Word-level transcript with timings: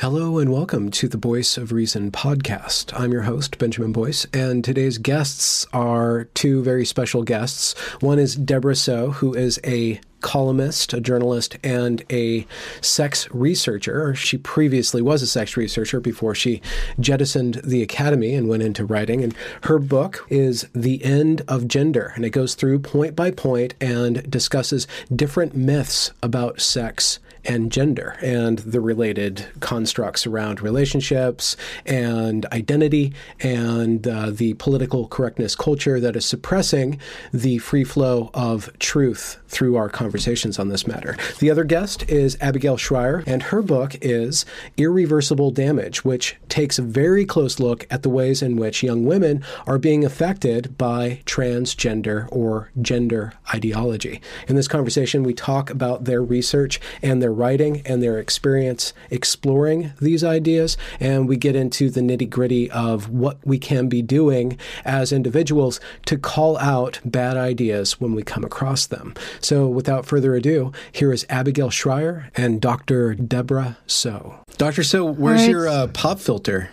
Hello 0.00 0.38
and 0.38 0.50
welcome 0.50 0.90
to 0.92 1.08
the 1.08 1.18
Voice 1.18 1.58
of 1.58 1.72
Reason 1.72 2.10
podcast. 2.10 2.98
I'm 2.98 3.12
your 3.12 3.24
host, 3.24 3.58
Benjamin 3.58 3.92
Boyce, 3.92 4.26
and 4.32 4.64
today's 4.64 4.96
guests 4.96 5.66
are 5.74 6.24
two 6.32 6.62
very 6.62 6.86
special 6.86 7.22
guests. 7.22 7.78
One 8.00 8.18
is 8.18 8.34
Deborah 8.34 8.76
Soh, 8.76 9.10
who 9.10 9.34
is 9.34 9.60
a 9.62 10.00
columnist, 10.22 10.94
a 10.94 11.02
journalist, 11.02 11.58
and 11.62 12.02
a 12.10 12.46
sex 12.80 13.28
researcher. 13.30 14.14
She 14.14 14.38
previously 14.38 15.02
was 15.02 15.20
a 15.20 15.26
sex 15.26 15.54
researcher 15.58 16.00
before 16.00 16.34
she 16.34 16.62
jettisoned 16.98 17.60
the 17.62 17.82
academy 17.82 18.34
and 18.34 18.48
went 18.48 18.62
into 18.62 18.86
writing. 18.86 19.22
And 19.22 19.34
her 19.64 19.78
book 19.78 20.26
is 20.30 20.66
The 20.74 21.04
End 21.04 21.42
of 21.46 21.68
Gender, 21.68 22.14
and 22.16 22.24
it 22.24 22.30
goes 22.30 22.54
through 22.54 22.78
point 22.78 23.14
by 23.14 23.32
point 23.32 23.74
and 23.82 24.30
discusses 24.30 24.86
different 25.14 25.54
myths 25.54 26.10
about 26.22 26.62
sex 26.62 27.18
and 27.44 27.72
gender 27.72 28.16
and 28.20 28.58
the 28.60 28.80
related 28.80 29.46
constructs 29.60 30.26
around 30.26 30.60
relationships 30.60 31.56
and 31.86 32.46
identity 32.46 33.12
and 33.40 34.06
uh, 34.06 34.30
the 34.30 34.54
political 34.54 35.08
correctness 35.08 35.56
culture 35.56 35.98
that 36.00 36.16
is 36.16 36.26
suppressing 36.26 37.00
the 37.32 37.58
free 37.58 37.84
flow 37.84 38.30
of 38.34 38.70
truth 38.78 39.38
through 39.48 39.76
our 39.76 39.88
conversations 39.88 40.58
on 40.58 40.68
this 40.68 40.86
matter. 40.86 41.16
The 41.38 41.50
other 41.50 41.64
guest 41.64 42.08
is 42.08 42.36
Abigail 42.40 42.76
Shrier, 42.76 43.24
and 43.26 43.44
her 43.44 43.62
book 43.62 43.96
is 44.00 44.44
Irreversible 44.76 45.50
Damage, 45.50 46.04
which 46.04 46.36
takes 46.48 46.78
a 46.78 46.82
very 46.82 47.24
close 47.24 47.58
look 47.58 47.86
at 47.90 48.02
the 48.02 48.10
ways 48.10 48.42
in 48.42 48.56
which 48.56 48.82
young 48.82 49.04
women 49.04 49.42
are 49.66 49.78
being 49.78 50.04
affected 50.04 50.76
by 50.76 51.20
transgender 51.24 52.28
or 52.30 52.70
gender 52.80 53.32
ideology. 53.54 54.20
In 54.46 54.56
this 54.56 54.68
conversation, 54.68 55.22
we 55.22 55.34
talk 55.34 55.70
about 55.70 56.04
their 56.04 56.22
research 56.22 56.80
and 57.02 57.22
their 57.22 57.30
their 57.30 57.36
writing 57.40 57.82
and 57.86 58.02
their 58.02 58.18
experience 58.18 58.92
exploring 59.10 59.92
these 60.00 60.22
ideas. 60.22 60.76
And 61.00 61.28
we 61.28 61.36
get 61.36 61.56
into 61.56 61.90
the 61.90 62.02
nitty 62.02 62.28
gritty 62.28 62.70
of 62.70 63.08
what 63.08 63.38
we 63.44 63.58
can 63.58 63.88
be 63.88 64.02
doing 64.02 64.58
as 64.84 65.12
individuals 65.12 65.80
to 66.06 66.18
call 66.18 66.58
out 66.58 67.00
bad 67.04 67.36
ideas 67.36 68.00
when 68.00 68.14
we 68.14 68.22
come 68.22 68.44
across 68.44 68.86
them. 68.86 69.14
So 69.40 69.66
without 69.66 70.06
further 70.06 70.34
ado, 70.34 70.72
here 70.92 71.12
is 71.12 71.26
Abigail 71.28 71.70
Shrier 71.70 72.30
and 72.36 72.60
Dr. 72.60 73.14
Deborah 73.14 73.78
Soh. 73.86 74.40
Dr. 74.58 74.82
Soh, 74.82 75.04
where's 75.04 75.40
right. 75.40 75.50
your 75.50 75.68
uh, 75.68 75.86
pop 75.88 76.20
filter? 76.20 76.70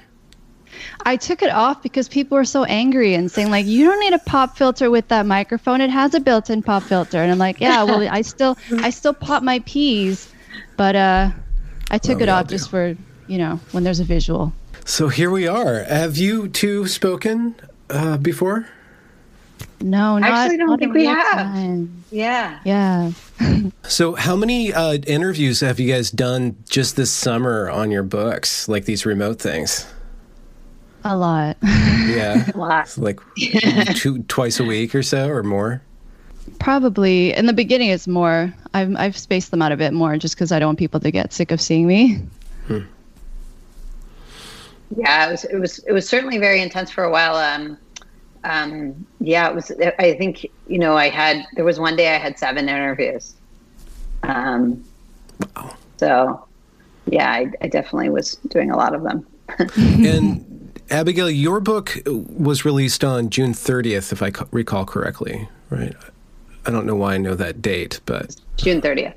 I 1.06 1.16
took 1.16 1.42
it 1.42 1.52
off 1.52 1.82
because 1.82 2.08
people 2.08 2.38
were 2.38 2.45
so 2.45 2.64
angry 2.66 3.14
and 3.14 3.32
saying 3.32 3.50
like, 3.50 3.66
"You 3.66 3.86
don't 3.86 4.00
need 4.00 4.14
a 4.14 4.20
pop 4.20 4.58
filter 4.58 4.92
with 4.92 5.08
that 5.08 5.26
microphone. 5.26 5.82
It 5.82 5.90
has 5.90 6.14
a 6.14 6.20
built-in 6.20 6.64
pop 6.64 6.84
filter." 6.84 7.18
And 7.22 7.32
I'm 7.32 7.38
like, 7.38 7.60
"Yeah, 7.60 7.84
well, 7.84 8.08
I 8.10 8.22
still 8.22 8.58
I 8.80 8.90
still 8.90 9.14
pop 9.14 9.44
my 9.44 9.60
peas 9.60 10.32
but 10.76 10.96
uh, 10.96 11.32
I 11.90 11.98
took 11.98 12.16
well, 12.16 12.24
it 12.24 12.30
off 12.30 12.48
just 12.48 12.70
for 12.70 12.96
you 13.28 13.38
know 13.38 13.60
when 13.72 13.84
there's 13.84 14.00
a 14.00 14.04
visual. 14.04 14.54
So 14.86 15.10
here 15.10 15.30
we 15.30 15.48
are. 15.48 15.84
Have 15.84 16.18
you 16.18 16.48
two 16.48 16.88
spoken 16.88 17.56
uh, 17.90 18.18
before? 18.18 18.68
No, 19.80 20.18
not, 20.18 20.32
actually 20.32 20.58
don't 20.58 20.80
think 20.80 20.94
we 20.94 21.06
have. 21.06 21.34
Time. 21.34 22.04
Yeah, 22.10 22.60
yeah. 22.66 23.12
so, 23.84 24.16
how 24.16 24.36
many 24.36 24.73
uh, 24.73 24.94
interviews 25.06 25.60
have 25.62 25.80
you 25.80 25.92
guys 25.92 26.10
done 26.10 26.56
just 26.67 26.96
this 26.96 27.12
summer 27.12 27.70
on 27.70 27.92
your 27.92 28.04
books, 28.04 28.67
like 28.67 28.86
these 28.86 29.06
remote 29.06 29.40
things? 29.40 29.86
A 31.04 31.16
lot. 31.16 31.58
Yeah, 31.62 32.50
a 32.56 32.58
lot. 32.58 32.98
like 32.98 33.20
two, 33.96 34.23
twice 34.23 34.60
a 34.60 34.64
week 34.64 34.96
or 34.96 35.04
so, 35.04 35.30
or 35.30 35.44
more. 35.44 35.82
Probably 36.60 37.34
in 37.34 37.46
the 37.46 37.54
beginning, 37.54 37.90
it's 37.90 38.08
more. 38.08 38.54
I've 38.74 38.96
I've 38.96 39.18
spaced 39.18 39.52
them 39.52 39.62
out 39.62 39.72
a 39.72 39.78
bit 39.78 39.94
more 39.94 40.18
just 40.18 40.36
because 40.36 40.52
I 40.52 40.60
don't 40.60 40.70
want 40.70 40.80
people 40.80 41.00
to 41.00 41.12
get 41.12 41.34
sick 41.34 41.52
of 41.52 41.62
seeing 41.62 41.88
me. 41.88 42.22
Hmm. 42.68 42.82
Yeah, 44.96 45.28
it 45.28 45.32
was 45.32 45.44
it 45.46 45.58
was 45.58 45.80
it 45.80 45.92
was 45.92 46.08
certainly 46.08 46.38
very 46.38 46.62
intense 46.62 46.92
for 46.92 47.04
a 47.04 47.12
while. 47.12 47.36
Um, 47.36 47.78
um, 48.44 49.06
yeah, 49.20 49.50
it 49.50 49.56
was. 49.56 49.72
I 50.00 50.14
think 50.14 50.46
you 50.68 50.80
know 50.80 50.96
I 50.96 51.10
had 51.10 51.46
there 51.56 51.66
was 51.66 51.80
one 51.80 51.96
day 51.96 52.16
I 52.16 52.18
had 52.18 52.40
seven 52.40 52.70
interviews. 52.70 53.36
Um, 54.24 54.84
wow. 55.56 55.76
So, 55.98 56.48
yeah, 57.08 57.32
I, 57.32 57.52
I 57.62 57.68
definitely 57.68 58.10
was 58.10 58.36
doing 58.48 58.72
a 58.72 58.78
lot 58.78 58.94
of 58.94 59.04
them. 59.04 59.26
and 59.76 60.80
Abigail, 60.90 61.30
your 61.30 61.60
book 61.60 61.98
was 62.06 62.66
released 62.66 63.04
on 63.04 63.30
June 63.30 63.54
30th, 63.54 64.12
if 64.12 64.22
I 64.22 64.32
recall 64.52 64.86
correctly, 64.86 65.50
right? 65.70 65.96
I 66.67 66.72
don't 66.72 66.86
know 66.86 66.95
why 66.95 67.14
I 67.14 67.17
know 67.17 67.33
that 67.33 67.61
date, 67.61 68.02
but 68.05 68.36
June 68.58 68.82
30th. 68.82 69.14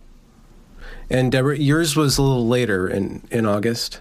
And 1.10 1.32
Deborah, 1.32 1.58
yours 1.58 1.96
was 1.96 2.16
a 2.16 2.22
little 2.22 2.46
later 2.46 2.86
in 2.86 3.22
in 3.32 3.44
August. 3.44 4.00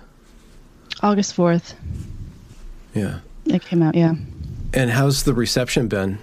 August 1.01 1.35
4th. 1.35 1.73
Yeah. 2.93 3.19
It 3.45 3.63
came 3.63 3.81
out, 3.81 3.95
yeah. 3.95 4.13
And 4.73 4.91
how's 4.91 5.23
the 5.23 5.33
reception 5.33 5.87
been? 5.87 6.19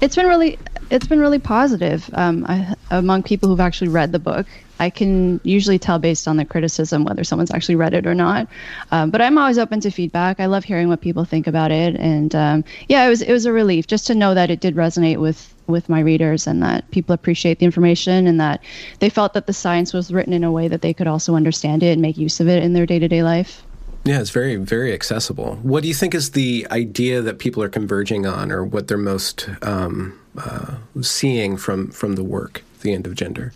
It's 0.00 0.14
been 0.14 0.26
really 0.26 0.58
it's 0.90 1.08
been 1.08 1.18
really 1.18 1.40
positive 1.40 2.08
um, 2.12 2.46
I, 2.48 2.76
among 2.92 3.24
people 3.24 3.48
who've 3.48 3.60
actually 3.60 3.88
read 3.88 4.12
the 4.12 4.20
book. 4.20 4.46
I 4.78 4.90
can 4.90 5.40
usually 5.44 5.78
tell 5.78 5.98
based 5.98 6.26
on 6.26 6.36
the 6.36 6.44
criticism 6.44 7.04
whether 7.04 7.24
someone's 7.24 7.50
actually 7.50 7.76
read 7.76 7.94
it 7.94 8.06
or 8.06 8.14
not. 8.14 8.48
Um, 8.90 9.10
but 9.10 9.20
I'm 9.20 9.38
always 9.38 9.58
open 9.58 9.80
to 9.80 9.90
feedback. 9.90 10.40
I 10.40 10.46
love 10.46 10.64
hearing 10.64 10.88
what 10.88 11.00
people 11.00 11.24
think 11.24 11.46
about 11.46 11.70
it, 11.70 11.96
and 11.96 12.34
um, 12.34 12.64
yeah, 12.88 13.04
it 13.04 13.08
was 13.08 13.22
it 13.22 13.32
was 13.32 13.46
a 13.46 13.52
relief 13.52 13.86
just 13.86 14.06
to 14.08 14.14
know 14.14 14.34
that 14.34 14.50
it 14.50 14.60
did 14.60 14.74
resonate 14.74 15.18
with 15.18 15.54
with 15.68 15.88
my 15.88 16.00
readers 16.00 16.46
and 16.46 16.62
that 16.62 16.90
people 16.90 17.14
appreciate 17.14 17.58
the 17.58 17.64
information 17.64 18.26
and 18.26 18.40
that 18.40 18.62
they 18.98 19.08
felt 19.08 19.32
that 19.34 19.46
the 19.46 19.52
science 19.52 19.92
was 19.92 20.12
written 20.12 20.32
in 20.32 20.44
a 20.44 20.50
way 20.50 20.68
that 20.68 20.82
they 20.82 20.92
could 20.92 21.06
also 21.06 21.34
understand 21.36 21.82
it 21.82 21.92
and 21.92 22.02
make 22.02 22.16
use 22.16 22.40
of 22.40 22.48
it 22.48 22.62
in 22.62 22.72
their 22.72 22.86
day 22.86 22.98
to 22.98 23.08
day 23.08 23.22
life. 23.22 23.62
Yeah, 24.04 24.20
it's 24.20 24.30
very, 24.30 24.56
very 24.56 24.92
accessible. 24.92 25.56
What 25.62 25.82
do 25.82 25.88
you 25.88 25.94
think 25.94 26.14
is 26.14 26.32
the 26.32 26.66
idea 26.72 27.22
that 27.22 27.38
people 27.38 27.62
are 27.62 27.68
converging 27.68 28.26
on, 28.26 28.50
or 28.50 28.64
what 28.64 28.88
they're 28.88 28.98
most 28.98 29.48
um, 29.62 30.18
uh, 30.36 30.76
seeing 31.00 31.56
from 31.56 31.90
from 31.92 32.16
the 32.16 32.24
work, 32.24 32.64
The 32.80 32.92
End 32.92 33.06
of 33.06 33.14
Gender? 33.14 33.52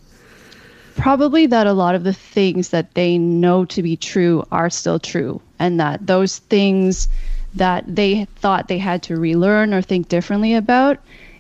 Probably 0.97 1.47
that 1.47 1.67
a 1.67 1.73
lot 1.73 1.95
of 1.95 2.05
the 2.05 2.13
things 2.13 2.71
that 2.71 2.95
they 2.95 3.19
know 3.19 3.65
to 3.67 3.83
be 3.83 3.97
true 3.97 4.45
are 4.51 4.71
still 4.71 4.99
true, 4.99 5.41
and 5.59 5.79
that 5.79 6.07
those 6.07 6.39
things 6.39 7.09
that 7.55 7.85
they 7.87 8.27
thought 8.37 8.69
they 8.69 8.79
had 8.79 9.03
to 9.05 9.17
relearn 9.17 9.73
or 9.73 9.83
think 9.83 10.09
differently 10.09 10.55
about 10.55 10.99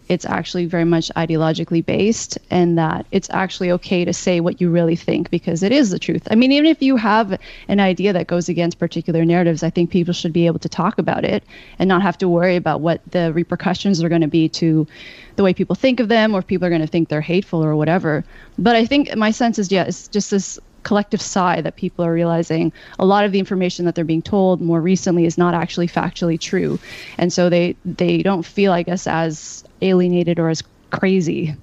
it's 0.08 0.24
actually 0.24 0.66
very 0.66 0.84
much 0.84 1.10
ideologically 1.16 1.84
based 1.84 2.38
and 2.50 2.78
that 2.78 3.06
it's 3.10 3.28
actually 3.30 3.70
okay 3.72 4.04
to 4.04 4.12
say 4.12 4.40
what 4.40 4.60
you 4.60 4.70
really 4.70 4.96
think 4.96 5.30
because 5.30 5.62
it 5.62 5.72
is 5.72 5.90
the 5.90 5.98
truth. 5.98 6.26
I 6.30 6.34
mean, 6.34 6.52
even 6.52 6.66
if 6.66 6.80
you 6.80 6.96
have 6.96 7.38
an 7.68 7.80
idea 7.80 8.12
that 8.12 8.26
goes 8.26 8.48
against 8.48 8.78
particular 8.78 9.24
narratives, 9.24 9.62
I 9.62 9.70
think 9.70 9.90
people 9.90 10.14
should 10.14 10.32
be 10.32 10.46
able 10.46 10.60
to 10.60 10.68
talk 10.68 10.98
about 10.98 11.24
it 11.24 11.42
and 11.78 11.88
not 11.88 12.02
have 12.02 12.18
to 12.18 12.28
worry 12.28 12.56
about 12.56 12.80
what 12.80 13.00
the 13.10 13.32
repercussions 13.32 14.02
are 14.02 14.08
going 14.08 14.20
to 14.20 14.28
be 14.28 14.48
to 14.50 14.86
the 15.34 15.42
way 15.42 15.52
people 15.52 15.76
think 15.76 16.00
of 16.00 16.08
them 16.08 16.34
or 16.34 16.38
if 16.38 16.46
people 16.46 16.66
are 16.66 16.70
going 16.70 16.80
to 16.80 16.86
think 16.86 17.08
they're 17.08 17.20
hateful 17.20 17.64
or 17.64 17.76
whatever. 17.76 18.24
But 18.58 18.76
I 18.76 18.86
think 18.86 19.14
my 19.16 19.30
sense 19.30 19.58
is, 19.58 19.70
yeah, 19.72 19.84
it's 19.84 20.08
just 20.08 20.30
this 20.30 20.58
collective 20.86 21.20
sigh 21.20 21.60
that 21.60 21.74
people 21.76 22.04
are 22.04 22.12
realizing 22.12 22.72
a 22.98 23.06
lot 23.12 23.24
of 23.26 23.32
the 23.32 23.40
information 23.44 23.84
that 23.84 23.94
they're 23.94 24.12
being 24.14 24.22
told 24.22 24.60
more 24.60 24.80
recently 24.80 25.24
is 25.24 25.36
not 25.36 25.52
actually 25.62 25.88
factually 25.88 26.38
true 26.50 26.78
and 27.18 27.32
so 27.32 27.50
they 27.50 27.74
they 27.84 28.22
don't 28.22 28.44
feel 28.44 28.72
i 28.72 28.82
guess 28.82 29.06
as 29.06 29.64
alienated 29.82 30.38
or 30.38 30.48
as 30.48 30.62
crazy. 30.90 31.54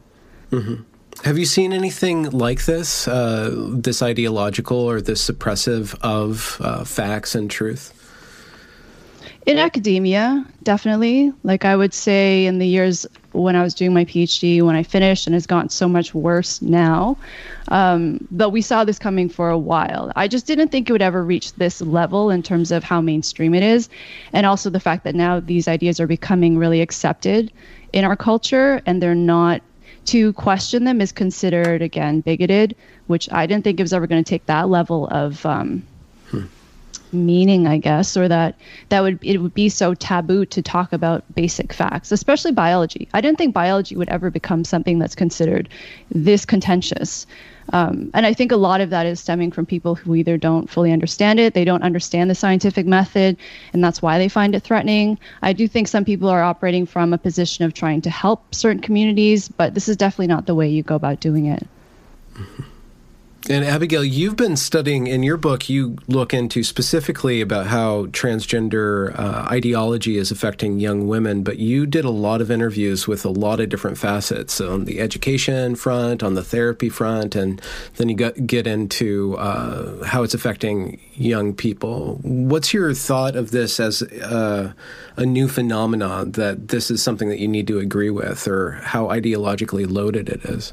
Mm-hmm. 0.51 0.83
Have 1.23 1.37
you 1.37 1.45
seen 1.45 1.73
anything 1.73 2.29
like 2.31 2.65
this, 2.65 3.07
uh, 3.07 3.53
this 3.69 4.01
ideological 4.01 4.77
or 4.77 4.99
this 4.99 5.29
suppressive 5.29 5.95
of 6.01 6.57
uh, 6.59 6.83
facts 6.83 7.35
and 7.35 7.49
truth? 7.49 7.99
In 9.45 9.57
academia, 9.57 10.45
definitely. 10.63 11.33
Like 11.43 11.65
I 11.65 11.75
would 11.75 11.93
say, 11.93 12.45
in 12.45 12.59
the 12.59 12.67
years 12.67 13.05
when 13.33 13.55
I 13.55 13.63
was 13.63 13.73
doing 13.73 13.93
my 13.93 14.05
PhD, 14.05 14.61
when 14.61 14.75
I 14.75 14.83
finished, 14.83 15.27
and 15.27 15.35
it's 15.35 15.45
gotten 15.45 15.69
so 15.69 15.87
much 15.87 16.13
worse 16.13 16.61
now. 16.61 17.17
Um, 17.69 18.25
but 18.31 18.49
we 18.49 18.61
saw 18.61 18.83
this 18.83 18.99
coming 18.99 19.29
for 19.29 19.49
a 19.49 19.57
while. 19.57 20.11
I 20.15 20.27
just 20.27 20.47
didn't 20.47 20.69
think 20.69 20.89
it 20.89 20.93
would 20.93 21.01
ever 21.01 21.23
reach 21.23 21.53
this 21.53 21.81
level 21.81 22.29
in 22.29 22.43
terms 22.43 22.71
of 22.71 22.83
how 22.83 23.01
mainstream 23.01 23.53
it 23.53 23.63
is, 23.63 23.89
and 24.31 24.45
also 24.45 24.69
the 24.69 24.79
fact 24.79 25.03
that 25.03 25.15
now 25.15 25.39
these 25.39 25.67
ideas 25.67 25.99
are 25.99 26.07
becoming 26.07 26.57
really 26.57 26.81
accepted 26.81 27.51
in 27.93 28.03
our 28.03 28.15
culture 28.15 28.81
and 28.85 29.01
they're 29.01 29.15
not 29.15 29.61
to 30.05 30.33
question 30.33 30.83
them 30.83 30.99
is 30.99 31.11
considered 31.13 31.81
again 31.81 32.19
bigoted 32.19 32.75
which 33.07 33.31
i 33.31 33.45
didn't 33.45 33.63
think 33.63 33.79
it 33.79 33.83
was 33.83 33.93
ever 33.93 34.07
going 34.07 34.21
to 34.21 34.27
take 34.27 34.45
that 34.47 34.67
level 34.67 35.07
of 35.07 35.45
um. 35.45 35.81
Meaning, 37.13 37.67
I 37.67 37.77
guess, 37.77 38.17
or 38.17 38.27
that 38.27 38.57
that 38.89 39.01
would 39.01 39.19
it 39.21 39.37
would 39.37 39.53
be 39.53 39.69
so 39.69 39.93
taboo 39.93 40.45
to 40.47 40.61
talk 40.61 40.93
about 40.93 41.23
basic 41.35 41.73
facts, 41.73 42.11
especially 42.11 42.51
biology. 42.51 43.07
I 43.13 43.21
didn't 43.21 43.37
think 43.37 43.53
biology 43.53 43.95
would 43.95 44.09
ever 44.09 44.29
become 44.29 44.63
something 44.63 44.99
that's 44.99 45.15
considered 45.15 45.69
this 46.11 46.45
contentious. 46.45 47.25
Um, 47.71 48.11
and 48.13 48.25
I 48.25 48.33
think 48.33 48.51
a 48.51 48.57
lot 48.57 48.81
of 48.81 48.89
that 48.89 49.05
is 49.05 49.21
stemming 49.21 49.51
from 49.51 49.65
people 49.65 49.95
who 49.95 50.15
either 50.15 50.37
don't 50.37 50.69
fully 50.69 50.91
understand 50.91 51.39
it, 51.39 51.53
they 51.53 51.63
don't 51.63 51.83
understand 51.83 52.29
the 52.29 52.35
scientific 52.35 52.85
method, 52.85 53.37
and 53.71 53.81
that's 53.81 54.01
why 54.01 54.17
they 54.17 54.27
find 54.27 54.53
it 54.53 54.63
threatening. 54.63 55.17
I 55.41 55.53
do 55.53 55.67
think 55.67 55.87
some 55.87 56.03
people 56.03 56.27
are 56.27 56.43
operating 56.43 56.85
from 56.85 57.13
a 57.13 57.17
position 57.17 57.63
of 57.63 57.73
trying 57.73 58.01
to 58.01 58.09
help 58.09 58.53
certain 58.53 58.81
communities, 58.81 59.47
but 59.47 59.75
this 59.75 59.87
is 59.87 59.95
definitely 59.95 60.27
not 60.27 60.45
the 60.45 60.55
way 60.55 60.67
you 60.67 60.83
go 60.83 60.95
about 60.95 61.21
doing 61.21 61.45
it. 61.45 61.65
Mm-hmm. 62.33 62.63
And 63.49 63.65
Abigail, 63.65 64.05
you've 64.05 64.37
been 64.37 64.55
studying 64.55 65.07
in 65.07 65.21
your 65.21 65.35
book, 65.35 65.67
you 65.69 65.97
look 66.07 66.33
into 66.33 66.63
specifically 66.63 67.41
about 67.41 67.67
how 67.67 68.05
transgender 68.05 69.19
uh, 69.19 69.45
ideology 69.51 70.17
is 70.17 70.31
affecting 70.31 70.79
young 70.79 71.07
women, 71.09 71.43
but 71.43 71.59
you 71.59 71.85
did 71.85 72.05
a 72.05 72.09
lot 72.09 72.39
of 72.39 72.49
interviews 72.49 73.05
with 73.05 73.25
a 73.25 73.29
lot 73.29 73.59
of 73.59 73.67
different 73.67 73.97
facets 73.97 74.61
on 74.61 74.85
the 74.85 75.01
education 75.01 75.75
front, 75.75 76.23
on 76.23 76.35
the 76.35 76.43
therapy 76.43 76.87
front, 76.87 77.35
and 77.35 77.61
then 77.97 78.07
you 78.07 78.15
got, 78.15 78.47
get 78.47 78.65
into 78.65 79.35
uh, 79.35 80.05
how 80.05 80.23
it's 80.23 80.33
affecting 80.33 80.97
young 81.13 81.53
people. 81.53 82.19
What's 82.23 82.73
your 82.73 82.93
thought 82.93 83.35
of 83.35 83.51
this 83.51 83.77
as 83.77 84.03
uh, 84.03 84.71
a 85.17 85.25
new 85.25 85.49
phenomenon 85.49 86.31
that 86.31 86.69
this 86.69 86.89
is 86.89 87.03
something 87.03 87.27
that 87.27 87.39
you 87.39 87.49
need 87.49 87.67
to 87.67 87.79
agree 87.79 88.09
with, 88.09 88.47
or 88.47 88.79
how 88.83 89.07
ideologically 89.07 89.85
loaded 89.85 90.29
it 90.29 90.45
is? 90.45 90.71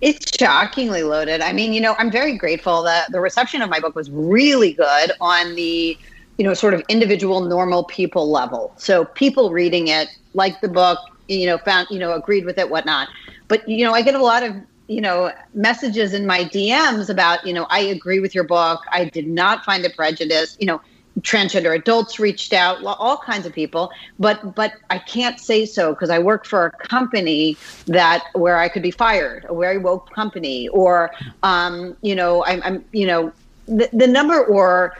It's 0.00 0.36
shockingly 0.38 1.02
loaded. 1.02 1.40
I 1.40 1.52
mean, 1.52 1.72
you 1.72 1.80
know, 1.80 1.94
I'm 1.98 2.10
very 2.10 2.36
grateful 2.36 2.82
that 2.82 3.10
the 3.12 3.20
reception 3.20 3.62
of 3.62 3.70
my 3.70 3.80
book 3.80 3.94
was 3.94 4.10
really 4.10 4.72
good 4.72 5.12
on 5.20 5.54
the, 5.54 5.98
you 6.36 6.44
know, 6.44 6.54
sort 6.54 6.74
of 6.74 6.82
individual 6.88 7.40
normal 7.40 7.84
people 7.84 8.30
level. 8.30 8.74
So 8.76 9.06
people 9.06 9.52
reading 9.52 9.88
it, 9.88 10.08
like 10.34 10.60
the 10.60 10.68
book, 10.68 10.98
you 11.28 11.46
know, 11.46 11.58
found, 11.58 11.88
you 11.90 11.98
know, 11.98 12.12
agreed 12.12 12.44
with 12.44 12.58
it, 12.58 12.68
whatnot. 12.68 13.08
But, 13.48 13.66
you 13.68 13.84
know, 13.84 13.94
I 13.94 14.02
get 14.02 14.14
a 14.14 14.22
lot 14.22 14.42
of, 14.42 14.54
you 14.88 15.00
know, 15.00 15.32
messages 15.54 16.12
in 16.12 16.26
my 16.26 16.44
DMs 16.44 17.08
about, 17.08 17.46
you 17.46 17.52
know, 17.54 17.66
I 17.70 17.80
agree 17.80 18.20
with 18.20 18.34
your 18.34 18.44
book. 18.44 18.80
I 18.92 19.06
did 19.06 19.26
not 19.26 19.64
find 19.64 19.84
it 19.84 19.96
prejudiced. 19.96 20.60
You 20.60 20.66
know, 20.66 20.80
transgender 21.20 21.74
adults 21.74 22.18
reached 22.18 22.52
out 22.52 22.84
all 22.84 23.16
kinds 23.16 23.46
of 23.46 23.52
people. 23.52 23.90
But 24.18 24.54
but 24.54 24.72
i 24.90 24.98
can't 24.98 25.38
say 25.40 25.66
so 25.66 25.92
because 25.92 26.10
i 26.10 26.18
work 26.18 26.46
for 26.46 26.66
a 26.66 26.70
company 26.86 27.56
that 27.86 28.24
where 28.34 28.58
i 28.58 28.68
could 28.68 28.82
be 28.82 28.90
fired 28.90 29.44
a 29.48 29.54
very 29.54 29.78
woke 29.78 30.10
company 30.14 30.68
or 30.68 31.10
um, 31.42 31.96
you 32.02 32.14
know 32.14 32.44
I'm, 32.44 32.62
I'm 32.62 32.84
you 32.92 33.06
know 33.06 33.32
the, 33.66 33.88
the 33.92 34.06
number 34.06 34.44
or 34.44 34.94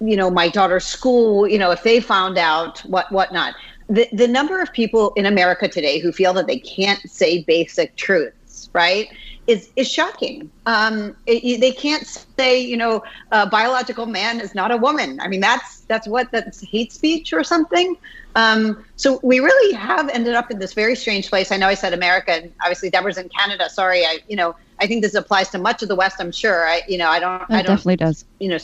you 0.00 0.16
know 0.16 0.30
my 0.30 0.48
daughter's 0.48 0.84
school 0.84 1.46
you 1.46 1.58
know 1.58 1.70
if 1.70 1.82
they 1.82 2.00
found 2.00 2.38
out 2.38 2.80
what 2.80 3.10
whatnot. 3.12 3.54
The, 3.90 4.06
the 4.12 4.28
number 4.28 4.60
of 4.60 4.70
people 4.72 5.12
in 5.16 5.24
america 5.24 5.66
today 5.66 5.98
who 5.98 6.12
feel 6.12 6.34
that 6.34 6.46
they 6.46 6.58
can't 6.58 7.00
say 7.10 7.42
basic 7.44 7.96
truths 7.96 8.68
right 8.74 9.08
is 9.48 9.70
is 9.76 9.90
shocking. 9.90 10.50
Um, 10.66 11.16
it, 11.26 11.60
they 11.60 11.72
can't 11.72 12.06
say, 12.06 12.60
you 12.60 12.76
know, 12.76 13.02
a 13.32 13.48
biological 13.48 14.04
man 14.04 14.40
is 14.40 14.54
not 14.54 14.70
a 14.70 14.76
woman. 14.76 15.18
I 15.20 15.26
mean, 15.26 15.40
that's 15.40 15.80
that's 15.88 16.06
what 16.06 16.30
that's 16.30 16.60
hate 16.60 16.92
speech 16.92 17.32
or 17.32 17.42
something. 17.42 17.96
Um, 18.36 18.84
so 18.96 19.18
we 19.22 19.40
really 19.40 19.74
have 19.74 20.10
ended 20.10 20.34
up 20.34 20.50
in 20.50 20.58
this 20.58 20.74
very 20.74 20.94
strange 20.94 21.30
place. 21.30 21.50
I 21.50 21.56
know 21.56 21.66
I 21.66 21.74
said 21.74 21.94
America, 21.94 22.32
and 22.32 22.52
obviously 22.60 22.90
Deborah's 22.90 23.16
in 23.16 23.30
Canada. 23.30 23.70
Sorry, 23.70 24.04
I 24.04 24.18
you 24.28 24.36
know 24.36 24.54
I 24.78 24.86
think 24.86 25.02
this 25.02 25.14
applies 25.14 25.48
to 25.50 25.58
much 25.58 25.82
of 25.82 25.88
the 25.88 25.96
West. 25.96 26.16
I'm 26.20 26.30
sure. 26.30 26.68
I 26.68 26.82
you 26.86 26.98
know 26.98 27.08
I 27.08 27.18
don't. 27.18 27.40
It 27.42 27.46
I 27.50 27.62
don't, 27.62 27.76
definitely 27.76 27.96
does. 27.96 28.26
You 28.38 28.50
know, 28.50 28.58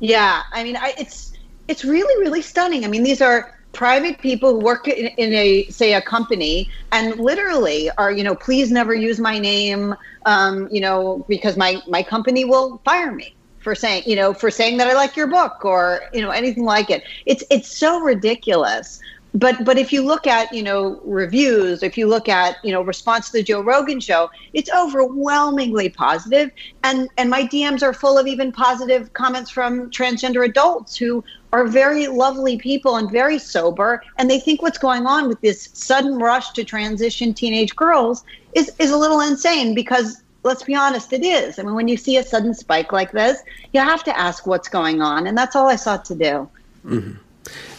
yeah. 0.00 0.42
I 0.52 0.64
mean, 0.64 0.76
I, 0.76 0.94
it's 0.98 1.34
it's 1.68 1.84
really 1.84 2.18
really 2.24 2.40
stunning. 2.40 2.86
I 2.86 2.88
mean, 2.88 3.02
these 3.02 3.20
are 3.20 3.54
private 3.74 4.18
people 4.18 4.52
who 4.52 4.60
work 4.60 4.88
in, 4.88 5.06
in, 5.18 5.34
a 5.34 5.64
say 5.66 5.94
a 5.94 6.00
company 6.00 6.70
and 6.92 7.18
literally 7.18 7.90
are 7.98 8.12
you 8.12 8.24
know 8.24 8.34
please 8.34 8.70
never 8.70 8.94
use 8.94 9.18
my 9.18 9.38
name 9.38 9.94
um, 10.26 10.68
you 10.70 10.80
know 10.80 11.24
because 11.28 11.56
my 11.56 11.82
my 11.88 12.02
company 12.02 12.44
will 12.44 12.80
fire 12.84 13.12
me 13.12 13.34
for 13.64 13.74
saying 13.74 14.02
you 14.06 14.14
know 14.14 14.32
for 14.32 14.50
saying 14.50 14.76
that 14.76 14.86
i 14.86 14.92
like 14.92 15.16
your 15.16 15.26
book 15.26 15.64
or 15.64 16.02
you 16.12 16.20
know 16.20 16.30
anything 16.30 16.64
like 16.64 16.90
it. 16.90 17.02
It's 17.26 17.42
it's 17.50 17.76
so 17.76 18.00
ridiculous. 18.00 19.00
But 19.36 19.64
but 19.64 19.78
if 19.78 19.92
you 19.92 20.02
look 20.02 20.28
at 20.28 20.52
you 20.52 20.62
know 20.62 21.00
reviews 21.04 21.82
if 21.82 21.98
you 21.98 22.06
look 22.06 22.28
at 22.28 22.56
you 22.62 22.70
know 22.70 22.82
response 22.82 23.30
to 23.30 23.38
the 23.38 23.42
joe 23.42 23.62
rogan 23.62 23.98
show 23.98 24.30
it's 24.52 24.70
overwhelmingly 24.72 25.88
positive. 25.88 26.50
And 26.84 27.08
and 27.16 27.30
my 27.30 27.42
dms 27.42 27.82
are 27.82 27.94
full 27.94 28.16
of 28.16 28.28
even 28.28 28.52
positive 28.52 29.12
comments 29.14 29.50
from 29.50 29.90
transgender 29.90 30.44
adults 30.44 30.96
who 30.96 31.24
are 31.54 31.66
very 31.66 32.08
lovely 32.08 32.58
people 32.58 32.96
and 32.96 33.10
very 33.10 33.38
sober 33.38 34.02
and 34.18 34.28
they 34.28 34.40
think 34.40 34.60
what's 34.60 34.78
going 34.78 35.06
on 35.06 35.28
with 35.28 35.40
this 35.40 35.70
sudden 35.72 36.18
rush 36.18 36.50
to 36.50 36.64
transition 36.64 37.32
teenage 37.32 37.76
girls 37.76 38.24
is 38.54 38.72
is 38.80 38.90
a 38.90 38.96
little 38.96 39.20
insane 39.20 39.72
because 39.74 40.22
let's 40.42 40.64
be 40.64 40.74
honest 40.74 41.12
it 41.12 41.24
is 41.24 41.58
i 41.58 41.62
mean 41.62 41.74
when 41.74 41.86
you 41.86 41.96
see 41.96 42.16
a 42.16 42.24
sudden 42.24 42.52
spike 42.52 42.90
like 42.90 43.12
this 43.12 43.38
you 43.72 43.80
have 43.80 44.02
to 44.02 44.18
ask 44.18 44.48
what's 44.48 44.68
going 44.68 45.00
on 45.00 45.28
and 45.28 45.38
that's 45.38 45.54
all 45.54 45.68
i 45.68 45.76
sought 45.76 46.04
to 46.04 46.14
do 46.14 46.48
mm-hmm. 46.84 47.12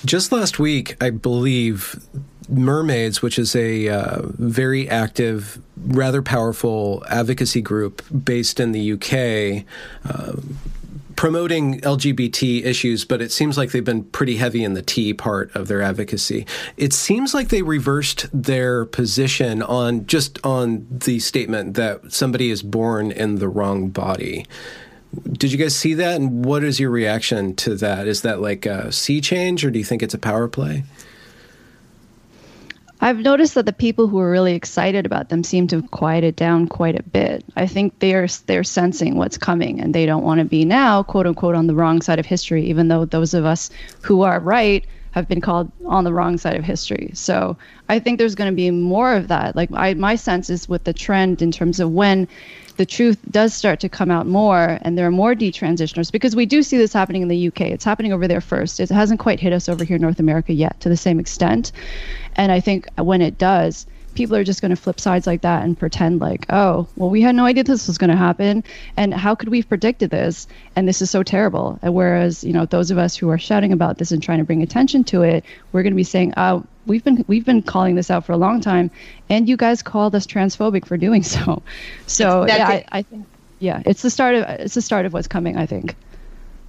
Just 0.03 0.31
last 0.31 0.59
week, 0.59 0.95
I 1.01 1.09
believe 1.09 1.99
Mermaids, 2.47 3.21
which 3.21 3.39
is 3.39 3.55
a 3.55 3.89
uh, 3.89 4.21
very 4.23 4.87
active, 4.87 5.59
rather 5.77 6.21
powerful 6.21 7.03
advocacy 7.09 7.61
group 7.61 8.03
based 8.23 8.59
in 8.59 8.71
the 8.71 8.91
UK, 8.93 9.65
uh, 10.07 10.33
promoting 11.15 11.81
LGBT 11.81 12.65
issues, 12.65 13.05
but 13.05 13.21
it 13.21 13.31
seems 13.31 13.57
like 13.57 13.71
they've 13.71 13.83
been 13.83 14.03
pretty 14.03 14.37
heavy 14.37 14.63
in 14.63 14.73
the 14.73 14.81
T 14.81 15.13
part 15.13 15.55
of 15.55 15.67
their 15.67 15.81
advocacy. 15.81 16.45
It 16.77 16.93
seems 16.93 17.33
like 17.33 17.49
they 17.49 17.61
reversed 17.61 18.27
their 18.33 18.85
position 18.85 19.61
on 19.61 20.05
just 20.05 20.43
on 20.45 20.87
the 20.89 21.19
statement 21.19 21.75
that 21.75 22.11
somebody 22.11 22.49
is 22.49 22.61
born 22.61 23.11
in 23.11 23.35
the 23.35 23.47
wrong 23.47 23.89
body. 23.89 24.45
Did 25.31 25.51
you 25.51 25.57
guys 25.57 25.75
see 25.75 25.93
that? 25.93 26.15
And 26.15 26.43
what 26.43 26.63
is 26.63 26.79
your 26.79 26.89
reaction 26.89 27.55
to 27.57 27.75
that? 27.75 28.07
Is 28.07 28.21
that 28.23 28.41
like 28.41 28.65
a 28.65 28.91
sea 28.91 29.21
change 29.21 29.63
or 29.63 29.71
do 29.71 29.79
you 29.79 29.85
think 29.85 30.03
it's 30.03 30.13
a 30.13 30.19
power 30.19 30.47
play? 30.47 30.83
I've 33.05 33.19
noticed 33.19 33.53
that 33.53 33.67
the 33.67 33.71
people 33.71 34.07
who 34.07 34.17
are 34.17 34.31
really 34.31 34.55
excited 34.55 35.05
about 35.05 35.29
them 35.29 35.43
seem 35.43 35.67
to 35.67 35.75
have 35.75 35.91
quieted 35.91 36.35
down 36.35 36.67
quite 36.67 36.99
a 36.99 37.03
bit. 37.03 37.45
I 37.55 37.67
think 37.67 37.99
they're 37.99 38.27
they're 38.47 38.63
sensing 38.63 39.15
what's 39.15 39.37
coming 39.37 39.79
and 39.79 39.93
they 39.93 40.07
don't 40.07 40.23
want 40.23 40.39
to 40.39 40.45
be 40.45 40.65
now, 40.65 41.03
quote 41.03 41.27
unquote, 41.27 41.53
on 41.53 41.67
the 41.67 41.75
wrong 41.75 42.01
side 42.01 42.17
of 42.17 42.25
history, 42.25 42.65
even 42.65 42.87
though 42.87 43.05
those 43.05 43.35
of 43.35 43.45
us 43.45 43.69
who 44.01 44.23
are 44.23 44.39
right 44.39 44.83
have 45.11 45.27
been 45.27 45.39
called 45.39 45.71
on 45.85 46.03
the 46.03 46.11
wrong 46.11 46.39
side 46.39 46.55
of 46.55 46.63
history. 46.63 47.11
So 47.13 47.55
I 47.89 47.99
think 47.99 48.17
there's 48.17 48.33
going 48.33 48.51
to 48.51 48.55
be 48.55 48.71
more 48.71 49.13
of 49.13 49.27
that. 49.27 49.55
Like 49.55 49.69
I, 49.71 49.93
my 49.93 50.15
sense 50.15 50.49
is 50.49 50.67
with 50.67 50.85
the 50.85 50.91
trend 50.91 51.43
in 51.43 51.51
terms 51.51 51.79
of 51.79 51.91
when 51.91 52.27
the 52.77 52.85
truth 52.85 53.17
does 53.31 53.53
start 53.53 53.79
to 53.81 53.89
come 53.89 54.11
out 54.11 54.27
more 54.27 54.79
and 54.81 54.97
there 54.97 55.07
are 55.07 55.11
more 55.11 55.33
detransitioners 55.33 56.11
because 56.11 56.35
we 56.35 56.45
do 56.45 56.61
see 56.61 56.77
this 56.77 56.93
happening 56.93 57.21
in 57.21 57.27
the 57.27 57.47
UK. 57.47 57.61
It's 57.61 57.85
happening 57.85 58.13
over 58.13 58.27
there 58.27 58.41
first. 58.41 58.79
It 58.79 58.89
hasn't 58.89 59.19
quite 59.19 59.39
hit 59.39 59.53
us 59.53 59.69
over 59.69 59.83
here 59.83 59.95
in 59.95 60.01
North 60.01 60.19
America 60.19 60.53
yet 60.53 60.79
to 60.81 60.89
the 60.89 60.97
same 60.97 61.19
extent. 61.19 61.71
And 62.35 62.51
I 62.51 62.59
think 62.59 62.87
when 62.97 63.21
it 63.21 63.37
does, 63.37 63.85
people 64.15 64.35
are 64.35 64.43
just 64.43 64.61
going 64.61 64.71
to 64.71 64.75
flip 64.75 64.99
sides 64.99 65.27
like 65.27 65.41
that 65.41 65.63
and 65.63 65.77
pretend 65.77 66.19
like, 66.19 66.45
oh, 66.49 66.87
well, 66.95 67.09
we 67.09 67.21
had 67.21 67.35
no 67.35 67.45
idea 67.45 67.63
this 67.63 67.87
was 67.87 67.97
going 67.97 68.09
to 68.09 68.15
happen, 68.15 68.63
and 68.97 69.13
how 69.13 69.35
could 69.35 69.49
we 69.49 69.59
have 69.59 69.69
predicted 69.69 70.09
this? 70.09 70.47
And 70.75 70.87
this 70.87 71.01
is 71.01 71.09
so 71.11 71.21
terrible. 71.21 71.77
And 71.81 71.93
whereas, 71.93 72.43
you 72.43 72.53
know, 72.53 72.65
those 72.65 72.91
of 72.91 72.97
us 72.97 73.15
who 73.15 73.29
are 73.29 73.37
shouting 73.37 73.71
about 73.71 73.97
this 73.97 74.11
and 74.11 74.23
trying 74.23 74.39
to 74.39 74.43
bring 74.45 74.63
attention 74.63 75.03
to 75.05 75.21
it, 75.21 75.45
we're 75.71 75.83
going 75.83 75.93
to 75.93 75.97
be 75.97 76.03
saying, 76.03 76.33
oh, 76.37 76.63
we've 76.85 77.03
been 77.03 77.23
we've 77.27 77.45
been 77.45 77.61
calling 77.61 77.95
this 77.95 78.09
out 78.09 78.25
for 78.25 78.31
a 78.31 78.37
long 78.37 78.61
time, 78.61 78.89
and 79.29 79.47
you 79.47 79.57
guys 79.57 79.81
called 79.81 80.15
us 80.15 80.25
transphobic 80.25 80.85
for 80.85 80.97
doing 80.97 81.23
so. 81.35 81.61
So 82.07 82.47
yeah, 82.47 82.67
I, 82.67 82.85
I 82.91 83.01
think 83.03 83.25
yeah, 83.59 83.81
it's 83.85 84.01
the 84.01 84.09
start 84.09 84.35
of 84.35 84.43
it's 84.43 84.75
the 84.75 84.81
start 84.81 85.05
of 85.05 85.13
what's 85.13 85.27
coming. 85.27 85.57
I 85.57 85.65
think. 85.65 85.95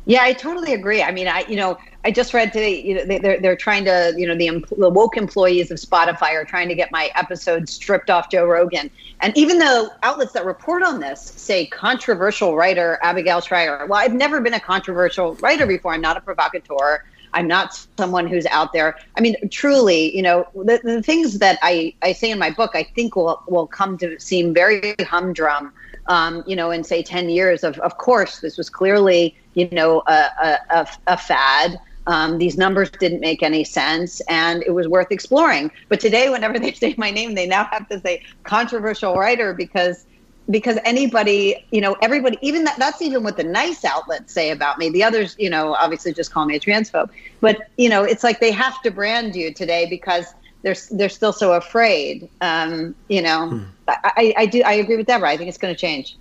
Yeah, 0.09 0.23
I 0.23 0.35
totally 0.35 0.73
agree. 0.73 1.03
I 1.03 1.11
mean, 1.11 1.27
I 1.27 1.41
you 1.49 1.57
know, 1.57 1.79
I 2.05 2.13
just 2.13 2.33
read 2.33 2.53
today. 2.53 2.81
You 2.81 2.95
know, 2.95 3.05
they, 3.05 3.19
are 3.19 3.41
they're 3.41 3.57
trying 3.57 3.85
to 3.87 4.15
you 4.17 4.27
know 4.27 4.37
the, 4.37 4.65
the 4.79 4.89
woke 4.89 5.17
employees 5.17 5.73
of 5.73 5.79
Spotify 5.79 6.33
are 6.35 6.45
trying 6.45 6.69
to 6.69 6.77
get 6.77 6.93
my 6.93 7.11
episode 7.17 7.69
stripped 7.69 8.09
off 8.09 8.31
Joe 8.31 8.47
Rogan, 8.47 8.89
and 9.21 9.37
even 9.37 9.59
though 9.59 9.89
outlets 10.05 10.33
that 10.33 10.47
report 10.47 10.85
on 10.85 11.01
this 11.01 11.21
say 11.21 11.67
controversial 11.67 12.57
writer 12.57 13.01
Abigail 13.03 13.41
Shrier, 13.41 13.87
well, 13.89 13.99
I've 13.99 14.15
never 14.15 14.41
been 14.41 14.55
a 14.55 14.61
controversial 14.61 15.35
writer 15.37 15.67
before. 15.67 15.93
I'm 15.93 16.01
not 16.01 16.17
a 16.17 16.21
provocateur. 16.21 17.05
I'm 17.33 17.49
not 17.49 17.87
someone 17.99 18.29
who's 18.29 18.47
out 18.47 18.73
there. 18.73 18.97
I 19.17 19.21
mean, 19.21 19.37
truly, 19.51 20.17
you 20.17 20.23
know, 20.23 20.47
the, 20.55 20.81
the 20.83 21.03
things 21.03 21.39
that 21.41 21.59
I, 21.63 21.93
I 22.01 22.13
say 22.13 22.31
in 22.31 22.39
my 22.39 22.51
book, 22.51 22.71
I 22.75 22.85
think 22.95 23.17
will 23.17 23.43
will 23.49 23.67
come 23.67 23.99
to 23.99 24.19
seem 24.21 24.55
very 24.55 24.95
humdrum 25.01 25.73
um, 26.09 26.45
you 26.47 26.57
know, 26.57 26.71
in 26.71 26.85
say 26.85 27.03
10 27.03 27.29
years 27.31 27.65
of, 27.65 27.79
of 27.81 27.99
course, 27.99 28.41
this 28.41 28.57
was 28.57 28.71
clearly, 28.71 29.37
you 29.55 29.69
know, 29.71 30.03
a, 30.07 30.29
a, 30.71 30.89
a 31.07 31.17
fad. 31.17 31.79
Um, 32.07 32.39
these 32.39 32.57
numbers 32.57 32.91
didn't 32.91 33.21
make 33.21 33.43
any 33.43 33.65
sense 33.65 34.21
and 34.29 34.63
it 34.63 34.71
was 34.71 34.87
worth 34.87 35.11
exploring. 35.11 35.73
But 35.89 35.99
today, 35.99 36.29
whenever 36.31 36.59
they 36.61 36.73
say 36.73 36.95
my 36.97 37.11
name, 37.11 37.35
they 37.35 37.47
now 37.47 37.65
have 37.73 37.89
to 37.89 38.01
say 38.01 38.23
controversial 38.45 39.17
writer 39.17 39.55
because 39.55 40.07
because 40.49 40.79
anybody, 40.85 41.67
you 41.73 41.81
know, 41.81 41.97
everybody, 42.03 42.39
even 42.41 42.65
that, 42.65 42.79
that's 42.79 43.03
even 43.03 43.23
what 43.23 43.37
the 43.37 43.45
nice 43.45 43.85
outlets 43.85 44.33
say 44.33 44.51
about 44.51 44.79
me. 44.79 44.91
The 44.91 45.03
others, 45.03 45.35
you 45.39 45.51
know, 45.51 45.75
obviously 45.75 46.13
just 46.13 46.33
call 46.33 46.47
me 46.47 46.55
a 46.55 46.61
transphobe. 46.61 47.11
But, 47.41 47.69
you 47.77 47.89
know, 47.89 48.05
it's 48.05 48.23
like 48.23 48.39
they 48.39 48.53
have 48.53 48.81
to 48.83 48.91
brand 48.91 49.35
you 49.35 49.53
today 49.53 49.87
because 49.91 50.27
they're, 50.67 50.75
they're 50.91 51.09
still 51.09 51.33
so 51.33 51.53
afraid. 51.53 52.29
Um, 52.41 52.97
you 53.07 53.23
know, 53.23 53.51
hmm. 53.51 53.65
I, 53.87 54.35
I 54.37 54.47
do, 54.47 54.63
I 54.63 54.73
agree 54.73 54.97
with 54.97 55.07
Deborah. 55.07 55.31
I 55.31 55.37
think 55.37 55.49
it's 55.49 55.59
going 55.59 55.73
to 55.73 55.81
change. 55.81 56.17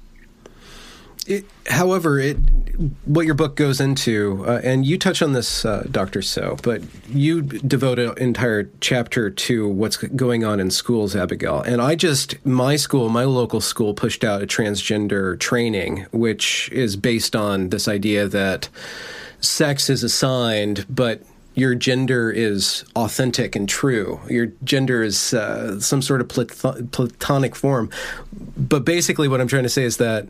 It, 1.26 1.46
however, 1.66 2.20
it 2.20 2.38
what 3.06 3.26
your 3.26 3.34
book 3.34 3.56
goes 3.56 3.82
into, 3.82 4.46
uh, 4.48 4.62
and 4.64 4.86
you 4.86 5.00
touch 5.00 5.24
on 5.24 5.32
this, 5.32 5.66
uh, 5.66 5.88
Dr. 5.90 6.22
Soh, 6.22 6.58
but 6.62 6.84
you 7.08 7.42
devote 7.42 7.98
an 7.98 8.16
entire 8.20 8.70
chapter 8.82 9.32
to 9.32 9.68
what's 9.68 9.98
going 9.98 10.44
on 10.44 10.60
in 10.60 10.70
schools, 10.70 11.16
Abigail. 11.16 11.62
And 11.62 11.82
I 11.82 11.96
just, 11.96 12.46
my 12.46 12.76
school, 12.76 13.10
my 13.10 13.24
local 13.24 13.62
school, 13.62 13.96
pushed 13.96 14.24
out 14.24 14.44
a 14.44 14.46
transgender 14.46 15.40
training, 15.40 16.06
which 16.12 16.70
is 16.72 16.96
based 16.96 17.36
on 17.36 17.70
this 17.70 17.88
idea 17.88 18.28
that 18.28 18.70
sex 19.40 19.90
is 19.90 20.04
assigned, 20.04 20.86
but 20.88 21.24
your 21.56 21.74
gender 21.74 22.30
is 22.30 22.84
authentic 22.96 23.56
and 23.56 23.68
true. 23.68 24.20
Your 24.30 24.48
gender 24.64 25.02
is 25.04 25.34
uh, 25.34 25.80
some 25.80 26.02
sort 26.02 26.22
of 26.22 26.28
platonic 26.92 27.56
form. 27.56 27.90
But 28.58 28.86
basically, 28.86 29.28
what 29.28 29.42
I'm 29.42 29.48
trying 29.48 29.64
to 29.64 29.70
say 29.70 29.84
is 29.84 29.98
that 29.98 30.28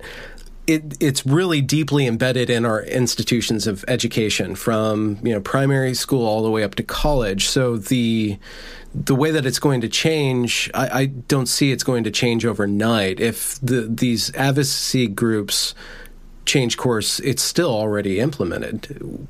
it, 0.68 0.98
it's 1.00 1.26
really 1.26 1.62
deeply 1.62 2.08
embedded 2.08 2.50
in 2.50 2.66
our 2.66 2.84
institutions 2.84 3.68
of 3.68 3.84
education 3.88 4.56
from 4.56 5.20
you 5.24 5.34
know 5.34 5.42
primary 5.42 5.94
school 5.94 6.26
all 6.26 6.44
the 6.44 6.50
way 6.50 6.64
up 6.64 6.76
to 6.76 6.84
college 6.84 7.48
so 7.48 7.78
the 7.78 8.40
the 8.96 9.14
way 9.14 9.30
that 9.30 9.46
it's 9.46 9.60
going 9.60 9.82
to 9.82 9.88
change 9.88 10.72
I, 10.74 11.02
I 11.02 11.06
don't 11.06 11.46
see 11.46 11.72
it's 11.72 11.84
going 11.84 12.04
to 12.06 12.12
change 12.12 12.48
overnight 12.48 13.20
if 13.20 13.60
the 13.62 13.82
these 13.82 14.34
advocacy 14.34 15.08
groups 15.08 15.76
change 16.46 16.78
course, 16.78 17.20
it's 17.20 17.42
still 17.42 17.72
already 17.72 18.20
implemented. 18.20 19.28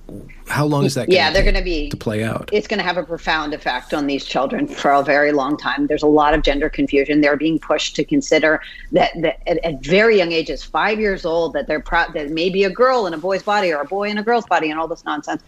How 0.48 0.65
long 0.65 0.86
is 0.86 0.93
that? 0.95 1.10
Yeah, 1.10 1.31
they're 1.31 1.43
going 1.43 1.55
to 1.55 1.63
be 1.63 1.89
to 1.89 1.98
play 1.98 2.24
out. 2.24 2.50
It's 2.51 2.67
going 2.67 2.77
to 2.77 2.84
have 2.84 2.98
a 2.98 3.03
profound 3.03 3.53
effect 3.53 3.93
on 3.93 4.07
these 4.07 4.25
children 4.25 4.67
for 4.67 4.91
a 4.91 5.01
very 5.01 5.31
long 5.31 5.57
time. 5.57 5.88
There's 5.88 6.03
a 6.03 6.07
lot 6.07 6.34
of 6.34 6.43
gender 6.43 6.69
confusion. 6.69 7.22
They're 7.22 7.38
being 7.38 7.57
pushed 7.57 7.95
to 7.95 8.03
consider 8.03 8.62
that, 8.91 9.12
that 9.22 9.41
at, 9.48 9.63
at, 9.65 9.84
very 9.84 10.17
young 10.17 10.31
ages, 10.31 10.63
five 10.63 11.00
years 11.00 11.25
old, 11.25 11.53
that 11.53 11.67
they're 11.67 11.79
proud 11.79 12.13
that 12.13 12.29
maybe 12.29 12.63
a 12.63 12.69
girl 12.69 13.07
in 13.07 13.13
a 13.13 13.17
boy's 13.17 13.43
body 13.43 13.72
or 13.72 13.81
a 13.81 13.86
boy 13.86 14.10
in 14.10 14.17
a 14.17 14.24
girl's 14.24 14.45
body, 14.45 14.69
and 14.69 14.79
all 14.79 14.88
this 14.88 15.05
nonsense. 15.05 15.41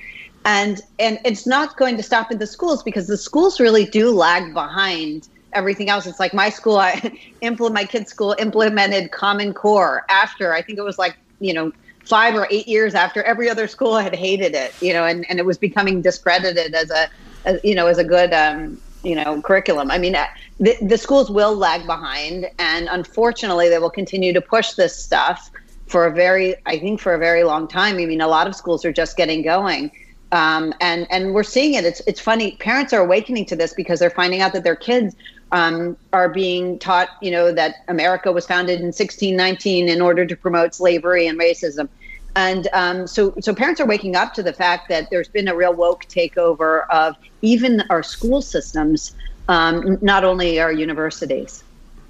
And 0.45 0.81
and 0.97 1.19
it's 1.25 1.45
not 1.45 1.77
going 1.77 1.97
to 1.97 2.03
stop 2.03 2.31
in 2.31 2.37
the 2.37 2.47
schools 2.47 2.81
because 2.81 3.07
the 3.07 3.17
schools 3.17 3.59
really 3.59 3.85
do 3.85 4.11
lag 4.11 4.53
behind 4.53 5.27
everything 5.53 5.89
else. 5.89 6.05
It's 6.07 6.19
like 6.19 6.33
my 6.33 6.49
school, 6.49 6.77
I 6.77 7.19
implement 7.41 7.73
my 7.73 7.85
kids' 7.85 8.09
school 8.09 8.35
implemented 8.39 9.11
Common 9.11 9.53
Core 9.53 10.05
after 10.09 10.53
I 10.53 10.61
think 10.61 10.79
it 10.79 10.83
was 10.83 10.97
like 10.97 11.17
you 11.39 11.53
know, 11.53 11.71
five 12.05 12.35
or 12.35 12.47
eight 12.49 12.67
years 12.67 12.95
after 12.95 13.21
every 13.23 13.49
other 13.49 13.67
school 13.67 13.97
had 13.97 14.15
hated 14.15 14.55
it, 14.55 14.73
you 14.81 14.93
know, 14.93 15.05
and, 15.05 15.25
and 15.29 15.39
it 15.39 15.45
was 15.45 15.57
becoming 15.57 16.01
discredited 16.01 16.73
as 16.73 16.89
a, 16.89 17.09
as, 17.45 17.59
you 17.63 17.75
know, 17.75 17.87
as 17.87 17.97
a 17.97 18.03
good, 18.03 18.33
um, 18.33 18.79
you 19.03 19.15
know, 19.15 19.41
curriculum. 19.41 19.91
I 19.91 19.97
mean, 19.97 20.15
uh, 20.15 20.25
the, 20.59 20.75
the 20.81 20.97
schools 20.97 21.29
will 21.29 21.55
lag 21.55 21.85
behind, 21.85 22.49
and 22.59 22.87
unfortunately, 22.89 23.69
they 23.69 23.77
will 23.79 23.89
continue 23.89 24.33
to 24.33 24.41
push 24.41 24.73
this 24.73 24.95
stuff 24.95 25.51
for 25.87 26.05
a 26.05 26.11
very, 26.11 26.55
I 26.65 26.79
think, 26.79 26.99
for 26.99 27.13
a 27.13 27.17
very 27.17 27.43
long 27.43 27.67
time. 27.67 27.97
I 27.97 28.05
mean, 28.05 28.21
a 28.21 28.27
lot 28.27 28.47
of 28.47 28.55
schools 28.55 28.83
are 28.85 28.91
just 28.91 29.17
getting 29.17 29.41
going. 29.41 29.91
Um, 30.31 30.73
and 30.81 31.07
and 31.09 31.33
we're 31.33 31.43
seeing 31.43 31.73
it. 31.75 31.85
It's 31.85 32.01
it's 32.07 32.19
funny. 32.19 32.57
Parents 32.57 32.91
are 32.93 33.01
awakening 33.01 33.45
to 33.45 33.55
this 33.55 33.73
because 33.73 33.99
they're 33.99 34.09
finding 34.09 34.41
out 34.41 34.53
that 34.53 34.63
their 34.63 34.75
kids 34.75 35.15
um, 35.51 35.97
are 36.13 36.29
being 36.29 36.79
taught, 36.79 37.09
you 37.21 37.31
know, 37.31 37.51
that 37.51 37.75
America 37.87 38.31
was 38.31 38.45
founded 38.45 38.79
in 38.79 38.87
1619 38.87 39.87
in 39.87 40.01
order 40.01 40.25
to 40.25 40.35
promote 40.35 40.75
slavery 40.75 41.27
and 41.27 41.39
racism. 41.39 41.87
And 42.35 42.67
um, 42.73 43.07
so, 43.07 43.33
so 43.39 43.55
parents 43.55 43.81
are 43.81 43.85
waking 43.87 44.15
up 44.15 44.33
to 44.35 44.43
the 44.43 44.53
fact 44.53 44.89
that 44.89 45.09
there's 45.09 45.27
been 45.27 45.47
a 45.47 45.55
real 45.55 45.73
woke 45.73 46.05
takeover 46.05 46.87
of 46.89 47.15
even 47.41 47.81
our 47.89 48.03
school 48.03 48.41
systems, 48.41 49.15
um, 49.47 49.97
not 50.01 50.23
only 50.23 50.59
our 50.59 50.71
universities. 50.71 51.63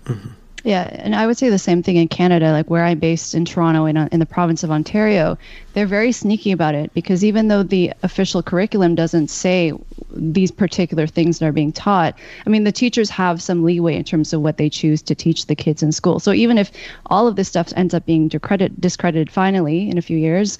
Mm-hmm. 0.06 0.30
Yeah, 0.68 0.90
and 0.92 1.16
I 1.16 1.26
would 1.28 1.38
say 1.38 1.50
the 1.50 1.58
same 1.58 1.82
thing 1.82 1.96
in 1.96 2.10
Canada, 2.10 2.52
like 2.52 2.70
where 2.70 2.84
I'm 2.84 3.00
based 3.00 3.34
in 3.34 3.46
Toronto, 3.46 3.86
in, 3.86 3.96
uh, 3.96 4.10
in 4.12 4.20
the 4.20 4.26
province 4.26 4.64
of 4.64 4.70
Ontario. 4.70 5.38
They're 5.72 5.88
very 5.88 6.12
sneaky 6.12 6.52
about 6.52 6.76
it 6.76 6.94
because 6.94 7.24
even 7.24 7.48
though 7.48 7.64
the 7.64 7.94
official 8.04 8.44
curriculum 8.44 8.94
doesn't 8.94 9.30
say 9.30 9.72
these 10.12 10.52
particular 10.52 11.08
things 11.08 11.40
that 11.40 11.46
are 11.46 11.52
being 11.52 11.72
taught, 11.72 12.18
I 12.46 12.50
mean, 12.50 12.64
the 12.64 12.72
teachers 12.72 13.10
have 13.10 13.42
some 13.42 13.64
leeway 13.64 13.96
in 13.96 14.04
terms 14.04 14.34
of 14.34 14.42
what 14.42 14.58
they 14.58 14.70
choose 14.70 15.02
to 15.04 15.16
teach 15.16 15.46
the 15.48 15.56
kids 15.56 15.84
in 15.84 15.92
school. 15.92 16.20
So 16.20 16.32
even 16.32 16.58
if 16.58 16.72
all 17.08 17.28
of 17.28 17.36
this 17.36 17.48
stuff 17.48 17.72
ends 17.76 17.94
up 17.94 18.06
being 18.06 18.28
discredit, 18.28 18.80
discredited 18.80 19.32
finally 19.32 19.90
in 19.90 19.98
a 19.98 20.02
few 20.02 20.18
years, 20.18 20.60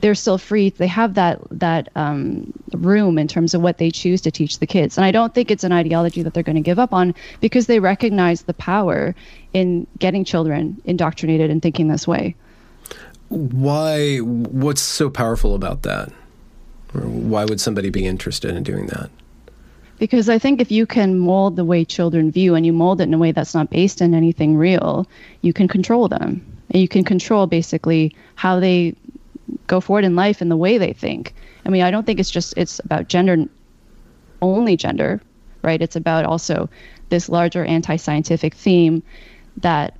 they're 0.00 0.14
still 0.14 0.38
free. 0.38 0.70
They 0.70 0.86
have 0.86 1.14
that 1.14 1.40
that 1.50 1.88
um, 1.96 2.52
room 2.72 3.18
in 3.18 3.28
terms 3.28 3.54
of 3.54 3.62
what 3.62 3.78
they 3.78 3.90
choose 3.90 4.20
to 4.22 4.30
teach 4.30 4.58
the 4.58 4.66
kids. 4.66 4.96
And 4.96 5.04
I 5.04 5.10
don't 5.10 5.34
think 5.34 5.50
it's 5.50 5.64
an 5.64 5.72
ideology 5.72 6.22
that 6.22 6.34
they're 6.34 6.42
going 6.42 6.56
to 6.56 6.62
give 6.62 6.78
up 6.78 6.92
on 6.92 7.14
because 7.40 7.66
they 7.66 7.80
recognize 7.80 8.42
the 8.42 8.54
power 8.54 9.14
in 9.52 9.86
getting 9.98 10.24
children 10.24 10.80
indoctrinated 10.84 11.50
and 11.50 11.62
thinking 11.62 11.88
this 11.88 12.06
way. 12.06 12.34
Why? 13.28 14.18
What's 14.18 14.80
so 14.80 15.10
powerful 15.10 15.54
about 15.54 15.82
that? 15.82 16.10
Or 16.94 17.02
why 17.02 17.44
would 17.44 17.60
somebody 17.60 17.90
be 17.90 18.06
interested 18.06 18.56
in 18.56 18.62
doing 18.62 18.86
that? 18.86 19.10
Because 19.98 20.28
I 20.28 20.38
think 20.38 20.60
if 20.60 20.70
you 20.70 20.86
can 20.86 21.18
mold 21.18 21.56
the 21.56 21.64
way 21.64 21.84
children 21.84 22.30
view 22.30 22.54
and 22.54 22.64
you 22.64 22.72
mold 22.72 23.00
it 23.00 23.04
in 23.04 23.14
a 23.14 23.18
way 23.18 23.32
that's 23.32 23.54
not 23.54 23.68
based 23.68 24.00
in 24.00 24.14
anything 24.14 24.56
real, 24.56 25.06
you 25.42 25.52
can 25.52 25.68
control 25.68 26.08
them. 26.08 26.44
And 26.70 26.80
you 26.80 26.88
can 26.88 27.04
control 27.04 27.46
basically 27.46 28.14
how 28.36 28.60
they 28.60 28.94
go 29.66 29.80
forward 29.80 30.04
in 30.04 30.14
life 30.14 30.40
and 30.40 30.50
the 30.50 30.56
way 30.56 30.78
they 30.78 30.92
think. 30.92 31.34
I 31.66 31.70
mean, 31.70 31.82
I 31.82 31.90
don't 31.90 32.06
think 32.06 32.20
it's 32.20 32.30
just 32.30 32.54
it's 32.56 32.78
about 32.80 33.08
gender 33.08 33.46
only 34.40 34.76
gender, 34.76 35.20
right? 35.62 35.82
It's 35.82 35.96
about 35.96 36.24
also 36.24 36.68
this 37.08 37.28
larger 37.28 37.64
anti-scientific 37.64 38.54
theme 38.54 39.02
that 39.56 39.94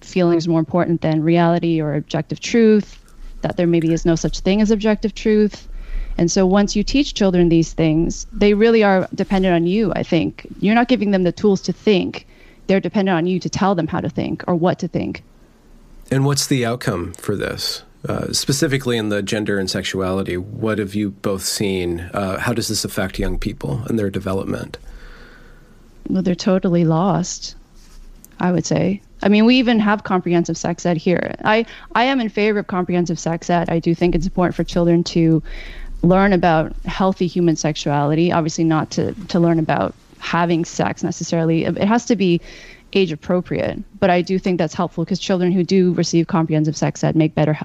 feeling 0.00 0.36
is 0.36 0.46
more 0.46 0.60
important 0.60 1.00
than 1.00 1.22
reality 1.22 1.80
or 1.80 1.94
objective 1.94 2.40
truth, 2.40 2.98
that 3.40 3.56
there 3.56 3.66
maybe 3.66 3.92
is 3.92 4.04
no 4.04 4.14
such 4.14 4.40
thing 4.40 4.60
as 4.60 4.70
objective 4.70 5.14
truth. 5.14 5.67
And 6.18 6.30
so 6.30 6.44
once 6.44 6.74
you 6.74 6.82
teach 6.82 7.14
children 7.14 7.48
these 7.48 7.72
things, 7.72 8.26
they 8.32 8.52
really 8.52 8.82
are 8.82 9.08
dependent 9.14 9.54
on 9.54 9.66
you, 9.66 9.92
I 9.94 10.02
think. 10.02 10.46
You're 10.60 10.74
not 10.74 10.88
giving 10.88 11.12
them 11.12 11.22
the 11.22 11.32
tools 11.32 11.62
to 11.62 11.72
think, 11.72 12.26
they're 12.66 12.80
dependent 12.80 13.16
on 13.16 13.26
you 13.26 13.40
to 13.40 13.48
tell 13.48 13.74
them 13.74 13.86
how 13.86 14.00
to 14.00 14.10
think 14.10 14.44
or 14.46 14.54
what 14.54 14.78
to 14.80 14.88
think. 14.88 15.22
And 16.10 16.24
what's 16.24 16.46
the 16.46 16.66
outcome 16.66 17.14
for 17.14 17.36
this? 17.36 17.82
Uh, 18.08 18.32
specifically 18.32 18.96
in 18.96 19.08
the 19.08 19.22
gender 19.22 19.58
and 19.58 19.70
sexuality, 19.70 20.36
what 20.36 20.78
have 20.78 20.94
you 20.94 21.10
both 21.10 21.42
seen? 21.42 22.00
Uh, 22.12 22.38
how 22.38 22.52
does 22.52 22.68
this 22.68 22.84
affect 22.84 23.18
young 23.18 23.38
people 23.38 23.82
and 23.86 23.98
their 23.98 24.10
development? 24.10 24.78
Well, 26.08 26.22
they're 26.22 26.34
totally 26.34 26.84
lost, 26.84 27.56
I 28.38 28.52
would 28.52 28.66
say. 28.66 29.02
I 29.22 29.28
mean, 29.28 29.46
we 29.46 29.56
even 29.56 29.80
have 29.80 30.04
comprehensive 30.04 30.56
sex 30.56 30.86
ed 30.86 30.96
here. 30.96 31.34
I, 31.44 31.66
I 31.94 32.04
am 32.04 32.20
in 32.20 32.28
favor 32.28 32.60
of 32.60 32.66
comprehensive 32.68 33.18
sex 33.18 33.50
ed. 33.50 33.68
I 33.68 33.78
do 33.78 33.94
think 33.94 34.14
it's 34.14 34.26
important 34.26 34.54
for 34.54 34.64
children 34.64 35.02
to 35.04 35.42
learn 36.02 36.32
about 36.32 36.72
healthy 36.84 37.26
human 37.26 37.56
sexuality, 37.56 38.32
obviously, 38.32 38.64
not 38.64 38.90
to, 38.92 39.12
to 39.26 39.40
learn 39.40 39.58
about 39.58 39.94
having 40.18 40.64
sex 40.64 41.02
necessarily. 41.02 41.64
It 41.64 41.78
has 41.78 42.04
to 42.06 42.16
be 42.16 42.40
age 42.94 43.12
appropriate, 43.12 43.78
but 44.00 44.08
I 44.08 44.22
do 44.22 44.38
think 44.38 44.58
that's 44.58 44.74
helpful 44.74 45.04
because 45.04 45.18
children 45.18 45.52
who 45.52 45.62
do 45.62 45.92
receive 45.92 46.26
comprehensive 46.26 46.76
sex 46.76 47.04
ed 47.04 47.16
make 47.16 47.34
better 47.34 47.58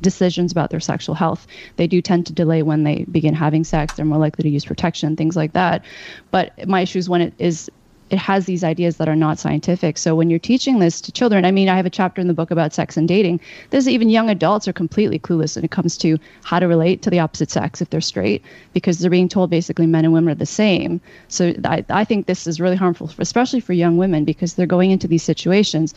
decisions 0.00 0.50
about 0.50 0.70
their 0.70 0.80
sexual 0.80 1.14
health. 1.14 1.46
They 1.76 1.86
do 1.86 2.02
tend 2.02 2.26
to 2.26 2.32
delay 2.32 2.62
when 2.62 2.82
they 2.82 3.04
begin 3.04 3.34
having 3.34 3.64
sex. 3.64 3.94
They're 3.94 4.04
more 4.04 4.18
likely 4.18 4.42
to 4.42 4.48
use 4.48 4.64
protection, 4.64 5.14
things 5.16 5.36
like 5.36 5.52
that. 5.52 5.84
But 6.30 6.66
my 6.66 6.80
issue 6.80 6.98
is 6.98 7.08
when 7.08 7.20
it 7.20 7.34
is 7.38 7.70
it 8.10 8.18
has 8.18 8.46
these 8.46 8.62
ideas 8.62 8.98
that 8.98 9.08
are 9.08 9.16
not 9.16 9.38
scientific. 9.38 9.96
So 9.96 10.14
when 10.14 10.28
you're 10.28 10.38
teaching 10.38 10.78
this 10.78 11.00
to 11.00 11.12
children, 11.12 11.44
I 11.44 11.50
mean, 11.50 11.68
I 11.68 11.76
have 11.76 11.86
a 11.86 11.90
chapter 11.90 12.20
in 12.20 12.28
the 12.28 12.34
book 12.34 12.50
about 12.50 12.74
sex 12.74 12.96
and 12.96 13.08
dating. 13.08 13.40
There's 13.70 13.88
even 13.88 14.10
young 14.10 14.28
adults 14.28 14.68
are 14.68 14.72
completely 14.72 15.18
clueless 15.18 15.56
when 15.56 15.64
it 15.64 15.70
comes 15.70 15.96
to 15.98 16.18
how 16.42 16.58
to 16.58 16.66
relate 16.66 17.02
to 17.02 17.10
the 17.10 17.18
opposite 17.18 17.50
sex 17.50 17.80
if 17.80 17.90
they're 17.90 18.00
straight, 18.00 18.44
because 18.72 18.98
they're 18.98 19.10
being 19.10 19.28
told 19.28 19.50
basically 19.50 19.86
men 19.86 20.04
and 20.04 20.12
women 20.12 20.32
are 20.32 20.36
the 20.36 20.46
same. 20.46 21.00
So 21.28 21.54
I, 21.64 21.84
I 21.88 22.04
think 22.04 22.26
this 22.26 22.46
is 22.46 22.60
really 22.60 22.76
harmful, 22.76 23.10
especially 23.18 23.60
for 23.60 23.72
young 23.72 23.96
women, 23.96 24.24
because 24.24 24.54
they're 24.54 24.66
going 24.66 24.90
into 24.90 25.08
these 25.08 25.22
situations 25.22 25.94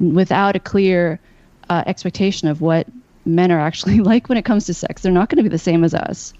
without 0.00 0.56
a 0.56 0.60
clear 0.60 1.20
uh, 1.68 1.84
expectation 1.86 2.48
of 2.48 2.62
what 2.62 2.86
men 3.26 3.52
are 3.52 3.60
actually 3.60 4.00
like 4.00 4.28
when 4.28 4.38
it 4.38 4.44
comes 4.44 4.64
to 4.66 4.74
sex. 4.74 5.02
They're 5.02 5.12
not 5.12 5.28
going 5.28 5.36
to 5.36 5.42
be 5.42 5.50
the 5.50 5.58
same 5.58 5.84
as 5.84 5.94
us 5.94 6.32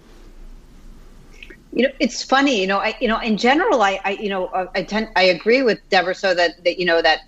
you 1.73 1.83
know 1.83 1.91
it's 2.01 2.23
funny 2.23 2.61
you 2.61 2.67
know 2.67 2.79
i 2.79 2.95
you 3.01 3.09
know 3.09 3.19
in 3.21 3.37
general 3.37 3.83
i 3.83 4.01
i 4.05 4.13
you 4.13 4.29
know 4.29 4.47
uh, 4.49 4.67
i 4.75 4.83
tend 4.83 5.09
i 5.17 5.23
agree 5.23 5.63
with 5.63 5.79
deborah 5.89 6.15
so 6.15 6.35
that 6.35 6.63
that 6.65 6.79
you 6.79 6.85
know 6.85 7.01
that 7.01 7.21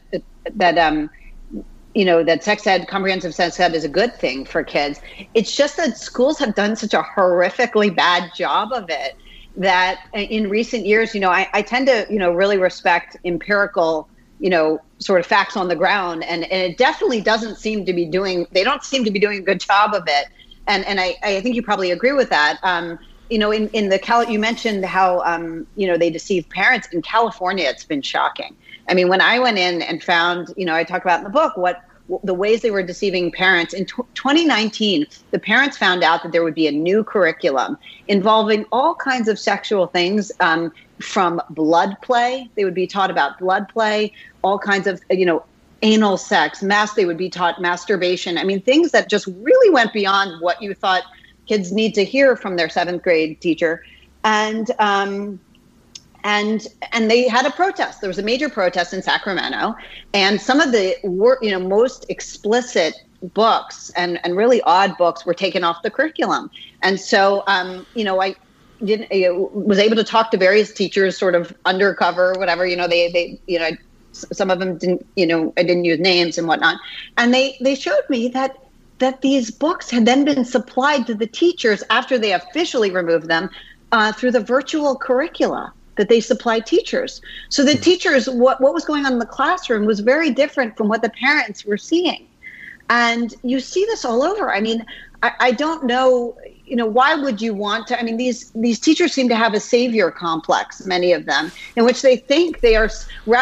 that 0.55 0.79
um 0.79 1.11
you 1.95 2.05
know 2.05 2.23
that 2.23 2.43
sex 2.43 2.67
ed 2.67 2.89
comprehensive 2.89 3.35
sex 3.35 3.59
ed 3.61 3.75
is 3.75 3.85
a 3.85 3.89
good 3.89 4.15
thing 4.17 4.45
for 4.45 4.63
kids 4.65 5.01
it's 5.35 5.55
just 5.55 5.77
that 5.77 5.97
schools 5.97 6.39
have 6.39 6.55
done 6.55 6.75
such 6.75 6.95
a 6.95 7.03
horrifically 7.03 7.95
bad 7.95 8.31
job 8.35 8.73
of 8.73 8.87
it 8.89 9.17
that 9.57 10.01
in 10.15 10.49
recent 10.49 10.87
years 10.87 11.15
you 11.15 11.21
know 11.21 11.31
i, 11.31 11.49
I 11.53 11.63
tend 11.63 11.87
to 11.87 12.07
you 12.11 12.19
know 12.19 12.33
really 12.33 12.59
respect 12.59 13.17
empirical 13.25 14.09
you 14.43 14.51
know, 14.51 14.81
sort 14.99 15.21
of 15.21 15.27
facts 15.27 15.57
on 15.57 15.69
the 15.69 15.77
ground. 15.77 16.25
And, 16.25 16.43
and 16.51 16.73
it 16.73 16.77
definitely 16.77 17.21
doesn't 17.21 17.59
seem 17.59 17.87
to 17.87 17.93
be 17.93 18.05
doing, 18.05 18.45
they 18.51 18.65
don't 18.65 18.83
seem 18.83 19.05
to 19.05 19.11
be 19.11 19.21
doing 19.21 19.39
a 19.39 19.43
good 19.43 19.61
job 19.61 19.95
of 19.95 20.03
it. 20.09 20.27
And, 20.67 20.85
and 20.85 21.01
I, 21.01 21.15
I 21.23 21.41
think 21.41 21.55
you 21.55 21.63
probably 21.63 21.93
agree 21.93 22.13
with 22.13 22.29
that. 22.31 22.59
Um, 22.65 22.99
you 23.33 23.39
know, 23.39 23.51
in, 23.51 23.69
in 23.69 23.89
the 23.89 23.99
Cal, 23.99 24.29
you 24.31 24.39
mentioned 24.39 24.85
how, 24.85 25.21
um, 25.21 25.67
you 25.75 25.87
know, 25.87 25.97
they 25.97 26.11
deceive 26.11 26.47
parents 26.51 26.87
in 26.93 27.01
California. 27.01 27.67
It's 27.67 27.83
been 27.83 28.03
shocking. 28.03 28.55
I 28.91 28.95
mean, 28.95 29.09
when 29.09 29.23
I 29.23 29.39
went 29.39 29.57
in 29.57 29.81
and 29.81 30.03
found, 30.03 30.53
you 30.55 30.67
know, 30.67 30.75
I 30.75 30.85
talk 30.85 31.01
about 31.01 31.21
in 31.21 31.25
the 31.25 31.31
book 31.31 31.57
what 31.57 31.83
the 32.25 32.35
ways 32.35 32.61
they 32.61 32.71
were 32.71 32.83
deceiving 32.83 33.33
parents. 33.33 33.73
In 33.73 33.87
t- 33.87 34.03
2019, 34.13 35.07
the 35.31 35.39
parents 35.39 35.79
found 35.79 36.05
out 36.05 36.23
that 36.23 36.33
there 36.33 36.45
would 36.45 36.55
be 36.55 36.67
a 36.67 36.73
new 36.73 37.03
curriculum 37.03 37.79
involving 38.07 38.67
all 38.71 38.95
kinds 38.95 39.29
of 39.29 39.39
sexual 39.39 39.87
things 39.87 40.31
um, 40.41 40.71
from 41.01 41.41
blood 41.49 41.97
play. 42.03 42.51
They 42.55 42.67
would 42.67 42.75
be 42.75 42.87
taught 42.87 43.11
about 43.11 43.39
blood 43.39 43.67
play, 43.71 44.13
all 44.43 44.59
kinds 44.59 44.87
of, 44.87 45.01
you 45.09 45.25
know, 45.25 45.43
anal 45.81 46.19
sex, 46.19 46.63
mass. 46.63 46.93
They 46.93 47.07
would 47.07 47.17
be 47.17 47.31
taught 47.31 47.63
masturbation. 47.63 48.37
I 48.37 48.45
mean, 48.45 48.61
things 48.61 48.91
that 48.91 49.09
just 49.09 49.27
really 49.27 49.71
went 49.73 49.95
beyond 49.95 50.39
what 50.43 50.61
you 50.61 50.75
thought 50.75 51.05
kids 51.47 51.73
need 51.73 51.95
to 51.95 52.05
hear 52.05 52.37
from 52.37 52.57
their 52.57 52.69
seventh 52.69 53.03
grade 53.03 53.41
teacher. 53.41 53.85
And, 54.25 54.71
um, 54.79 55.41
and 56.25 56.67
and 56.93 57.11
they 57.11 57.29
had 57.29 57.47
a 57.47 57.51
protest. 57.51 58.01
There 58.01 58.09
was 58.09 58.19
a 58.19 58.23
major 58.23 58.49
protest 58.49 58.95
in 58.95 59.03
Sacramento, 59.03 59.75
and 60.15 60.41
some 60.41 60.61
of 60.61 60.73
the 60.73 60.97
you 61.43 61.51
know 61.51 61.59
most 61.59 62.07
explicit 62.09 62.95
books 63.35 63.91
and 63.97 64.21
and 64.25 64.37
really 64.37 64.61
odd 64.63 64.97
books 64.97 65.25
were 65.25 65.35
taken 65.35 65.65
off 65.65 65.83
the 65.83 65.91
curriculum. 65.91 66.51
And 66.83 67.01
so 67.01 67.43
um, 67.47 67.87
you 67.95 68.05
know 68.05 68.23
I 68.23 68.37
didn't 68.85 69.09
was 69.53 69.79
able 69.79 69.97
to 69.97 70.05
talk 70.05 70.31
to 70.33 70.37
various 70.37 70.73
teachers, 70.73 71.17
sort 71.17 71.35
of 71.35 71.55
undercover, 71.65 72.35
whatever. 72.35 72.67
You 72.67 72.77
know 72.77 72.89
they 72.89 73.11
they 73.11 73.41
you 73.47 73.59
know 73.59 73.71
some 74.13 74.51
of 74.51 74.59
them 74.59 74.79
didn't 74.79 75.07
you 75.17 75.27
know 75.27 75.53
I 75.57 75.63
didn't 75.63 75.85
use 75.85 75.99
names 75.99 76.39
and 76.39 76.47
whatnot, 76.47 76.79
and 77.17 77.33
they 77.35 77.57
they 77.61 77.75
showed 77.75 78.03
me 78.09 78.29
that 78.29 78.57
that 79.03 79.21
these 79.21 79.51
books 79.51 79.91
had 79.91 80.07
then 80.07 80.25
been 80.25 80.45
supplied 80.45 81.07
to 81.07 81.15
the 81.15 81.27
teachers 81.27 81.83
after 81.91 82.19
they 82.19 82.33
officially 82.33 82.91
removed 82.91 83.29
them 83.29 83.51
uh, 83.91 84.13
through 84.13 84.31
the 84.31 84.41
virtual 84.41 84.97
curricula 84.97 85.73
that 85.97 86.09
they 86.09 86.21
supply 86.21 86.61
teachers. 86.61 87.21
So 87.49 87.65
the 87.65 87.75
hmm. 87.75 87.83
teachers, 87.83 88.29
what, 88.29 88.61
what 88.61 88.73
was 88.73 88.85
going 88.85 89.05
on 89.05 89.13
in 89.13 89.19
the 89.19 89.27
classroom 89.27 89.85
was 89.85 90.01
very 90.01 90.31
different 90.31 90.77
from 90.77 90.89
what 90.89 91.03
the 91.03 91.11
parents 91.11 91.65
were 91.65 91.77
seeing. 91.77 92.29
And 92.91 93.35
you 93.43 93.61
see 93.61 93.85
this 93.87 94.05
all 94.05 94.23
over. 94.23 94.53
I 94.53 94.61
mean, 94.61 94.85
I, 95.23 95.33
I 95.41 95.53
don't 95.53 95.85
know, 95.85 96.37
you 96.67 96.77
know, 96.77 96.87
why 96.87 97.15
would 97.15 97.41
you 97.41 97.55
want 97.55 97.87
to? 97.89 97.99
I 97.99 98.03
mean, 98.03 98.17
these 98.17 98.51
these 98.51 98.79
teachers 98.79 99.13
seem 99.13 99.29
to 99.29 99.37
have 99.37 99.55
a 99.55 99.61
savior 99.61 100.11
complex, 100.11 100.85
many 100.85 101.13
of 101.13 101.25
them, 101.25 101.53
in 101.77 101.85
which 101.85 102.03
they 102.03 102.17
think 102.17 102.61
they 102.61 102.77
are, 102.77 102.91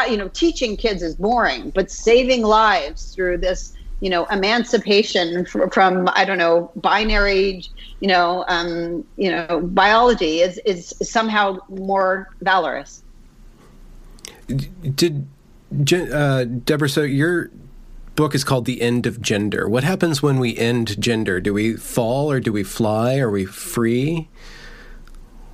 you 0.08 0.16
know, 0.16 0.28
teaching 0.28 0.76
kids 0.76 1.02
is 1.02 1.14
boring, 1.16 1.70
but 1.70 1.90
saving 1.90 2.42
lives 2.42 3.14
through 3.14 3.38
this 3.38 3.74
you 4.00 4.10
know 4.10 4.24
emancipation 4.26 5.44
from, 5.44 5.70
from 5.70 6.08
I 6.12 6.24
don't 6.24 6.38
know 6.38 6.70
binary 6.76 7.64
you 8.00 8.08
know 8.08 8.44
um, 8.48 9.04
you 9.16 9.30
know 9.30 9.60
biology 9.62 10.40
is 10.40 10.58
is 10.64 10.94
somehow 11.02 11.58
more 11.68 12.28
valorous. 12.40 13.02
Did 14.94 15.26
uh, 16.12 16.44
Deborah? 16.44 16.88
So 16.88 17.02
your 17.02 17.50
book 18.16 18.34
is 18.34 18.42
called 18.42 18.64
"The 18.64 18.80
End 18.80 19.06
of 19.06 19.20
Gender." 19.20 19.68
What 19.68 19.84
happens 19.84 20.22
when 20.22 20.38
we 20.38 20.56
end 20.56 21.00
gender? 21.00 21.40
Do 21.40 21.54
we 21.54 21.76
fall 21.76 22.30
or 22.30 22.40
do 22.40 22.52
we 22.52 22.62
fly? 22.62 23.18
Are 23.18 23.30
we 23.30 23.44
free? 23.44 24.28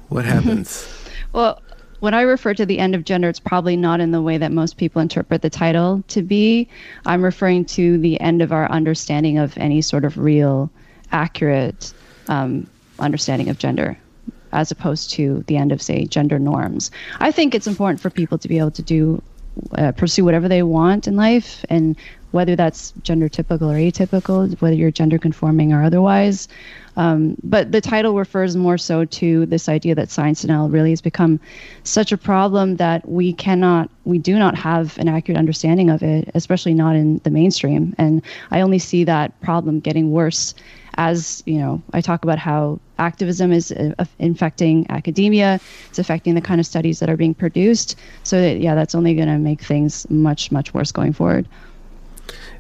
What 0.08 0.24
happens? 0.34 0.88
well, 1.32 1.60
when 2.06 2.14
I 2.14 2.20
refer 2.20 2.54
to 2.54 2.64
the 2.64 2.78
end 2.78 2.94
of 2.94 3.04
gender, 3.04 3.28
it's 3.28 3.40
probably 3.40 3.76
not 3.76 3.98
in 3.98 4.12
the 4.12 4.22
way 4.22 4.38
that 4.38 4.52
most 4.52 4.76
people 4.76 5.02
interpret 5.02 5.42
the 5.42 5.50
title 5.50 6.04
to 6.06 6.22
be. 6.22 6.68
I'm 7.04 7.20
referring 7.20 7.64
to 7.64 7.98
the 7.98 8.20
end 8.20 8.42
of 8.42 8.52
our 8.52 8.70
understanding 8.70 9.38
of 9.38 9.58
any 9.58 9.82
sort 9.82 10.04
of 10.04 10.16
real, 10.16 10.70
accurate 11.10 11.92
um, 12.28 12.70
understanding 13.00 13.48
of 13.48 13.58
gender, 13.58 13.98
as 14.52 14.70
opposed 14.70 15.10
to 15.14 15.42
the 15.48 15.56
end 15.56 15.72
of, 15.72 15.82
say, 15.82 16.04
gender 16.04 16.38
norms. 16.38 16.92
I 17.18 17.32
think 17.32 17.56
it's 17.56 17.66
important 17.66 18.00
for 18.00 18.08
people 18.08 18.38
to 18.38 18.46
be 18.46 18.58
able 18.58 18.70
to 18.70 18.82
do, 18.82 19.20
uh, 19.76 19.90
pursue 19.90 20.24
whatever 20.24 20.46
they 20.46 20.62
want 20.62 21.08
in 21.08 21.16
life, 21.16 21.64
and 21.68 21.96
whether 22.30 22.56
that's 22.56 22.92
gender 23.02 23.28
typical 23.28 23.70
or 23.70 23.76
atypical, 23.76 24.60
whether 24.60 24.76
you're 24.76 24.90
gender 24.90 25.18
conforming 25.18 25.72
or 25.72 25.82
otherwise. 25.82 26.48
Um, 26.96 27.36
but 27.42 27.72
the 27.72 27.80
title 27.80 28.14
refers 28.14 28.56
more 28.56 28.78
so 28.78 29.04
to 29.04 29.44
this 29.46 29.68
idea 29.68 29.94
that 29.94 30.10
science 30.10 30.40
denial 30.40 30.70
really 30.70 30.90
has 30.90 31.02
become 31.02 31.38
such 31.84 32.10
a 32.10 32.16
problem 32.16 32.76
that 32.76 33.06
we 33.06 33.34
cannot, 33.34 33.90
we 34.04 34.18
do 34.18 34.38
not 34.38 34.54
have 34.54 34.96
an 34.98 35.08
accurate 35.08 35.38
understanding 35.38 35.90
of 35.90 36.02
it, 36.02 36.30
especially 36.34 36.72
not 36.72 36.96
in 36.96 37.18
the 37.18 37.30
mainstream. 37.30 37.94
And 37.98 38.22
I 38.50 38.62
only 38.62 38.78
see 38.78 39.04
that 39.04 39.38
problem 39.40 39.80
getting 39.80 40.10
worse 40.10 40.54
as 40.96 41.42
you 41.46 41.58
know 41.58 41.82
i 41.92 42.00
talk 42.00 42.24
about 42.24 42.38
how 42.38 42.80
activism 42.98 43.52
is 43.52 43.72
uh, 43.72 44.04
infecting 44.18 44.86
academia 44.90 45.60
it's 45.88 45.98
affecting 45.98 46.34
the 46.34 46.40
kind 46.40 46.60
of 46.60 46.66
studies 46.66 47.00
that 47.00 47.10
are 47.10 47.16
being 47.16 47.34
produced 47.34 47.98
so 48.22 48.40
that, 48.40 48.60
yeah 48.60 48.74
that's 48.74 48.94
only 48.94 49.14
going 49.14 49.28
to 49.28 49.38
make 49.38 49.60
things 49.60 50.08
much 50.10 50.50
much 50.50 50.72
worse 50.72 50.92
going 50.92 51.12
forward 51.12 51.46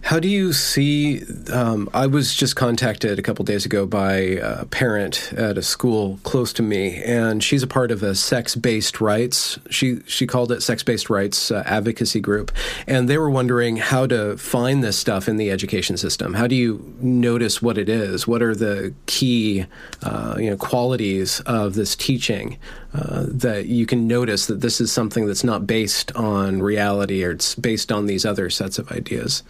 how 0.06 0.20
do 0.20 0.28
you 0.28 0.52
see? 0.52 1.24
Um, 1.52 1.90
I 1.92 2.06
was 2.06 2.32
just 2.32 2.54
contacted 2.54 3.18
a 3.18 3.22
couple 3.22 3.44
days 3.44 3.66
ago 3.66 3.86
by 3.86 4.12
a 4.40 4.64
parent 4.66 5.32
at 5.32 5.58
a 5.58 5.62
school 5.62 6.20
close 6.22 6.52
to 6.52 6.62
me, 6.62 7.02
and 7.02 7.42
she's 7.42 7.64
a 7.64 7.66
part 7.66 7.90
of 7.90 8.04
a 8.04 8.14
sex-based 8.14 9.00
rights. 9.00 9.58
She 9.68 9.98
she 10.06 10.24
called 10.24 10.52
it 10.52 10.62
sex-based 10.62 11.10
rights 11.10 11.50
uh, 11.50 11.64
advocacy 11.66 12.20
group, 12.20 12.52
and 12.86 13.08
they 13.08 13.18
were 13.18 13.28
wondering 13.28 13.78
how 13.78 14.06
to 14.06 14.36
find 14.36 14.84
this 14.84 14.96
stuff 14.96 15.28
in 15.28 15.38
the 15.38 15.50
education 15.50 15.96
system. 15.96 16.34
How 16.34 16.46
do 16.46 16.54
you 16.54 16.94
notice 17.00 17.60
what 17.60 17.76
it 17.76 17.88
is? 17.88 18.28
What 18.28 18.42
are 18.42 18.54
the 18.54 18.94
key 19.06 19.66
uh, 20.04 20.36
you 20.38 20.50
know 20.50 20.56
qualities 20.56 21.40
of 21.46 21.74
this 21.74 21.96
teaching 21.96 22.58
uh, 22.94 23.24
that 23.26 23.66
you 23.66 23.86
can 23.86 24.06
notice 24.06 24.46
that 24.46 24.60
this 24.60 24.80
is 24.80 24.92
something 24.92 25.26
that's 25.26 25.42
not 25.42 25.66
based 25.66 26.14
on 26.14 26.62
reality 26.62 27.24
or 27.24 27.32
it's 27.32 27.56
based 27.56 27.90
on 27.90 28.06
these 28.06 28.24
other 28.24 28.50
sets 28.50 28.78
of 28.78 28.92
ideas? 28.92 29.42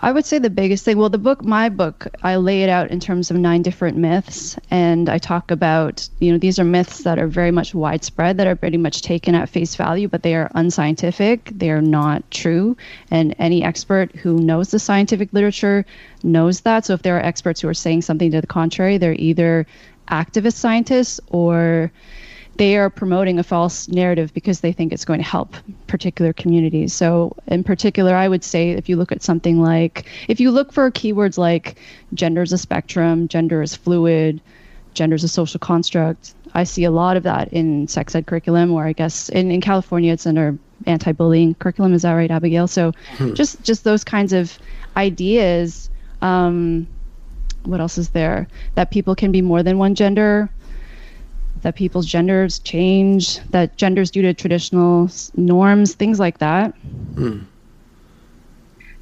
I 0.00 0.12
would 0.12 0.24
say 0.24 0.38
the 0.38 0.48
biggest 0.48 0.84
thing, 0.84 0.96
well, 0.96 1.08
the 1.08 1.18
book, 1.18 1.44
my 1.44 1.68
book, 1.68 2.06
I 2.22 2.36
lay 2.36 2.62
it 2.62 2.68
out 2.68 2.90
in 2.90 3.00
terms 3.00 3.32
of 3.32 3.36
nine 3.36 3.62
different 3.62 3.96
myths. 3.96 4.56
And 4.70 5.08
I 5.08 5.18
talk 5.18 5.50
about, 5.50 6.08
you 6.20 6.30
know, 6.30 6.38
these 6.38 6.60
are 6.60 6.64
myths 6.64 7.02
that 7.02 7.18
are 7.18 7.26
very 7.26 7.50
much 7.50 7.74
widespread, 7.74 8.36
that 8.36 8.46
are 8.46 8.54
pretty 8.54 8.76
much 8.76 9.02
taken 9.02 9.34
at 9.34 9.48
face 9.48 9.74
value, 9.74 10.06
but 10.06 10.22
they 10.22 10.36
are 10.36 10.52
unscientific. 10.54 11.50
They 11.52 11.70
are 11.70 11.82
not 11.82 12.30
true. 12.30 12.76
And 13.10 13.34
any 13.40 13.64
expert 13.64 14.14
who 14.14 14.38
knows 14.38 14.70
the 14.70 14.78
scientific 14.78 15.32
literature 15.32 15.84
knows 16.22 16.60
that. 16.60 16.84
So 16.84 16.94
if 16.94 17.02
there 17.02 17.16
are 17.16 17.24
experts 17.24 17.60
who 17.60 17.68
are 17.68 17.74
saying 17.74 18.02
something 18.02 18.30
to 18.30 18.40
the 18.40 18.46
contrary, 18.46 18.98
they're 18.98 19.14
either 19.14 19.66
activist 20.08 20.54
scientists 20.54 21.20
or 21.28 21.90
they 22.58 22.76
are 22.76 22.90
promoting 22.90 23.38
a 23.38 23.42
false 23.44 23.88
narrative 23.88 24.34
because 24.34 24.60
they 24.60 24.72
think 24.72 24.92
it's 24.92 25.04
going 25.04 25.20
to 25.20 25.26
help 25.26 25.54
particular 25.86 26.32
communities. 26.32 26.92
So, 26.92 27.34
in 27.46 27.62
particular, 27.62 28.14
I 28.14 28.28
would 28.28 28.44
say 28.44 28.70
if 28.70 28.88
you 28.88 28.96
look 28.96 29.12
at 29.12 29.22
something 29.22 29.62
like, 29.62 30.06
if 30.26 30.40
you 30.40 30.50
look 30.50 30.72
for 30.72 30.90
keywords 30.90 31.38
like 31.38 31.78
gender 32.14 32.42
is 32.42 32.52
a 32.52 32.58
spectrum, 32.58 33.28
gender 33.28 33.62
is 33.62 33.76
fluid, 33.76 34.40
gender 34.92 35.14
is 35.14 35.22
a 35.22 35.28
social 35.28 35.60
construct, 35.60 36.34
I 36.54 36.64
see 36.64 36.82
a 36.82 36.90
lot 36.90 37.16
of 37.16 37.22
that 37.22 37.52
in 37.52 37.86
sex 37.86 38.14
ed 38.14 38.26
curriculum, 38.26 38.72
or 38.72 38.84
I 38.84 38.92
guess 38.92 39.28
in, 39.28 39.52
in 39.52 39.60
California 39.60 40.12
it's 40.12 40.26
under 40.26 40.58
anti 40.86 41.12
bullying 41.12 41.54
curriculum. 41.54 41.94
Is 41.94 42.02
that 42.02 42.12
right, 42.12 42.30
Abigail? 42.30 42.66
So, 42.66 42.92
hmm. 43.16 43.34
just 43.34 43.62
just 43.62 43.84
those 43.84 44.02
kinds 44.02 44.32
of 44.32 44.58
ideas. 44.96 45.90
Um, 46.22 46.88
what 47.64 47.80
else 47.80 47.98
is 47.98 48.08
there? 48.10 48.48
That 48.74 48.90
people 48.90 49.14
can 49.14 49.30
be 49.30 49.42
more 49.42 49.62
than 49.62 49.78
one 49.78 49.94
gender 49.94 50.50
that 51.62 51.74
people's 51.74 52.06
genders 52.06 52.58
change, 52.60 53.40
that 53.50 53.76
genders 53.76 54.10
due 54.10 54.22
to 54.22 54.34
traditional 54.34 55.10
norms, 55.36 55.94
things 55.94 56.18
like 56.18 56.38
that. 56.38 56.74
Hmm. 57.14 57.40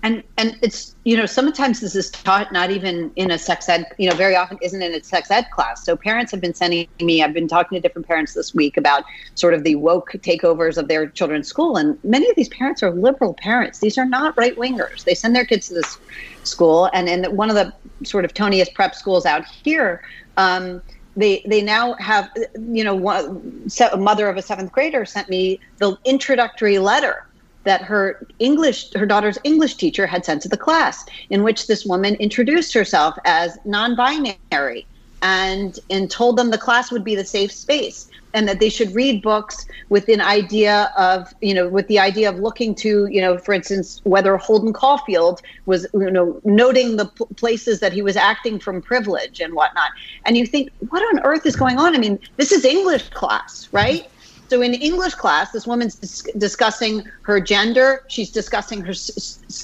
And 0.02 0.22
and 0.36 0.56
it's 0.62 0.94
you 1.02 1.16
know 1.16 1.26
sometimes 1.26 1.80
this 1.80 1.96
is 1.96 2.12
taught 2.12 2.52
not 2.52 2.70
even 2.70 3.10
in 3.16 3.32
a 3.32 3.38
sex 3.38 3.68
ed 3.68 3.86
you 3.98 4.08
know 4.08 4.14
very 4.14 4.36
often 4.36 4.56
isn't 4.62 4.80
in 4.80 4.94
a 4.94 5.02
sex 5.02 5.32
ed 5.32 5.46
class. 5.50 5.84
So 5.84 5.96
parents 5.96 6.30
have 6.30 6.40
been 6.40 6.54
sending 6.54 6.86
me. 7.00 7.24
I've 7.24 7.32
been 7.32 7.48
talking 7.48 7.74
to 7.74 7.80
different 7.80 8.06
parents 8.06 8.32
this 8.32 8.54
week 8.54 8.76
about 8.76 9.02
sort 9.34 9.52
of 9.52 9.64
the 9.64 9.74
woke 9.74 10.12
takeovers 10.12 10.76
of 10.78 10.86
their 10.86 11.08
children's 11.08 11.48
school, 11.48 11.76
and 11.76 11.98
many 12.04 12.30
of 12.30 12.36
these 12.36 12.50
parents 12.50 12.84
are 12.84 12.92
liberal 12.92 13.34
parents. 13.34 13.80
These 13.80 13.98
are 13.98 14.04
not 14.04 14.36
right 14.36 14.54
wingers. 14.56 15.02
They 15.02 15.14
send 15.14 15.34
their 15.34 15.44
kids 15.44 15.66
to 15.68 15.74
this 15.74 15.98
school, 16.44 16.88
and 16.92 17.08
in 17.08 17.24
one 17.34 17.50
of 17.50 17.56
the 17.56 17.72
sort 18.04 18.24
of 18.24 18.32
toniest 18.32 18.74
prep 18.74 18.94
schools 18.94 19.26
out 19.26 19.44
here. 19.44 20.02
Um, 20.36 20.82
they 21.16 21.42
they 21.46 21.62
now 21.62 21.94
have 21.94 22.30
you 22.70 22.84
know 22.84 22.94
one, 22.94 23.68
a 23.92 23.96
mother 23.96 24.28
of 24.28 24.36
a 24.36 24.42
seventh 24.42 24.70
grader 24.70 25.04
sent 25.04 25.28
me 25.28 25.58
the 25.78 25.96
introductory 26.04 26.78
letter 26.78 27.26
that 27.64 27.82
her 27.82 28.24
english 28.38 28.92
her 28.92 29.06
daughter's 29.06 29.38
english 29.42 29.74
teacher 29.74 30.06
had 30.06 30.24
sent 30.24 30.42
to 30.42 30.48
the 30.48 30.56
class 30.56 31.04
in 31.30 31.42
which 31.42 31.66
this 31.66 31.84
woman 31.84 32.14
introduced 32.16 32.74
herself 32.74 33.16
as 33.24 33.58
non-binary 33.64 34.86
and 35.22 35.78
and 35.90 36.10
told 36.10 36.36
them 36.36 36.50
the 36.50 36.58
class 36.58 36.92
would 36.92 37.02
be 37.04 37.14
the 37.16 37.24
safe 37.24 37.50
space 37.50 38.08
and 38.36 38.46
that 38.46 38.60
they 38.60 38.68
should 38.68 38.94
read 38.94 39.22
books 39.22 39.66
with 39.88 40.08
an 40.08 40.20
idea 40.20 40.92
of 40.96 41.32
you 41.40 41.54
know 41.54 41.68
with 41.68 41.88
the 41.88 41.98
idea 41.98 42.28
of 42.28 42.38
looking 42.38 42.74
to 42.74 43.06
you 43.06 43.20
know 43.20 43.38
for 43.38 43.54
instance 43.54 44.00
whether 44.04 44.36
holden 44.36 44.72
caulfield 44.74 45.40
was 45.64 45.86
you 45.94 46.10
know 46.10 46.38
noting 46.44 46.96
the 46.96 47.06
p- 47.06 47.24
places 47.36 47.80
that 47.80 47.92
he 47.94 48.02
was 48.02 48.14
acting 48.14 48.58
from 48.60 48.82
privilege 48.82 49.40
and 49.40 49.54
whatnot. 49.54 49.90
And 50.26 50.36
you 50.36 50.46
think 50.46 50.70
what 50.90 51.02
on 51.14 51.24
earth 51.24 51.46
is 51.46 51.56
going 51.56 51.78
on? 51.78 51.96
I 51.96 51.98
mean 51.98 52.18
this 52.36 52.52
is 52.52 52.64
english 52.64 53.08
class 53.10 53.68
right 53.72 54.06
so 54.48 54.62
in 54.62 54.74
English 54.74 55.14
class, 55.14 55.50
this 55.50 55.66
woman's 55.66 55.96
dis- 55.96 56.26
discussing 56.38 57.04
her 57.22 57.40
gender. 57.40 58.04
She's 58.08 58.30
discussing 58.30 58.80
her 58.82 58.94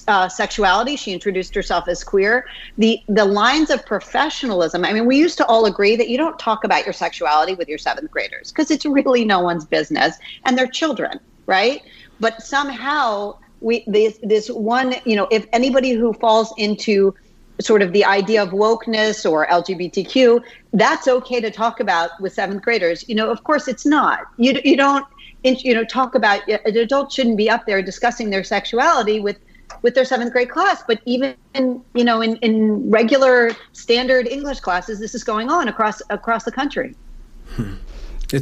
uh, 0.09 0.29
sexuality. 0.29 0.97
She 0.97 1.13
introduced 1.13 1.55
herself 1.55 1.89
as 1.89 2.03
queer. 2.03 2.47
The 2.79 3.01
the 3.09 3.25
lines 3.25 3.71
of 3.71 3.85
professionalism. 3.87 4.85
I 4.85 4.93
mean, 4.93 5.07
we 5.07 5.17
used 5.17 5.39
to 5.39 5.47
all 5.47 5.67
agree 5.67 5.97
that 5.97 6.09
you 6.09 6.19
don't 6.19 6.39
talk 6.39 6.65
about 6.65 6.85
your 6.85 6.93
sexuality 6.93 7.55
with 7.55 7.69
your 7.69 7.79
seventh 7.79 8.11
graders 8.11 8.51
because 8.51 8.71
it's 8.71 8.85
really 8.85 9.25
no 9.25 9.41
one's 9.41 9.65
business, 9.65 10.17
and 10.45 10.59
they're 10.59 10.67
children, 10.67 11.21
right? 11.47 11.83
But 12.19 12.43
somehow 12.43 13.39
we 13.61 13.85
this 13.87 14.19
this 14.23 14.49
one, 14.51 14.97
you 15.05 15.17
know, 15.17 15.29
if 15.31 15.47
anybody 15.53 15.93
who 15.93 16.13
falls 16.15 16.53
into 16.59 17.15
sort 17.61 17.83
of 17.83 17.93
the 17.93 18.05
idea 18.05 18.43
of 18.43 18.51
wokeness 18.51 19.31
or 19.31 19.47
LGBTQ, 19.47 20.43
that's 20.73 21.07
okay 21.07 21.41
to 21.41 21.51
talk 21.51 21.81
about 21.81 22.11
with 22.21 22.33
seventh 22.33 22.63
graders. 22.63 23.05
You 23.09 23.15
know, 23.15 23.31
of 23.31 23.45
course, 23.45 23.69
it's 23.69 23.87
not. 23.87 24.27
You 24.37 24.61
you 24.65 24.77
don't 24.77 25.07
you 25.45 25.75
know 25.75 25.85
talk 25.85 26.15
about 26.15 26.47
an 26.49 26.77
adult 26.77 27.13
shouldn't 27.13 27.37
be 27.37 27.51
up 27.51 27.67
there 27.67 27.83
discussing 27.83 28.31
their 28.31 28.45
sexuality 28.45 29.21
with 29.21 29.39
with 29.83 29.95
their 29.95 30.05
seventh 30.05 30.33
grade 30.33 30.51
class 30.51 30.83
but 30.87 31.01
even 31.05 31.35
in, 31.55 31.83
you 31.95 32.05
know 32.05 32.21
in, 32.21 32.37
in 32.37 32.91
regular 32.91 33.51
standard 33.73 34.29
english 34.29 34.61
classes 34.61 35.01
this 35.01 35.15
is 35.15 35.25
going 35.25 35.51
on 35.51 35.67
across 35.67 36.01
across 36.11 36.45
the 36.45 36.53
country 36.53 36.95
hmm. 37.57 37.75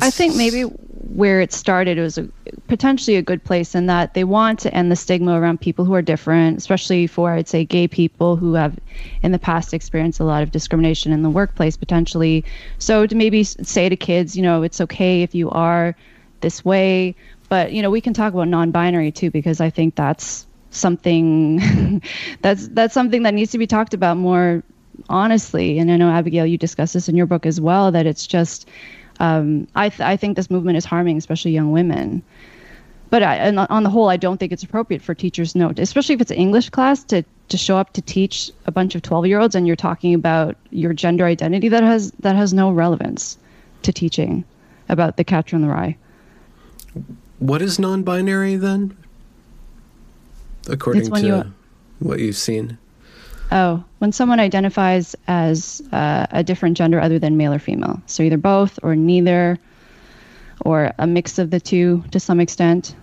I 0.01 0.11
think 0.11 0.37
maybe 0.37 0.63
where 1.09 1.41
it 1.41 1.53
started 1.53 1.97
it 1.97 2.03
was 2.03 2.19
a, 2.19 2.29
potentially 2.69 3.17
a 3.17 3.23
good 3.23 3.43
place 3.43 3.75
in 3.75 3.87
that 3.87 4.13
they 4.15 4.25
want 4.25 4.59
to 4.59 4.75
end 4.75 4.93
the 4.93 4.97
stigma 4.97 5.41
around 5.41 5.61
people 5.61 5.85
who 5.85 5.95
are 5.95 6.03
different, 6.03 6.59
especially 6.59 7.07
for 7.07 7.33
I'd 7.33 7.49
say 7.49 7.65
gay 7.65 7.89
people 7.89 8.37
who 8.37 8.55
have 8.55 8.79
in 9.23 9.33
the 9.33 9.39
past 9.39 9.73
experienced 9.73 10.21
a 10.21 10.25
lot 10.25 10.43
of 10.43 10.51
discrimination 10.51 11.11
in 11.13 11.23
the 11.23 11.31
workplace 11.31 11.77
potentially. 11.77 12.45
So 12.79 13.07
to 13.07 13.15
maybe 13.15 13.45
say 13.45 13.89
to 13.89 13.97
kids, 13.97 14.37
you 14.37 14.43
know, 14.43 14.63
it's 14.63 14.81
okay 14.83 15.23
if 15.23 15.35
you 15.35 15.51
are 15.51 15.97
this 16.41 16.65
way, 16.65 17.15
but 17.49 17.73
you 17.73 17.81
know, 17.81 17.91
we 17.91 18.01
can 18.01 18.13
talk 18.13 18.35
about 18.35 18.49
non-binary 18.49 19.13
too 19.13 19.31
because 19.31 19.61
I 19.61 19.71
think 19.71 19.95
that's 19.95 20.47
something 20.71 22.03
that's 22.43 22.69
that's 22.69 22.95
something 22.95 23.23
that 23.23 23.35
needs 23.35 23.53
to 23.53 23.59
be 23.59 23.67
talked 23.67 23.95
about 23.95 24.19
more 24.19 24.63
honestly. 25.09 25.79
And 25.79 25.91
I 25.91 25.97
know 25.97 26.11
Abigail, 26.11 26.45
you 26.45 26.59
discuss 26.59 26.93
this 26.93 27.09
in 27.09 27.17
your 27.17 27.27
book 27.27 27.47
as 27.47 27.61
well 27.61 27.91
that 27.93 28.07
it's 28.07 28.27
just 28.27 28.69
um, 29.21 29.69
I, 29.75 29.91
th- 29.91 30.01
I 30.01 30.17
think 30.17 30.37
this 30.37 30.51
movement 30.51 30.77
is 30.79 30.85
harming 30.85 31.19
especially 31.19 31.53
young 31.53 31.71
women. 31.71 32.23
But 33.11 33.23
I, 33.23 33.37
and 33.37 33.59
on 33.59 33.83
the 33.83 33.91
whole, 33.91 34.09
I 34.09 34.17
don't 34.17 34.39
think 34.39 34.53
it's 34.53 34.63
appropriate 34.63 35.03
for 35.03 35.15
teachers, 35.15 35.55
no, 35.55 35.73
especially 35.77 36.15
if 36.15 36.21
it's 36.21 36.31
an 36.31 36.37
English 36.37 36.71
class, 36.71 37.05
to 37.05 37.25
to 37.49 37.59
show 37.59 37.77
up 37.77 37.93
to 37.95 38.03
teach 38.03 38.51
a 38.67 38.71
bunch 38.71 38.95
of 38.95 39.03
12 39.03 39.27
year 39.27 39.41
olds 39.41 39.57
and 39.57 39.67
you're 39.67 39.75
talking 39.75 40.15
about 40.15 40.57
your 40.71 40.93
gender 40.93 41.27
identity 41.27 41.69
that 41.69 41.83
has 41.83 42.13
that 42.21 42.37
has 42.37 42.55
no 42.55 42.71
relevance 42.71 43.37
to 43.83 43.93
teaching 43.93 44.45
about 44.89 45.17
the 45.17 45.25
catcher 45.25 45.57
in 45.57 45.63
the 45.63 45.69
rye. 45.69 45.97
What 47.41 47.61
is 47.63 47.79
non-binary 47.79 48.57
then? 48.57 48.97
According 50.69 51.11
to 51.11 51.27
you, 51.27 51.55
what 51.99 52.21
you've 52.21 52.37
seen. 52.37 52.79
Oh, 53.53 53.83
when 53.99 54.13
someone 54.13 54.39
identifies 54.39 55.17
as 55.27 55.83
uh, 55.93 56.27
a 56.31 56.45
different 56.45 56.77
gender 56.77 57.01
other 57.01 57.19
than 57.19 57.37
male 57.37 57.53
or 57.53 57.59
female. 57.59 58.01
So 58.07 58.23
either 58.23 58.37
both 58.37 58.79
or 58.83 58.95
neither 58.95 59.59
or 60.61 60.93
a 60.99 61.07
mix 61.07 61.39
of 61.39 61.51
the 61.51 61.59
two 61.59 62.05
to 62.13 62.21
some 62.21 62.39
extent. 62.39 62.95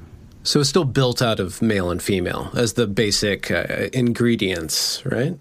So 0.43 0.61
it's 0.61 0.69
still 0.69 0.85
built 0.85 1.21
out 1.21 1.41
of 1.41 1.61
male 1.61 1.91
and 1.91 2.01
female 2.01 2.49
as 2.55 2.73
the 2.73 2.87
basic 2.87 3.51
uh, 3.51 3.89
ingredients, 3.91 5.05
right? 5.05 5.37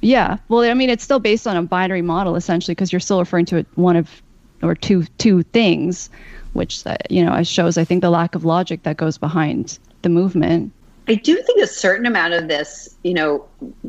Yeah. 0.00 0.38
Well, 0.48 0.62
I 0.62 0.74
mean, 0.74 0.88
it's 0.88 1.02
still 1.02 1.18
based 1.18 1.46
on 1.46 1.56
a 1.56 1.62
binary 1.62 2.02
model 2.02 2.36
essentially 2.36 2.74
because 2.74 2.92
you're 2.92 3.00
still 3.00 3.18
referring 3.18 3.46
to 3.46 3.66
one 3.74 3.96
of 3.96 4.22
or 4.62 4.74
two 4.74 5.04
two 5.18 5.42
things, 5.42 6.10
which 6.52 6.86
uh, 6.86 6.96
you 7.08 7.24
know 7.24 7.42
shows 7.42 7.76
I 7.76 7.84
think 7.84 8.02
the 8.02 8.10
lack 8.10 8.34
of 8.34 8.44
logic 8.44 8.82
that 8.84 8.96
goes 8.96 9.18
behind 9.18 9.78
the 10.02 10.08
movement. 10.08 10.72
I 11.10 11.14
do 11.14 11.42
think 11.42 11.60
a 11.60 11.66
certain 11.66 12.06
amount 12.06 12.34
of 12.34 12.46
this, 12.46 12.94
you 13.02 13.14
know, 13.14 13.44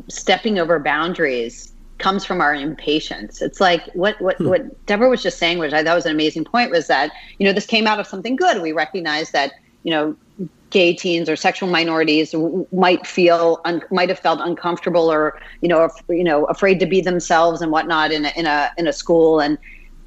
stepping 0.08 0.58
over 0.58 0.80
boundaries 0.80 1.72
comes 1.98 2.24
from 2.24 2.40
our 2.40 2.52
impatience. 2.52 3.40
It's 3.40 3.60
like 3.60 3.86
what 3.92 4.20
what 4.20 4.38
hmm. 4.38 4.48
what 4.48 4.86
Deborah 4.86 5.08
was 5.08 5.22
just 5.22 5.38
saying, 5.38 5.58
which 5.58 5.72
I 5.72 5.84
thought 5.84 5.94
was 5.94 6.04
an 6.04 6.10
amazing 6.10 6.44
point, 6.44 6.72
was 6.72 6.88
that 6.88 7.12
you 7.38 7.46
know 7.46 7.52
this 7.52 7.64
came 7.64 7.86
out 7.86 8.00
of 8.00 8.08
something 8.08 8.34
good. 8.34 8.60
We 8.60 8.72
recognize 8.72 9.30
that 9.30 9.52
you 9.84 9.92
know 9.92 10.16
gay 10.70 10.94
teens 10.94 11.28
or 11.28 11.36
sexual 11.36 11.68
minorities 11.68 12.34
might 12.72 13.06
feel 13.06 13.60
un- 13.66 13.84
might 13.92 14.08
have 14.08 14.18
felt 14.18 14.40
uncomfortable 14.42 15.08
or 15.08 15.40
you 15.60 15.68
know 15.68 15.82
af- 15.82 16.02
you 16.08 16.24
know 16.24 16.46
afraid 16.46 16.80
to 16.80 16.86
be 16.86 17.00
themselves 17.00 17.62
and 17.62 17.70
whatnot 17.70 18.10
in 18.10 18.24
a 18.24 18.32
in 18.34 18.46
a 18.46 18.72
in 18.78 18.88
a 18.88 18.92
school 18.92 19.38
and 19.38 19.58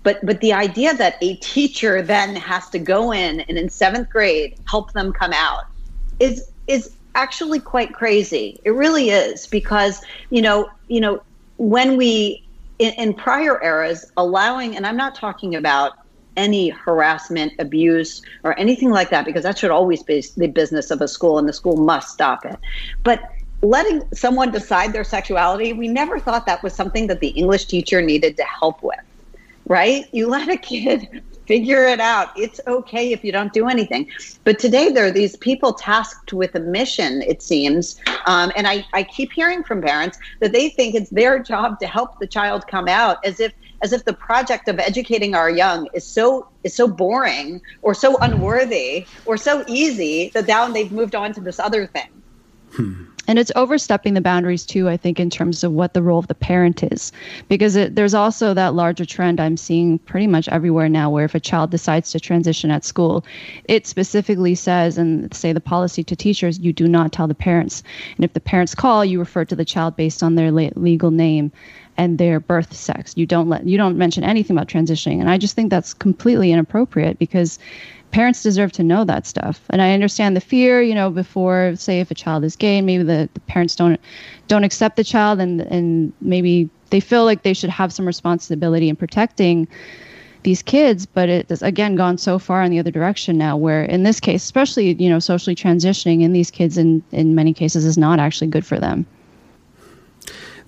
but 0.03 0.19
but 0.25 0.41
the 0.41 0.51
idea 0.51 0.93
that 0.95 1.15
a 1.21 1.37
teacher 1.37 2.01
then 2.01 2.35
has 2.35 2.69
to 2.71 2.79
go 2.79 3.13
in 3.13 3.39
and 3.41 3.57
in 3.57 3.69
seventh 3.69 4.09
grade 4.09 4.59
help 4.67 4.91
them 4.91 5.13
come 5.13 5.31
out 5.31 5.63
is 6.19 6.51
is 6.67 6.94
actually 7.15 7.59
quite 7.59 7.93
crazy. 7.93 8.59
It 8.63 8.71
really 8.71 9.09
is 9.09 9.47
because 9.47 10.01
you 10.29 10.41
know 10.41 10.69
you 10.87 11.01
know 11.01 11.21
when 11.57 11.97
we 11.97 12.45
in, 12.79 12.93
in 12.93 13.13
prior 13.13 13.63
eras 13.63 14.11
allowing, 14.17 14.75
and 14.75 14.85
I'm 14.85 14.97
not 14.97 15.15
talking 15.15 15.55
about 15.55 15.93
any 16.37 16.69
harassment, 16.69 17.53
abuse, 17.59 18.21
or 18.43 18.57
anything 18.59 18.89
like 18.89 19.09
that, 19.09 19.25
because 19.25 19.43
that 19.43 19.57
should 19.57 19.71
always 19.71 20.03
be 20.03 20.21
the 20.35 20.47
business 20.47 20.91
of 20.91 21.01
a 21.01 21.07
school, 21.07 21.39
and 21.39 21.47
the 21.47 21.53
school 21.53 21.77
must 21.77 22.09
stop 22.09 22.45
it. 22.45 22.57
But 23.03 23.31
letting 23.61 24.03
someone 24.13 24.51
decide 24.51 24.91
their 24.93 25.05
sexuality, 25.05 25.73
we 25.73 25.87
never 25.87 26.19
thought 26.19 26.45
that 26.45 26.61
was 26.61 26.73
something 26.73 27.07
that 27.07 27.21
the 27.21 27.29
English 27.29 27.65
teacher 27.65 28.01
needed 28.01 28.35
to 28.37 28.43
help 28.43 28.83
with, 28.83 28.99
right? 29.67 30.05
You 30.11 30.27
let 30.27 30.49
a 30.49 30.57
kid 30.57 31.23
figure 31.47 31.85
it 31.85 31.99
out. 31.99 32.29
It's 32.37 32.59
okay 32.67 33.11
if 33.11 33.23
you 33.23 33.31
don't 33.31 33.53
do 33.53 33.67
anything. 33.67 34.09
But 34.43 34.59
today 34.59 34.89
there 34.91 35.05
are 35.05 35.11
these 35.11 35.35
people 35.37 35.73
tasked 35.73 36.33
with 36.33 36.55
a 36.55 36.59
mission, 36.59 37.21
it 37.21 37.41
seems. 37.41 37.99
Um, 38.25 38.51
and 38.55 38.67
I, 38.67 38.85
I 38.93 39.03
keep 39.03 39.31
hearing 39.31 39.63
from 39.63 39.81
parents 39.81 40.17
that 40.39 40.51
they 40.51 40.69
think 40.69 40.95
it's 40.95 41.09
their 41.09 41.39
job 41.39 41.79
to 41.79 41.87
help 41.87 42.19
the 42.19 42.27
child 42.27 42.67
come 42.67 42.87
out 42.87 43.17
as 43.25 43.39
if 43.39 43.53
as 43.81 43.91
if 43.91 44.05
the 44.05 44.13
project 44.13 44.67
of 44.67 44.79
educating 44.79 45.35
our 45.35 45.49
young 45.49 45.87
is 45.93 46.05
so 46.05 46.47
is 46.63 46.73
so 46.73 46.87
boring 46.87 47.61
or 47.81 47.93
so 47.93 48.17
unworthy 48.21 49.05
or 49.25 49.37
so 49.37 49.63
easy 49.67 50.31
that 50.33 50.47
now 50.47 50.67
they've 50.67 50.91
moved 50.91 51.13
on 51.13 51.33
to 51.33 51.41
this 51.41 51.59
other 51.59 51.85
thing. 51.85 52.23
Hmm 52.71 53.14
and 53.27 53.39
it's 53.39 53.51
overstepping 53.55 54.13
the 54.13 54.21
boundaries 54.21 54.65
too 54.65 54.89
i 54.89 54.97
think 54.97 55.19
in 55.19 55.29
terms 55.29 55.63
of 55.63 55.71
what 55.71 55.93
the 55.93 56.01
role 56.01 56.19
of 56.19 56.27
the 56.27 56.35
parent 56.35 56.83
is. 56.83 57.11
Because 57.47 57.75
it, 57.75 57.95
there's 57.95 58.13
also 58.13 58.53
that 58.53 58.73
larger 58.73 59.05
trend 59.05 59.39
i'm 59.39 59.57
seeing 59.57 59.99
pretty 59.99 60.27
much 60.27 60.47
everywhere 60.49 60.89
now 60.89 61.09
where 61.09 61.25
if 61.25 61.35
a 61.35 61.39
child 61.39 61.71
decides 61.71 62.11
to 62.11 62.19
transition 62.19 62.71
at 62.71 62.85
school 62.85 63.25
it 63.65 63.87
specifically 63.87 64.55
says 64.55 64.97
and 64.97 65.33
say 65.33 65.53
the 65.53 65.59
policy 65.59 66.03
to 66.03 66.15
teachers 66.15 66.59
you 66.59 66.73
do 66.73 66.87
not 66.87 67.11
tell 67.11 67.27
the 67.27 67.35
parents. 67.35 67.83
And 68.15 68.25
if 68.25 68.33
the 68.33 68.39
parents 68.39 68.75
call 68.75 69.05
you 69.05 69.19
refer 69.19 69.45
to 69.45 69.55
the 69.55 69.65
child 69.65 69.95
based 69.95 70.23
on 70.23 70.35
their 70.35 70.51
legal 70.51 71.11
name 71.11 71.51
and 71.97 72.17
their 72.17 72.39
birth 72.39 72.73
sex. 72.73 73.13
You 73.15 73.25
don't 73.25 73.49
let 73.49 73.65
you 73.65 73.77
don't 73.77 73.97
mention 73.97 74.23
anything 74.23 74.55
about 74.55 74.67
transitioning. 74.67 75.19
And 75.19 75.29
i 75.29 75.37
just 75.37 75.55
think 75.55 75.69
that's 75.69 75.93
completely 75.93 76.51
inappropriate 76.51 77.19
because 77.19 77.59
parents 78.15 78.41
deserve 78.41 78.71
to 78.71 78.81
know 78.81 79.03
that 79.03 79.27
stuff. 79.27 79.59
And 79.71 79.81
I 79.81 79.91
understand 79.91 80.37
the 80.37 80.41
fear, 80.41 80.81
you 80.81 80.95
know, 80.95 81.09
before 81.09 81.75
say 81.75 81.99
if 81.99 82.09
a 82.11 82.15
child 82.15 82.45
is 82.45 82.55
gay, 82.55 82.81
maybe 82.81 83.03
the, 83.03 83.27
the 83.33 83.41
parents 83.41 83.75
don't 83.75 83.99
don't 84.47 84.63
accept 84.63 84.95
the 84.95 85.03
child 85.03 85.41
and 85.41 85.59
and 85.59 86.13
maybe 86.21 86.69
they 86.91 87.01
feel 87.01 87.25
like 87.25 87.43
they 87.43 87.53
should 87.53 87.69
have 87.69 87.91
some 87.91 88.07
responsibility 88.07 88.87
in 88.87 88.95
protecting 88.95 89.67
these 90.43 90.61
kids, 90.61 91.05
but 91.05 91.27
it's 91.27 91.61
again 91.61 91.95
gone 91.97 92.17
so 92.17 92.39
far 92.39 92.63
in 92.63 92.71
the 92.71 92.79
other 92.79 92.91
direction 92.91 93.37
now 93.37 93.57
where 93.57 93.83
in 93.83 94.03
this 94.03 94.21
case, 94.21 94.43
especially, 94.43 94.93
you 94.93 95.09
know, 95.09 95.19
socially 95.19 95.55
transitioning 95.55 96.21
in 96.21 96.31
these 96.31 96.49
kids 96.49 96.77
in, 96.77 97.03
in 97.11 97.35
many 97.35 97.53
cases 97.53 97.83
is 97.83 97.97
not 97.97 98.17
actually 98.19 98.47
good 98.47 98.65
for 98.65 98.79
them. 98.79 99.05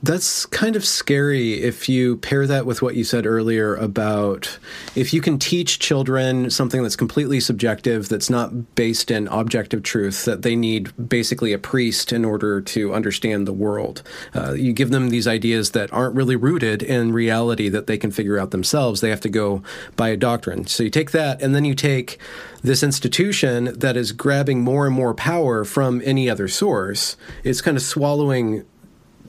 That's 0.04 0.46
kind 0.46 0.76
of 0.76 0.86
scary 0.86 1.56
if 1.56 1.90
you 1.90 2.18
pair 2.18 2.46
that 2.46 2.68
with 2.68 2.84
what 2.84 2.96
you 2.96 3.04
said 3.04 3.26
earlier 3.26 3.76
about 3.76 4.60
if 4.96 5.12
you 5.12 5.22
can 5.22 5.40
teach 5.40 5.80
children 5.80 6.52
something 6.52 6.84
that's 6.84 6.96
completely 6.96 7.40
subjective, 7.40 8.08
that's 8.08 8.30
not 8.30 8.76
based 8.76 9.10
in 9.10 9.28
objective 9.30 9.82
truth, 9.82 10.26
that 10.26 10.44
they 10.44 10.56
need 10.56 11.10
basically 11.10 11.52
a 11.52 11.58
priest 11.58 12.14
in 12.14 12.24
order 12.24 12.62
to 12.62 12.94
understand 12.94 13.48
the 13.48 13.54
world. 13.54 14.04
Uh, 14.36 14.54
you 14.54 14.72
give 14.72 14.92
them 14.92 15.10
these 15.10 15.28
ideas 15.28 15.72
that 15.72 15.92
aren't 15.92 16.16
really 16.16 16.36
rooted 16.36 16.84
in 16.84 17.12
reality 17.12 17.68
that 17.68 17.88
they 17.88 17.98
can 17.98 18.12
figure 18.12 18.38
out 18.38 18.52
themselves. 18.52 19.02
They 19.02 19.10
have 19.10 19.22
to 19.22 19.30
go 19.30 19.64
by 19.96 20.10
a 20.10 20.18
doctrine. 20.18 20.68
So 20.68 20.84
you 20.84 20.90
take 20.92 21.12
that, 21.12 21.42
and 21.42 21.56
then 21.56 21.66
you 21.66 21.74
take 21.74 22.20
this 22.62 22.84
institution 22.84 23.78
that 23.80 23.98
is 23.98 24.12
grabbing 24.12 24.62
more 24.62 24.86
and 24.86 24.96
more 24.96 25.14
power 25.14 25.64
from 25.64 26.02
any 26.06 26.30
other 26.30 26.48
source. 26.48 27.18
It's 27.44 27.62
kind 27.62 27.78
of 27.78 27.84
swallowing 27.84 28.66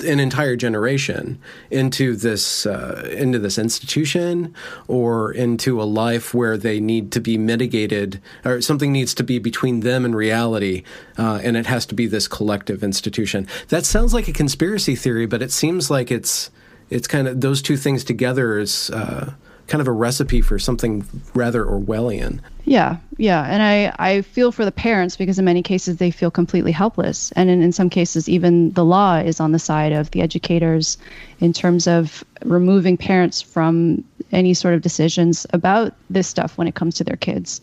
an 0.03 0.21
entire 0.21 0.57
generation 0.57 1.39
into 1.71 2.17
this 2.17 2.67
uh, 2.67 3.09
into 3.17 3.39
this 3.39 3.59
institution 3.59 4.55
or 4.87 5.33
into 5.33 5.81
a 5.81 5.85
life 5.85 6.35
where 6.35 6.57
they 6.57 6.81
need 6.81 7.13
to 7.13 7.21
be 7.21 7.39
mitigated 7.39 8.21
or 8.45 8.61
something 8.61 8.93
needs 8.93 9.15
to 9.15 9.25
be 9.25 9.39
between 9.39 9.81
them 9.81 10.05
and 10.05 10.15
reality 10.15 10.83
uh, 11.19 11.41
and 11.43 11.57
it 11.57 11.67
has 11.67 11.87
to 11.87 11.95
be 11.95 12.07
this 12.07 12.29
collective 12.29 12.83
institution. 12.83 13.47
That 13.69 13.85
sounds 13.85 14.15
like 14.15 14.29
a 14.29 14.33
conspiracy 14.33 14.97
theory 14.97 15.27
but 15.27 15.43
it 15.43 15.53
seems 15.53 15.91
like 15.91 16.11
it's 16.11 16.51
it's 16.91 17.07
kind 17.07 17.29
of 17.29 17.41
those 17.41 17.61
two 17.61 17.77
things 17.77 18.05
together 18.05 18.59
is 18.59 18.91
uh, 18.91 19.33
kind 19.69 19.81
of 19.81 19.87
a 19.87 19.93
recipe 19.93 20.41
for 20.41 20.59
something 20.59 21.07
rather 21.35 21.65
Orwellian. 21.65 22.41
Yeah, 22.65 22.97
yeah. 23.19 23.45
And 23.45 23.63
I, 23.63 23.95
I 23.99 24.23
feel 24.23 24.51
for 24.51 24.65
the 24.65 24.73
parents 24.73 25.17
because 25.17 25.39
in 25.39 25.45
many 25.45 25.63
cases 25.63 25.99
they 25.99 26.11
feel 26.11 26.31
completely 26.31 26.73
helpless. 26.73 27.33
And 27.33 27.49
in, 27.49 27.63
in 27.63 27.73
some 27.73 27.89
cases, 27.89 28.29
even 28.29 28.73
the 28.73 28.85
law 28.85 29.17
is 29.17 29.41
on 29.41 29.53
the 29.53 29.59
side 29.59 29.93
of 29.93 30.11
the 30.11 30.23
educators 30.23 30.99
in 31.41 31.53
terms 31.53 31.87
of 31.87 32.25
removing 32.45 32.97
parents 32.97 33.41
from 33.41 34.03
any 34.33 34.55
sort 34.55 34.75
of 34.75 34.83
decisions 34.83 35.47
about 35.53 35.95
this 36.11 36.27
stuff 36.27 36.59
when 36.59 36.67
it 36.67 36.75
comes 36.75 36.95
to 36.97 37.05
their 37.05 37.17
kids. 37.17 37.61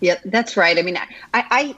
Yeah, 0.00 0.18
that's 0.24 0.56
right. 0.56 0.78
I 0.78 0.82
mean, 0.82 0.96
I, 0.96 1.06
I, 1.34 1.76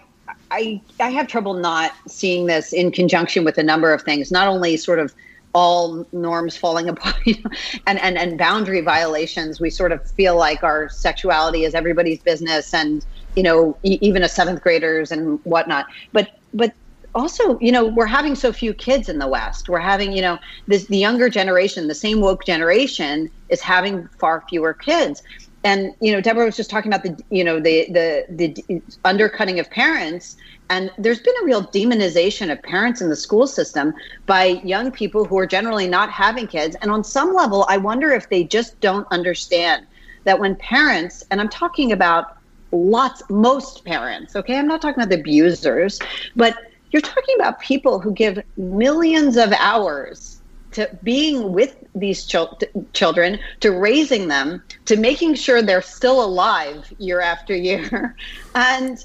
I, 0.51 0.81
I 1.01 1.11
have 1.11 1.27
trouble 1.27 1.55
not 1.55 1.93
seeing 2.09 2.47
this 2.47 2.73
in 2.73 2.91
conjunction 2.91 3.45
with 3.45 3.59
a 3.59 3.63
number 3.63 3.93
of 3.93 4.03
things, 4.03 4.31
not 4.31 4.49
only 4.49 4.77
sort 4.77 4.99
of 4.99 5.15
all 5.57 6.07
norms 6.13 6.55
falling 6.55 6.87
apart 6.93 7.17
you 7.25 7.35
know, 7.43 7.51
and, 7.87 7.99
and 8.01 8.19
and 8.19 8.37
boundary 8.37 8.83
violations 8.83 9.59
we 9.59 9.71
sort 9.71 9.91
of 9.91 10.01
feel 10.11 10.37
like 10.37 10.63
our 10.63 10.89
sexuality 10.91 11.65
is 11.65 11.75
everybody's 11.75 12.21
business 12.21 12.75
and 12.75 13.07
you 13.37 13.43
know 13.43 13.79
e- 13.83 13.99
even 14.03 14.23
a 14.23 14.29
seventh 14.29 14.61
graders 14.61 15.11
and 15.11 15.41
whatnot. 15.45 15.87
But 16.13 16.29
but 16.53 16.75
also 17.15 17.59
you 17.61 17.73
know 17.73 17.87
we're 17.87 18.15
having 18.19 18.35
so 18.35 18.53
few 18.53 18.75
kids 18.75 19.09
in 19.09 19.19
the 19.19 19.29
west. 19.29 19.69
We're 19.69 19.79
having 19.79 20.13
you 20.13 20.23
know 20.23 20.39
this 20.67 20.87
the 20.89 20.99
younger 20.99 21.29
generation 21.31 21.89
the 21.89 21.95
same 21.95 22.21
woke 22.21 22.45
generation 22.45 23.31
is 23.49 23.63
having 23.63 24.09
far 24.21 24.45
fewer 24.51 24.75
kids. 24.75 25.23
And 25.65 25.93
you 26.01 26.13
know 26.13 26.21
deborah 26.21 26.45
was 26.45 26.57
just 26.57 26.71
talking 26.71 26.93
about 26.93 27.03
the 27.03 27.19
you 27.31 27.45
know 27.45 27.59
the 27.61 27.87
the 27.91 28.25
the 28.41 28.83
undercutting 29.05 29.59
of 29.59 29.71
parents 29.71 30.37
and 30.69 30.91
there's 30.99 31.21
been 31.21 31.35
a 31.43 31.45
real 31.45 31.65
demonization 31.65 32.51
of 32.51 32.63
parents 32.63 33.01
in 33.01 33.09
the 33.09 33.17
school 33.17 33.47
system 33.47 33.95
by 34.27 34.45
young 34.65 34.91
people 34.91 35.25
who 35.25 35.39
are 35.39 35.47
generally 35.47 35.87
not 35.87 36.11
having 36.11 36.47
kids. 36.47 36.77
And 36.83 36.91
on 36.91 37.05
some 37.05 37.35
level, 37.35 37.65
I 37.69 37.77
wonder 37.77 38.13
if 38.13 38.29
they 38.29 38.45
just 38.45 38.81
don't 38.81 39.07
understand 39.13 39.87
that 40.25 40.41
when 40.41 40.57
parents, 40.57 41.23
and 41.31 41.41
I'm 41.41 41.49
talking 41.49 41.93
about 41.93 42.37
lots, 42.73 43.23
most 43.31 43.85
parents, 43.85 44.35
okay, 44.35 44.59
I'm 44.59 44.67
not 44.67 44.83
talking 44.83 45.01
about 45.01 45.11
the 45.11 45.21
abusers, 45.21 46.01
but 46.35 46.57
you're 46.91 47.03
talking 47.03 47.37
about 47.37 47.61
people 47.61 48.01
who 48.01 48.13
give 48.13 48.41
millions 48.57 49.37
of 49.37 49.53
hours 49.53 50.41
to 50.73 50.91
being 51.03 51.53
with 51.53 51.77
these 51.95 52.27
chil- 52.27 52.59
children, 52.93 53.39
to 53.61 53.71
raising 53.71 54.29
them, 54.29 54.63
to 54.87 54.97
making 54.97 55.35
sure 55.35 55.63
they're 55.63 55.81
still 55.81 56.23
alive 56.23 56.93
year 56.99 57.21
after 57.21 57.55
year. 57.55 58.17
And 58.55 58.99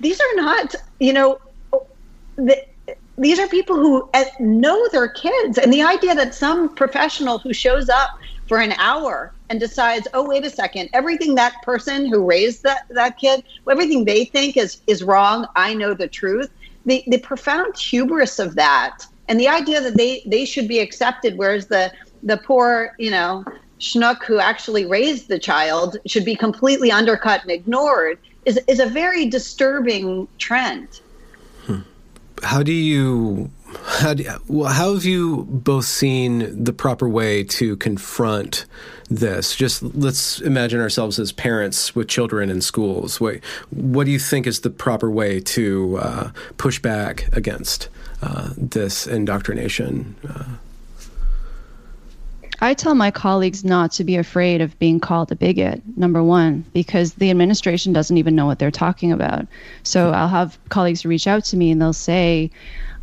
these 0.00 0.20
are 0.20 0.36
not, 0.36 0.74
you 1.00 1.12
know, 1.12 1.40
the, 2.36 2.64
these 3.16 3.38
are 3.38 3.46
people 3.48 3.76
who 3.76 4.08
uh, 4.14 4.24
know 4.40 4.88
their 4.88 5.08
kids. 5.08 5.58
And 5.58 5.72
the 5.72 5.82
idea 5.82 6.14
that 6.14 6.34
some 6.34 6.74
professional 6.74 7.38
who 7.38 7.52
shows 7.52 7.88
up 7.88 8.10
for 8.46 8.58
an 8.58 8.72
hour 8.72 9.32
and 9.50 9.60
decides, 9.60 10.08
oh, 10.14 10.26
wait 10.26 10.44
a 10.44 10.50
second, 10.50 10.90
everything 10.92 11.34
that 11.36 11.54
person 11.62 12.06
who 12.06 12.24
raised 12.24 12.62
that, 12.64 12.86
that 12.90 13.18
kid, 13.18 13.44
everything 13.70 14.04
they 14.04 14.24
think 14.24 14.56
is, 14.56 14.82
is 14.86 15.02
wrong, 15.02 15.46
I 15.54 15.74
know 15.74 15.94
the 15.94 16.08
truth. 16.08 16.50
The, 16.86 17.02
the 17.06 17.18
profound 17.18 17.78
hubris 17.78 18.38
of 18.38 18.56
that 18.56 19.06
and 19.28 19.40
the 19.40 19.48
idea 19.48 19.80
that 19.80 19.96
they, 19.96 20.22
they 20.26 20.44
should 20.44 20.68
be 20.68 20.80
accepted, 20.80 21.38
whereas 21.38 21.68
the, 21.68 21.92
the 22.22 22.36
poor, 22.36 22.94
you 22.98 23.10
know, 23.10 23.44
schnook 23.80 24.22
who 24.24 24.38
actually 24.38 24.86
raised 24.86 25.28
the 25.28 25.38
child 25.38 25.96
should 26.06 26.24
be 26.24 26.36
completely 26.36 26.90
undercut 26.90 27.42
and 27.42 27.50
ignored 27.50 28.18
is 28.44 28.58
is 28.66 28.80
a 28.80 28.86
very 28.86 29.26
disturbing 29.26 30.28
trend. 30.38 31.00
Hmm. 31.66 31.80
How 32.42 32.62
do 32.62 32.72
you 32.72 33.50
how, 33.86 34.14
do, 34.14 34.24
well, 34.48 34.72
how 34.72 34.94
have 34.94 35.04
you 35.04 35.44
both 35.48 35.84
seen 35.84 36.64
the 36.64 36.72
proper 36.72 37.08
way 37.08 37.44
to 37.44 37.76
confront 37.76 38.66
this? 39.08 39.54
Just 39.56 39.82
let's 39.82 40.40
imagine 40.40 40.80
ourselves 40.80 41.18
as 41.18 41.32
parents 41.32 41.94
with 41.94 42.08
children 42.08 42.50
in 42.50 42.60
schools. 42.60 43.20
What, 43.20 43.40
what 43.70 44.04
do 44.04 44.10
you 44.10 44.18
think 44.18 44.46
is 44.46 44.60
the 44.60 44.70
proper 44.70 45.10
way 45.10 45.40
to 45.40 45.98
uh, 45.98 46.30
push 46.56 46.78
back 46.78 47.28
against 47.32 47.88
uh, 48.22 48.50
this 48.56 49.06
indoctrination? 49.06 50.14
Uh, 50.28 50.44
I 52.64 52.72
tell 52.72 52.94
my 52.94 53.10
colleagues 53.10 53.62
not 53.62 53.92
to 53.92 54.04
be 54.04 54.16
afraid 54.16 54.62
of 54.62 54.78
being 54.78 54.98
called 54.98 55.30
a 55.30 55.36
bigot, 55.36 55.82
number 55.98 56.22
one, 56.22 56.64
because 56.72 57.12
the 57.12 57.30
administration 57.30 57.92
doesn't 57.92 58.16
even 58.16 58.34
know 58.34 58.46
what 58.46 58.58
they're 58.58 58.70
talking 58.70 59.12
about. 59.12 59.46
So 59.82 60.12
I'll 60.12 60.28
have 60.28 60.58
colleagues 60.70 61.04
reach 61.04 61.26
out 61.26 61.44
to 61.46 61.58
me 61.58 61.70
and 61.70 61.80
they'll 61.80 61.92
say, 61.92 62.50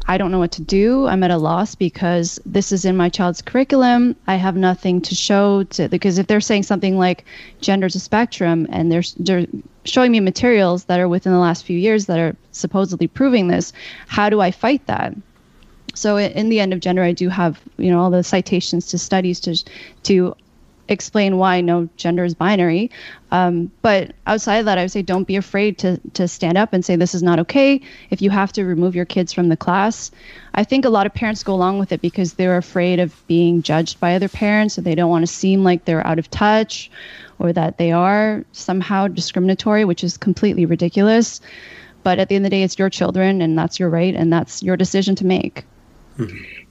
I 0.08 0.17
don't 0.17 0.32
know 0.32 0.39
what 0.39 0.54
to 0.54 0.63
do. 0.63 1.06
I'm 1.06 1.21
at 1.21 1.30
a 1.30 1.38
loss 1.38 1.76
because 1.76 2.39
this 2.43 2.71
is 2.71 2.86
in 2.86 2.97
my 2.97 3.10
child's 3.10 3.43
curriculum. 3.43 4.15
I 4.26 4.36
have 4.38 4.56
nothing 4.56 5.00
to 5.02 5.13
show 5.13 5.62
to 5.63 5.88
because 5.89 6.17
if 6.17 6.26
they're 6.26 6.41
saying 6.41 6.63
something 6.63 6.97
like 6.97 7.26
gender's 7.62 7.93
a 7.93 8.00
spectrum 8.00 8.65
and 8.71 8.91
they're 8.91 9.04
they're 9.17 9.45
showing 9.86 10.12
me 10.12 10.21
materials 10.21 10.86
that 10.86 11.00
are 11.00 11.08
within 11.08 11.34
the 11.34 11.38
last 11.38 11.65
few 11.65 11.78
years 11.78 12.08
that 12.08 12.17
are 12.17 12.36
supposedly 12.52 13.08
proving 13.08 13.47
this, 13.47 13.74
how 14.08 14.28
do 14.28 14.41
I 14.41 14.50
fight 14.50 14.88
that? 14.88 15.13
So 15.93 16.17
in 16.17 16.49
the 16.49 16.60
end 16.60 16.73
of 16.73 16.80
gender 16.80 17.04
i 17.04 17.12
do 17.12 17.30
have 17.30 17.60
you 17.77 17.89
know 17.89 17.99
all 17.99 18.10
the 18.10 18.23
citations 18.23 18.88
to 18.88 18.97
studies 18.97 19.39
to 19.39 19.56
to 20.04 20.36
explain 20.91 21.38
why 21.38 21.62
no 21.62 21.88
gender 21.95 22.25
is 22.25 22.34
binary. 22.34 22.91
Um, 23.32 23.71
but 23.82 24.13
outside 24.27 24.58
of 24.58 24.65
that 24.65 24.77
i 24.77 24.84
would 24.84 24.91
say 24.91 25.01
don't 25.01 25.27
be 25.27 25.38
afraid 25.38 25.77
to 25.80 25.97
to 26.13 26.27
stand 26.27 26.58
up 26.58 26.73
and 26.73 26.84
say 26.84 26.95
this 26.95 27.15
is 27.15 27.23
not 27.23 27.39
okay. 27.39 27.82
If 28.10 28.21
you 28.21 28.30
have 28.30 28.51
to 28.54 28.65
remove 28.65 28.95
your 28.95 29.06
kids 29.06 29.32
from 29.32 29.47
the 29.47 29.58
class 29.58 30.12
i 30.54 30.63
think 30.63 30.84
a 30.84 30.89
lot 30.89 31.06
of 31.06 31.13
parents 31.13 31.43
go 31.43 31.54
along 31.54 31.80
with 31.80 31.91
it 31.91 32.01
because 32.01 32.34
they're 32.34 32.58
afraid 32.58 32.99
of 32.99 33.25
being 33.27 33.62
judged 33.62 33.99
by 33.99 34.15
other 34.15 34.30
parents. 34.30 34.77
And 34.77 34.86
they 34.86 34.95
don't 34.95 35.10
want 35.10 35.23
to 35.23 35.34
seem 35.34 35.63
like 35.63 35.86
they're 35.86 36.06
out 36.06 36.19
of 36.19 36.30
touch 36.30 36.91
or 37.39 37.54
that 37.54 37.77
they 37.77 37.91
are 37.91 38.43
somehow 38.51 39.08
discriminatory 39.08 39.86
which 39.86 40.04
is 40.04 40.17
completely 40.17 40.65
ridiculous. 40.65 41.39
But 42.04 42.19
at 42.19 42.30
the 42.30 42.36
end 42.36 42.45
of 42.45 42.51
the 42.51 42.58
day 42.58 42.63
it's 42.63 42.77
your 42.77 42.89
children 42.89 43.41
and 43.41 43.58
that's 43.58 43.80
your 43.80 43.89
right 43.89 44.13
and 44.13 44.34
that's 44.34 44.62
your 44.62 44.75
decision 44.75 45.15
to 45.15 45.25
make 45.25 45.63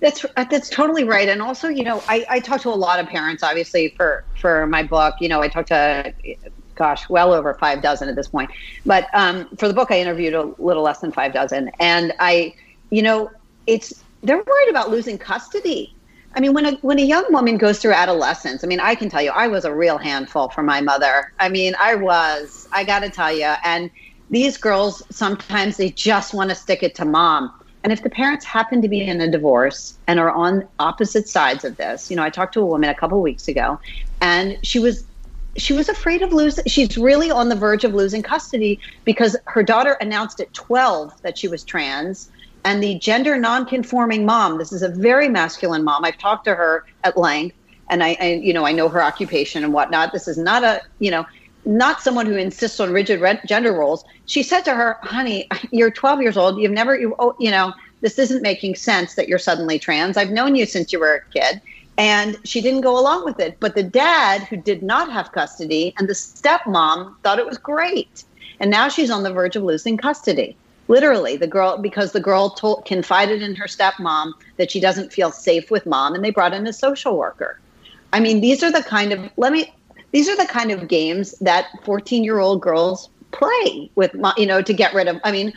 that's 0.00 0.24
that's 0.36 0.68
totally 0.68 1.04
right. 1.04 1.28
And 1.28 1.42
also, 1.42 1.68
you 1.68 1.84
know, 1.84 2.02
I, 2.08 2.24
I 2.28 2.40
talk 2.40 2.60
to 2.62 2.68
a 2.68 2.76
lot 2.76 3.00
of 3.00 3.06
parents, 3.06 3.42
obviously, 3.42 3.94
for 3.96 4.24
for 4.38 4.66
my 4.66 4.82
book. 4.82 5.14
You 5.20 5.28
know, 5.28 5.42
I 5.42 5.48
talked 5.48 5.68
to, 5.68 6.12
gosh, 6.74 7.08
well 7.08 7.32
over 7.32 7.54
five 7.54 7.82
dozen 7.82 8.08
at 8.08 8.16
this 8.16 8.28
point. 8.28 8.50
But 8.86 9.08
um, 9.12 9.48
for 9.58 9.68
the 9.68 9.74
book, 9.74 9.90
I 9.90 10.00
interviewed 10.00 10.34
a 10.34 10.52
little 10.58 10.82
less 10.82 11.00
than 11.00 11.12
five 11.12 11.32
dozen, 11.32 11.70
and 11.80 12.12
I, 12.18 12.54
you 12.90 13.02
know, 13.02 13.30
it's 13.66 14.02
they're 14.22 14.36
worried 14.36 14.68
about 14.70 14.90
losing 14.90 15.18
custody. 15.18 15.94
I 16.34 16.40
mean, 16.40 16.52
when 16.52 16.66
a 16.66 16.72
when 16.82 16.98
a 16.98 17.04
young 17.04 17.24
woman 17.30 17.58
goes 17.58 17.80
through 17.80 17.92
adolescence, 17.92 18.62
I 18.62 18.66
mean, 18.66 18.80
I 18.80 18.94
can 18.94 19.08
tell 19.08 19.22
you, 19.22 19.30
I 19.30 19.48
was 19.48 19.64
a 19.64 19.74
real 19.74 19.98
handful 19.98 20.48
for 20.50 20.62
my 20.62 20.80
mother. 20.80 21.32
I 21.40 21.48
mean, 21.48 21.74
I 21.80 21.94
was. 21.94 22.68
I 22.72 22.84
got 22.84 23.00
to 23.00 23.10
tell 23.10 23.32
you, 23.32 23.52
and 23.64 23.90
these 24.30 24.56
girls 24.56 25.02
sometimes 25.10 25.76
they 25.76 25.90
just 25.90 26.32
want 26.32 26.50
to 26.50 26.56
stick 26.56 26.82
it 26.82 26.94
to 26.94 27.04
mom 27.04 27.52
and 27.82 27.92
if 27.92 28.02
the 28.02 28.10
parents 28.10 28.44
happen 28.44 28.82
to 28.82 28.88
be 28.88 29.02
in 29.02 29.20
a 29.20 29.30
divorce 29.30 29.98
and 30.06 30.20
are 30.20 30.30
on 30.30 30.68
opposite 30.78 31.28
sides 31.28 31.64
of 31.64 31.76
this, 31.76 32.10
you 32.10 32.16
know, 32.16 32.22
I 32.22 32.30
talked 32.30 32.54
to 32.54 32.60
a 32.60 32.66
woman 32.66 32.90
a 32.90 32.94
couple 32.94 33.20
weeks 33.22 33.48
ago 33.48 33.80
and 34.20 34.58
she 34.62 34.78
was 34.78 35.04
she 35.56 35.72
was 35.72 35.88
afraid 35.88 36.22
of 36.22 36.32
losing 36.32 36.64
she's 36.66 36.96
really 36.96 37.30
on 37.30 37.48
the 37.48 37.56
verge 37.56 37.84
of 37.84 37.92
losing 37.92 38.22
custody 38.22 38.78
because 39.04 39.36
her 39.46 39.62
daughter 39.62 39.96
announced 40.00 40.40
at 40.40 40.52
12 40.54 41.20
that 41.22 41.36
she 41.36 41.48
was 41.48 41.64
trans 41.64 42.30
and 42.64 42.82
the 42.82 42.98
gender 42.98 43.36
nonconforming 43.36 44.24
mom 44.24 44.58
this 44.58 44.72
is 44.72 44.82
a 44.82 44.88
very 44.88 45.28
masculine 45.28 45.82
mom 45.82 46.04
i've 46.04 46.18
talked 46.18 46.44
to 46.44 46.54
her 46.54 46.84
at 47.02 47.16
length 47.16 47.56
and 47.90 48.04
I, 48.04 48.16
I 48.20 48.26
you 48.34 48.52
know 48.52 48.64
i 48.64 48.70
know 48.70 48.88
her 48.88 49.02
occupation 49.02 49.64
and 49.64 49.72
whatnot 49.72 50.12
this 50.12 50.28
is 50.28 50.38
not 50.38 50.62
a 50.62 50.82
you 51.00 51.10
know 51.10 51.26
not 51.70 52.02
someone 52.02 52.26
who 52.26 52.36
insists 52.36 52.80
on 52.80 52.92
rigid 52.92 53.22
gender 53.46 53.72
roles. 53.72 54.04
She 54.26 54.42
said 54.42 54.62
to 54.62 54.74
her, 54.74 54.98
"Honey, 55.02 55.48
you're 55.70 55.90
12 55.90 56.20
years 56.20 56.36
old. 56.36 56.60
You've 56.60 56.72
never, 56.72 56.98
you, 56.98 57.14
oh, 57.18 57.34
you 57.38 57.50
know, 57.50 57.72
this 58.00 58.18
isn't 58.18 58.42
making 58.42 58.74
sense 58.74 59.14
that 59.14 59.28
you're 59.28 59.38
suddenly 59.38 59.78
trans. 59.78 60.16
I've 60.16 60.30
known 60.30 60.56
you 60.56 60.66
since 60.66 60.92
you 60.92 60.98
were 60.98 61.14
a 61.14 61.32
kid." 61.32 61.60
And 61.96 62.36
she 62.44 62.60
didn't 62.60 62.80
go 62.80 62.98
along 62.98 63.24
with 63.24 63.38
it. 63.38 63.58
But 63.60 63.74
the 63.74 63.82
dad, 63.82 64.42
who 64.44 64.56
did 64.56 64.82
not 64.82 65.12
have 65.12 65.32
custody, 65.32 65.94
and 65.98 66.08
the 66.08 66.14
stepmom 66.14 67.14
thought 67.22 67.38
it 67.38 67.46
was 67.46 67.58
great. 67.58 68.24
And 68.58 68.70
now 68.70 68.88
she's 68.88 69.10
on 69.10 69.22
the 69.22 69.32
verge 69.32 69.54
of 69.54 69.62
losing 69.62 69.96
custody. 69.96 70.56
Literally, 70.88 71.36
the 71.36 71.46
girl, 71.46 71.78
because 71.78 72.12
the 72.12 72.20
girl 72.20 72.50
told, 72.50 72.84
confided 72.84 73.42
in 73.42 73.54
her 73.54 73.66
stepmom 73.66 74.32
that 74.56 74.70
she 74.70 74.80
doesn't 74.80 75.12
feel 75.12 75.30
safe 75.30 75.70
with 75.70 75.86
mom, 75.86 76.14
and 76.14 76.24
they 76.24 76.30
brought 76.30 76.54
in 76.54 76.66
a 76.66 76.72
social 76.72 77.16
worker. 77.16 77.60
I 78.12 78.18
mean, 78.18 78.40
these 78.40 78.62
are 78.62 78.72
the 78.72 78.82
kind 78.82 79.12
of, 79.12 79.30
let 79.36 79.52
me, 79.52 79.72
these 80.12 80.28
are 80.28 80.36
the 80.36 80.46
kind 80.46 80.70
of 80.70 80.88
games 80.88 81.38
that 81.40 81.66
14 81.84 82.24
year 82.24 82.38
old 82.38 82.60
girls 82.60 83.10
play 83.32 83.90
with 83.94 84.14
you 84.36 84.46
know 84.46 84.60
to 84.60 84.72
get 84.72 84.92
rid 84.92 85.06
of 85.08 85.20
i 85.24 85.30
mean 85.30 85.52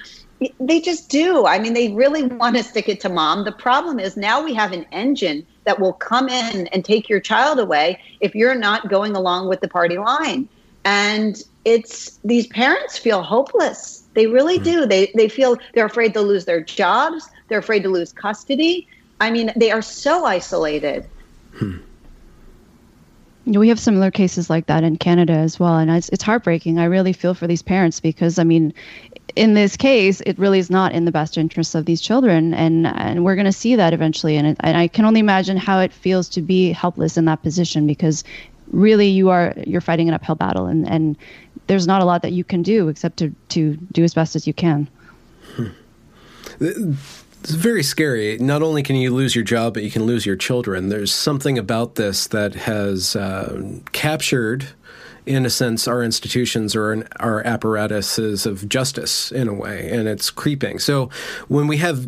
they 0.59 0.79
just 0.79 1.09
do. 1.09 1.45
I 1.45 1.59
mean, 1.59 1.73
they 1.73 1.89
really 1.89 2.23
want 2.23 2.57
to 2.57 2.63
stick 2.63 2.89
it 2.89 2.99
to 3.01 3.09
mom. 3.09 3.43
The 3.43 3.51
problem 3.51 3.99
is 3.99 4.17
now 4.17 4.43
we 4.43 4.53
have 4.53 4.71
an 4.71 4.85
engine 4.91 5.45
that 5.65 5.79
will 5.79 5.93
come 5.93 6.29
in 6.29 6.67
and 6.67 6.83
take 6.83 7.09
your 7.09 7.19
child 7.19 7.59
away 7.59 8.01
if 8.19 8.35
you're 8.35 8.55
not 8.55 8.89
going 8.89 9.15
along 9.15 9.47
with 9.47 9.61
the 9.61 9.67
party 9.67 9.97
line. 9.97 10.47
And 10.85 11.41
it's 11.65 12.19
these 12.23 12.47
parents 12.47 12.97
feel 12.97 13.21
hopeless. 13.21 14.03
They 14.15 14.27
really 14.27 14.57
hmm. 14.57 14.63
do. 14.63 14.85
They 14.85 15.11
they 15.15 15.29
feel 15.29 15.57
they're 15.73 15.85
afraid 15.85 16.13
to 16.15 16.21
lose 16.21 16.45
their 16.45 16.61
jobs. 16.61 17.29
They're 17.47 17.59
afraid 17.59 17.83
to 17.83 17.89
lose 17.89 18.11
custody. 18.11 18.87
I 19.21 19.31
mean, 19.31 19.53
they 19.55 19.71
are 19.71 19.81
so 19.81 20.25
isolated. 20.25 21.07
Hmm. 21.55 21.77
We 23.45 23.67
have 23.69 23.79
similar 23.79 24.09
cases 24.09 24.49
like 24.49 24.67
that 24.67 24.83
in 24.83 24.97
Canada 24.97 25.33
as 25.33 25.59
well, 25.59 25.77
and 25.77 25.91
it's, 25.91 26.09
it's 26.09 26.23
heartbreaking. 26.23 26.79
I 26.79 26.85
really 26.85 27.11
feel 27.11 27.33
for 27.33 27.45
these 27.45 27.61
parents 27.61 27.99
because, 27.99 28.39
I 28.39 28.43
mean, 28.43 28.73
in 29.35 29.53
this 29.53 29.75
case, 29.75 30.21
it 30.21 30.39
really 30.39 30.59
is 30.59 30.69
not 30.69 30.93
in 30.93 31.05
the 31.05 31.11
best 31.11 31.37
interest 31.37 31.75
of 31.75 31.85
these 31.85 32.01
children, 32.01 32.53
and 32.53 32.87
and 32.87 33.25
we're 33.25 33.35
going 33.35 33.45
to 33.45 33.51
see 33.51 33.75
that 33.75 33.93
eventually. 33.93 34.37
And, 34.37 34.47
it, 34.47 34.57
and 34.61 34.77
I 34.77 34.87
can 34.87 35.05
only 35.05 35.19
imagine 35.19 35.57
how 35.57 35.79
it 35.79 35.91
feels 35.91 36.29
to 36.29 36.41
be 36.41 36.71
helpless 36.71 37.17
in 37.17 37.25
that 37.25 37.41
position 37.41 37.87
because 37.87 38.23
really 38.71 39.07
you 39.07 39.29
are 39.29 39.53
you're 39.65 39.81
fighting 39.81 40.07
an 40.07 40.13
uphill 40.13 40.35
battle, 40.35 40.65
and 40.65 40.87
and 40.87 41.17
there's 41.67 41.87
not 41.87 42.01
a 42.01 42.05
lot 42.05 42.21
that 42.21 42.31
you 42.31 42.43
can 42.43 42.61
do 42.61 42.87
except 42.89 43.17
to 43.17 43.33
to 43.49 43.75
do 43.91 44.03
as 44.03 44.13
best 44.13 44.35
as 44.35 44.47
you 44.47 44.53
can. 44.53 44.87
Hmm. 45.55 46.93
It's 47.43 47.51
very 47.51 47.83
scary. 47.83 48.37
Not 48.37 48.61
only 48.61 48.83
can 48.83 48.95
you 48.95 49.13
lose 49.13 49.35
your 49.35 49.43
job, 49.43 49.73
but 49.73 49.83
you 49.83 49.91
can 49.91 50.03
lose 50.03 50.25
your 50.25 50.37
children. 50.37 50.87
There's 50.87 51.13
something 51.13 51.57
about 51.57 51.95
this 51.95 52.25
that 52.27 52.55
has 52.55 53.17
uh, 53.17 53.61
captured 53.91 54.67
in 55.25 55.45
a 55.45 55.49
sense, 55.49 55.85
our 55.85 56.03
institutions 56.03 56.73
or 56.73 57.05
our 57.19 57.45
apparatuses 57.45 58.45
of 58.45 58.69
justice 58.69 59.29
in 59.29 59.49
a 59.49 59.53
way, 59.53 59.89
and 59.89 60.07
it's 60.07 60.29
creeping. 60.29 60.79
So 60.79 61.09
when 61.49 61.67
we 61.67 61.77
have 61.77 62.07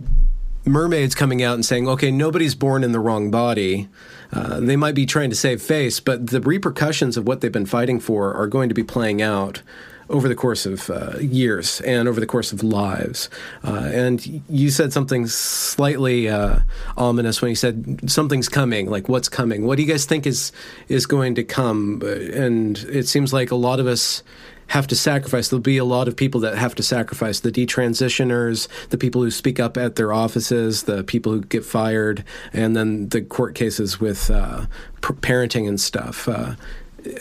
mermaids 0.66 1.16
coming 1.16 1.44
out 1.44 1.56
and 1.56 1.66
saying, 1.66 1.88
okay, 1.88 2.12
nobody's 2.12 2.56
born 2.56 2.84
in 2.84 2.92
the 2.92 3.00
wrong 3.00 3.30
body. 3.30 3.88
Uh, 4.32 4.60
they 4.60 4.76
might 4.76 4.96
be 4.96 5.06
trying 5.06 5.30
to 5.30 5.36
save 5.36 5.62
face, 5.62 6.00
but 6.00 6.28
the 6.28 6.42
repercussions 6.42 7.18
of 7.18 7.28
what 7.28 7.42
they've 7.42 7.52
been 7.52 7.66
fighting 7.66 8.00
for 8.00 8.34
are 8.34 8.48
going 8.48 8.70
to 8.70 8.76
be 8.76 8.84
playing 8.84 9.22
out 9.22 9.62
over 10.10 10.28
the 10.28 10.36
course 10.36 10.66
of 10.66 10.90
uh, 10.90 11.18
years 11.20 11.82
and 11.82 12.08
over 12.08 12.20
the 12.20 12.26
course 12.26 12.52
of 12.54 12.64
lives. 12.64 13.30
Uh, 13.64 13.90
and 13.92 14.44
you 14.50 14.70
said 14.70 14.94
something 14.94 15.28
slightly 15.28 16.30
uh, 16.30 16.60
ominous 16.98 17.42
when 17.42 17.50
you 17.50 17.56
said 17.56 18.10
something's 18.10 18.50
coming. 18.50 18.90
Like 18.90 19.10
what's 19.10 19.30
coming? 19.30 19.66
What 19.66 19.78
do 19.78 19.84
you 19.84 19.90
guys 19.90 20.06
think 20.06 20.28
is 20.28 20.52
is 20.88 21.06
going 21.06 21.36
to 21.36 21.44
come? 21.44 22.02
Uh, 22.04 22.08
and 22.08 22.78
it 22.90 23.08
seems 23.08 23.34
like 23.34 23.52
a 23.52 23.56
lot 23.56 23.80
of 23.80 23.88
us 23.88 24.24
have 24.68 24.88
to 24.88 24.96
sacrifice. 24.96 25.50
There'll 25.50 25.62
be 25.62 25.78
a 25.78 25.86
lot 25.86 26.08
of 26.08 26.16
people 26.16 26.42
that 26.42 26.58
have 26.58 26.74
to 26.76 26.84
sacrifice 26.84 27.40
the 27.40 27.52
detransitioners, 27.52 28.68
the 28.90 28.98
people 28.98 29.22
who 29.22 29.30
speak 29.30 29.60
up 29.60 29.78
at 29.78 29.96
their 29.96 30.12
offices, 30.12 30.84
the 30.84 31.04
people 31.04 31.32
who 31.32 31.42
get 31.42 31.64
fired, 31.64 32.24
and 32.52 32.76
then 32.76 33.10
the 33.10 33.22
court 33.22 33.54
cases 33.54 34.00
with 34.00 34.32
uh, 34.32 34.66
parenting 35.02 35.68
and 35.68 35.80
stuff. 35.80 36.28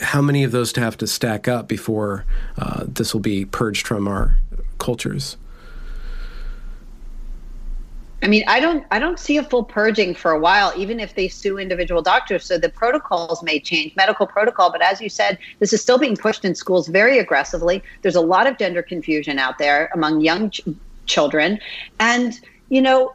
How 0.01 0.21
many 0.21 0.43
of 0.43 0.51
those 0.51 0.73
to 0.73 0.81
have 0.81 0.97
to 0.97 1.07
stack 1.07 1.47
up 1.47 1.67
before 1.67 2.25
uh, 2.57 2.85
this 2.87 3.13
will 3.13 3.21
be 3.21 3.45
purged 3.45 3.87
from 3.87 4.07
our 4.07 4.37
cultures? 4.79 5.37
I 8.25 8.27
mean, 8.27 8.43
I 8.47 8.59
don't 8.59 8.83
I 8.89 8.97
don't 8.97 9.19
see 9.19 9.37
a 9.37 9.43
full 9.43 9.63
purging 9.63 10.15
for 10.15 10.31
a 10.31 10.39
while, 10.39 10.73
even 10.75 10.99
if 10.99 11.13
they 11.13 11.27
sue 11.27 11.59
individual 11.59 12.01
doctors. 12.01 12.43
So 12.43 12.57
the 12.57 12.69
protocols 12.69 13.43
may 13.43 13.59
change, 13.59 13.95
medical 13.95 14.25
protocol. 14.25 14.71
But 14.71 14.81
as 14.81 14.99
you 14.99 15.09
said, 15.09 15.37
this 15.59 15.73
is 15.73 15.81
still 15.81 15.99
being 15.99 16.17
pushed 16.17 16.43
in 16.43 16.55
schools 16.55 16.87
very 16.87 17.19
aggressively. 17.19 17.83
There's 18.01 18.15
a 18.15 18.21
lot 18.21 18.47
of 18.47 18.57
gender 18.57 18.81
confusion 18.81 19.37
out 19.37 19.59
there 19.59 19.91
among 19.93 20.21
young 20.21 20.49
ch- 20.49 20.61
children, 21.05 21.59
and 21.99 22.39
you 22.69 22.81
know, 22.81 23.13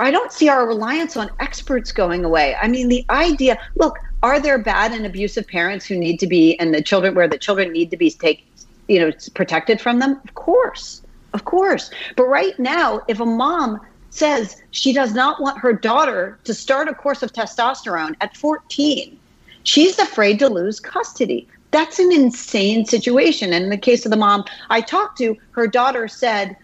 I 0.00 0.10
don't 0.10 0.32
see 0.32 0.48
our 0.48 0.66
reliance 0.66 1.16
on 1.16 1.30
experts 1.38 1.92
going 1.92 2.24
away. 2.24 2.56
I 2.60 2.66
mean, 2.66 2.88
the 2.88 3.04
idea. 3.10 3.56
Look, 3.76 3.98
are 4.22 4.40
there 4.40 4.58
bad 4.58 4.92
and 4.92 5.06
abusive 5.06 5.46
parents 5.46 5.86
who 5.86 5.96
need 5.96 6.18
to 6.20 6.26
be 6.26 6.58
and 6.58 6.74
the 6.74 6.82
children 6.82 7.14
where 7.14 7.28
the 7.28 7.38
children 7.38 7.72
need 7.72 7.90
to 7.90 7.96
be 7.96 8.10
take 8.10 8.44
you 8.88 9.00
know 9.00 9.12
protected 9.34 9.80
from 9.80 9.98
them? 9.98 10.20
Of 10.24 10.34
course 10.34 11.02
of 11.34 11.44
course. 11.44 11.90
But 12.16 12.24
right 12.24 12.58
now 12.58 13.02
if 13.08 13.20
a 13.20 13.26
mom 13.26 13.80
says 14.10 14.56
she 14.70 14.92
does 14.92 15.14
not 15.14 15.40
want 15.40 15.58
her 15.58 15.72
daughter 15.72 16.38
to 16.44 16.54
start 16.54 16.88
a 16.88 16.94
course 16.94 17.22
of 17.22 17.32
testosterone 17.32 18.14
at 18.22 18.34
14 18.36 19.18
she's 19.64 19.98
afraid 19.98 20.38
to 20.38 20.48
lose 20.48 20.80
custody. 20.80 21.46
That's 21.70 21.98
an 21.98 22.10
insane 22.10 22.86
situation. 22.86 23.52
And 23.52 23.64
in 23.64 23.70
the 23.70 23.76
case 23.76 24.06
of 24.06 24.10
the 24.10 24.16
mom 24.16 24.44
i 24.70 24.80
talked 24.80 25.18
to 25.18 25.36
her 25.52 25.66
daughter 25.66 26.08
said 26.08 26.56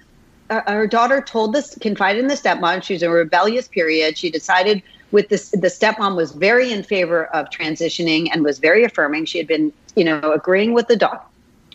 uh, 0.50 0.60
her 0.66 0.86
daughter 0.86 1.20
told 1.20 1.52
this 1.52 1.76
confided 1.80 2.20
in 2.20 2.28
the 2.28 2.34
stepmom. 2.34 2.82
She's 2.82 3.02
in 3.02 3.10
a 3.10 3.12
rebellious 3.12 3.68
period. 3.68 4.18
She 4.18 4.30
decided 4.30 4.82
with 5.10 5.28
this 5.28 5.50
the 5.50 5.68
stepmom 5.68 6.16
was 6.16 6.32
very 6.32 6.72
in 6.72 6.82
favor 6.82 7.26
of 7.26 7.50
transitioning 7.50 8.28
and 8.32 8.44
was 8.44 8.58
very 8.58 8.84
affirming. 8.84 9.24
She 9.24 9.38
had 9.38 9.46
been 9.46 9.72
you 9.96 10.04
know 10.04 10.32
agreeing 10.32 10.72
with 10.72 10.88
the 10.88 10.96
da- 10.96 11.20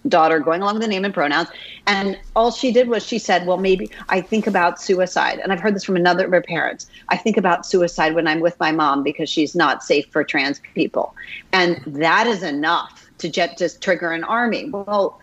daughter 0.08 0.40
going 0.40 0.62
along 0.62 0.76
with 0.76 0.82
the 0.82 0.88
name 0.88 1.06
and 1.06 1.14
pronouns. 1.14 1.50
And 1.88 2.18
all 2.36 2.52
she 2.52 2.72
did 2.72 2.88
was 2.88 3.06
she 3.06 3.20
said 3.20 3.46
well 3.46 3.58
maybe 3.58 3.92
i 4.10 4.22
think 4.22 4.48
about 4.48 4.82
suicide. 4.82 5.40
And 5.40 5.52
i've 5.52 5.60
heard 5.60 5.76
this 5.76 5.84
from 5.84 5.96
another 5.96 6.26
of 6.26 6.32
her 6.32 6.42
parents. 6.42 6.90
I 7.10 7.18
think 7.18 7.38
about 7.38 7.66
suicide 7.66 8.16
when 8.16 8.28
i'm 8.28 8.40
with 8.40 8.60
my 8.60 8.72
mom 8.72 9.04
because 9.04 9.30
she's 9.30 9.56
not 9.56 9.84
safe 9.84 10.06
for 10.12 10.24
trans 10.24 10.62
people. 10.74 11.16
And 11.52 11.82
that 11.86 12.28
is 12.28 12.44
enough 12.44 13.10
to 13.20 13.30
just 13.30 13.82
trigger 13.82 14.12
an 14.12 14.24
army. 14.24 14.70
Well 14.70 15.20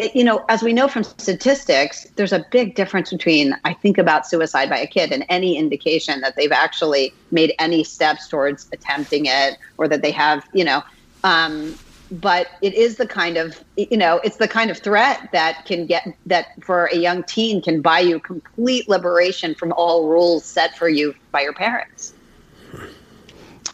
it, 0.00 0.16
you 0.16 0.24
know, 0.24 0.44
as 0.48 0.62
we 0.62 0.72
know 0.72 0.88
from 0.88 1.04
statistics, 1.04 2.06
there's 2.16 2.32
a 2.32 2.44
big 2.50 2.74
difference 2.74 3.10
between 3.10 3.54
I 3.64 3.74
think 3.74 3.98
about 3.98 4.26
suicide 4.26 4.70
by 4.70 4.78
a 4.78 4.86
kid 4.86 5.12
and 5.12 5.24
any 5.28 5.56
indication 5.56 6.20
that 6.22 6.34
they've 6.36 6.52
actually 6.52 7.14
made 7.30 7.54
any 7.58 7.84
steps 7.84 8.28
towards 8.28 8.66
attempting 8.72 9.26
it 9.26 9.56
or 9.78 9.88
that 9.88 10.02
they 10.02 10.10
have, 10.10 10.44
you 10.54 10.64
know. 10.64 10.82
Um, 11.22 11.78
but 12.10 12.48
it 12.60 12.74
is 12.74 12.96
the 12.96 13.06
kind 13.06 13.36
of, 13.36 13.56
you 13.76 13.96
know, 13.96 14.20
it's 14.24 14.38
the 14.38 14.48
kind 14.48 14.70
of 14.70 14.78
threat 14.78 15.28
that 15.32 15.64
can 15.64 15.86
get 15.86 16.04
that 16.26 16.46
for 16.64 16.86
a 16.86 16.96
young 16.96 17.22
teen 17.24 17.62
can 17.62 17.82
buy 17.82 18.00
you 18.00 18.18
complete 18.18 18.88
liberation 18.88 19.54
from 19.54 19.72
all 19.76 20.08
rules 20.08 20.46
set 20.46 20.76
for 20.76 20.88
you 20.88 21.14
by 21.32 21.40
your 21.40 21.52
parents. 21.52 22.14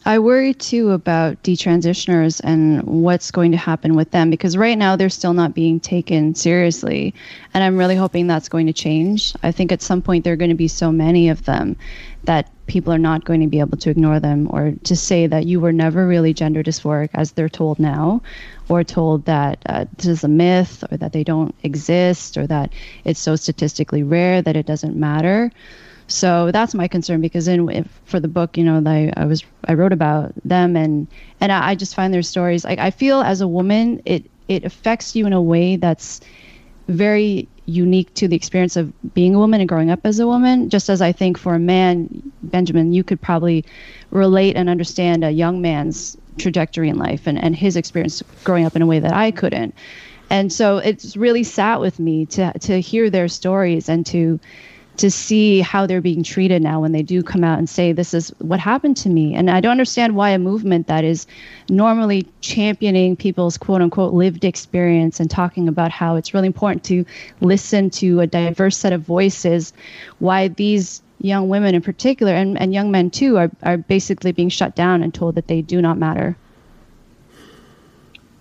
I 0.06 0.20
worry 0.20 0.54
too 0.54 0.92
about 0.92 1.42
detransitioners 1.42 2.40
and 2.44 2.80
what's 2.84 3.32
going 3.32 3.50
to 3.50 3.56
happen 3.56 3.96
with 3.96 4.12
them 4.12 4.30
because 4.30 4.56
right 4.56 4.78
now 4.78 4.94
they're 4.94 5.08
still 5.08 5.34
not 5.34 5.52
being 5.52 5.80
taken 5.80 6.36
seriously. 6.36 7.12
And 7.52 7.64
I'm 7.64 7.76
really 7.76 7.96
hoping 7.96 8.28
that's 8.28 8.48
going 8.48 8.68
to 8.68 8.72
change. 8.72 9.34
I 9.42 9.50
think 9.50 9.72
at 9.72 9.82
some 9.82 10.00
point 10.00 10.22
there 10.22 10.32
are 10.32 10.36
going 10.36 10.50
to 10.50 10.54
be 10.54 10.68
so 10.68 10.92
many 10.92 11.28
of 11.28 11.44
them 11.44 11.76
that 12.22 12.48
people 12.68 12.92
are 12.92 12.98
not 12.98 13.24
going 13.24 13.40
to 13.40 13.48
be 13.48 13.58
able 13.58 13.78
to 13.78 13.90
ignore 13.90 14.20
them 14.20 14.46
or 14.52 14.74
to 14.84 14.94
say 14.94 15.26
that 15.26 15.46
you 15.46 15.58
were 15.58 15.72
never 15.72 16.06
really 16.06 16.32
gender 16.32 16.62
dysphoric 16.62 17.10
as 17.14 17.32
they're 17.32 17.48
told 17.48 17.80
now 17.80 18.22
or 18.68 18.84
told 18.84 19.24
that 19.24 19.58
uh, 19.66 19.86
this 19.96 20.06
is 20.06 20.22
a 20.22 20.28
myth 20.28 20.84
or 20.88 20.98
that 20.98 21.12
they 21.12 21.24
don't 21.24 21.52
exist 21.64 22.36
or 22.36 22.46
that 22.46 22.72
it's 23.02 23.18
so 23.18 23.34
statistically 23.34 24.04
rare 24.04 24.40
that 24.40 24.54
it 24.54 24.66
doesn't 24.66 24.94
matter. 24.94 25.50
So 26.08 26.50
that's 26.52 26.74
my 26.74 26.86
concern 26.88 27.20
because 27.20 27.48
in 27.48 27.68
if, 27.68 27.88
for 28.04 28.20
the 28.20 28.28
book, 28.28 28.56
you 28.56 28.64
know, 28.64 28.82
I, 28.86 29.12
I 29.16 29.24
was 29.24 29.44
I 29.64 29.74
wrote 29.74 29.92
about 29.92 30.32
them 30.44 30.76
and 30.76 31.08
and 31.40 31.50
I, 31.50 31.70
I 31.70 31.74
just 31.74 31.94
find 31.94 32.14
their 32.14 32.22
stories 32.22 32.64
like 32.64 32.78
I 32.78 32.90
feel 32.90 33.20
as 33.20 33.40
a 33.40 33.48
woman 33.48 34.00
it 34.04 34.30
it 34.48 34.64
affects 34.64 35.16
you 35.16 35.26
in 35.26 35.32
a 35.32 35.42
way 35.42 35.76
that's 35.76 36.20
very 36.88 37.48
unique 37.66 38.14
to 38.14 38.28
the 38.28 38.36
experience 38.36 38.76
of 38.76 38.92
being 39.14 39.34
a 39.34 39.38
woman 39.38 39.60
and 39.60 39.68
growing 39.68 39.90
up 39.90 40.00
as 40.04 40.20
a 40.20 40.26
woman. 40.26 40.70
Just 40.70 40.88
as 40.88 41.02
I 41.02 41.10
think 41.10 41.36
for 41.36 41.54
a 41.54 41.58
man, 41.58 42.08
Benjamin, 42.44 42.92
you 42.92 43.02
could 43.02 43.20
probably 43.20 43.64
relate 44.10 44.56
and 44.56 44.68
understand 44.68 45.24
a 45.24 45.32
young 45.32 45.60
man's 45.60 46.16
trajectory 46.38 46.88
in 46.88 46.96
life 46.96 47.26
and, 47.26 47.42
and 47.42 47.56
his 47.56 47.76
experience 47.76 48.22
growing 48.44 48.64
up 48.64 48.76
in 48.76 48.82
a 48.82 48.86
way 48.86 49.00
that 49.00 49.12
I 49.12 49.32
couldn't. 49.32 49.74
And 50.30 50.52
so 50.52 50.78
it's 50.78 51.16
really 51.16 51.42
sat 51.42 51.80
with 51.80 51.98
me 51.98 52.26
to 52.26 52.52
to 52.60 52.80
hear 52.80 53.10
their 53.10 53.28
stories 53.28 53.88
and 53.88 54.06
to 54.06 54.38
to 54.98 55.10
see 55.10 55.60
how 55.60 55.86
they're 55.86 56.00
being 56.00 56.22
treated 56.22 56.62
now 56.62 56.80
when 56.80 56.92
they 56.92 57.02
do 57.02 57.22
come 57.22 57.44
out 57.44 57.58
and 57.58 57.68
say 57.68 57.92
this 57.92 58.14
is 58.14 58.30
what 58.38 58.60
happened 58.60 58.96
to 58.96 59.08
me. 59.08 59.34
And 59.34 59.50
i 59.50 59.60
don't 59.60 59.72
understand 59.72 60.16
why 60.16 60.30
a 60.30 60.38
movement 60.38 60.86
that 60.86 61.04
is 61.04 61.26
normally 61.68 62.26
championing 62.40 63.16
people's 63.16 63.58
quote 63.58 63.82
unquote 63.82 64.14
lived 64.14 64.44
experience 64.44 65.20
and 65.20 65.30
talking 65.30 65.68
about 65.68 65.90
how 65.90 66.16
it's 66.16 66.32
really 66.32 66.46
important 66.46 66.84
to 66.84 67.04
listen 67.40 67.90
to 67.90 68.20
a 68.20 68.26
diverse 68.26 68.76
set 68.76 68.92
of 68.92 69.02
voices 69.02 69.72
why 70.18 70.48
these 70.48 71.02
young 71.20 71.48
women 71.48 71.74
in 71.74 71.82
particular 71.82 72.32
and, 72.32 72.58
and 72.60 72.74
young 72.74 72.90
men 72.90 73.10
too 73.10 73.36
are, 73.36 73.50
are 73.62 73.76
basically 73.76 74.32
being 74.32 74.48
shut 74.48 74.74
down 74.74 75.02
and 75.02 75.14
told 75.14 75.34
that 75.34 75.48
they 75.48 75.62
do 75.62 75.80
not 75.80 75.98
matter. 75.98 76.36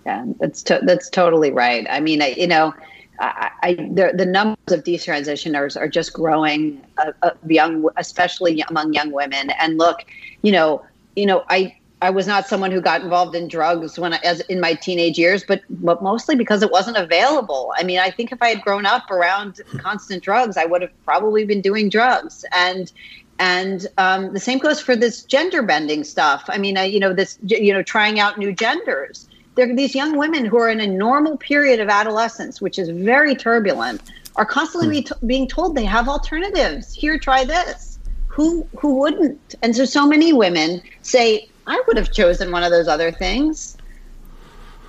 Yeah 0.04 0.24
that's 0.38 0.62
to- 0.64 0.82
that's 0.84 1.10
totally 1.10 1.50
right. 1.50 1.86
I 1.90 2.00
mean 2.00 2.22
I, 2.22 2.28
you 2.36 2.46
know 2.46 2.74
I, 3.18 3.50
I, 3.62 3.74
the, 3.74 4.12
the 4.14 4.26
numbers 4.26 4.72
of 4.72 4.84
detransitioners 4.84 5.78
are 5.78 5.88
just 5.88 6.12
growing, 6.12 6.84
uh, 6.98 7.12
uh, 7.22 7.30
young, 7.46 7.88
especially 7.96 8.62
among 8.68 8.92
young 8.92 9.12
women. 9.12 9.50
And 9.58 9.78
look, 9.78 10.04
you 10.42 10.52
know, 10.52 10.84
you 11.14 11.26
know, 11.26 11.44
I, 11.48 11.76
I 12.02 12.10
was 12.10 12.26
not 12.26 12.46
someone 12.46 12.70
who 12.70 12.80
got 12.80 13.00
involved 13.00 13.34
in 13.34 13.48
drugs 13.48 13.98
when 13.98 14.12
I, 14.12 14.18
as 14.22 14.40
in 14.40 14.60
my 14.60 14.74
teenage 14.74 15.18
years, 15.18 15.44
but 15.44 15.62
but 15.70 16.02
mostly 16.02 16.36
because 16.36 16.62
it 16.62 16.70
wasn't 16.70 16.98
available. 16.98 17.72
I 17.76 17.84
mean, 17.84 17.98
I 17.98 18.10
think 18.10 18.32
if 18.32 18.42
I 18.42 18.48
had 18.48 18.60
grown 18.60 18.84
up 18.84 19.10
around 19.10 19.60
constant 19.78 20.22
drugs, 20.22 20.58
I 20.58 20.66
would 20.66 20.82
have 20.82 21.04
probably 21.04 21.46
been 21.46 21.62
doing 21.62 21.88
drugs. 21.88 22.44
And 22.52 22.92
and 23.38 23.86
um, 23.96 24.34
the 24.34 24.40
same 24.40 24.58
goes 24.58 24.80
for 24.80 24.94
this 24.94 25.22
gender 25.24 25.62
bending 25.62 26.04
stuff. 26.04 26.44
I 26.48 26.58
mean, 26.58 26.76
I, 26.76 26.84
you 26.84 27.00
know, 27.00 27.14
this 27.14 27.38
you 27.46 27.72
know, 27.72 27.82
trying 27.82 28.20
out 28.20 28.38
new 28.38 28.52
genders. 28.52 29.26
There 29.56 29.70
are 29.70 29.74
these 29.74 29.94
young 29.94 30.18
women 30.18 30.44
who 30.44 30.58
are 30.58 30.68
in 30.68 30.80
a 30.80 30.86
normal 30.86 31.38
period 31.38 31.80
of 31.80 31.88
adolescence, 31.88 32.60
which 32.60 32.78
is 32.78 32.90
very 32.90 33.34
turbulent, 33.34 34.02
are 34.36 34.44
constantly 34.44 35.00
hmm. 35.00 35.20
be 35.20 35.26
being 35.26 35.48
told 35.48 35.74
they 35.74 35.84
have 35.84 36.08
alternatives. 36.08 36.94
Here, 36.94 37.18
try 37.18 37.44
this. 37.44 37.98
Who 38.28 38.66
who 38.78 38.96
wouldn't? 39.00 39.54
And 39.62 39.74
so, 39.74 39.86
so 39.86 40.06
many 40.06 40.34
women 40.34 40.82
say, 41.00 41.48
I 41.66 41.82
would 41.86 41.96
have 41.96 42.12
chosen 42.12 42.52
one 42.52 42.62
of 42.62 42.70
those 42.70 42.86
other 42.86 43.10
things. 43.10 43.75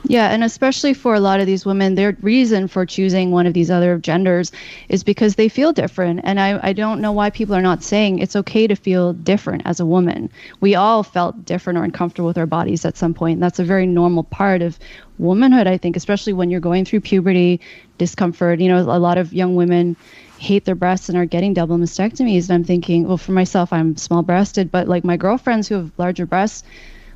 Yeah, 0.10 0.30
and 0.30 0.41
especially 0.41 0.93
for 0.93 1.16
a 1.16 1.20
lot 1.20 1.41
of 1.41 1.47
these 1.47 1.66
women, 1.66 1.95
their 1.95 2.16
reason 2.22 2.70
for 2.70 2.86
choosing 2.86 3.32
one 3.32 3.45
of 3.45 3.53
these 3.53 3.70
other 3.70 3.97
genders 3.97 4.53
is 4.88 5.03
because 5.03 5.36
they 5.36 5.49
feel 5.49 5.74
different. 5.74 6.22
And 6.24 6.39
I, 6.39 6.60
I 6.64 6.72
don't 6.72 7.01
know 7.01 7.12
why 7.12 7.30
people 7.30 7.53
are 7.55 7.62
not 7.62 7.84
saying 7.84 8.20
it's 8.20 8.36
okay 8.38 8.68
to 8.68 8.76
feel 8.76 9.12
different 9.12 9.64
as 9.66 9.82
a 9.82 9.86
woman. 9.86 10.30
We 10.62 10.76
all 10.76 11.03
felt 11.03 11.43
different 11.43 11.78
or 11.78 11.84
uncomfortable 11.84 12.28
with 12.28 12.38
our 12.38 12.45
bodies 12.45 12.86
at 12.86 12.95
some 12.95 13.14
point. 13.14 13.34
And 13.34 13.43
that's 13.43 13.60
a 13.60 13.66
very 13.66 13.86
normal 13.86 14.24
part 14.24 14.62
of 14.62 14.80
womanhood, 15.18 15.68
I 15.68 15.78
think, 15.78 15.97
especially 15.97 16.32
when 16.32 16.49
you're 16.49 16.62
going 16.62 16.86
through 16.86 17.01
puberty, 17.01 17.60
discomfort. 17.97 18.62
You 18.62 18.70
know, 18.70 18.80
a 18.80 18.99
lot 18.99 19.18
of 19.18 19.34
young 19.34 19.55
women 19.55 19.97
hate 20.38 20.64
their 20.64 20.76
breasts 20.76 21.10
and 21.10 21.18
are 21.18 21.26
getting 21.26 21.53
double 21.53 21.78
mastectomies. 21.78 22.43
And 22.49 22.55
I'm 22.55 22.64
thinking, 22.64 23.05
well, 23.10 23.18
for 23.18 23.34
myself, 23.34 23.74
I'm 23.74 23.97
small 23.97 24.24
breasted, 24.24 24.72
but 24.72 24.88
like 24.88 25.03
my 25.03 25.18
girlfriends 25.18 25.68
who 25.68 25.76
have 25.76 25.91
larger 25.97 26.26
breasts 26.26 26.64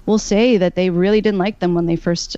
will 0.06 0.20
say 0.20 0.58
that 0.58 0.76
they 0.76 0.90
really 0.90 1.22
didn't 1.22 1.38
like 1.40 1.60
them 1.60 1.74
when 1.74 1.86
they 1.86 1.96
first 1.96 2.36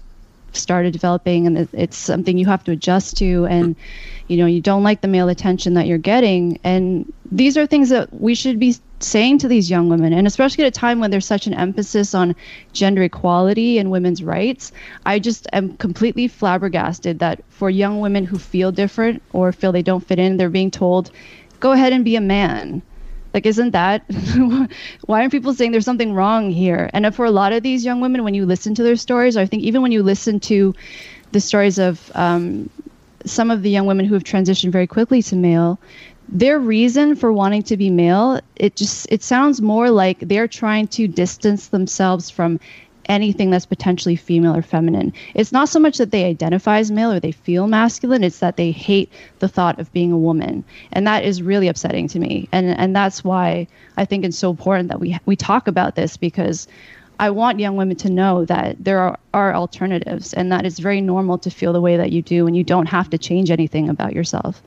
started 0.56 0.94
developing 0.94 1.48
and 1.48 1.68
it's 1.74 1.98
something 1.98 2.38
you 2.38 2.46
have 2.46 2.64
to 2.64 2.72
adjust 2.72 3.18
to 3.18 3.46
and 3.46 3.76
you 4.28 4.38
know 4.38 4.46
you 4.46 4.62
don't 4.62 4.84
like 4.84 5.02
the 5.02 5.08
male 5.08 5.30
attention 5.30 5.74
that 5.74 5.88
you're 5.88 5.98
getting. 5.98 6.60
And 6.64 7.12
these 7.32 7.58
are 7.58 7.66
things 7.66 7.90
that 7.90 8.14
we 8.14 8.36
should 8.36 8.60
be 8.60 8.76
saying 9.00 9.38
to 9.40 9.48
these 9.48 9.70
young 9.70 9.90
women 9.90 10.14
and 10.14 10.26
especially 10.26 10.64
at 10.64 10.68
a 10.68 10.72
time 10.72 11.00
when 11.00 11.12
there's 11.12 11.26
such 11.26 11.46
an 11.46 11.54
emphasis 11.54 12.14
on 12.14 12.36
gender 12.72 13.04
equality 13.04 13.78
and 13.78 13.92
women's 13.92 14.24
rights 14.24 14.72
i 15.06 15.20
just 15.20 15.46
am 15.52 15.76
completely 15.78 16.26
flabbergasted 16.28 17.20
that 17.20 17.44
for 17.50 17.70
young 17.70 18.00
women 18.00 18.24
who 18.24 18.38
feel 18.40 18.72
different 18.72 19.22
or 19.34 19.52
feel 19.52 19.74
they 19.74 19.82
don't 19.82 20.08
fit 20.08 20.20
in 20.20 20.38
they're 20.38 20.50
being 20.50 20.72
told 20.72 21.12
go 21.60 21.74
ahead 21.74 21.92
and 21.92 22.06
be 22.06 22.16
a 22.16 22.22
man 22.22 22.82
like, 23.34 23.46
isn't 23.46 23.72
that 23.72 24.04
why 25.06 25.22
aren't 25.22 25.32
people 25.32 25.54
saying 25.54 25.72
there's 25.72 25.86
something 25.86 26.14
wrong 26.14 26.52
here? 26.52 26.90
And 26.94 27.14
for 27.16 27.26
a 27.26 27.32
lot 27.32 27.54
of 27.54 27.64
these 27.64 27.84
young 27.84 28.02
women, 28.02 28.24
when 28.24 28.34
you 28.34 28.46
listen 28.46 28.76
to 28.76 28.84
their 28.84 28.96
stories, 28.96 29.36
or 29.38 29.42
I 29.42 29.46
think 29.46 29.64
even 29.64 29.82
when 29.82 29.92
you 29.92 30.04
listen 30.04 30.40
to 30.42 30.74
the 31.32 31.40
stories 31.40 31.80
of 31.80 32.12
um, 32.16 32.70
some 33.26 33.52
of 33.52 33.64
the 33.64 33.70
young 33.70 33.86
women 33.86 34.06
who 34.06 34.14
have 34.14 34.24
transitioned 34.24 34.72
very 34.72 34.88
quickly 34.88 35.22
to 35.24 35.36
male, 35.36 35.80
their 36.30 36.60
reason 36.60 37.16
for 37.16 37.34
wanting 37.34 37.64
to 37.64 37.78
be 37.78 37.90
male, 37.90 38.40
it 38.56 38.76
just 38.76 39.08
it 39.10 39.24
sounds 39.24 39.62
more 39.62 39.90
like 39.90 40.20
they're 40.20 40.48
trying 40.48 40.88
to 40.88 41.08
distance 41.08 41.68
themselves 41.68 42.30
from 42.30 42.60
anything 43.06 43.50
that's 43.50 43.66
potentially 43.66 44.16
female 44.16 44.56
or 44.56 44.62
feminine. 44.62 45.14
It's 45.34 45.52
not 45.52 45.70
so 45.70 45.80
much 45.80 45.98
that 45.98 46.12
they 46.12 46.26
identify 46.26 46.80
as 46.80 46.92
male 46.92 47.12
or 47.12 47.20
they 47.20 47.32
feel 47.32 47.68
masculine, 47.68 48.24
it's 48.24 48.40
that 48.40 48.58
they 48.58 48.72
hate 48.72 49.12
the 49.40 49.48
thought 49.48 49.80
of 49.80 49.92
being 49.94 50.12
a 50.12 50.18
woman. 50.18 50.64
And 50.92 51.08
that 51.08 51.24
is 51.24 51.42
really 51.42 51.68
upsetting 51.68 52.08
to 52.10 52.20
me. 52.20 52.48
And 52.52 52.78
and 52.78 52.96
that's 52.96 53.24
why 53.24 53.68
I 53.98 54.06
think 54.06 54.26
it's 54.26 54.38
so 54.38 54.50
important 54.50 54.90
that 54.90 55.00
we 55.00 55.18
we 55.26 55.36
talk 55.36 55.68
about 55.68 55.96
this 55.96 56.18
because 56.18 56.68
I 57.20 57.30
want 57.30 57.60
young 57.60 57.76
women 57.76 57.96
to 57.98 58.10
know 58.10 58.44
that 58.46 58.84
there 58.84 59.00
are, 59.00 59.20
are 59.34 59.54
alternatives 59.54 60.34
and 60.34 60.52
that 60.52 60.66
it's 60.66 60.80
very 60.80 61.00
normal 61.00 61.38
to 61.40 61.50
feel 61.50 61.72
the 61.72 61.82
way 61.82 61.98
that 61.98 62.12
you 62.12 62.22
do 62.22 62.48
and 62.48 62.58
you 62.58 62.64
don't 62.64 62.88
have 62.88 63.10
to 63.12 63.18
change 63.18 63.52
anything 63.52 63.88
about 63.88 64.14
yourself. 64.14 64.62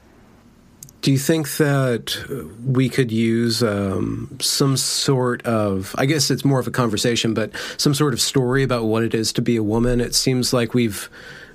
Do 1.06 1.12
you 1.12 1.18
think 1.18 1.58
that 1.58 2.16
we 2.64 2.88
could 2.88 3.12
use 3.12 3.62
um, 3.62 4.36
some 4.40 4.76
sort 4.76 5.46
of, 5.46 5.94
I 5.96 6.04
guess 6.04 6.32
it's 6.32 6.44
more 6.44 6.58
of 6.58 6.66
a 6.66 6.72
conversation, 6.72 7.32
but 7.32 7.52
some 7.76 7.94
sort 7.94 8.12
of 8.12 8.20
story 8.20 8.64
about 8.64 8.86
what 8.86 9.04
it 9.04 9.14
is 9.14 9.32
to 9.34 9.40
be 9.40 9.54
a 9.54 9.62
woman? 9.62 10.00
It 10.00 10.16
seems 10.16 10.52
like 10.52 10.74
we've 10.74 11.08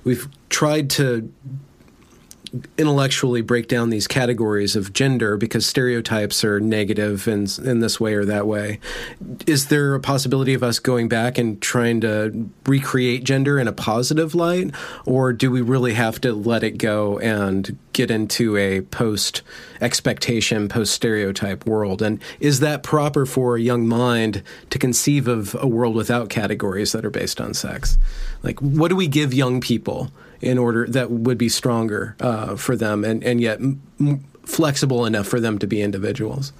we've 0.04 0.26
tried 0.48 0.88
to 0.92 1.30
intellectually 2.76 3.40
break 3.40 3.66
down 3.66 3.90
these 3.90 4.06
categories 4.06 4.76
of 4.76 4.92
gender 4.92 5.36
because 5.36 5.64
stereotypes 5.64 6.44
are 6.44 6.60
negative 6.60 7.26
in 7.26 7.46
in 7.64 7.80
this 7.80 7.98
way 7.98 8.14
or 8.14 8.24
that 8.24 8.46
way. 8.46 8.78
Is 9.46 9.68
there 9.68 9.94
a 9.94 10.00
possibility 10.00 10.52
of 10.52 10.62
us 10.62 10.78
going 10.78 11.08
back 11.08 11.38
and 11.38 11.60
trying 11.62 12.00
to 12.02 12.48
recreate 12.66 13.24
gender 13.24 13.58
in 13.58 13.68
a 13.68 13.72
positive 13.72 14.34
light, 14.34 14.72
or 15.06 15.32
do 15.32 15.50
we 15.50 15.62
really 15.62 15.94
have 15.94 16.20
to 16.22 16.32
let 16.32 16.62
it 16.62 16.78
go 16.78 17.18
and 17.20 17.78
get 17.92 18.10
into 18.10 18.56
a 18.56 18.82
post 18.82 19.42
expectation, 19.80 20.68
post 20.68 20.92
stereotype 20.92 21.64
world? 21.66 22.02
And 22.02 22.20
is 22.38 22.60
that 22.60 22.82
proper 22.82 23.24
for 23.24 23.56
a 23.56 23.60
young 23.60 23.86
mind 23.86 24.42
to 24.70 24.78
conceive 24.78 25.26
of 25.26 25.56
a 25.60 25.66
world 25.66 25.94
without 25.94 26.28
categories 26.28 26.92
that 26.92 27.04
are 27.04 27.10
based 27.10 27.40
on 27.40 27.54
sex? 27.54 27.96
Like, 28.42 28.60
what 28.60 28.88
do 28.88 28.96
we 28.96 29.08
give 29.08 29.32
young 29.32 29.60
people? 29.60 30.10
In 30.42 30.58
order 30.58 30.86
that 30.86 31.10
would 31.10 31.38
be 31.38 31.48
stronger 31.48 32.16
uh, 32.20 32.56
for 32.56 32.76
them 32.76 33.04
and, 33.04 33.22
and 33.24 33.40
yet 33.40 33.58
m- 33.60 34.24
flexible 34.44 35.06
enough 35.06 35.26
for 35.26 35.40
them 35.40 35.58
to 35.58 35.66
be 35.66 35.80
individuals. 35.80 36.52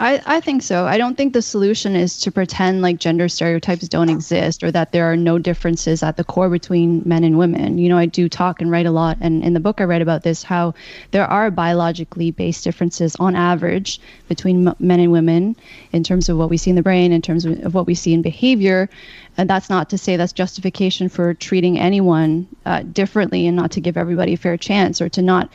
I, 0.00 0.20
I 0.26 0.40
think 0.40 0.62
so. 0.62 0.86
I 0.86 0.98
don't 0.98 1.16
think 1.16 1.32
the 1.32 1.42
solution 1.42 1.94
is 1.94 2.18
to 2.20 2.32
pretend 2.32 2.82
like 2.82 2.98
gender 2.98 3.28
stereotypes 3.28 3.86
don't 3.86 4.08
exist 4.08 4.64
or 4.64 4.72
that 4.72 4.90
there 4.90 5.04
are 5.04 5.16
no 5.16 5.38
differences 5.38 6.02
at 6.02 6.16
the 6.16 6.24
core 6.24 6.48
between 6.48 7.02
men 7.04 7.22
and 7.22 7.38
women. 7.38 7.78
You 7.78 7.88
know, 7.88 7.98
I 7.98 8.06
do 8.06 8.28
talk 8.28 8.60
and 8.60 8.68
write 8.68 8.86
a 8.86 8.90
lot, 8.90 9.16
and 9.20 9.44
in 9.44 9.52
the 9.54 9.60
book 9.60 9.80
I 9.80 9.84
write 9.84 10.02
about 10.02 10.24
this 10.24 10.42
how 10.42 10.74
there 11.12 11.26
are 11.26 11.52
biologically 11.52 12.32
based 12.32 12.64
differences 12.64 13.14
on 13.20 13.36
average 13.36 14.00
between 14.26 14.74
men 14.80 14.98
and 14.98 15.12
women 15.12 15.54
in 15.92 16.02
terms 16.02 16.28
of 16.28 16.36
what 16.36 16.50
we 16.50 16.56
see 16.56 16.70
in 16.70 16.76
the 16.76 16.82
brain, 16.82 17.12
in 17.12 17.22
terms 17.22 17.44
of 17.44 17.72
what 17.72 17.86
we 17.86 17.94
see 17.94 18.12
in 18.12 18.22
behavior. 18.22 18.90
And 19.36 19.48
that's 19.48 19.70
not 19.70 19.88
to 19.90 19.98
say 19.98 20.16
that's 20.16 20.32
justification 20.32 21.08
for 21.08 21.32
treating 21.32 21.78
anyone 21.78 22.46
uh, 22.66 22.82
differently 22.82 23.46
and 23.46 23.56
not 23.56 23.70
to 23.72 23.80
give 23.80 23.96
everybody 23.96 24.34
a 24.34 24.36
fair 24.36 24.58
chance 24.58 25.00
or 25.00 25.08
to 25.08 25.22
not 25.22 25.50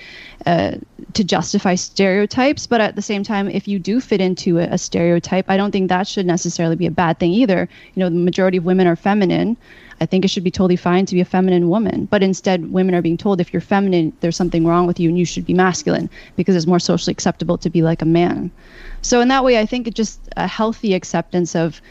uh, 0.45 0.77
to 1.13 1.23
justify 1.23 1.75
stereotypes. 1.75 2.65
But 2.65 2.81
at 2.81 2.95
the 2.95 3.01
same 3.01 3.23
time, 3.23 3.47
if 3.47 3.67
you 3.67 3.77
do 3.77 4.01
fit 4.01 4.19
into 4.19 4.57
a, 4.57 4.63
a 4.63 4.77
stereotype, 4.77 5.49
I 5.49 5.57
don't 5.57 5.71
think 5.71 5.89
that 5.89 6.07
should 6.07 6.25
necessarily 6.25 6.75
be 6.75 6.87
a 6.87 6.91
bad 6.91 7.19
thing 7.19 7.31
either. 7.31 7.69
You 7.93 7.99
know, 7.99 8.09
the 8.09 8.15
majority 8.15 8.57
of 8.57 8.65
women 8.65 8.87
are 8.87 8.95
feminine. 8.95 9.57
I 9.99 10.05
think 10.05 10.25
it 10.25 10.29
should 10.29 10.43
be 10.43 10.51
totally 10.51 10.75
fine 10.75 11.05
to 11.07 11.15
be 11.15 11.21
a 11.21 11.25
feminine 11.25 11.69
woman. 11.69 12.05
But 12.05 12.23
instead, 12.23 12.71
women 12.71 12.93
are 12.95 13.01
being 13.01 13.17
told 13.17 13.41
if 13.41 13.51
you're 13.51 13.61
feminine, 13.61 14.13
there's 14.19 14.35
something 14.35 14.65
wrong 14.65 14.85
with 14.87 14.99
you 14.99 15.09
and 15.09 15.17
you 15.17 15.25
should 15.25 15.45
be 15.45 15.53
masculine 15.53 16.09
because 16.35 16.55
it's 16.55 16.67
more 16.67 16.79
socially 16.79 17.11
acceptable 17.11 17.57
to 17.59 17.69
be 17.69 17.81
like 17.81 18.01
a 18.01 18.05
man. 18.05 18.51
So, 19.01 19.21
in 19.21 19.27
that 19.29 19.43
way, 19.43 19.59
I 19.59 19.65
think 19.65 19.87
it's 19.87 19.95
just 19.95 20.19
a 20.35 20.47
healthy 20.47 20.93
acceptance 20.93 21.55
of 21.55 21.81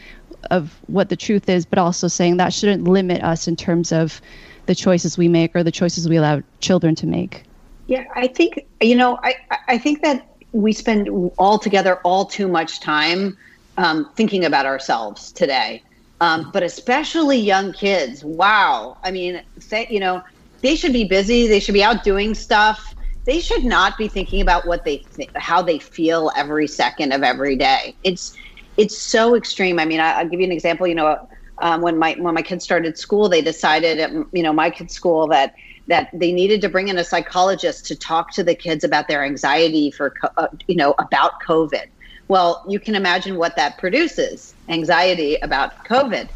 of 0.51 0.79
what 0.87 1.09
the 1.09 1.15
truth 1.15 1.49
is, 1.49 1.65
but 1.65 1.79
also 1.79 2.07
saying 2.07 2.37
that 2.37 2.53
shouldn't 2.53 2.83
limit 2.85 3.23
us 3.23 3.47
in 3.47 3.55
terms 3.55 3.91
of 3.91 4.21
the 4.65 4.75
choices 4.75 5.17
we 5.17 5.27
make 5.27 5.55
or 5.55 5.63
the 5.63 5.71
choices 5.71 6.07
we 6.07 6.17
allow 6.17 6.41
children 6.59 6.95
to 6.95 7.07
make. 7.07 7.43
Yeah, 7.87 8.03
I 8.15 8.27
think 8.27 8.59
you 8.81 8.95
know, 8.95 9.17
I 9.23 9.35
I 9.67 9.77
think 9.77 10.03
that 10.03 10.27
we 10.51 10.73
spend 10.73 11.09
all 11.37 11.57
together 11.57 11.99
all 12.03 12.25
too 12.25 12.47
much 12.47 12.79
time 12.81 13.37
um, 13.77 14.11
thinking 14.15 14.43
about 14.45 14.65
ourselves 14.65 15.31
today, 15.31 15.83
um, 16.19 16.49
but 16.51 16.63
especially 16.63 17.37
young 17.37 17.73
kids. 17.73 18.23
Wow, 18.23 18.97
I 19.03 19.11
mean, 19.11 19.41
say, 19.59 19.87
you 19.89 19.99
know, 19.99 20.21
they 20.61 20.75
should 20.75 20.93
be 20.93 21.05
busy. 21.05 21.47
They 21.47 21.59
should 21.59 21.73
be 21.73 21.83
out 21.83 22.03
doing 22.03 22.33
stuff. 22.35 22.93
They 23.25 23.39
should 23.39 23.63
not 23.63 23.97
be 23.97 24.07
thinking 24.07 24.41
about 24.41 24.67
what 24.67 24.83
they 24.83 25.05
th- 25.15 25.29
how 25.35 25.61
they 25.61 25.79
feel 25.79 26.31
every 26.35 26.67
second 26.67 27.13
of 27.13 27.23
every 27.23 27.55
day. 27.55 27.95
It's 28.03 28.33
it's 28.77 28.97
so 28.97 29.35
extreme. 29.35 29.79
I 29.79 29.85
mean, 29.85 29.99
I, 29.99 30.21
will 30.21 30.29
give 30.29 30.39
you 30.39 30.45
an 30.45 30.51
example. 30.51 30.87
You 30.87 30.95
know, 30.95 31.27
um, 31.59 31.81
when 31.81 31.97
my 31.97 32.13
when 32.19 32.33
my 32.33 32.41
kids 32.41 32.63
started 32.63 32.97
school, 32.97 33.29
they 33.29 33.41
decided 33.41 33.99
at 33.99 34.11
you 34.31 34.43
know 34.43 34.53
my 34.53 34.69
kids' 34.69 34.93
school 34.93 35.27
that 35.27 35.55
that 35.87 36.09
they 36.13 36.31
needed 36.31 36.61
to 36.61 36.69
bring 36.69 36.89
in 36.89 36.97
a 36.97 37.03
psychologist 37.03 37.85
to 37.87 37.95
talk 37.95 38.31
to 38.33 38.43
the 38.43 38.53
kids 38.53 38.83
about 38.83 39.07
their 39.07 39.23
anxiety 39.23 39.91
for 39.91 40.13
uh, 40.37 40.47
you 40.67 40.75
know 40.75 40.93
about 40.99 41.33
COVID. 41.45 41.85
Well, 42.27 42.63
you 42.67 42.79
can 42.79 42.95
imagine 42.95 43.37
what 43.37 43.55
that 43.55 43.77
produces: 43.77 44.53
anxiety 44.69 45.37
about 45.41 45.85
COVID. 45.85 46.29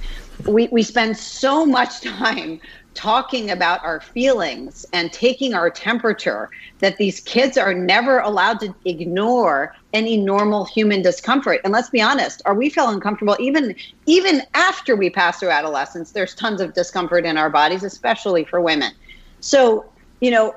We 0.47 0.67
we 0.71 0.81
spend 0.83 1.17
so 1.17 1.65
much 1.65 2.01
time 2.01 2.59
talking 3.01 3.49
about 3.49 3.83
our 3.83 3.99
feelings 3.99 4.85
and 4.93 5.11
taking 5.11 5.55
our 5.55 5.71
temperature 5.71 6.51
that 6.81 6.97
these 6.97 7.19
kids 7.21 7.57
are 7.57 7.73
never 7.73 8.19
allowed 8.19 8.59
to 8.59 8.75
ignore 8.85 9.73
any 9.91 10.17
normal 10.17 10.65
human 10.65 11.01
discomfort. 11.01 11.59
And 11.63 11.73
let's 11.73 11.89
be 11.89 11.99
honest 11.99 12.43
are 12.45 12.53
we 12.53 12.69
feel 12.69 12.89
uncomfortable 12.89 13.35
even 13.39 13.75
even 14.05 14.43
after 14.53 14.95
we 14.95 15.09
pass 15.09 15.39
through 15.39 15.49
adolescence? 15.49 16.11
There's 16.11 16.35
tons 16.35 16.61
of 16.61 16.75
discomfort 16.75 17.25
in 17.25 17.37
our 17.37 17.49
bodies 17.49 17.83
especially 17.83 18.45
for 18.45 18.61
women. 18.61 18.93
So 19.39 19.91
you 20.19 20.29
know 20.29 20.53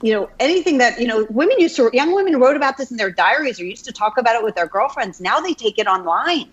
you 0.00 0.14
know 0.14 0.30
anything 0.40 0.78
that 0.78 0.98
you 0.98 1.06
know 1.06 1.26
women 1.28 1.60
used 1.60 1.76
to 1.76 1.90
young 1.92 2.14
women 2.14 2.40
wrote 2.40 2.56
about 2.56 2.78
this 2.78 2.90
in 2.90 2.96
their 2.96 3.10
diaries 3.10 3.60
or 3.60 3.66
used 3.66 3.84
to 3.84 3.92
talk 3.92 4.16
about 4.16 4.36
it 4.36 4.42
with 4.42 4.54
their 4.54 4.66
girlfriends. 4.66 5.20
Now 5.20 5.38
they 5.38 5.52
take 5.52 5.78
it 5.78 5.86
online 5.86 6.48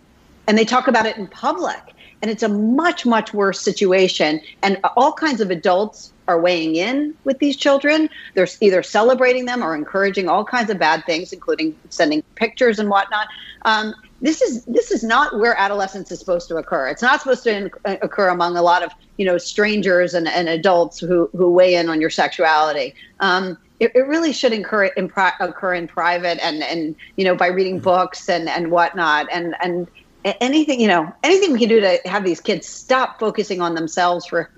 and 0.45 0.57
they 0.57 0.65
talk 0.65 0.89
about 0.89 1.05
it 1.05 1.15
in 1.15 1.27
public 1.27 1.95
and 2.21 2.29
it's 2.29 2.43
a 2.43 2.49
much 2.49 3.05
much 3.05 3.33
worse 3.33 3.59
situation. 3.59 4.41
And 4.61 4.79
all 4.95 5.13
kinds 5.13 5.41
of 5.41 5.51
adults 5.51 6.13
are 6.27 6.39
weighing 6.39 6.75
in 6.75 7.15
with 7.23 7.39
these 7.39 7.57
children. 7.57 8.09
They're 8.35 8.47
either 8.61 8.83
celebrating 8.83 9.45
them 9.45 9.63
or 9.63 9.75
encouraging 9.75 10.29
all 10.29 10.45
kinds 10.45 10.69
of 10.69 10.79
bad 10.79 11.05
things 11.05 11.33
including 11.33 11.75
sending 11.89 12.23
pictures 12.35 12.79
and 12.79 12.89
whatnot. 12.89 13.27
Um, 13.63 13.93
this 14.21 14.41
is 14.41 14.63
this 14.65 14.91
is 14.91 15.03
not 15.03 15.39
where 15.39 15.57
adolescence 15.57 16.11
is 16.11 16.19
supposed 16.19 16.47
to 16.49 16.57
occur. 16.57 16.87
It's 16.87 17.01
not 17.01 17.21
supposed 17.21 17.43
to 17.43 17.55
in, 17.55 17.71
uh, 17.85 17.97
occur 18.01 18.29
among 18.29 18.55
a 18.55 18.61
lot 18.61 18.83
of 18.83 18.91
you 19.17 19.25
know 19.25 19.37
strangers 19.37 20.13
and, 20.13 20.27
and 20.27 20.47
adults 20.47 20.99
who 20.99 21.29
who 21.35 21.51
weigh 21.51 21.75
in 21.75 21.89
on 21.89 21.99
your 21.99 22.11
sexuality. 22.11 22.93
Um, 23.19 23.57
it, 23.79 23.91
it, 23.95 24.05
really 24.05 24.31
should 24.31 24.53
occur 24.53 24.85
in, 24.85 25.11
occur 25.39 25.73
in 25.73 25.87
private 25.87 26.37
and 26.45 26.61
and 26.61 26.95
you 27.15 27.25
know 27.25 27.35
by 27.35 27.47
reading 27.47 27.79
books 27.79 28.29
and 28.29 28.47
and 28.47 28.69
whatnot. 28.69 29.27
And 29.31 29.55
and 29.61 29.87
anything 30.25 30.79
you 30.79 30.87
know 30.87 31.11
anything 31.23 31.51
we 31.53 31.59
can 31.59 31.69
do 31.69 31.79
to 31.79 31.99
have 32.05 32.23
these 32.23 32.39
kids 32.39 32.67
stop 32.67 33.19
focusing 33.19 33.61
on 33.61 33.75
themselves 33.75 34.25
for 34.25 34.49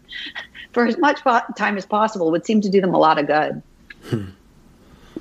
for 0.71 0.85
as 0.85 0.97
much 0.97 1.21
time 1.55 1.77
as 1.77 1.85
possible 1.85 2.31
would 2.31 2.45
seem 2.45 2.61
to 2.61 2.69
do 2.69 2.81
them 2.81 2.93
a 2.93 2.97
lot 2.97 3.19
of 3.19 3.27
good 3.27 3.61
hmm. 4.09 4.25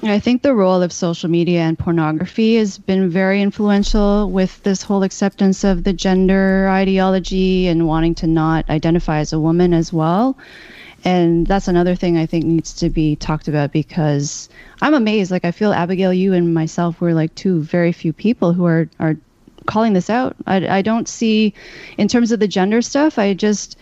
I 0.04 0.18
think 0.18 0.42
the 0.42 0.54
role 0.54 0.82
of 0.82 0.92
social 0.92 1.30
media 1.30 1.60
and 1.60 1.78
pornography 1.78 2.56
has 2.56 2.76
been 2.76 3.08
very 3.08 3.40
influential 3.40 4.28
with 4.28 4.60
this 4.64 4.82
whole 4.82 5.04
acceptance 5.04 5.62
of 5.62 5.84
the 5.84 5.92
gender 5.92 6.68
ideology 6.68 7.68
and 7.68 7.86
wanting 7.86 8.16
to 8.16 8.26
not 8.26 8.68
identify 8.68 9.18
as 9.18 9.32
a 9.32 9.38
woman 9.38 9.72
as 9.72 9.92
well. 9.92 10.36
And 11.04 11.46
that's 11.46 11.68
another 11.68 11.94
thing 11.94 12.16
I 12.16 12.26
think 12.26 12.44
needs 12.44 12.72
to 12.74 12.90
be 12.90 13.14
talked 13.14 13.46
about 13.46 13.70
because 13.70 14.48
I'm 14.80 14.94
amazed. 14.94 15.30
Like 15.30 15.44
I 15.44 15.52
feel 15.52 15.72
Abigail, 15.72 16.12
you 16.12 16.32
and 16.32 16.52
myself 16.52 17.00
were 17.00 17.14
like 17.14 17.34
two 17.36 17.60
very 17.62 17.92
few 17.92 18.12
people 18.12 18.52
who 18.52 18.64
are 18.64 18.88
are 18.98 19.16
calling 19.66 19.92
this 19.92 20.10
out. 20.10 20.36
I, 20.46 20.78
I 20.78 20.82
don't 20.82 21.08
see, 21.08 21.54
in 21.98 22.08
terms 22.08 22.32
of 22.32 22.40
the 22.40 22.48
gender 22.48 22.82
stuff, 22.82 23.18
I 23.18 23.34
just, 23.34 23.78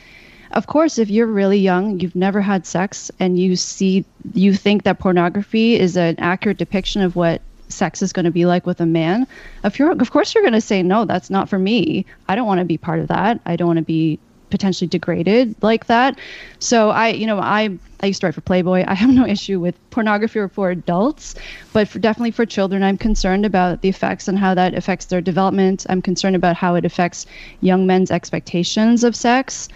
of 0.52 0.66
course, 0.66 0.98
if 0.98 1.10
you're 1.10 1.26
really 1.26 1.58
young, 1.58 2.00
you've 2.00 2.16
never 2.16 2.40
had 2.40 2.66
sex, 2.66 3.10
and 3.20 3.38
you 3.38 3.56
see, 3.56 4.04
you 4.34 4.54
think 4.54 4.82
that 4.82 4.98
pornography 4.98 5.78
is 5.78 5.96
an 5.96 6.16
accurate 6.18 6.58
depiction 6.58 7.02
of 7.02 7.16
what 7.16 7.40
sex 7.68 8.02
is 8.02 8.12
going 8.12 8.24
to 8.24 8.32
be 8.32 8.46
like 8.46 8.66
with 8.66 8.80
a 8.80 8.86
man. 8.86 9.26
If 9.62 9.78
you're, 9.78 9.92
of 9.92 10.10
course, 10.10 10.34
you're 10.34 10.42
going 10.42 10.54
to 10.54 10.60
say, 10.60 10.82
no, 10.82 11.04
that's 11.04 11.30
not 11.30 11.48
for 11.48 11.58
me. 11.58 12.04
I 12.28 12.34
don't 12.34 12.46
want 12.46 12.58
to 12.58 12.64
be 12.64 12.78
part 12.78 12.98
of 12.98 13.08
that. 13.08 13.40
I 13.46 13.56
don't 13.56 13.68
want 13.68 13.78
to 13.78 13.84
be 13.84 14.18
potentially 14.50 14.88
degraded 14.88 15.54
like 15.62 15.86
that. 15.86 16.18
So 16.58 16.90
I, 16.90 17.08
you 17.08 17.26
know, 17.26 17.38
I 17.38 17.78
I 18.02 18.06
used 18.06 18.20
to 18.20 18.26
write 18.26 18.34
for 18.34 18.40
Playboy. 18.40 18.84
I 18.86 18.94
have 18.94 19.10
no 19.10 19.26
issue 19.26 19.60
with 19.60 19.74
pornography 19.90 20.46
for 20.48 20.70
adults, 20.70 21.34
but 21.72 21.86
for, 21.86 21.98
definitely 21.98 22.30
for 22.30 22.46
children, 22.46 22.82
I'm 22.82 22.96
concerned 22.96 23.44
about 23.44 23.82
the 23.82 23.88
effects 23.88 24.26
and 24.26 24.38
how 24.38 24.54
that 24.54 24.74
affects 24.74 25.06
their 25.06 25.20
development. 25.20 25.86
I'm 25.88 26.00
concerned 26.00 26.36
about 26.36 26.56
how 26.56 26.74
it 26.76 26.84
affects 26.84 27.26
young 27.60 27.86
men's 27.86 28.10
expectations 28.10 29.04
of 29.04 29.14
sex. 29.14 29.68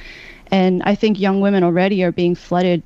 And 0.51 0.83
I 0.85 0.95
think 0.95 1.18
young 1.18 1.41
women 1.41 1.64
already 1.64 2.03
are 2.03 2.12
being 2.12 2.35
flooded 2.35 2.83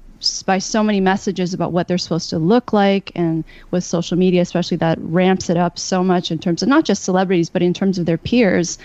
by 0.47 0.59
so 0.59 0.83
many 0.83 1.01
messages 1.01 1.55
about 1.55 1.73
what 1.73 1.87
they're 1.87 1.99
supposed 1.99 2.31
to 2.31 2.39
look 2.39 2.73
like 2.73 3.13
and 3.15 3.45
with 3.71 3.85
social 3.85 4.17
media 4.17 4.43
especially 4.43 4.77
that 4.77 4.99
ramps 5.01 5.49
it 5.49 5.57
up 5.57 5.79
so 5.79 6.03
much 6.03 6.31
in 6.31 6.39
terms 6.39 6.63
of 6.63 6.69
not 6.69 6.85
just 6.85 7.05
celebrities 7.05 7.49
but 7.49 7.63
in 7.63 7.73
terms 7.73 7.99
of 7.99 8.07
their 8.07 8.19
peers. 8.19 8.79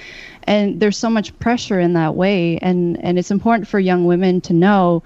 And 0.44 0.80
there's 0.80 0.98
so 0.98 1.10
much 1.10 1.38
pressure 1.40 1.80
in 1.80 1.94
that 1.94 2.16
way. 2.16 2.58
And 2.60 3.04
and 3.04 3.18
it's 3.18 3.32
important 3.32 3.68
for 3.68 3.80
young 3.80 4.06
women 4.06 4.42
to 4.42 4.54
know 4.54 5.04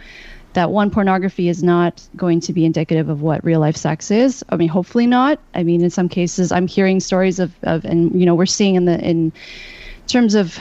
that 0.54 0.72
one 0.72 0.90
pornography 0.90 1.50
is 1.50 1.62
not 1.62 2.02
going 2.16 2.40
to 2.42 2.54
be 2.54 2.66
indicative 2.66 3.10
of 3.10 3.22
what 3.22 3.44
real 3.44 3.60
life 3.60 3.78
sex 3.78 4.12
is. 4.12 4.44
I 4.50 4.58
mean 4.58 4.70
hopefully 4.70 5.08
not. 5.08 5.40
I 5.54 5.64
mean 5.64 5.82
in 5.82 5.90
some 5.90 6.10
cases 6.10 6.52
i'm 6.52 6.68
hearing 6.68 7.00
stories 7.00 7.40
of, 7.40 7.54
of 7.64 7.86
and 7.86 8.20
you 8.20 8.26
know 8.26 8.36
we're 8.36 8.46
seeing 8.46 8.76
in 8.76 8.86
the 8.86 9.00
in 9.00 9.32
terms 10.08 10.36
of 10.36 10.58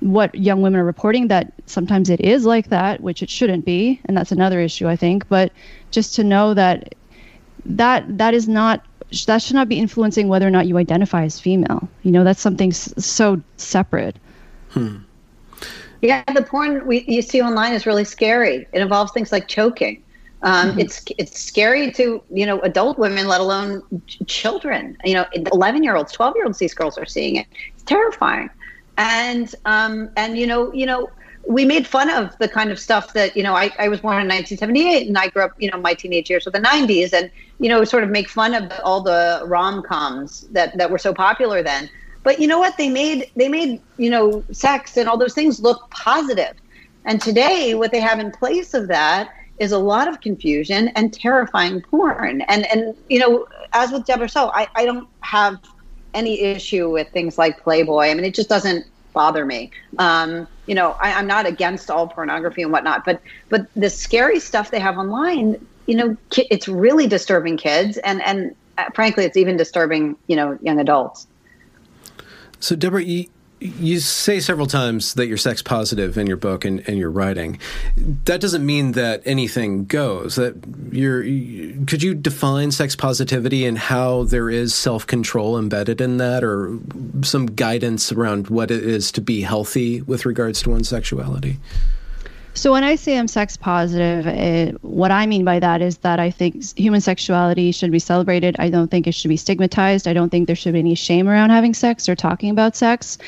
what 0.00 0.34
young 0.34 0.62
women 0.62 0.80
are 0.80 0.84
reporting 0.84 1.28
that 1.28 1.52
sometimes 1.66 2.10
it 2.10 2.20
is 2.20 2.44
like 2.44 2.68
that, 2.68 3.00
which 3.00 3.22
it 3.22 3.30
shouldn't 3.30 3.64
be, 3.64 4.00
and 4.06 4.16
that's 4.16 4.32
another 4.32 4.60
issue 4.60 4.88
I 4.88 4.96
think. 4.96 5.28
But 5.28 5.52
just 5.90 6.14
to 6.16 6.24
know 6.24 6.54
that 6.54 6.94
that 7.64 8.18
that 8.18 8.34
is 8.34 8.48
not 8.48 8.84
that 9.26 9.42
should 9.42 9.56
not 9.56 9.68
be 9.68 9.78
influencing 9.78 10.28
whether 10.28 10.46
or 10.46 10.50
not 10.50 10.66
you 10.66 10.78
identify 10.78 11.24
as 11.24 11.38
female. 11.38 11.88
You 12.02 12.12
know, 12.12 12.24
that's 12.24 12.40
something 12.40 12.70
s- 12.70 12.94
so 12.96 13.40
separate. 13.56 14.16
Hmm. 14.70 14.98
Yeah, 16.00 16.22
the 16.32 16.42
porn 16.42 16.86
we 16.86 17.04
you 17.06 17.20
see 17.20 17.42
online 17.42 17.74
is 17.74 17.86
really 17.86 18.04
scary. 18.04 18.66
It 18.72 18.80
involves 18.80 19.12
things 19.12 19.32
like 19.32 19.48
choking. 19.48 20.02
Um, 20.42 20.70
mm-hmm. 20.70 20.80
It's 20.80 21.04
it's 21.18 21.38
scary 21.38 21.92
to 21.92 22.22
you 22.30 22.46
know 22.46 22.60
adult 22.60 22.98
women, 22.98 23.28
let 23.28 23.42
alone 23.42 23.82
ch- 24.06 24.20
children. 24.26 24.96
You 25.04 25.14
know, 25.14 25.26
eleven 25.52 25.82
year 25.82 25.96
olds, 25.96 26.12
twelve 26.12 26.34
year 26.36 26.46
olds. 26.46 26.58
These 26.58 26.72
girls 26.72 26.96
are 26.96 27.04
seeing 27.04 27.36
it. 27.36 27.46
It's 27.74 27.82
terrifying 27.82 28.48
and 28.96 29.54
um, 29.64 30.10
and 30.16 30.36
you 30.38 30.46
know 30.46 30.72
you 30.72 30.86
know 30.86 31.08
we 31.46 31.64
made 31.64 31.86
fun 31.86 32.10
of 32.10 32.36
the 32.38 32.48
kind 32.48 32.70
of 32.70 32.78
stuff 32.78 33.12
that 33.14 33.36
you 33.36 33.42
know 33.42 33.54
I, 33.54 33.72
I 33.78 33.88
was 33.88 34.00
born 34.00 34.20
in 34.20 34.28
1978 34.28 35.08
and 35.08 35.16
I 35.16 35.28
grew 35.28 35.42
up 35.42 35.52
you 35.58 35.70
know 35.70 35.78
my 35.78 35.94
teenage 35.94 36.28
years 36.30 36.44
with 36.44 36.54
the 36.54 36.60
90s 36.60 37.12
and 37.12 37.30
you 37.58 37.68
know 37.68 37.84
sort 37.84 38.04
of 38.04 38.10
make 38.10 38.28
fun 38.28 38.54
of 38.54 38.70
all 38.84 39.00
the 39.00 39.42
rom-coms 39.46 40.42
that 40.52 40.76
that 40.76 40.90
were 40.90 40.98
so 40.98 41.14
popular 41.14 41.62
then. 41.62 41.88
But 42.22 42.38
you 42.38 42.46
know 42.46 42.58
what? 42.58 42.76
They 42.76 42.90
made 42.90 43.30
they 43.36 43.48
made 43.48 43.80
you 43.96 44.10
know 44.10 44.44
sex 44.52 44.96
and 44.96 45.08
all 45.08 45.16
those 45.16 45.34
things 45.34 45.60
look 45.60 45.90
positive. 45.90 46.54
And 47.06 47.20
today 47.20 47.74
what 47.74 47.90
they 47.90 48.00
have 48.00 48.18
in 48.18 48.30
place 48.30 48.74
of 48.74 48.88
that 48.88 49.30
is 49.58 49.72
a 49.72 49.78
lot 49.78 50.08
of 50.08 50.20
confusion 50.20 50.88
and 50.88 51.12
terrifying 51.12 51.80
porn. 51.80 52.42
And 52.42 52.66
and 52.70 52.94
you 53.08 53.18
know 53.18 53.46
as 53.72 53.92
with 53.92 54.04
Deborah 54.04 54.28
so 54.28 54.50
I, 54.52 54.68
I 54.74 54.84
don't 54.84 55.08
have 55.20 55.58
any 56.14 56.40
issue 56.40 56.90
with 56.90 57.08
things 57.10 57.38
like 57.38 57.62
Playboy. 57.62 58.08
I 58.08 58.14
mean, 58.14 58.24
it 58.24 58.34
just 58.34 58.48
doesn't 58.48 58.86
bother 59.12 59.44
me. 59.44 59.70
Um, 59.98 60.46
you 60.66 60.74
know, 60.74 60.96
I, 61.00 61.10
am 61.10 61.26
not 61.26 61.46
against 61.46 61.90
all 61.90 62.08
pornography 62.08 62.62
and 62.62 62.72
whatnot, 62.72 63.04
but 63.04 63.20
but 63.48 63.66
the 63.74 63.90
scary 63.90 64.40
stuff 64.40 64.70
they 64.70 64.80
have 64.80 64.98
online, 64.98 65.64
you 65.86 65.96
know, 65.96 66.16
it's 66.36 66.68
really 66.68 67.06
disturbing 67.06 67.56
kids, 67.56 67.98
and 67.98 68.22
and 68.22 68.54
uh, 68.78 68.84
frankly, 68.94 69.24
it's 69.24 69.36
even 69.36 69.56
disturbing, 69.56 70.16
you 70.26 70.36
know, 70.36 70.58
young 70.62 70.78
adults. 70.80 71.26
So, 72.60 72.76
Deborah, 72.76 73.02
you, 73.02 73.26
you 73.60 74.00
say 74.00 74.40
several 74.40 74.66
times 74.66 75.14
that 75.14 75.26
you're 75.26 75.36
sex 75.36 75.60
positive 75.60 76.16
in 76.16 76.26
your 76.26 76.38
book 76.38 76.64
and, 76.64 76.86
and 76.88 76.98
your 76.98 77.10
writing. 77.10 77.58
That 78.24 78.40
doesn't 78.40 78.64
mean 78.64 78.92
that 78.92 79.22
anything 79.26 79.84
goes. 79.84 80.36
That 80.36 80.56
you're. 80.90 81.22
You, 81.22 81.84
could 81.84 82.02
you 82.02 82.14
define 82.14 82.70
sex 82.72 82.96
positivity 82.96 83.66
and 83.66 83.76
how 83.76 84.24
there 84.24 84.48
is 84.48 84.74
self 84.74 85.06
control 85.06 85.58
embedded 85.58 86.00
in 86.00 86.16
that, 86.16 86.42
or 86.42 86.78
some 87.22 87.46
guidance 87.46 88.10
around 88.12 88.48
what 88.48 88.70
it 88.70 88.82
is 88.82 89.12
to 89.12 89.20
be 89.20 89.42
healthy 89.42 90.00
with 90.02 90.24
regards 90.24 90.62
to 90.62 90.70
one's 90.70 90.88
sexuality? 90.88 91.58
So 92.54 92.72
when 92.72 92.82
I 92.84 92.96
say 92.96 93.16
I'm 93.16 93.28
sex 93.28 93.56
positive, 93.56 94.26
it, 94.26 94.82
what 94.82 95.10
I 95.10 95.26
mean 95.26 95.44
by 95.44 95.60
that 95.60 95.80
is 95.80 95.98
that 95.98 96.18
I 96.18 96.30
think 96.30 96.76
human 96.76 97.00
sexuality 97.00 97.72
should 97.72 97.92
be 97.92 97.98
celebrated. 98.00 98.56
I 98.58 98.70
don't 98.70 98.90
think 98.90 99.06
it 99.06 99.12
should 99.12 99.28
be 99.28 99.36
stigmatized. 99.36 100.08
I 100.08 100.12
don't 100.12 100.30
think 100.30 100.46
there 100.46 100.56
should 100.56 100.72
be 100.72 100.80
any 100.80 100.94
shame 100.94 101.28
around 101.28 101.50
having 101.50 101.74
sex 101.74 102.08
or 102.08 102.16
talking 102.16 102.50
about 102.50 102.76
sex. 102.76 103.18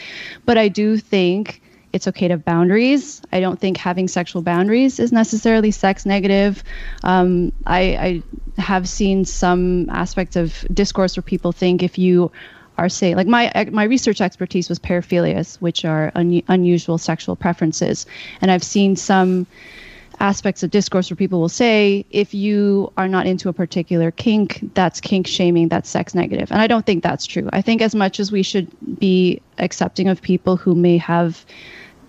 But 0.45 0.59
I 0.59 0.69
do 0.69 0.99
think 0.99 1.63
it's 1.93 2.09
okay 2.09 2.29
to 2.29 2.35
have 2.35 2.45
boundaries. 2.45 3.23
I 3.33 3.41
don't 3.41 3.61
think 3.61 3.77
having 3.77 4.09
sexual 4.09 4.43
boundaries 4.43 4.99
is 4.99 5.13
necessarily 5.13 5.71
sex 5.71 6.05
negative. 6.05 6.65
Um, 7.05 7.53
I, 7.67 8.23
I 8.57 8.61
have 8.61 8.89
seen 8.89 9.25
some 9.25 9.89
aspects 9.91 10.37
of 10.37 10.67
discourse 10.73 11.17
where 11.17 11.23
people 11.23 11.53
think 11.53 11.83
if 11.83 11.99
you 11.99 12.33
are 12.83 12.89
saying 12.89 13.17
like 13.17 13.27
my 13.29 13.51
my 13.71 13.85
research 13.85 14.21
expertise 14.21 14.69
was 14.69 14.79
paraphilias, 14.79 15.57
which 15.61 15.85
are 15.85 16.11
un, 16.15 16.43
unusual 16.49 16.99
sexual 16.99 17.37
preferences, 17.37 18.07
and 18.41 18.51
I've 18.51 18.65
seen 18.65 18.97
some 18.97 19.47
aspects 20.21 20.63
of 20.63 20.71
discourse 20.71 21.11
where 21.11 21.17
people 21.17 21.41
will 21.41 21.49
say 21.49 22.05
if 22.11 22.35
you 22.35 22.93
are 22.97 23.09
not 23.09 23.27
into 23.27 23.49
a 23.49 23.53
particular 23.53 24.11
kink 24.11 24.61
that's 24.75 25.01
kink 25.01 25.27
shaming 25.27 25.69
that's 25.69 25.89
sex 25.89 26.15
negative. 26.15 26.51
And 26.53 26.61
i 26.61 26.67
don't 26.67 26.85
think 26.85 27.03
that's 27.03 27.27
true. 27.27 27.49
I 27.53 27.63
think 27.63 27.83
as 27.83 27.95
much 27.95 28.21
as 28.21 28.31
we 28.31 28.43
should 28.43 28.69
be 28.99 29.41
accepting 29.59 30.09
of 30.09 30.21
people 30.21 30.57
who 30.57 30.75
may 30.75 30.99
have 30.99 31.45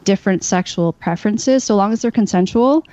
different 0.03 0.43
sexual 0.43 0.91
preferences 0.91 1.63
so 1.63 1.76
long 1.76 1.93
as 1.93 2.01
they're 2.01 2.11
consensual 2.11 2.84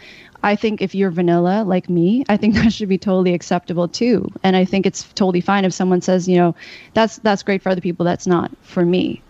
I 0.43 0.57
think 0.57 0.81
if 0.81 0.95
you're 0.95 1.11
vanilla 1.11 1.65
like 1.65 1.89
me, 1.89 2.25
I 2.29 2.37
think 2.37 2.55
that 2.57 2.73
should 2.73 2.89
be 2.89 2.99
totally 2.99 3.35
acceptable 3.35 3.89
too. 3.89 4.29
And 4.43 4.57
I 4.57 4.65
think 4.65 4.87
it's 4.87 5.05
totally 5.15 5.41
fine 5.41 5.65
if 5.65 5.73
someone 5.73 6.01
says, 6.01 6.29
you 6.29 6.37
know, 6.37 6.55
that's 6.95 7.17
that's 7.19 7.43
great 7.43 7.63
for 7.63 7.69
other 7.69 7.81
people, 7.81 8.05
that's 8.05 8.27
not 8.27 8.51
for 8.63 8.85
me. 8.85 9.23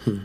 Hmm. 0.00 0.18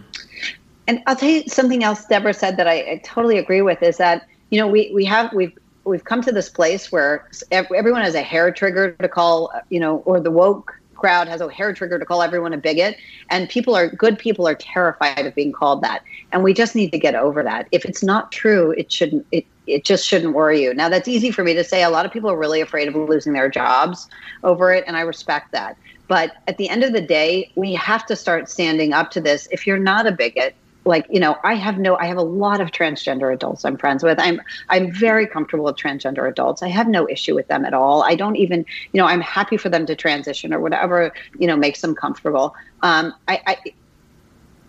And 0.88 1.04
I'll 1.06 1.16
tell 1.16 1.30
you 1.30 1.44
something 1.48 1.84
else 1.84 2.06
Deborah 2.06 2.34
said 2.34 2.58
that 2.58 2.68
I, 2.68 2.92
I, 2.92 3.02
totally 3.04 3.38
agree 3.38 3.62
with 3.62 3.84
is 3.84 3.98
that, 3.98 4.26
you 4.50 4.60
know, 4.60 4.68
we 4.68 4.92
we 4.94 5.04
have 5.06 5.34
we've 5.34 5.58
we've 5.84 6.04
come 6.04 6.22
to 6.22 6.32
this 6.32 6.50
place 6.50 6.92
where 6.92 7.30
everyone 7.52 8.02
has 8.02 8.16
a 8.16 8.22
hair 8.22 8.52
trigger 8.52 8.92
to 8.94 9.08
call, 9.10 9.52
you 9.70 9.80
know, 9.80 9.98
or 10.00 10.20
the 10.20 10.32
woke 10.32 10.74
crowd 10.96 11.28
has 11.28 11.42
a 11.42 11.50
hair 11.52 11.74
trigger 11.74 12.00
to 12.00 12.06
call 12.06 12.24
everyone 12.24 12.54
a 12.54 12.58
bigot 12.58 12.98
and 13.30 13.48
people 13.50 13.76
are 13.76 13.88
good 13.88 14.18
people 14.18 14.48
are 14.48 14.56
terrified 14.56 15.28
of 15.28 15.36
being 15.36 15.52
called 15.52 15.84
that 15.84 16.04
and 16.32 16.44
we 16.44 16.56
just 16.56 16.76
need 16.76 16.92
to 16.92 16.98
get 16.98 17.14
over 17.14 17.44
that 17.44 17.68
if 17.72 17.86
it's 17.86 18.02
not 18.02 18.32
true 18.32 18.72
it 18.72 18.92
shouldn't 18.92 19.24
it 19.32 19.46
it 19.68 19.84
just 19.84 20.08
shouldn't 20.08 20.34
worry 20.34 20.62
you. 20.62 20.74
Now, 20.74 20.90
that's 20.90 21.08
easy 21.08 21.32
for 21.32 21.44
me 21.44 21.54
to 21.54 21.64
say. 21.64 21.84
A 21.84 21.90
lot 21.90 22.06
of 22.06 22.12
people 22.12 22.30
are 22.32 22.38
really 22.38 22.62
afraid 22.62 22.88
of 22.88 22.96
losing 22.96 23.34
their 23.34 23.50
jobs 23.50 24.08
over 24.44 24.74
it, 24.74 24.84
and 24.88 24.96
I 24.96 25.02
respect 25.02 25.52
that. 25.52 25.78
But 26.08 26.32
at 26.48 26.58
the 26.58 26.70
end 26.70 26.84
of 26.84 26.94
the 26.94 27.02
day, 27.02 27.52
we 27.56 27.74
have 27.74 28.06
to 28.06 28.16
start 28.16 28.50
standing 28.50 28.94
up 28.94 29.12
to 29.12 29.22
this. 29.22 29.48
If 29.52 29.68
you're 29.68 29.78
not 29.78 30.08
a 30.08 30.12
bigot, 30.12 30.56
like 30.88 31.06
you 31.10 31.20
know 31.20 31.36
i 31.44 31.54
have 31.54 31.78
no 31.78 31.98
i 31.98 32.06
have 32.06 32.18
a 32.18 32.24
lot 32.24 32.62
of 32.62 32.72
transgender 32.72 33.32
adults 33.34 33.66
i'm 33.66 33.78
friends 33.78 34.04
with 34.04 34.18
i'm 34.20 34.42
i'm 34.70 34.90
very 34.90 35.28
comfortable 35.28 35.66
with 35.66 35.76
transgender 35.76 36.28
adults 36.28 36.64
i 36.64 36.70
have 36.70 36.88
no 36.88 37.08
issue 37.10 37.36
with 37.36 37.48
them 37.50 37.66
at 37.66 37.74
all 37.74 38.04
i 38.04 38.16
don't 38.16 38.38
even 38.38 38.66
you 38.94 39.00
know 39.00 39.06
i'm 39.06 39.20
happy 39.22 39.58
for 39.58 39.70
them 39.70 39.86
to 39.86 39.96
transition 39.96 40.54
or 40.54 40.60
whatever 40.62 41.12
you 41.38 41.46
know 41.46 41.58
makes 41.58 41.82
them 41.82 41.94
comfortable 41.94 42.56
um 42.82 43.14
i, 43.28 43.42
I 43.46 43.58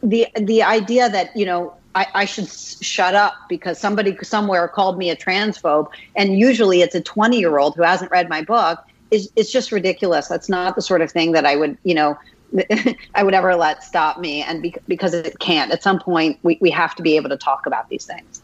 the 0.03 0.27
the 0.37 0.63
idea 0.63 1.09
that 1.09 1.35
you 1.37 1.47
know 1.47 1.75
I, 1.99 2.07
I 2.15 2.25
should 2.27 2.49
shut 2.49 3.15
up 3.15 3.35
because 3.49 3.79
somebody 3.79 4.17
somewhere 4.23 4.69
called 4.69 4.99
me 4.99 5.11
a 5.11 5.17
transphobe. 5.17 5.89
And 6.15 6.39
usually 6.39 6.83
it's 6.83 6.95
a 6.95 7.01
20 7.01 7.39
year 7.39 7.59
old 7.59 7.75
who 7.75 7.83
hasn't 7.83 8.11
read 8.11 8.29
my 8.29 8.43
book. 8.43 8.79
It's 9.11 9.51
just 9.51 9.73
ridiculous. 9.73 10.29
That's 10.29 10.49
not 10.49 10.77
the 10.77 10.83
sort 10.83 11.01
of 11.01 11.11
thing 11.11 11.33
that 11.33 11.47
i 11.47 11.57
would 11.57 11.79
you 11.83 11.95
know 11.95 12.19
I 13.15 13.23
would 13.23 13.35
ever 13.35 13.57
let 13.57 13.83
stop 13.83 14.19
me. 14.19 14.43
And 14.43 14.63
be- 14.63 14.75
because 14.87 15.13
it 15.13 15.39
can't, 15.39 15.71
at 15.71 15.83
some 15.83 15.99
point, 15.99 16.39
we, 16.43 16.57
we 16.61 16.71
have 16.71 16.95
to 16.97 17.03
be 17.03 17.17
able 17.17 17.29
to 17.29 17.37
talk 17.37 17.67
about 17.67 17.89
these 17.91 18.07
things. 18.07 18.43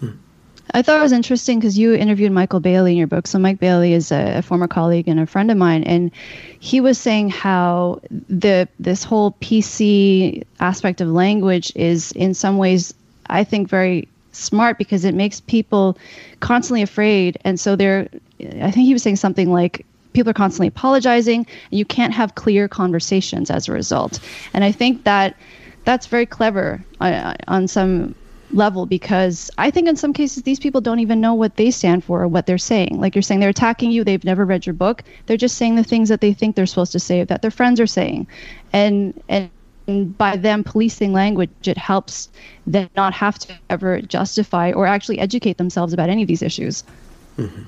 Hmm. 0.00 0.10
I 0.72 0.82
thought 0.82 0.98
it 0.98 1.02
was 1.02 1.12
interesting 1.12 1.58
because 1.58 1.78
you 1.78 1.94
interviewed 1.94 2.32
Michael 2.32 2.60
Bailey 2.60 2.92
in 2.92 2.98
your 2.98 3.06
book. 3.06 3.26
So 3.26 3.38
Mike 3.38 3.60
Bailey 3.60 3.92
is 3.92 4.10
a, 4.10 4.38
a, 4.38 4.42
former 4.42 4.66
colleague 4.66 5.08
and 5.08 5.20
a 5.20 5.26
friend 5.26 5.50
of 5.50 5.56
mine, 5.56 5.84
and 5.84 6.10
he 6.58 6.80
was 6.80 6.98
saying 6.98 7.30
how 7.30 8.00
the 8.10 8.68
this 8.80 9.04
whole 9.04 9.32
PC 9.40 10.44
aspect 10.60 11.00
of 11.00 11.08
language 11.08 11.72
is 11.76 12.12
in 12.12 12.34
some 12.34 12.56
ways, 12.56 12.94
I 13.26 13.44
think, 13.44 13.68
very 13.68 14.08
smart 14.32 14.78
because 14.78 15.04
it 15.04 15.14
makes 15.14 15.40
people 15.40 15.98
constantly 16.40 16.82
afraid, 16.82 17.38
and 17.44 17.60
so 17.60 17.76
they're. 17.76 18.08
I 18.40 18.70
think 18.70 18.86
he 18.86 18.92
was 18.92 19.02
saying 19.02 19.16
something 19.16 19.52
like 19.52 19.84
people 20.14 20.30
are 20.30 20.34
constantly 20.34 20.68
apologizing 20.68 21.46
and 21.70 21.78
you 21.78 21.84
can't 21.84 22.14
have 22.14 22.34
clear 22.36 22.68
conversations 22.68 23.50
as 23.50 23.68
a 23.68 23.72
result 23.72 24.20
and 24.54 24.62
i 24.62 24.70
think 24.70 25.02
that 25.02 25.36
that's 25.84 26.06
very 26.06 26.24
clever 26.24 26.82
uh, 27.00 27.34
on 27.48 27.66
some 27.68 28.14
level 28.54 28.86
because 28.86 29.50
i 29.58 29.70
think 29.70 29.88
in 29.88 29.96
some 29.96 30.12
cases 30.12 30.42
these 30.44 30.60
people 30.60 30.80
don't 30.80 31.00
even 31.00 31.20
know 31.20 31.34
what 31.34 31.56
they 31.56 31.70
stand 31.70 32.04
for 32.04 32.22
or 32.22 32.28
what 32.28 32.46
they're 32.46 32.58
saying 32.58 33.00
like 33.00 33.14
you're 33.14 33.22
saying 33.22 33.40
they're 33.40 33.50
attacking 33.50 33.90
you 33.90 34.04
they've 34.04 34.24
never 34.24 34.44
read 34.44 34.64
your 34.64 34.74
book 34.74 35.02
they're 35.26 35.36
just 35.36 35.56
saying 35.56 35.74
the 35.74 35.84
things 35.84 36.08
that 36.08 36.20
they 36.20 36.32
think 36.32 36.54
they're 36.54 36.66
supposed 36.66 36.92
to 36.92 37.00
say 37.00 37.24
that 37.24 37.42
their 37.42 37.50
friends 37.50 37.80
are 37.80 37.86
saying 37.86 38.26
and 38.72 39.20
and 39.28 39.50
by 39.86 40.36
them 40.36 40.64
policing 40.64 41.12
language, 41.12 41.50
it 41.64 41.76
helps 41.76 42.28
them 42.66 42.88
not 42.96 43.12
have 43.12 43.38
to 43.40 43.54
ever 43.70 44.00
justify 44.00 44.72
or 44.72 44.86
actually 44.86 45.18
educate 45.18 45.58
themselves 45.58 45.92
about 45.92 46.08
any 46.08 46.22
of 46.22 46.28
these 46.28 46.42
issues. 46.42 46.84
Mm-hmm. 47.38 47.62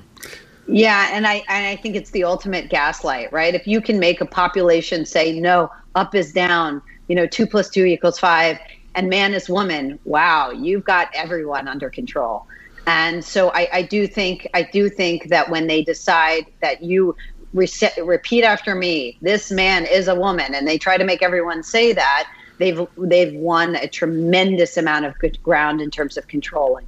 Yeah, 0.69 1.09
and 1.13 1.25
I 1.25 1.43
and 1.47 1.65
I 1.65 1.77
think 1.77 1.95
it's 1.95 2.11
the 2.11 2.25
ultimate 2.25 2.69
gaslight, 2.69 3.31
right? 3.31 3.55
If 3.55 3.67
you 3.67 3.79
can 3.79 3.99
make 3.99 4.19
a 4.19 4.25
population 4.25 5.05
say 5.05 5.39
no, 5.39 5.71
up 5.95 6.13
is 6.13 6.33
down, 6.33 6.81
you 7.07 7.15
know, 7.15 7.25
two 7.25 7.47
plus 7.47 7.69
two 7.69 7.85
equals 7.85 8.19
five, 8.19 8.59
and 8.97 9.09
man 9.09 9.35
is 9.35 9.47
woman, 9.47 9.99
wow, 10.05 10.49
you've 10.49 10.83
got 10.83 11.07
everyone 11.13 11.67
under 11.67 11.87
control. 11.87 12.47
And 12.87 13.23
so 13.23 13.51
I, 13.53 13.69
I 13.71 13.81
do 13.83 14.07
think 14.07 14.47
I 14.55 14.63
do 14.63 14.89
think 14.89 15.29
that 15.29 15.49
when 15.51 15.67
they 15.67 15.83
decide 15.83 16.45
that 16.61 16.81
you 16.81 17.15
repeat 17.53 18.43
after 18.43 18.73
me, 18.73 19.17
this 19.21 19.51
man 19.51 19.85
is 19.85 20.07
a 20.07 20.15
woman, 20.15 20.55
and 20.55 20.67
they 20.67 20.79
try 20.79 20.97
to 20.97 21.03
make 21.03 21.21
everyone 21.21 21.61
say 21.61 21.93
that, 21.93 22.27
they've 22.57 22.81
they've 22.97 23.35
won 23.35 23.75
a 23.75 23.87
tremendous 23.87 24.77
amount 24.77 25.05
of 25.05 25.17
good 25.19 25.41
ground 25.43 25.79
in 25.79 25.91
terms 25.91 26.17
of 26.17 26.27
controlling 26.27 26.85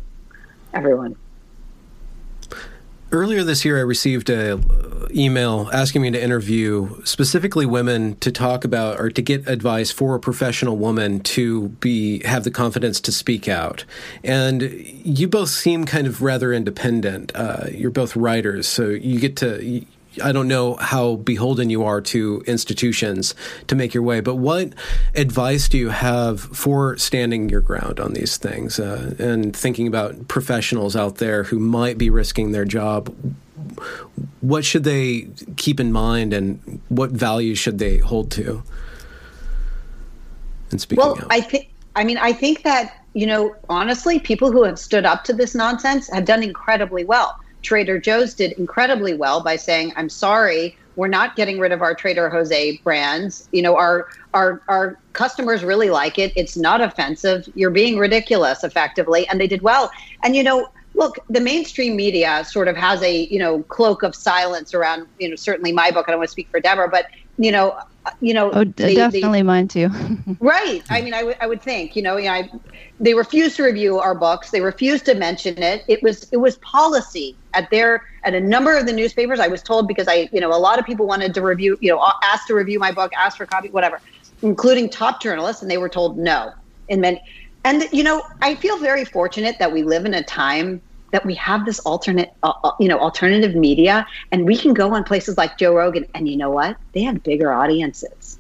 everyone. 0.74 1.16
Earlier 3.12 3.44
this 3.44 3.66
year, 3.66 3.78
I 3.80 3.82
received 3.82 4.30
a 4.30 4.60
email 5.12 5.68
asking 5.74 6.04
me 6.04 6.12
to 6.12 6.22
interview 6.22 7.02
specifically 7.04 7.66
women 7.66 8.16
to 8.18 8.32
talk 8.32 8.64
about 8.64 9.00
or 9.00 9.10
to 9.10 9.22
get 9.24 9.48
advice 9.48 9.90
for 9.92 10.14
a 10.14 10.20
professional 10.20 10.78
woman 10.78 11.20
to 11.22 11.70
be 11.70 12.24
have 12.24 12.44
the 12.44 12.52
confidence 12.52 13.02
to 13.02 13.12
speak 13.12 13.48
out. 13.48 13.86
And 14.24 14.62
you 15.04 15.28
both 15.28 15.50
seem 15.50 15.86
kind 15.86 16.06
of 16.06 16.22
rather 16.22 16.54
independent. 16.54 17.32
Uh, 17.34 17.66
you're 17.72 17.90
both 17.90 18.16
writers, 18.16 18.68
so 18.68 18.90
you 18.90 19.20
get 19.20 19.36
to 19.38 19.84
I 20.22 20.32
don't 20.32 20.48
know 20.48 20.76
how 20.76 21.18
beholden 21.18 21.70
you 21.70 21.84
are 21.84 22.02
to 22.02 22.44
institutions 22.48 23.36
to 23.68 23.76
make 23.76 23.94
your 23.94 24.04
way, 24.04 24.20
but 24.20 24.36
what 24.36 24.74
advice 25.16 25.70
do 25.70 25.78
you 25.78 25.90
have 25.90 26.42
for 26.42 26.98
standing 26.98 27.50
your 27.50 27.62
ground 27.62 28.00
on 28.00 28.14
these 28.14 28.38
things 28.38 28.80
uh, 28.80 29.16
and 29.20 29.56
thinking 29.56 29.88
about 29.88 30.28
professionals 30.28 30.96
out 30.96 31.16
there 31.16 31.44
who 31.44 31.60
might 31.60 31.98
be 31.98 32.10
risking 32.10 32.52
their 32.52 32.66
job? 32.66 33.14
What 34.42 34.66
should 34.66 34.84
they 34.84 35.28
keep 35.58 35.80
in 35.80 35.92
mind, 35.92 36.34
and 36.34 36.82
what 36.90 37.12
values 37.12 37.60
should 37.60 37.78
they 37.78 37.98
hold 37.98 38.32
to? 38.32 38.64
And 40.72 40.80
speaking 40.80 41.04
well, 41.04 41.18
out. 41.20 41.28
I 41.30 41.42
think. 41.42 41.70
I 41.96 42.04
mean, 42.04 42.18
I 42.18 42.32
think 42.32 42.64
that 42.64 43.06
you 43.14 43.26
know, 43.26 43.56
honestly, 43.68 44.20
people 44.20 44.52
who 44.52 44.64
have 44.64 44.80
stood 44.80 45.06
up 45.06 45.24
to 45.26 45.34
this 45.34 45.56
nonsense 45.56 46.10
have 46.12 46.26
done 46.26 46.44
incredibly 46.44 47.04
well 47.04 47.38
Trader 47.62 48.00
Joe's 48.00 48.34
did 48.34 48.54
incredibly 48.54 49.14
well 49.14 49.42
by 49.42 49.56
saying, 49.56 49.94
"I'm 49.96 50.10
sorry, 50.10 50.78
we're 50.96 51.08
not 51.08 51.36
getting 51.36 51.60
rid 51.60 51.72
of 51.72 51.82
our 51.82 51.94
Trader 51.94 52.30
Jose 52.30 52.78
brands. 52.84 53.48
You 53.52 53.62
know, 53.62 53.76
our 53.76 54.08
our 54.34 54.62
our 54.68 54.98
customers 55.14 55.64
really 55.64 55.90
like 55.90 56.18
it. 56.20 56.32
It's 56.36 56.56
not 56.56 56.82
offensive. 56.82 57.50
You're 57.56 57.70
being 57.72 57.98
ridiculous, 57.98 58.64
effectively." 58.64 59.28
And 59.28 59.40
they 59.40 59.48
did 59.48 59.62
well. 59.62 59.92
And 60.24 60.36
you 60.36 60.44
know, 60.44 60.70
look, 60.94 61.18
the 61.30 61.42
mainstream 61.42 61.96
media 61.96 62.46
sort 62.46 62.68
of 62.68 62.76
has 62.78 63.02
a 63.02 63.26
you 63.26 63.40
know 63.40 63.64
cloak 63.64 64.04
of 64.04 64.16
silence 64.16 64.74
around 64.74 65.08
you 65.20 65.30
know 65.30 65.36
certainly 65.36 65.72
my 65.72 65.92
book. 65.92 66.06
I 66.08 66.12
don't 66.12 66.20
want 66.20 66.30
to 66.30 66.32
speak 66.32 66.50
for 66.50 66.60
Deborah, 66.60 66.90
but 66.90 67.08
you 67.38 67.52
know, 67.52 67.78
you 68.22 68.34
know, 68.34 68.52
oh, 68.52 68.64
they, 68.64 68.96
definitely 68.96 69.40
they, 69.40 69.44
mine 69.44 69.68
too. 69.68 69.90
right. 70.40 70.84
I 70.90 71.02
mean, 71.02 71.14
I, 71.14 71.20
w- 71.20 71.36
I 71.42 71.48
would 71.48 71.62
think, 71.62 71.96
you 71.96 72.02
know, 72.02 72.18
I, 72.18 72.50
they 73.00 73.14
refused 73.14 73.56
to 73.58 73.64
review 73.64 74.00
our 74.00 74.16
books. 74.16 74.52
They 74.52 74.62
refused 74.62 75.06
to 75.06 75.16
mention 75.16 75.62
it. 75.62 75.84
It 75.88 76.02
was 76.04 76.28
it 76.32 76.38
was 76.38 76.58
policy 76.58 77.38
at 77.54 77.70
their 77.72 78.04
at 78.24 78.34
a 78.34 78.40
number 78.40 78.78
of 78.78 78.86
the 78.86 78.94
newspapers. 78.94 79.40
I 79.40 79.48
was 79.48 79.64
told 79.64 79.88
because 79.88 80.08
I, 80.08 80.30
you 80.32 80.42
know, 80.42 80.52
a 80.52 80.58
lot 80.58 80.80
of 80.80 80.86
people 80.86 81.08
wanted 81.08 81.34
to 81.34 81.42
review, 81.42 81.78
you 81.82 81.92
know, 81.92 82.06
asked 82.24 82.48
to 82.48 82.56
review 82.56 82.80
my 82.80 82.92
book, 82.92 83.12
asked 83.18 83.38
for 83.38 83.44
a 83.44 83.48
copy, 83.48 83.70
whatever, 83.70 84.02
including 84.42 84.90
top 84.90 85.22
journalists, 85.22 85.62
and 85.62 85.70
they 85.70 85.78
were 85.78 85.90
told 85.90 86.18
no. 86.18 86.52
And 86.90 87.04
then, 87.04 87.20
and 87.64 87.84
you 87.92 88.04
know, 88.04 88.24
I 88.42 88.56
feel 88.56 88.78
very 88.80 89.06
fortunate 89.06 89.58
that 89.60 89.72
we 89.72 89.84
live 89.84 90.06
in 90.06 90.14
a 90.14 90.24
time 90.24 90.82
that 91.12 91.26
we 91.26 91.36
have 91.36 91.66
this 91.66 91.80
alternate, 91.80 92.34
uh, 92.44 92.54
uh, 92.64 92.72
you 92.80 92.88
know, 92.88 93.00
alternative 93.00 93.56
media, 93.56 94.06
and 94.32 94.46
we 94.46 94.58
can 94.58 94.74
go 94.74 94.94
on 94.94 95.04
places 95.04 95.38
like 95.38 95.58
Joe 95.58 95.76
Rogan, 95.76 96.06
and 96.14 96.28
you 96.28 96.38
know 96.38 96.50
what? 96.50 96.78
They 96.94 97.02
have 97.04 97.24
bigger 97.24 97.52
audiences. 97.52 98.40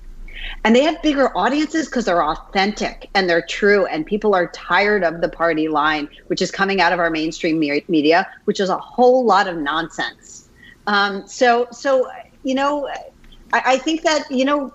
And 0.63 0.75
they 0.75 0.83
have 0.83 1.01
bigger 1.01 1.35
audiences 1.37 1.85
because 1.87 2.05
they're 2.05 2.23
authentic 2.23 3.09
and 3.13 3.29
they're 3.29 3.45
true, 3.45 3.85
and 3.85 4.05
people 4.05 4.35
are 4.35 4.47
tired 4.47 5.03
of 5.03 5.21
the 5.21 5.29
party 5.29 5.67
line, 5.67 6.09
which 6.27 6.41
is 6.41 6.51
coming 6.51 6.81
out 6.81 6.93
of 6.93 6.99
our 6.99 7.09
mainstream 7.09 7.59
media, 7.59 8.27
which 8.45 8.59
is 8.59 8.69
a 8.69 8.77
whole 8.77 9.25
lot 9.25 9.47
of 9.47 9.57
nonsense. 9.57 10.49
Um, 10.87 11.27
so, 11.27 11.67
so 11.71 12.09
you 12.43 12.55
know, 12.55 12.87
I, 13.53 13.61
I 13.65 13.77
think 13.77 14.01
that 14.03 14.29
you 14.31 14.45
know 14.45 14.73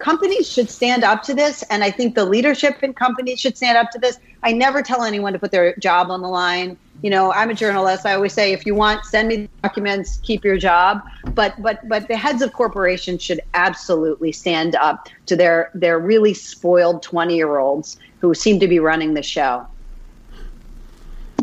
companies 0.00 0.50
should 0.50 0.70
stand 0.70 1.04
up 1.04 1.22
to 1.24 1.34
this, 1.34 1.62
and 1.70 1.82
I 1.82 1.90
think 1.90 2.14
the 2.14 2.24
leadership 2.24 2.82
in 2.82 2.94
companies 2.94 3.40
should 3.40 3.56
stand 3.56 3.76
up 3.76 3.90
to 3.90 3.98
this. 3.98 4.18
I 4.42 4.52
never 4.52 4.82
tell 4.82 5.02
anyone 5.02 5.32
to 5.32 5.38
put 5.38 5.50
their 5.50 5.74
job 5.76 6.10
on 6.10 6.20
the 6.20 6.28
line 6.28 6.76
you 7.02 7.10
know 7.10 7.32
i'm 7.32 7.50
a 7.50 7.54
journalist 7.54 8.06
i 8.06 8.14
always 8.14 8.32
say 8.32 8.52
if 8.52 8.64
you 8.64 8.74
want 8.74 9.04
send 9.04 9.28
me 9.28 9.48
documents 9.62 10.18
keep 10.22 10.44
your 10.44 10.56
job 10.56 11.02
but 11.34 11.60
but 11.60 11.86
but 11.88 12.08
the 12.08 12.16
heads 12.16 12.40
of 12.42 12.52
corporations 12.52 13.22
should 13.22 13.40
absolutely 13.54 14.32
stand 14.32 14.74
up 14.76 15.08
to 15.26 15.36
their 15.36 15.70
their 15.74 15.98
really 15.98 16.32
spoiled 16.32 17.02
20 17.02 17.36
year 17.36 17.58
olds 17.58 17.98
who 18.20 18.32
seem 18.34 18.58
to 18.58 18.68
be 18.68 18.78
running 18.78 19.14
the 19.14 19.22
show 19.22 19.66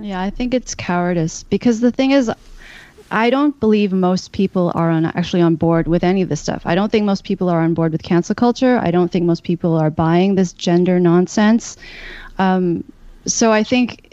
yeah 0.01 0.21
i 0.21 0.29
think 0.29 0.53
it's 0.53 0.73
cowardice 0.73 1.43
because 1.43 1.81
the 1.81 1.91
thing 1.91 2.11
is 2.11 2.31
I 3.11 3.31
don't 3.31 3.59
believe 3.59 3.91
most 3.91 4.33
people 4.33 4.71
are 4.75 4.91
on, 4.91 5.05
actually 5.05 5.41
on 5.41 5.55
board 5.55 5.87
with 5.87 6.03
any 6.03 6.21
of 6.21 6.29
this 6.29 6.41
stuff. 6.41 6.61
I 6.65 6.75
don't 6.75 6.91
think 6.91 7.05
most 7.05 7.23
people 7.23 7.49
are 7.49 7.61
on 7.61 7.73
board 7.73 7.91
with 7.91 8.03
cancel 8.03 8.35
culture. 8.35 8.79
I 8.83 8.91
don't 8.91 9.11
think 9.11 9.25
most 9.25 9.43
people 9.43 9.75
are 9.75 9.89
buying 9.89 10.35
this 10.35 10.53
gender 10.53 10.99
nonsense. 10.99 11.75
Um, 12.37 12.83
so 13.25 13.51
I 13.51 13.63
think 13.63 14.08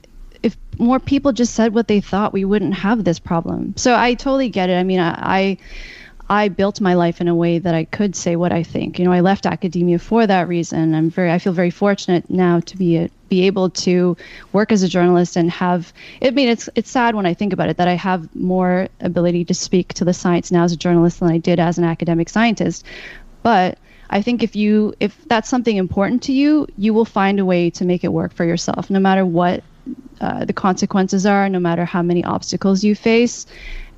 if 0.47 0.57
more 0.79 1.01
people 1.01 1.33
just 1.33 1.55
said 1.55 1.75
what 1.75 1.89
they 1.89 2.01
thought, 2.01 2.33
we 2.33 2.45
wouldn't 2.45 2.75
have 2.75 3.03
this 3.03 3.19
problem. 3.19 3.75
So 3.77 3.97
I 3.97 4.15
totally 4.15 4.49
get 4.49 4.71
it. 4.71 4.77
I 4.77 4.85
mean, 4.85 5.01
I, 5.01 5.59
I 6.29 6.49
built 6.49 6.81
my 6.81 6.95
life 6.95 7.21
in 7.21 7.27
a 7.27 7.35
way 7.35 7.59
that 7.59 7.75
I 7.75 7.85
could 7.85 8.15
say 8.15 8.37
what 8.37 8.53
I 8.53 8.63
think. 8.63 9.01
You 9.01 9.05
know, 9.05 9.13
I 9.13 9.21
left 9.21 9.45
academia 9.45 9.99
for 9.99 10.25
that 10.25 10.47
reason. 10.47 10.95
I'm 10.95 11.11
very, 11.11 11.33
I 11.33 11.41
feel 11.41 11.53
very 11.53 11.71
fortunate 11.71 12.31
now 12.31 12.61
to 12.61 12.77
be 12.77 12.97
a, 12.97 13.11
be 13.29 13.49
able 13.49 13.71
to 13.71 14.17
work 14.53 14.71
as 14.71 14.85
a 14.85 14.89
journalist 14.89 15.37
and 15.37 15.51
have. 15.51 15.93
I 16.23 16.31
mean, 16.31 16.49
it's 16.49 16.69
it's 16.77 16.91
sad 16.91 17.17
when 17.17 17.27
I 17.27 17.35
think 17.35 17.53
about 17.53 17.69
it 17.69 17.79
that 17.79 17.89
I 17.89 17.95
have 17.95 18.33
more 18.37 18.87
ability 19.01 19.47
to 19.47 19.55
speak 19.55 19.95
to 19.95 20.05
the 20.05 20.15
science 20.15 20.53
now 20.53 20.63
as 20.63 20.71
a 20.71 20.77
journalist 20.77 21.19
than 21.19 21.31
I 21.31 21.39
did 21.39 21.59
as 21.59 21.77
an 21.77 21.85
academic 21.85 22.29
scientist. 22.29 22.85
But 23.43 23.79
I 24.09 24.23
think 24.23 24.45
if 24.45 24.55
you 24.55 24.95
if 25.01 25.17
that's 25.27 25.49
something 25.49 25.77
important 25.77 26.23
to 26.25 26.33
you, 26.33 26.69
you 26.77 26.95
will 26.95 27.05
find 27.05 27.41
a 27.41 27.45
way 27.45 27.71
to 27.71 27.85
make 27.85 28.05
it 28.05 28.13
work 28.13 28.33
for 28.33 28.45
yourself, 28.45 28.91
no 28.91 29.01
matter 29.01 29.27
what 29.27 29.65
uh, 30.21 30.45
the 30.45 30.53
consequences 30.53 31.27
are, 31.27 31.49
no 31.49 31.61
matter 31.61 31.85
how 31.85 32.03
many 32.03 32.25
obstacles 32.25 32.83
you 32.83 32.95
face. 32.95 33.47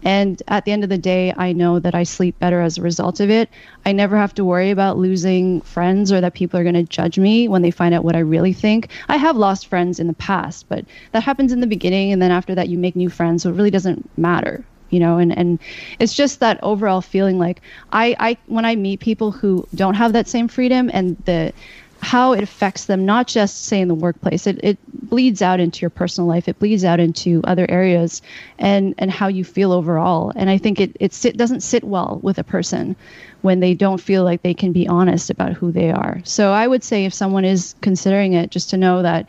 And 0.02 0.40
at 0.46 0.64
the 0.64 0.72
end 0.72 0.84
of 0.84 0.90
the 0.90 0.98
day, 0.98 1.34
I 1.36 1.52
know 1.52 1.80
that 1.80 1.94
I 1.94 2.04
sleep 2.04 2.38
better 2.38 2.60
as 2.60 2.78
a 2.78 2.82
result 2.82 3.18
of 3.20 3.30
it. 3.30 3.50
I 3.84 3.92
never 3.92 4.16
have 4.16 4.34
to 4.34 4.44
worry 4.44 4.70
about 4.70 4.96
losing 4.96 5.60
friends 5.62 6.12
or 6.12 6.20
that 6.20 6.34
people 6.34 6.58
are 6.58 6.62
going 6.62 6.74
to 6.74 6.84
judge 6.84 7.18
me 7.18 7.48
when 7.48 7.62
they 7.62 7.72
find 7.72 7.94
out 7.94 8.04
what 8.04 8.14
I 8.14 8.20
really 8.20 8.52
think. 8.52 8.90
I 9.08 9.16
have 9.16 9.36
lost 9.36 9.66
friends 9.66 9.98
in 9.98 10.06
the 10.06 10.14
past, 10.14 10.66
but 10.68 10.84
that 11.12 11.24
happens 11.24 11.52
in 11.52 11.60
the 11.60 11.66
beginning. 11.66 12.12
And 12.12 12.22
then 12.22 12.30
after 12.30 12.54
that, 12.54 12.68
you 12.68 12.78
make 12.78 12.94
new 12.94 13.10
friends. 13.10 13.42
So 13.42 13.50
it 13.50 13.54
really 13.54 13.70
doesn't 13.70 14.08
matter 14.18 14.64
you 14.90 15.00
know 15.00 15.18
and 15.18 15.36
and 15.36 15.58
it's 15.98 16.14
just 16.14 16.40
that 16.40 16.58
overall 16.62 17.02
feeling 17.02 17.38
like 17.38 17.60
i 17.92 18.16
i 18.18 18.36
when 18.46 18.64
i 18.64 18.74
meet 18.74 19.00
people 19.00 19.30
who 19.30 19.66
don't 19.74 19.94
have 19.94 20.14
that 20.14 20.26
same 20.26 20.48
freedom 20.48 20.90
and 20.94 21.16
the 21.26 21.52
how 22.00 22.32
it 22.32 22.42
affects 22.42 22.84
them 22.84 23.04
not 23.04 23.26
just 23.26 23.64
say 23.64 23.80
in 23.80 23.88
the 23.88 23.94
workplace 23.94 24.46
it, 24.46 24.58
it 24.62 24.78
bleeds 25.08 25.42
out 25.42 25.60
into 25.60 25.80
your 25.80 25.90
personal 25.90 26.28
life 26.28 26.48
it 26.48 26.58
bleeds 26.58 26.84
out 26.84 27.00
into 27.00 27.40
other 27.44 27.66
areas 27.68 28.22
and 28.58 28.94
and 28.98 29.10
how 29.10 29.26
you 29.26 29.44
feel 29.44 29.72
overall 29.72 30.32
and 30.36 30.48
i 30.48 30.56
think 30.56 30.80
it 30.80 30.96
it 31.00 31.12
sit, 31.12 31.36
doesn't 31.36 31.60
sit 31.60 31.84
well 31.84 32.20
with 32.22 32.38
a 32.38 32.44
person 32.44 32.94
when 33.42 33.60
they 33.60 33.74
don't 33.74 34.00
feel 34.00 34.24
like 34.24 34.42
they 34.42 34.54
can 34.54 34.72
be 34.72 34.86
honest 34.86 35.30
about 35.30 35.52
who 35.52 35.72
they 35.72 35.90
are 35.90 36.20
so 36.24 36.52
i 36.52 36.66
would 36.66 36.84
say 36.84 37.04
if 37.04 37.12
someone 37.12 37.44
is 37.44 37.74
considering 37.80 38.32
it 38.32 38.50
just 38.50 38.70
to 38.70 38.76
know 38.76 39.02
that 39.02 39.28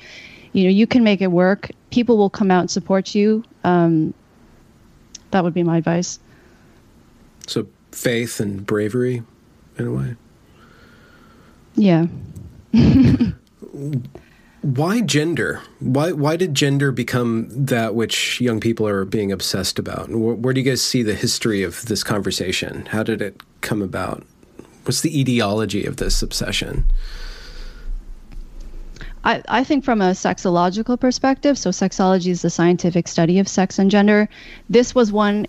you 0.53 0.63
know 0.63 0.69
you 0.69 0.85
can 0.85 1.03
make 1.03 1.21
it 1.21 1.31
work 1.31 1.71
people 1.89 2.17
will 2.17 2.29
come 2.29 2.51
out 2.51 2.61
and 2.61 2.71
support 2.71 3.15
you 3.15 3.43
um, 3.63 4.13
that 5.31 5.43
would 5.43 5.53
be 5.53 5.63
my 5.63 5.77
advice. 5.77 6.19
So 7.47 7.67
faith 7.91 8.39
and 8.39 8.65
bravery, 8.65 9.23
in 9.77 9.87
a 9.87 9.91
way. 9.91 10.15
Yeah. 11.75 12.07
why 14.61 15.01
gender? 15.01 15.61
Why 15.79 16.11
why 16.11 16.35
did 16.35 16.53
gender 16.53 16.91
become 16.91 17.47
that 17.49 17.95
which 17.95 18.39
young 18.41 18.59
people 18.59 18.87
are 18.87 19.05
being 19.05 19.31
obsessed 19.31 19.79
about? 19.79 20.09
Where, 20.09 20.35
where, 20.35 20.53
do 20.53 20.61
you 20.61 20.69
guys 20.69 20.81
see 20.81 21.03
the 21.03 21.15
history 21.15 21.63
of 21.63 21.85
this 21.85 22.03
conversation? 22.03 22.85
How 22.87 23.03
did 23.03 23.21
it 23.21 23.41
come 23.61 23.81
about? 23.81 24.25
What's 24.83 25.01
the 25.01 25.19
etiology 25.19 25.85
of 25.85 25.97
this 25.97 26.21
obsession? 26.21 26.85
I, 29.23 29.43
I 29.49 29.63
think 29.63 29.83
from 29.83 30.01
a 30.01 30.11
sexological 30.11 30.99
perspective, 30.99 31.57
so 31.57 31.71
sexology 31.71 32.31
is 32.31 32.41
the 32.41 32.49
scientific 32.49 33.07
study 33.07 33.39
of 33.39 33.47
sex 33.47 33.77
and 33.77 33.91
gender. 33.91 34.29
This 34.69 34.95
was 34.95 35.11
one 35.11 35.45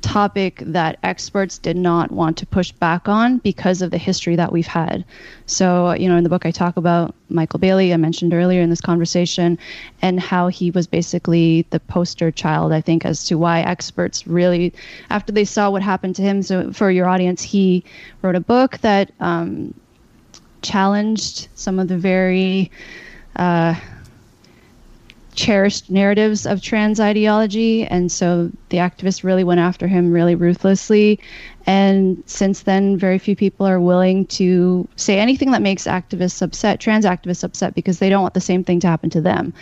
topic 0.00 0.62
that 0.66 0.98
experts 1.02 1.58
did 1.58 1.76
not 1.76 2.10
want 2.10 2.36
to 2.38 2.46
push 2.46 2.72
back 2.72 3.08
on 3.08 3.38
because 3.38 3.82
of 3.82 3.90
the 3.90 3.98
history 3.98 4.36
that 4.36 4.52
we've 4.52 4.66
had. 4.66 5.04
So, 5.46 5.92
you 5.92 6.08
know, 6.08 6.16
in 6.16 6.24
the 6.24 6.30
book, 6.30 6.46
I 6.46 6.50
talk 6.50 6.76
about 6.76 7.14
Michael 7.28 7.58
Bailey, 7.58 7.92
I 7.92 7.96
mentioned 7.96 8.34
earlier 8.34 8.60
in 8.60 8.70
this 8.70 8.80
conversation, 8.80 9.58
and 10.02 10.18
how 10.18 10.48
he 10.48 10.70
was 10.70 10.86
basically 10.86 11.66
the 11.70 11.80
poster 11.80 12.30
child, 12.30 12.72
I 12.72 12.80
think, 12.80 13.04
as 13.04 13.24
to 13.26 13.38
why 13.38 13.60
experts 13.60 14.26
really, 14.26 14.72
after 15.10 15.32
they 15.32 15.44
saw 15.44 15.70
what 15.70 15.82
happened 15.82 16.16
to 16.16 16.22
him. 16.22 16.42
So, 16.42 16.72
for 16.72 16.90
your 16.90 17.08
audience, 17.08 17.42
he 17.42 17.84
wrote 18.22 18.36
a 18.36 18.40
book 18.40 18.78
that 18.78 19.12
um, 19.20 19.74
challenged 20.62 21.48
some 21.54 21.78
of 21.78 21.88
the 21.88 21.96
very 21.96 22.70
uh, 23.36 23.74
cherished 25.34 25.90
narratives 25.90 26.46
of 26.46 26.62
trans 26.62 27.00
ideology. 27.00 27.86
And 27.86 28.10
so 28.10 28.50
the 28.68 28.78
activists 28.78 29.24
really 29.24 29.44
went 29.44 29.60
after 29.60 29.86
him 29.86 30.12
really 30.12 30.34
ruthlessly. 30.34 31.20
And 31.66 32.22
since 32.26 32.62
then, 32.62 32.96
very 32.96 33.18
few 33.18 33.36
people 33.36 33.66
are 33.66 33.80
willing 33.80 34.26
to 34.26 34.88
say 34.96 35.18
anything 35.18 35.50
that 35.52 35.62
makes 35.62 35.84
activists 35.84 36.42
upset, 36.42 36.80
trans 36.80 37.04
activists 37.04 37.44
upset, 37.44 37.74
because 37.74 37.98
they 37.98 38.08
don't 38.08 38.22
want 38.22 38.34
the 38.34 38.40
same 38.40 38.64
thing 38.64 38.80
to 38.80 38.86
happen 38.86 39.10
to 39.10 39.20
them. 39.20 39.52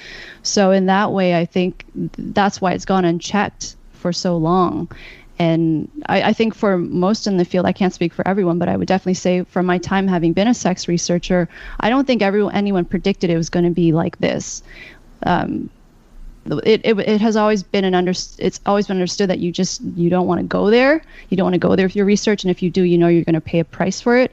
So, 0.43 0.71
in 0.71 0.87
that 0.87 1.13
way, 1.13 1.37
I 1.37 1.45
think 1.45 1.85
that's 1.95 2.61
why 2.61 2.73
it's 2.73 2.85
gone 2.85 3.05
unchecked 3.05 3.77
for 3.93 4.13
so 4.13 4.37
long 4.37 4.89
and 5.39 5.89
I, 6.07 6.23
I, 6.23 6.33
think 6.33 6.55
for 6.55 6.77
most 6.77 7.27
in 7.29 7.37
the 7.37 7.45
field, 7.45 7.65
I 7.65 7.73
can't 7.73 7.95
speak 7.95 8.13
for 8.13 8.27
everyone, 8.27 8.59
but 8.59 8.69
I 8.69 8.77
would 8.77 8.89
definitely 8.89 9.15
say 9.15 9.45
from 9.45 9.67
my 9.67 9.79
time 9.79 10.09
having 10.09 10.33
been 10.33 10.49
a 10.49 10.55
sex 10.55 10.89
researcher, 10.89 11.49
I 11.79 11.91
don't 11.91 12.07
think 12.07 12.23
everyone 12.23 12.55
anyone 12.55 12.85
predicted 12.85 13.31
it 13.31 13.37
was 13.37 13.49
going 13.49 13.65
to 13.65 13.71
be 13.71 13.93
like 13.93 14.19
this. 14.19 14.63
Um, 15.25 15.71
it, 16.65 16.81
it, 16.85 16.99
it 16.99 17.21
has 17.21 17.37
always 17.37 17.63
been 17.63 17.85
an 17.85 17.95
under 17.95 18.13
it's 18.13 18.61
always 18.65 18.87
been 18.87 18.97
understood 18.97 19.29
that 19.29 19.39
you 19.39 19.53
just 19.53 19.83
you 19.83 20.09
don't 20.09 20.27
want 20.27 20.41
to 20.41 20.47
go 20.47 20.71
there 20.71 21.03
you 21.29 21.37
don't 21.37 21.45
want 21.45 21.55
to 21.55 21.59
go 21.59 21.77
there 21.77 21.85
with 21.87 21.95
your 21.95 22.07
research 22.07 22.43
and 22.43 22.51
if 22.51 22.63
you 22.63 22.71
do 22.71 22.85
you 22.85 22.97
know 22.97 23.07
you're 23.07 23.25
going 23.25 23.35
to 23.35 23.41
pay 23.41 23.59
a 23.59 23.65
price 23.65 24.01
for 24.01 24.17
it 24.17 24.33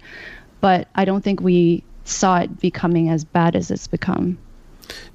but 0.61 0.87
i 0.95 1.03
don't 1.03 1.23
think 1.25 1.41
we 1.41 1.83
saw 2.05 2.37
it 2.37 2.59
becoming 2.61 3.09
as 3.09 3.25
bad 3.25 3.53
as 3.53 3.69
it's 3.69 3.87
become 3.87 4.37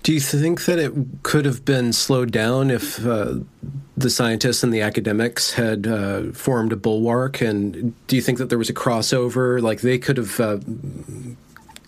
do 0.03 0.12
you 0.12 0.21
think 0.21 0.64
that 0.64 0.79
it 0.79 0.93
could 1.23 1.45
have 1.45 1.64
been 1.64 1.93
slowed 1.93 2.33
down 2.33 2.71
if 2.71 3.05
uh, 3.07 3.35
the 3.97 4.11
scientists 4.11 4.62
and 4.62 4.73
the 4.73 4.81
academics 4.81 5.53
had 5.53 5.87
uh, 5.87 6.33
formed 6.33 6.73
a 6.73 6.77
bulwark? 6.77 7.41
And 7.41 7.95
do 8.07 8.16
you 8.16 8.23
think 8.23 8.39
that 8.39 8.49
there 8.49 8.59
was 8.59 8.71
a 8.71 8.75
crossover? 8.75 9.61
Like 9.61 9.83
they 9.83 9.99
could 9.99 10.16
have 10.16 10.41
uh, 10.41 10.59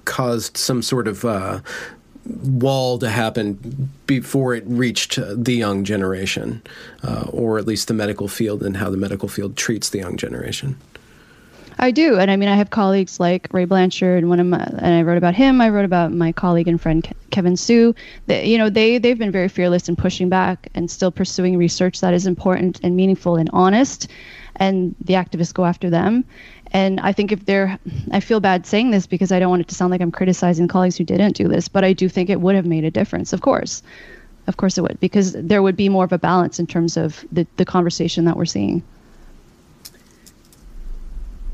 caused 0.05 0.57
some 0.57 0.83
sort 0.83 1.09
of 1.09 1.25
uh, 1.25 1.61
wall 2.25 2.99
to 2.99 3.09
happen 3.09 3.91
before 4.07 4.55
it 4.55 4.65
reached 4.67 5.19
the 5.21 5.55
young 5.55 5.85
generation, 5.85 6.63
uh, 7.03 7.27
or 7.31 7.59
at 7.59 7.67
least 7.67 7.89
the 7.89 7.95
medical 7.95 8.29
field 8.29 8.63
and 8.63 8.77
how 8.77 8.91
the 8.91 8.97
medical 8.97 9.29
field 9.29 9.57
treats 9.57 9.91
the 9.91 9.99
young 9.99 10.17
generation? 10.17 10.77
I 11.79 11.91
do, 11.91 12.19
and 12.19 12.31
I 12.31 12.37
mean, 12.37 12.49
I 12.49 12.55
have 12.55 12.71
colleagues 12.71 13.19
like 13.19 13.49
Ray 13.53 13.65
Blanchard, 13.65 14.19
and 14.19 14.29
one 14.29 14.39
of 14.39 14.47
my, 14.47 14.59
and 14.59 14.95
I 14.95 15.03
wrote 15.03 15.19
about 15.19 15.35
him. 15.35 15.61
I 15.61 15.69
wrote 15.69 15.85
about 15.85 16.13
my 16.13 16.31
colleague 16.31 16.69
and 16.69 16.81
friend 16.81 17.03
Ken 17.31 17.45
Zucker. 17.45 17.97
That 18.27 18.47
you 18.47 18.57
know, 18.57 18.71
they 18.71 18.99
they've 18.99 19.19
been 19.19 19.33
very 19.33 19.49
fearless 19.49 19.89
in 19.89 19.97
pushing 19.97 20.29
back 20.29 20.69
and 20.75 20.91
still 20.91 21.11
pursuing 21.11 21.57
research 21.57 22.01
that 22.01 22.15
is 22.15 22.27
important 22.27 22.79
and 22.83 22.95
meaningful 22.95 23.37
and 23.37 23.51
honest. 23.53 24.09
And 24.57 24.95
the 25.01 25.15
activists 25.15 25.55
go 25.55 25.65
after 25.65 25.91
them. 25.91 26.25
And 26.73 27.01
I 27.01 27.13
think 27.13 27.33
if 27.33 27.45
they're, 27.45 27.79
I 28.13 28.21
feel 28.21 28.41
bad 28.41 28.67
saying 28.67 28.91
this 28.91 29.07
because 29.07 29.31
I 29.31 29.39
don't 29.39 29.51
want 29.51 29.63
it 29.63 29.69
to 29.69 29.75
sound 29.75 29.91
like 29.91 30.01
I'm 30.01 30.11
criticizing 30.11 30.69
colleagues 30.69 30.97
who 30.97 31.05
didn't 31.05 31.37
do 31.37 31.49
this, 31.49 31.69
but 31.69 31.85
I 31.85 31.93
do 31.93 32.09
think 32.09 32.31
it 32.31 32.41
would 32.41 32.55
have 32.55 32.67
made 32.67 32.85
a 32.85 32.91
difference. 32.91 33.33
Of 33.33 33.43
course, 33.43 33.83
of 34.47 34.57
course 34.57 34.79
it 34.79 34.81
would, 34.81 34.99
because 34.99 35.33
there 35.33 35.63
would 35.63 35.77
be 35.77 35.89
more 35.89 36.05
of 36.05 36.13
a 36.13 36.19
balance 36.19 36.59
in 36.59 36.67
terms 36.67 36.97
of 36.97 37.25
the 37.31 37.47
the 37.57 37.65
conversation 37.65 38.25
that 38.25 38.37
we're 38.37 38.47
seeing. 38.47 38.83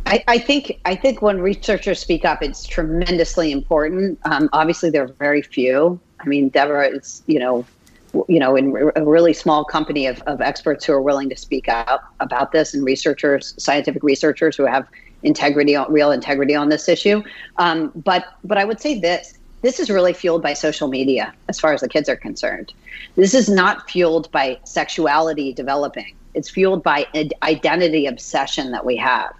I, 0.06 0.24
I, 0.26 0.38
think 0.38 0.80
I 0.86 0.94
think 0.94 1.20
when 1.20 1.38
researchers 1.38 1.98
speak 1.98 2.24
up, 2.24 2.42
it's 2.42 2.64
tremendously 2.64 3.52
important. 3.52 4.18
Um, 4.24 4.48
obviously, 4.54 4.88
there 4.88 5.04
are 5.04 5.12
very 5.18 5.42
few. 5.42 6.00
I 6.18 6.26
mean, 6.26 6.48
Deborah 6.48 6.88
is 6.88 7.22
you 7.26 7.38
know, 7.38 7.66
you 8.28 8.38
know, 8.38 8.56
in 8.56 8.90
a 8.96 9.04
really 9.04 9.32
small 9.32 9.64
company 9.64 10.06
of, 10.06 10.22
of 10.22 10.40
experts 10.40 10.84
who 10.84 10.92
are 10.92 11.02
willing 11.02 11.28
to 11.28 11.36
speak 11.36 11.68
up 11.68 12.02
about 12.20 12.52
this, 12.52 12.74
and 12.74 12.84
researchers, 12.84 13.54
scientific 13.58 14.02
researchers 14.02 14.56
who 14.56 14.64
have 14.64 14.86
integrity, 15.22 15.76
real 15.88 16.12
integrity 16.12 16.54
on 16.54 16.68
this 16.68 16.88
issue. 16.88 17.22
Um, 17.56 17.92
but 17.94 18.24
but 18.44 18.58
I 18.58 18.64
would 18.64 18.80
say 18.80 18.98
this: 18.98 19.38
this 19.62 19.80
is 19.80 19.90
really 19.90 20.12
fueled 20.12 20.42
by 20.42 20.54
social 20.54 20.88
media, 20.88 21.34
as 21.48 21.58
far 21.58 21.72
as 21.72 21.80
the 21.80 21.88
kids 21.88 22.08
are 22.08 22.16
concerned. 22.16 22.72
This 23.16 23.34
is 23.34 23.48
not 23.48 23.90
fueled 23.90 24.30
by 24.30 24.58
sexuality 24.64 25.52
developing. 25.52 26.14
It's 26.34 26.48
fueled 26.48 26.82
by 26.82 27.06
identity 27.42 28.06
obsession 28.06 28.70
that 28.70 28.84
we 28.84 28.96
have. 28.96 29.32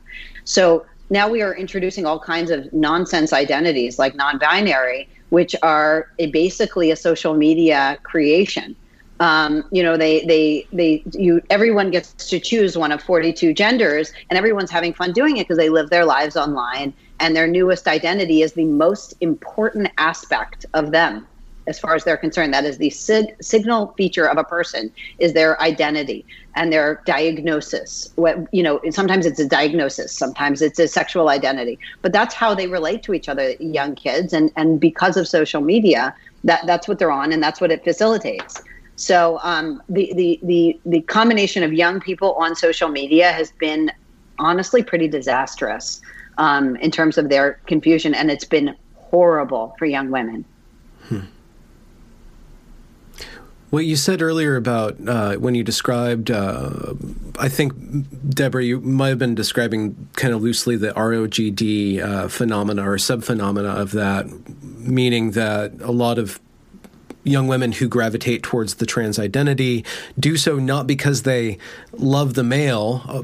So 0.44 0.84
now 1.10 1.28
we 1.28 1.42
are 1.42 1.54
introducing 1.54 2.06
all 2.06 2.18
kinds 2.18 2.50
of 2.50 2.70
nonsense 2.72 3.32
identities 3.32 3.98
like 3.98 4.14
non-binary, 4.14 5.08
which 5.30 5.54
are 5.62 6.06
a, 6.18 6.30
basically 6.30 6.90
a 6.90 6.96
social 6.96 7.34
media 7.34 7.98
creation. 8.04 8.76
Um, 9.20 9.64
you 9.72 9.82
know, 9.82 9.96
they 9.96 10.24
they 10.26 10.68
they 10.72 11.02
you 11.12 11.42
everyone 11.50 11.90
gets 11.90 12.14
to 12.28 12.38
choose 12.38 12.78
one 12.78 12.92
of 12.92 13.02
42 13.02 13.52
genders, 13.52 14.12
and 14.30 14.38
everyone's 14.38 14.70
having 14.70 14.94
fun 14.94 15.12
doing 15.12 15.36
it 15.38 15.48
because 15.48 15.58
they 15.58 15.70
live 15.70 15.90
their 15.90 16.04
lives 16.04 16.36
online, 16.36 16.94
and 17.18 17.34
their 17.34 17.48
newest 17.48 17.88
identity 17.88 18.42
is 18.42 18.52
the 18.52 18.64
most 18.64 19.14
important 19.20 19.90
aspect 19.98 20.64
of 20.74 20.92
them 20.92 21.26
as 21.66 21.78
far 21.78 21.94
as 21.94 22.04
they're 22.04 22.16
concerned. 22.16 22.54
That 22.54 22.64
is 22.64 22.78
the 22.78 22.90
sig- 22.90 23.34
signal 23.40 23.94
feature 23.96 24.28
of 24.28 24.38
a 24.38 24.44
person 24.44 24.92
is 25.18 25.34
their 25.34 25.60
identity 25.60 26.24
and 26.58 26.72
their 26.72 27.00
diagnosis. 27.06 28.08
What 28.16 28.36
you 28.52 28.62
know, 28.62 28.80
sometimes 28.90 29.24
it's 29.24 29.40
a 29.40 29.48
diagnosis, 29.48 30.12
sometimes 30.12 30.60
it's 30.60 30.78
a 30.78 30.88
sexual 30.88 31.28
identity, 31.28 31.78
but 32.02 32.12
that's 32.12 32.34
how 32.34 32.54
they 32.54 32.66
relate 32.66 33.02
to 33.04 33.14
each 33.14 33.28
other, 33.28 33.52
young 33.60 33.94
kids, 33.94 34.32
and 34.32 34.50
and 34.56 34.80
because 34.80 35.16
of 35.16 35.26
social 35.28 35.62
media, 35.62 36.14
that 36.44 36.66
that's 36.66 36.88
what 36.88 36.98
they're 36.98 37.12
on, 37.12 37.32
and 37.32 37.42
that's 37.42 37.60
what 37.60 37.70
it 37.70 37.84
facilitates. 37.84 38.60
So 38.96 39.38
um, 39.42 39.80
the, 39.88 40.12
the 40.14 40.40
the 40.42 40.80
the 40.84 41.00
combination 41.02 41.62
of 41.62 41.72
young 41.72 42.00
people 42.00 42.34
on 42.34 42.56
social 42.56 42.88
media 42.88 43.30
has 43.30 43.52
been 43.52 43.92
honestly 44.40 44.82
pretty 44.82 45.08
disastrous 45.08 46.00
um, 46.38 46.76
in 46.76 46.90
terms 46.90 47.16
of 47.18 47.28
their 47.28 47.60
confusion, 47.66 48.14
and 48.14 48.30
it's 48.30 48.44
been 48.44 48.74
horrible 48.94 49.74
for 49.78 49.86
young 49.86 50.10
women. 50.10 50.44
Hmm. 51.04 51.20
What 53.70 53.84
you 53.84 53.96
said 53.96 54.22
earlier 54.22 54.56
about 54.56 54.96
uh, 55.06 55.34
when 55.34 55.54
you 55.54 55.62
described, 55.62 56.30
uh, 56.30 56.94
I 57.38 57.50
think, 57.50 57.74
Deborah, 58.30 58.64
you 58.64 58.80
might 58.80 59.10
have 59.10 59.18
been 59.18 59.34
describing 59.34 60.08
kind 60.14 60.32
of 60.32 60.40
loosely 60.42 60.76
the 60.76 60.92
ROGD 60.92 62.02
uh, 62.02 62.28
phenomena 62.28 62.88
or 62.88 62.96
subphenomena 62.96 63.76
of 63.76 63.92
that, 63.92 64.26
meaning 64.62 65.32
that 65.32 65.72
a 65.82 65.92
lot 65.92 66.18
of 66.18 66.40
young 67.28 67.48
women 67.48 67.72
who 67.72 67.88
gravitate 67.88 68.42
towards 68.42 68.76
the 68.76 68.86
trans 68.86 69.18
identity 69.18 69.84
do 70.18 70.36
so 70.36 70.56
not 70.56 70.86
because 70.86 71.22
they 71.22 71.58
love 71.92 72.34
the 72.34 72.44
male 72.44 73.02
uh, 73.08 73.22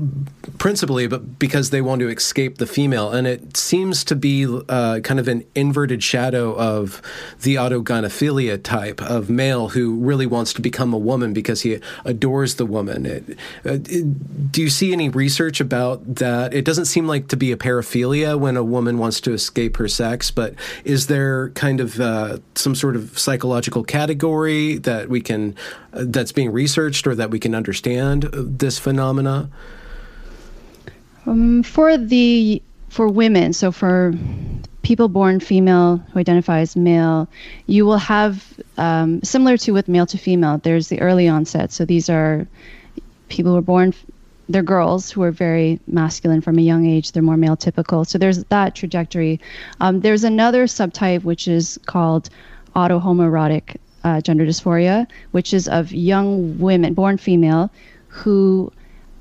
principally, 0.59 1.07
but 1.07 1.39
because 1.39 1.71
they 1.71 1.81
want 1.81 2.01
to 2.01 2.09
escape 2.09 2.59
the 2.59 2.67
female. 2.67 3.11
And 3.11 3.27
it 3.27 3.57
seems 3.57 4.05
to 4.05 4.17
be 4.17 4.47
uh, 4.47 5.01
kind 5.01 5.21
of 5.21 5.29
an 5.29 5.45
inverted 5.55 6.03
shadow 6.03 6.55
of 6.57 7.01
the 7.43 7.57
autogynephilia 7.57 8.63
type 8.63 9.01
of 9.03 9.31
male 9.31 9.71
who 9.71 9.97
really 9.97 10.27
wants 10.27 10.53
to 10.55 10.61
become 10.61 10.93
a 10.93 10.99
woman 10.99 11.33
because 11.33 11.63
he 11.63 11.81
adores 12.05 12.57
the 12.57 12.67
woman. 12.67 13.07
It, 13.07 13.39
uh, 13.65 13.79
it, 13.85 14.53
do 14.53 14.63
you 14.63 14.71
see 14.71 14.93
any 14.93 15.09
research 15.09 15.61
about 15.61 16.17
that? 16.17 16.55
It 16.55 16.65
doesn't 16.65 16.87
seem 16.87 17.07
like 17.07 17.29
to 17.29 17.37
be 17.37 17.53
a 17.53 17.57
paraphilia 17.57 18.39
when 18.39 18.57
a 18.57 18.65
woman 18.65 18.99
wants 18.99 19.21
to 19.23 19.33
escape 19.33 19.77
her 19.77 19.89
sex, 19.89 20.31
but 20.31 20.55
is 20.85 21.07
there 21.07 21.51
kind 21.51 21.81
of 21.81 22.01
uh, 22.01 22.39
some 22.55 22.75
sort 22.75 22.97
of 22.97 23.19
psychological 23.19 23.85
category 23.95 24.79
that 24.79 25.09
we 25.09 25.21
can 25.21 25.55
uh, 25.93 26.03
that's 26.07 26.33
being 26.33 26.51
researched 26.51 27.07
or 27.07 27.15
that 27.15 27.31
we 27.31 27.39
can 27.39 27.55
understand 27.55 28.25
this 28.33 28.77
phenomena? 28.77 29.49
Um, 31.27 31.63
for 31.63 31.97
the 31.97 32.61
for 32.89 33.07
women, 33.09 33.53
so 33.53 33.71
for 33.71 34.13
people 34.83 35.09
born 35.09 35.39
female 35.39 35.97
who 36.11 36.19
identify 36.19 36.59
as 36.59 36.75
male, 36.75 37.29
you 37.67 37.87
will 37.87 37.99
have 37.99 38.53
um, 38.79 39.23
similar 39.23 39.57
to 39.57 39.73
with 39.73 39.87
male 39.89 40.07
to 40.07 40.19
female. 40.19 40.59
There's 40.59 40.89
the 40.89 41.01
early 41.01 41.29
onset. 41.29 41.71
So 41.71 41.85
these 41.85 42.11
are 42.11 42.47
people 43.29 43.53
who 43.53 43.59
are 43.59 43.69
born. 43.75 43.95
They're 44.49 44.63
girls 44.63 45.11
who 45.11 45.23
are 45.23 45.31
very 45.31 45.79
masculine 45.87 46.41
from 46.41 46.59
a 46.59 46.63
young 46.63 46.85
age. 46.85 47.13
They're 47.13 47.23
more 47.23 47.37
male 47.37 47.57
typical. 47.57 48.05
So 48.05 48.19
there's 48.19 48.43
that 48.45 48.75
trajectory. 48.75 49.41
Um, 49.81 50.01
there's 50.01 50.25
another 50.25 50.67
subtype 50.67 51.23
which 51.23 51.47
is 51.47 51.79
called 51.87 52.29
autohomoerotic 52.75 53.77
uh, 54.05 54.21
gender 54.21 54.47
dysphoria, 54.47 55.07
which 55.33 55.53
is 55.53 55.67
of 55.67 55.93
young 55.93 56.59
women 56.59 56.95
born 56.95 57.17
female 57.17 57.71
who 58.09 58.71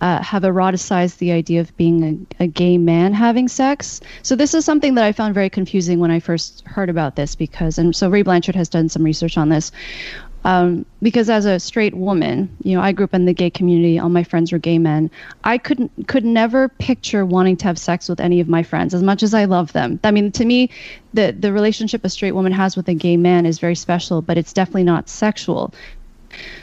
uh, 0.01 0.21
have 0.21 0.43
eroticized 0.43 1.17
the 1.19 1.31
idea 1.31 1.61
of 1.61 1.75
being 1.77 2.27
a, 2.39 2.43
a, 2.43 2.47
gay 2.47 2.77
man 2.77 3.13
having 3.13 3.47
sex. 3.47 4.01
So 4.21 4.35
this 4.35 4.53
is 4.53 4.65
something 4.65 4.95
that 4.95 5.05
I 5.05 5.13
found 5.13 5.33
very 5.33 5.49
confusing 5.49 5.99
when 5.99 6.11
I 6.11 6.19
first 6.19 6.61
heard 6.67 6.89
about 6.89 7.15
this 7.15 7.35
because, 7.35 7.77
and 7.77 7.95
so 7.95 8.09
Ray 8.09 8.21
Blanchard 8.21 8.55
has 8.55 8.67
done 8.67 8.89
some 8.89 9.03
research 9.03 9.37
on 9.37 9.47
this. 9.47 9.71
Um, 10.45 10.85
because 11.01 11.29
as 11.29 11.45
a 11.45 11.59
straight 11.59 11.95
woman, 11.95 12.55
you 12.63 12.75
know, 12.75 12.81
I 12.81 12.91
grew 12.91 13.05
up 13.05 13.13
in 13.13 13.25
the 13.25 13.33
gay 13.33 13.49
community. 13.49 13.97
All 13.97 14.09
my 14.09 14.23
friends 14.23 14.51
were 14.51 14.57
gay 14.57 14.77
men. 14.77 15.09
I 15.43 15.57
could 15.57 15.89
could 16.07 16.25
never 16.25 16.69
picture 16.69 17.25
wanting 17.25 17.57
to 17.57 17.65
have 17.65 17.77
sex 17.77 18.09
with 18.09 18.19
any 18.19 18.39
of 18.39 18.49
my 18.49 18.63
friends, 18.63 18.93
as 18.93 19.03
much 19.03 19.23
as 19.23 19.33
I 19.33 19.45
love 19.45 19.71
them. 19.73 19.99
I 20.03 20.11
mean, 20.11 20.31
to 20.33 20.45
me, 20.45 20.69
the 21.13 21.31
the 21.31 21.53
relationship 21.53 22.03
a 22.03 22.09
straight 22.09 22.33
woman 22.33 22.51
has 22.51 22.75
with 22.75 22.89
a 22.89 22.93
gay 22.93 23.17
man 23.17 23.45
is 23.45 23.59
very 23.59 23.75
special, 23.75 24.21
but 24.21 24.37
it's 24.37 24.53
definitely 24.53 24.83
not 24.83 25.09
sexual. 25.09 25.73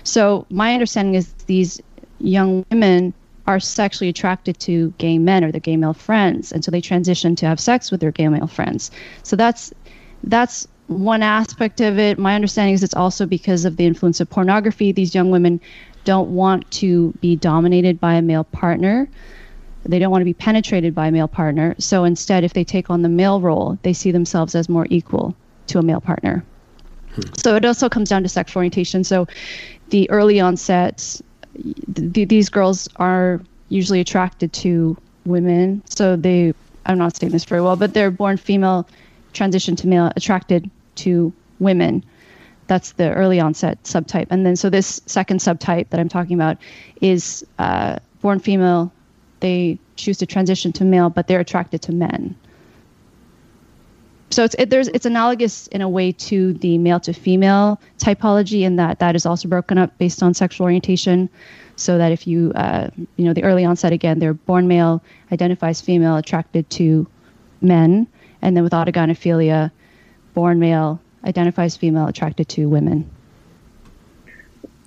So 0.03 0.47
my 0.51 0.75
understanding 0.75 1.15
is 1.15 1.33
these 1.47 1.81
young 2.19 2.67
women 2.71 3.15
are 3.47 3.61
sexually 3.61 4.09
attracted 4.09 4.59
to 4.61 4.93
gay 4.99 5.19
men 5.19 5.43
or 5.43 5.51
their 5.51 5.61
gay 5.61 5.77
male 5.77 5.95
friends, 5.95 6.53
and 6.53 6.65
so 6.65 6.71
they 6.71 6.81
transition 6.81 7.35
to 7.37 7.47
have 7.47 7.59
sex 7.59 7.91
with 7.91 8.01
their 8.01 8.13
gay 8.13 8.29
male 8.29 8.47
friends. 8.47 8.91
So 9.23 9.37
that's 9.37 9.73
that's 10.25 10.69
one 10.91 11.23
aspect 11.23 11.81
of 11.81 11.99
it. 11.99 12.19
My 12.19 12.35
understanding 12.35 12.75
is 12.75 12.83
it's 12.83 12.95
also 12.95 13.25
because 13.25 13.65
of 13.65 13.77
the 13.77 13.87
influence 13.87 14.21
of 14.21 14.29
pornography. 14.29 14.91
These 14.91 15.15
young 15.15 15.31
women 15.31 15.61
don't 16.05 16.31
want 16.31 16.69
to 16.73 17.13
be 17.21 17.37
dominated 17.37 18.01
by 18.01 18.15
a 18.15 18.23
male 18.23 18.45
partner. 18.45 19.09
They 19.85 19.99
don't 20.01 20.11
want 20.11 20.23
to 20.23 20.27
be 20.27 20.35
penetrated 20.35 20.95
by 20.95 21.07
a 21.07 21.13
male 21.13 21.29
partner. 21.29 21.77
So 21.79 22.05
instead, 22.05 22.43
if 22.43 22.55
they 22.55 22.65
take 22.65 22.91
on 22.91 23.03
the 23.03 23.09
male 23.09 23.41
role, 23.41 23.79
they 23.83 23.93
see 23.93 24.11
themselves 24.11 24.55
as 24.55 24.69
more 24.69 24.87
equal 24.91 25.35
to 25.69 25.79
a 25.79 25.83
male 25.83 26.01
partner. 26.01 26.45
Hmm. 27.15 27.21
So 27.37 27.55
it 27.55 27.65
also 27.65 27.89
comes 27.89 28.09
down 28.09 28.25
to 28.25 28.29
sexual 28.29 28.61
orientation. 28.61 29.05
So 29.05 29.29
the 29.91 30.11
early 30.11 30.41
onset 30.41 31.21
th- 31.95 32.29
these 32.29 32.49
girls 32.49 32.89
are 32.97 33.41
usually 33.69 34.01
attracted 34.01 34.53
to 34.55 34.97
women. 35.25 35.83
So 35.89 36.17
they, 36.17 36.53
I'm 36.87 36.99
not 36.99 37.17
saying 37.17 37.31
this 37.31 37.45
very 37.45 37.61
well, 37.61 37.77
but 37.77 37.95
they're 37.95 38.11
born 38.11 38.37
female, 38.37 38.89
transition 39.33 39.77
to 39.77 39.87
male, 39.87 40.11
attracted 40.17 40.69
to 40.97 41.33
women. 41.59 42.05
That's 42.67 42.93
the 42.93 43.13
early 43.13 43.41
onset 43.41 43.83
subtype. 43.83 44.29
And 44.31 44.47
then, 44.47 44.57
so 44.57 44.71
this 44.71 45.01
second 45.07 45.41
subtype 45.41 45.91
that 45.91 45.99
I'm 45.99 46.09
talking 46.09 46.35
about 46.35 46.59
is 47.01 47.45
uh, 47.59 47.99
born 48.21 48.39
female. 48.39 48.93
They 49.41 49.79
choose 49.97 50.19
to 50.19 50.27
transition 50.27 50.73
to 50.73 50.85
male, 50.85 51.11
but 51.11 51.27
they're 51.27 51.41
attracted 51.41 51.83
to 51.83 51.93
men. 51.93 52.37
So 54.31 54.45
it's 54.45 54.55
it, 54.59 54.71
there's 54.71 54.87
it's 54.89 55.07
analogous 55.07 55.67
in 55.69 55.81
a 55.81 55.89
way 55.89 56.13
to 56.13 56.53
the 56.55 56.79
male 56.79 57.01
to 57.01 57.13
female 57.13 57.81
typology 57.99 58.63
in 58.63 58.77
that 58.77 59.01
that 59.01 59.17
is 59.17 59.27
also 59.27 59.49
broken 59.49 59.77
up 59.77 59.99
based 59.99 60.23
on 60.23 60.35
sexual 60.35 60.65
orientation. 60.65 61.29
So 61.75 61.99
that 61.99 62.13
if 62.13 62.27
you 62.27 62.53
uh, 62.55 62.91
you 63.17 63.25
know 63.25 63.33
the 63.33 63.43
early 63.43 63.65
onset 63.65 63.93
again, 63.93 64.21
they're 64.21 64.35
born 64.35 64.69
male, 64.69 65.03
identifies 65.33 65.81
female, 65.81 66.17
attracted 66.17 66.71
to 66.71 67.09
men, 67.61 68.07
and 68.41 68.57
then 68.57 68.63
with 68.63 68.73
autogynephilia, 68.73 69.73
born 70.35 70.59
male, 70.59 71.01
identifies 71.25 71.77
female, 71.77 72.07
attracted 72.07 72.49
to 72.51 72.69
women. 72.69 73.09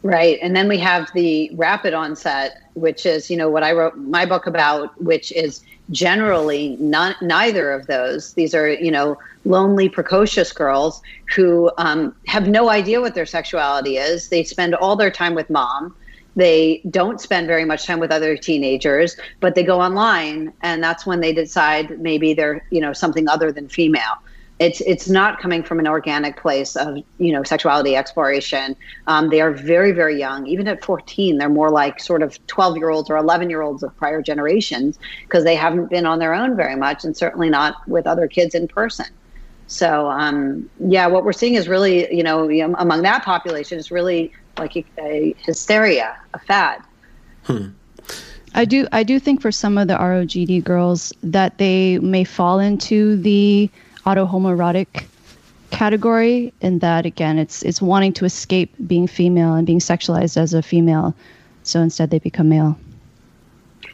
Right. 0.04 0.38
And 0.42 0.54
then 0.54 0.68
we 0.68 0.78
have 0.80 1.10
the 1.14 1.50
rapid 1.54 1.94
onset, 1.94 2.62
which 2.74 3.06
is, 3.06 3.32
you 3.32 3.38
know, 3.38 3.50
what 3.50 3.64
I 3.64 3.72
wrote 3.72 3.96
my 3.96 4.26
book 4.26 4.48
about, 4.48 5.02
which 5.02 5.32
is 5.32 5.64
generally 5.92 6.76
not, 6.80 7.22
neither 7.22 7.72
of 7.72 7.88
those. 7.88 8.34
These 8.34 8.54
are, 8.54 8.70
you 8.70 8.92
know, 8.92 9.18
lonely, 9.46 9.88
precocious 9.88 10.52
girls 10.52 11.02
who 11.34 11.72
um, 11.78 12.14
have 12.28 12.50
no 12.50 12.70
idea 12.70 13.00
what 13.00 13.16
their 13.16 13.26
sexuality 13.26 13.96
is. 13.96 14.28
They 14.28 14.44
spend 14.44 14.76
all 14.76 14.98
their 14.98 15.12
time 15.12 15.36
with 15.36 15.50
mom. 15.50 15.96
They 16.36 16.82
don't 16.90 17.22
spend 17.22 17.48
very 17.48 17.64
much 17.64 17.86
time 17.86 18.00
with 18.00 18.12
other 18.12 18.36
teenagers, 18.36 19.16
but 19.40 19.56
they 19.56 19.64
go 19.64 19.80
online, 19.80 20.52
and 20.62 20.84
that's 20.84 21.06
when 21.06 21.20
they 21.20 21.32
decide 21.32 22.02
maybe 22.02 22.34
they're, 22.34 22.66
you 22.72 22.82
know, 22.82 22.92
something 22.92 23.30
other 23.30 23.52
than 23.52 23.70
female 23.70 24.16
it's 24.64 24.82
it's 24.82 25.10
not 25.10 25.40
coming 25.40 25.62
from 25.62 25.80
an 25.80 25.88
organic 25.88 26.38
place 26.38 26.76
of 26.76 26.98
you 27.18 27.34
know 27.34 27.44
sexuality 27.44 27.96
exploration. 27.96 28.76
Um, 29.08 29.30
they 29.30 29.42
are 29.42 29.52
very 29.52 29.92
very 29.92 30.18
young, 30.18 30.48
even 30.48 30.68
at 30.68 30.84
14. 30.84 31.38
They're 31.38 31.50
more 31.50 31.70
like 31.70 32.00
sort 32.00 32.24
of 32.24 32.46
12 32.48 32.78
year 32.78 32.90
olds 32.90 33.10
or 33.10 33.18
11 33.18 33.50
year 33.50 33.62
olds 33.62 33.84
of 33.84 33.96
prior 33.98 34.22
generations 34.22 34.98
because 35.24 35.44
they 35.44 35.56
haven't 35.56 35.90
been 35.90 36.06
on 36.06 36.20
their 36.20 36.34
own 36.34 36.56
very 36.56 36.76
much, 36.76 37.04
and 37.04 37.16
certainly 37.16 37.50
not 37.50 37.88
with 37.88 38.08
other 38.08 38.28
kids 38.28 38.56
in 38.56 38.68
person. 38.68 39.08
So 39.68 40.10
um, 40.10 40.70
yeah, 40.80 41.08
what 41.08 41.26
we're 41.26 41.34
seeing 41.34 41.56
is 41.56 41.68
really 41.68 42.14
you 42.16 42.24
know 42.24 42.50
among 42.78 43.02
that 43.04 43.24
population 43.24 43.78
is 43.78 43.92
really 43.92 44.32
like 44.58 44.78
a, 44.78 44.86
a 45.00 45.36
hysteria, 45.40 46.18
a 46.34 46.40
fad. 46.40 46.82
Hmm. 47.44 47.70
I 48.56 48.66
do 48.66 48.88
I 48.92 49.04
do 49.04 49.20
think 49.20 49.42
for 49.42 49.52
some 49.52 49.78
of 49.78 49.88
the 49.90 49.96
ROGD 49.96 50.64
girls 50.64 51.12
that 51.22 51.58
they 51.58 52.00
may 52.00 52.24
fall 52.24 52.60
into 52.60 53.18
the 53.18 53.70
autohomoerotic 54.06 55.06
category 55.72 56.54
in 56.62 56.80
that 56.80 57.06
again 57.06 57.40
it's 57.40 57.64
it's 57.64 57.82
wanting 57.82 58.14
to 58.14 58.26
escape 58.26 58.72
being 58.86 59.08
female 59.08 59.56
and 59.56 59.66
being 59.66 59.80
sexualized 59.80 60.38
as 60.38 60.54
a 60.54 60.62
female. 60.62 61.16
So 61.64 61.82
instead 61.82 62.12
they 62.12 62.20
become 62.20 62.50
male. 62.50 62.78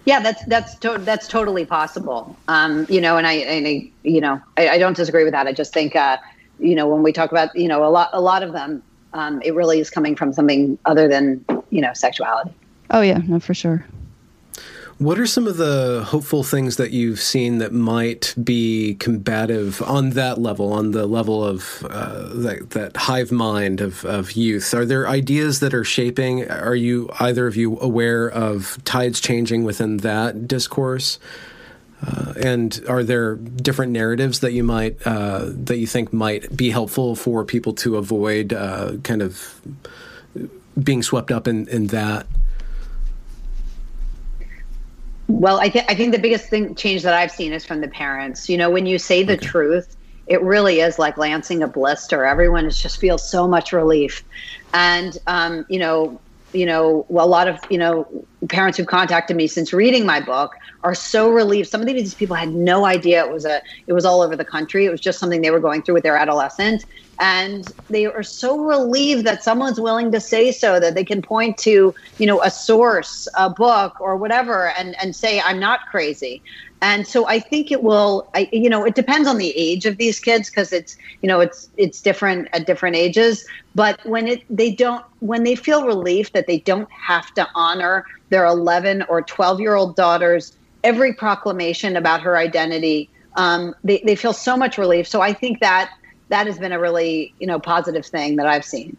Yeah 0.06 0.20
that's 0.20 0.44
that's 0.46 0.76
to- 0.80 0.98
that's 1.00 1.28
totally 1.28 1.66
possible. 1.66 2.36
Um, 2.48 2.86
you 2.90 3.00
know 3.00 3.18
and 3.18 3.26
i, 3.26 3.34
and 3.34 3.68
I 3.68 3.90
you 4.04 4.20
know 4.20 4.42
I, 4.58 4.70
I, 4.70 4.78
don't 4.78 4.96
disagree 4.96 5.24
with 5.24 5.34
that. 5.34 5.48
I 5.48 5.54
just 5.54 5.74
think 5.74 5.96
uh, 5.96 6.18
you 6.60 6.76
know 6.76 6.88
when 6.88 7.02
we 7.02 7.14
talk 7.14 7.32
about 7.32 7.56
you 7.56 7.68
know 7.68 7.86
a 7.86 7.90
lot 7.90 8.10
a 8.12 8.22
lot 8.22 8.44
of 8.44 8.52
them 8.52 8.84
um, 9.14 9.42
it 9.42 9.56
really 9.56 9.80
is 9.80 9.90
coming 9.90 10.16
from 10.16 10.34
something 10.34 10.78
other 10.86 11.08
than 11.08 11.46
you 11.70 11.82
know 11.82 11.94
sexuality. 11.94 12.52
Oh 12.90 13.02
yeah 13.02 13.20
no 13.26 13.40
for 13.40 13.54
sure 13.54 13.86
what 15.00 15.18
are 15.18 15.26
some 15.26 15.48
of 15.48 15.56
the 15.56 16.04
hopeful 16.06 16.44
things 16.44 16.76
that 16.76 16.92
you've 16.92 17.22
seen 17.22 17.60
that 17.60 17.72
might 17.72 18.36
be 18.44 18.96
combative 18.96 19.82
on 19.84 20.10
that 20.12 20.38
level, 20.38 20.74
on 20.74 20.92
the 20.92 21.06
level 21.06 21.44
of 21.44 21.86
uh, 21.90 22.28
that, 22.34 22.72
that, 22.72 22.98
hive 22.98 23.32
mind 23.32 23.80
of, 23.80 24.04
of 24.04 24.34
youth? 24.34 24.74
Are 24.74 24.86
there 24.86 25.08
ideas 25.08 25.62
that 25.62 25.74
are 25.74 25.86
shaping? 25.86 26.50
Are 26.52 26.76
you 26.76 27.10
either 27.18 27.48
of 27.48 27.56
you 27.56 27.80
aware 27.80 28.30
of 28.30 28.78
tides 28.84 29.22
changing 29.22 29.64
within 29.64 29.98
that 29.98 30.50
discourse? 30.50 31.18
Uh, 32.06 32.34
and 32.42 32.84
are 32.90 33.04
there 33.04 33.36
different 33.36 33.94
narratives 33.94 34.42
that 34.42 34.52
you 34.52 34.66
might 34.66 34.98
uh, 35.06 35.46
that 35.48 35.78
you 35.78 35.88
think 35.88 36.12
might 36.12 36.56
be 36.56 36.72
helpful 36.72 37.16
for 37.16 37.46
people 37.46 37.74
to 37.74 37.96
avoid 37.96 38.52
uh, 38.52 38.98
kind 39.04 39.22
of 39.22 39.62
being 40.82 41.04
swept 41.04 41.32
up 41.32 41.48
in, 41.48 41.68
in 41.70 41.88
that 41.88 42.26
well, 45.30 45.60
I, 45.60 45.70
th- 45.70 45.86
I 45.88 45.96
think 45.96 46.12
the 46.12 46.20
biggest 46.20 46.50
thing 46.50 46.74
change 46.76 47.04
that 47.04 47.14
I've 47.14 47.32
seen 47.32 47.54
is 47.54 47.64
from 47.64 47.82
the 47.82 47.88
parents. 47.88 48.50
You 48.50 48.58
know, 48.58 48.70
when 48.70 48.86
you 48.88 48.98
say 48.98 49.24
the 49.24 49.34
okay. 49.34 49.46
truth, 49.46 49.96
it 50.26 50.42
really 50.42 50.80
is 50.80 50.98
like 50.98 51.18
lancing 51.18 51.62
a 51.62 51.68
blister. 51.68 52.26
Everyone 52.26 52.68
just 52.70 53.00
feels 53.00 53.30
so 53.30 53.48
much 53.48 53.72
relief, 53.72 54.24
and 54.74 55.18
um, 55.28 55.66
you 55.70 55.80
know, 55.80 56.20
you 56.52 56.66
know, 56.66 57.06
well, 57.10 57.26
a 57.26 57.30
lot 57.30 57.48
of 57.48 57.60
you 57.70 57.78
know, 57.78 58.26
parents 58.48 58.78
who 58.78 58.86
contacted 58.86 59.36
me 59.36 59.48
since 59.48 59.74
reading 59.74 60.06
my 60.06 60.22
book 60.22 60.56
are 60.84 60.96
so 60.96 61.30
relieved. 61.30 61.68
Some 61.68 61.82
of 61.82 61.88
these 61.88 62.16
people 62.16 62.36
had 62.36 62.54
no 62.54 62.86
idea 62.86 63.26
it 63.26 63.34
was 63.34 63.46
a 63.46 63.62
it 63.88 63.94
was 63.94 64.06
all 64.06 64.22
over 64.22 64.36
the 64.36 64.46
country. 64.46 64.86
It 64.86 64.92
was 64.92 65.02
just 65.02 65.20
something 65.20 65.42
they 65.42 65.52
were 65.52 65.60
going 65.60 65.82
through 65.82 65.96
with 65.96 66.04
their 66.04 66.16
adolescent, 66.16 66.86
and 67.20 67.70
they 67.90 68.06
are 68.06 68.24
so 68.24 68.58
relieved 68.58 69.26
that 69.26 69.44
someone's 69.44 69.80
willing 69.80 70.12
to 70.14 70.22
say 70.22 70.52
so 70.52 70.80
that 70.80 70.96
they 70.96 71.04
can 71.04 71.22
point 71.22 71.58
to 71.60 71.94
you 72.18 72.26
know 72.26 72.42
a 72.42 72.50
source, 72.50 73.28
a 73.38 73.50
book, 73.50 74.00
or 74.00 74.16
whatever, 74.16 74.70
and 74.70 74.96
and 75.02 75.16
say 75.16 75.42
I'm 75.42 75.60
not 75.60 75.82
crazy. 75.92 76.42
And 76.82 77.06
so 77.06 77.28
I 77.28 77.40
think 77.40 77.72
it 77.72 77.84
will. 77.84 78.30
I, 78.34 78.48
you 78.54 78.70
know, 78.70 78.86
it 78.86 78.96
depends 78.96 79.28
on 79.28 79.38
the 79.38 79.50
age 79.58 79.86
of 79.86 79.98
these 79.98 80.20
kids 80.20 80.50
because 80.50 80.72
it's 80.72 80.96
you 81.22 81.28
know 81.28 81.42
it's 81.42 81.70
it's 81.76 82.00
different 82.02 82.48
at 82.54 82.66
different 82.66 82.96
ages. 82.96 83.46
But 83.76 84.00
when 84.06 84.28
it 84.28 84.44
they 84.50 84.74
don't 84.74 85.04
when 85.20 85.44
they 85.44 85.56
feel 85.56 85.86
relief 85.86 86.32
that 86.32 86.48
they 86.48 86.60
don't 86.60 86.90
have 86.92 87.34
to 87.34 87.48
honor 87.54 88.06
their 88.30 88.46
11 88.46 89.04
or 89.10 89.22
12 89.22 89.60
year 89.60 89.76
old 89.76 89.96
daughter's 89.96 90.56
every 90.84 91.14
proclamation 91.14 91.98
about 91.98 92.22
her 92.22 92.38
identity, 92.38 93.10
um, 93.36 93.76
they 93.84 94.02
they 94.06 94.16
feel 94.16 94.34
so 94.34 94.56
much 94.56 94.78
relief. 94.78 95.08
So 95.08 95.22
I 95.22 95.34
think 95.34 95.60
that 95.60 95.92
that 96.30 96.48
has 96.48 96.58
been 96.58 96.72
a 96.72 96.80
really 96.80 97.34
you 97.40 97.48
know 97.48 97.60
positive 97.60 98.06
thing 98.06 98.36
that 98.38 98.48
I've 98.48 98.66
seen. 98.66 98.96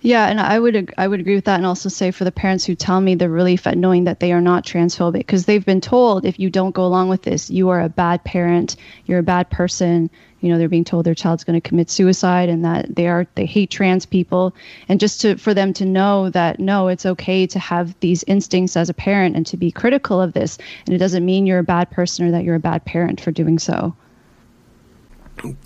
Yeah, 0.00 0.28
and 0.28 0.40
I 0.40 0.58
would 0.58 0.94
I 0.96 1.08
would 1.08 1.20
agree 1.20 1.34
with 1.34 1.46
that, 1.46 1.56
and 1.56 1.66
also 1.66 1.88
say 1.88 2.10
for 2.10 2.24
the 2.24 2.32
parents 2.32 2.64
who 2.64 2.74
tell 2.74 3.00
me 3.00 3.14
the 3.14 3.28
relief 3.28 3.66
at 3.66 3.76
knowing 3.76 4.04
that 4.04 4.20
they 4.20 4.32
are 4.32 4.40
not 4.40 4.64
transphobic, 4.64 5.18
because 5.18 5.46
they've 5.46 5.64
been 5.64 5.80
told 5.80 6.24
if 6.24 6.38
you 6.38 6.50
don't 6.50 6.74
go 6.74 6.84
along 6.84 7.08
with 7.08 7.22
this, 7.22 7.50
you 7.50 7.68
are 7.70 7.80
a 7.80 7.88
bad 7.88 8.22
parent, 8.24 8.76
you're 9.06 9.18
a 9.18 9.24
bad 9.24 9.50
person. 9.50 10.10
You 10.40 10.50
know, 10.50 10.58
they're 10.58 10.68
being 10.68 10.84
told 10.84 11.04
their 11.04 11.14
child's 11.14 11.44
going 11.44 11.60
to 11.60 11.68
commit 11.68 11.90
suicide, 11.90 12.48
and 12.48 12.64
that 12.64 12.94
they 12.94 13.08
are 13.08 13.26
they 13.34 13.46
hate 13.46 13.70
trans 13.70 14.06
people, 14.06 14.54
and 14.88 15.00
just 15.00 15.20
to 15.22 15.36
for 15.36 15.54
them 15.54 15.72
to 15.74 15.84
know 15.84 16.30
that 16.30 16.58
no, 16.60 16.88
it's 16.88 17.06
okay 17.06 17.46
to 17.46 17.58
have 17.58 17.98
these 18.00 18.24
instincts 18.26 18.76
as 18.76 18.88
a 18.88 18.94
parent 18.94 19.36
and 19.36 19.46
to 19.46 19.56
be 19.56 19.70
critical 19.70 20.20
of 20.20 20.32
this, 20.32 20.58
and 20.86 20.94
it 20.94 20.98
doesn't 20.98 21.24
mean 21.24 21.46
you're 21.46 21.58
a 21.58 21.64
bad 21.64 21.90
person 21.90 22.26
or 22.26 22.30
that 22.30 22.44
you're 22.44 22.54
a 22.54 22.60
bad 22.60 22.84
parent 22.84 23.20
for 23.20 23.30
doing 23.30 23.58
so. 23.58 23.94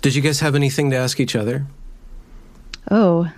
Did 0.01 0.15
you 0.15 0.21
guys 0.21 0.39
have 0.39 0.55
anything 0.55 0.91
to 0.91 0.95
ask 0.95 1.19
each 1.19 1.35
other? 1.35 1.65
Oh, 2.91 3.31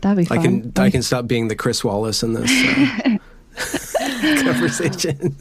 That'd 0.00 0.18
be 0.18 0.24
fun. 0.24 0.38
I 0.38 0.42
can 0.42 0.72
I 0.76 0.90
can 0.90 1.02
stop 1.02 1.26
being 1.26 1.48
the 1.48 1.56
Chris 1.56 1.84
Wallace 1.84 2.22
in 2.22 2.32
this 2.32 2.50
uh, 2.50 4.42
conversation. 4.42 5.36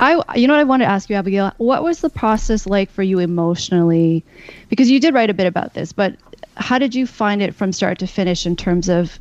I 0.00 0.36
you 0.36 0.46
know 0.48 0.54
what 0.54 0.60
I 0.60 0.64
want 0.64 0.82
to 0.82 0.88
ask 0.88 1.10
you, 1.10 1.16
Abigail? 1.16 1.52
What 1.58 1.82
was 1.82 2.00
the 2.00 2.10
process 2.10 2.66
like 2.66 2.90
for 2.90 3.02
you 3.02 3.18
emotionally? 3.18 4.24
Because 4.68 4.90
you 4.90 5.00
did 5.00 5.14
write 5.14 5.30
a 5.30 5.34
bit 5.34 5.46
about 5.46 5.74
this, 5.74 5.92
but 5.92 6.16
how 6.56 6.78
did 6.78 6.94
you 6.94 7.06
find 7.06 7.42
it 7.42 7.54
from 7.54 7.72
start 7.72 7.98
to 8.00 8.06
finish 8.06 8.46
in 8.46 8.56
terms 8.56 8.88
of 8.88 9.18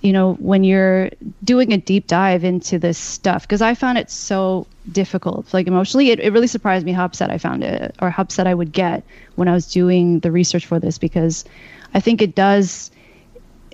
you 0.00 0.12
know 0.12 0.34
when 0.34 0.64
you're 0.64 1.10
doing 1.44 1.72
a 1.72 1.78
deep 1.78 2.06
dive 2.06 2.44
into 2.44 2.78
this 2.78 2.98
stuff 2.98 3.42
because 3.42 3.62
i 3.62 3.74
found 3.74 3.96
it 3.96 4.10
so 4.10 4.66
difficult 4.92 5.52
like 5.54 5.66
emotionally 5.66 6.10
it, 6.10 6.20
it 6.20 6.32
really 6.32 6.46
surprised 6.46 6.84
me 6.84 6.92
how 6.92 7.04
upset 7.04 7.30
i 7.30 7.38
found 7.38 7.64
it 7.64 7.94
or 8.00 8.10
how 8.10 8.22
upset 8.22 8.46
i 8.46 8.54
would 8.54 8.72
get 8.72 9.02
when 9.36 9.48
i 9.48 9.54
was 9.54 9.72
doing 9.72 10.20
the 10.20 10.30
research 10.30 10.66
for 10.66 10.78
this 10.78 10.98
because 10.98 11.44
i 11.94 12.00
think 12.00 12.20
it 12.20 12.34
does 12.34 12.90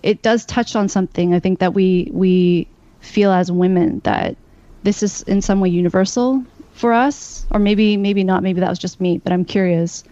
it 0.03 0.23
does 0.23 0.45
touch 0.45 0.77
on 0.77 0.89
something 0.89 1.35
I 1.35 1.41
think 1.41 1.61
that 1.61 1.75
we 1.75 2.11
we 2.13 2.67
feel 3.01 3.31
as 3.33 3.51
women 3.51 4.01
that 4.05 4.37
this 4.83 5.03
is 5.03 5.23
in 5.23 5.41
some 5.41 5.61
way 5.61 5.69
universal 5.69 6.45
for 6.73 6.93
us 6.93 7.47
or 7.51 7.61
maybe 7.61 7.97
maybe 7.97 8.25
not 8.25 8.43
maybe 8.43 8.61
that 8.61 8.69
was 8.69 8.79
just 8.79 9.01
me 9.01 9.19
but 9.19 9.33
I'm 9.33 9.45
curious 9.45 10.05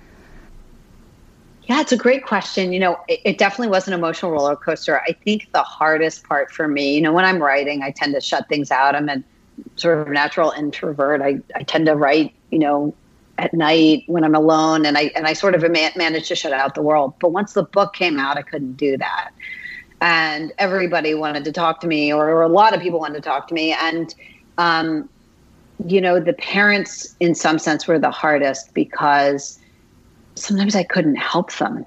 yeah, 1.71 1.81
it's 1.81 1.93
a 1.93 1.97
great 1.97 2.27
question. 2.27 2.73
You 2.73 2.81
know, 2.81 2.99
it, 3.07 3.21
it, 3.25 3.39
definitely 3.39 3.69
was 3.69 3.87
an 3.87 3.95
emotional 3.95 4.33
roller 4.33 4.57
coaster. 4.57 5.01
I 5.07 5.13
think 5.13 5.47
the 5.53 5.63
hardest 5.63 6.25
part 6.25 6.51
for 6.51 6.67
me, 6.67 6.97
you 6.97 7.01
know, 7.01 7.13
when 7.13 7.25
I'm 7.25 7.41
writing, 7.41 7.85
I 7.85 7.93
tend 7.93 8.13
to 8.15 8.21
shut 8.21 8.49
things 8.49 8.73
out. 8.73 8.97
I'm 8.97 9.09
a 9.09 9.23
sort 9.77 9.99
of 9.99 10.09
natural 10.09 10.51
introvert. 10.51 11.23
I, 11.23 11.39
I 11.55 11.63
tend 11.63 11.87
to 11.87 11.95
write, 11.95 12.35
you 12.51 12.59
know, 12.59 12.93
at 13.39 13.55
night 13.55 14.03
when 14.09 14.25
I'm 14.25 14.35
alone, 14.35 14.85
and 14.85 14.99
I 14.99 15.13
and 15.15 15.29
I 15.29 15.33
sort 15.33 15.55
of 15.55 15.63
managed 15.71 16.27
to 16.27 16.35
shut 16.35 16.53
out 16.53 16.75
the 16.75 16.83
world. 16.83 17.15
But 17.21 17.31
once 17.31 17.53
the 17.53 17.63
book 17.63 17.95
came 17.95 18.19
out, 18.19 18.37
I 18.37 18.43
couldn't 18.43 18.75
do 18.75 18.97
that 18.97 19.31
and 20.01 20.53
everybody 20.59 21.15
wanted 21.15 21.45
to 21.45 21.53
talk 21.53 21.81
to 21.81 21.87
me, 21.87 22.13
or, 22.13 22.31
or 22.31 22.43
a 22.43 22.49
lot 22.49 22.75
of 22.75 22.81
people 22.81 22.99
wanted 22.99 23.17
to 23.17 23.21
talk 23.21 23.47
to 23.47 23.55
me. 23.55 23.73
And, 23.73 24.13
um, 24.61 25.09
you 25.87 26.03
know, 26.03 26.21
the 26.21 26.35
parents, 26.35 27.17
in 27.19 27.35
some 27.35 27.59
sense, 27.59 27.89
were 27.89 27.99
the 27.99 28.11
hardest 28.11 28.75
because 28.75 29.59
sometimes 30.35 30.77
I 30.77 30.83
couldn't 30.83 31.17
help 31.17 31.57
them. 31.57 31.87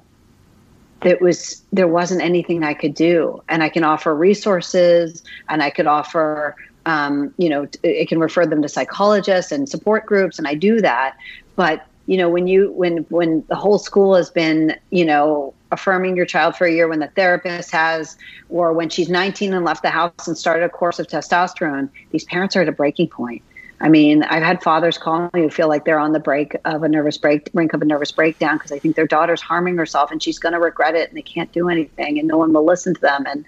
It 1.03 1.21
was 1.21 1.61
there 1.71 1.87
wasn't 1.87 2.21
anything 2.21 2.63
I 2.63 2.73
could 2.73 2.95
do, 2.95 3.43
and 3.47 3.61
I 3.61 3.69
can 3.69 3.83
offer 3.83 4.15
resources, 4.15 5.23
and 5.49 5.61
I 5.61 5.69
could 5.69 5.85
offer, 5.85 6.55
um, 6.87 7.31
you 7.37 7.47
know, 7.47 7.67
it 7.83 8.09
can 8.09 8.19
refer 8.19 8.45
them 8.47 8.63
to 8.63 8.69
psychologists 8.69 9.51
and 9.51 9.69
support 9.69 10.07
groups, 10.07 10.39
and 10.39 10.47
I 10.47 10.55
do 10.55 10.81
that. 10.81 11.15
But 11.55 11.85
you 12.07 12.17
know, 12.17 12.29
when 12.29 12.47
you 12.47 12.71
when 12.71 13.05
when 13.09 13.43
the 13.49 13.55
whole 13.55 13.77
school 13.77 14.15
has 14.15 14.31
been, 14.31 14.75
you 14.89 15.05
know, 15.05 15.53
affirming 15.73 16.15
your 16.15 16.25
child 16.25 16.55
for 16.55 16.65
a 16.65 16.71
year 16.71 16.87
when 16.87 16.99
the 16.99 17.07
therapist 17.07 17.71
has, 17.71 18.17
or 18.49 18.71
when 18.71 18.89
she's 18.89 19.09
19 19.09 19.53
and 19.53 19.65
left 19.65 19.81
the 19.81 19.89
house 19.89 20.27
and 20.27 20.37
started 20.37 20.63
a 20.63 20.69
course 20.69 20.99
of 20.99 21.07
testosterone, 21.07 21.89
these 22.11 22.23
parents 22.23 22.55
are 22.55 22.61
at 22.61 22.69
a 22.69 22.71
breaking 22.71 23.09
point. 23.09 23.41
I 23.81 23.89
mean, 23.89 24.23
I've 24.23 24.43
had 24.43 24.63
fathers 24.63 24.97
call 24.97 25.29
me 25.33 25.41
who 25.41 25.49
feel 25.49 25.67
like 25.67 25.83
they're 25.83 25.99
on 25.99 26.13
the 26.13 26.19
break 26.19 26.55
of 26.63 26.83
a 26.83 26.87
nervous 26.87 27.17
break, 27.17 27.51
brink 27.51 27.73
of 27.73 27.81
a 27.81 27.85
nervous 27.85 28.13
breakdown 28.13 28.55
because 28.55 28.71
I 28.71 28.79
think 28.79 28.95
their 28.95 29.07
daughter's 29.07 29.41
harming 29.41 29.75
herself 29.75 30.09
and 30.09 30.23
she's 30.23 30.39
going 30.39 30.53
to 30.53 30.59
regret 30.59 30.95
it 30.95 31.09
and 31.09 31.17
they 31.17 31.21
can't 31.21 31.51
do 31.51 31.67
anything 31.67 32.17
and 32.17 32.27
no 32.27 32.37
one 32.37 32.53
will 32.53 32.65
listen 32.65 32.93
to 32.93 33.01
them. 33.01 33.25
And 33.27 33.43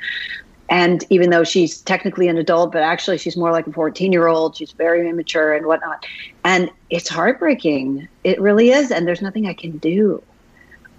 and 0.67 1.05
even 1.09 1.29
though 1.29 1.43
she's 1.43 1.81
technically 1.81 2.27
an 2.27 2.37
adult, 2.37 2.71
but 2.71 2.81
actually 2.81 3.19
she's 3.19 3.37
more 3.37 3.51
like 3.51 3.67
a 3.67 3.71
14 3.71 4.11
year 4.11 4.27
old, 4.27 4.57
she's 4.57 4.71
very 4.71 5.07
immature 5.07 5.53
and 5.53 5.67
whatnot. 5.67 6.05
And 6.43 6.71
it's 6.89 7.07
heartbreaking. 7.07 8.07
It 8.23 8.41
really 8.41 8.71
is. 8.71 8.91
And 8.91 9.07
there's 9.07 9.21
nothing 9.21 9.47
I 9.47 9.53
can 9.53 9.77
do. 9.77 10.23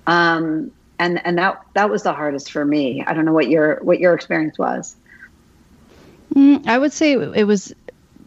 Um, 0.07 0.71
and 0.99 1.25
and 1.27 1.39
that 1.39 1.61
that 1.75 1.91
was 1.91 2.03
the 2.03 2.13
hardest 2.13 2.51
for 2.51 2.65
me. 2.65 3.05
I 3.07 3.15
don't 3.15 3.25
know 3.25 3.33
what 3.33 3.49
your 3.49 3.81
what 3.83 4.01
your 4.01 4.15
experience 4.15 4.59
was. 4.59 4.97
Mm, 6.35 6.67
I 6.67 6.79
would 6.79 6.93
say 6.93 7.13
it 7.13 7.45
was 7.45 7.75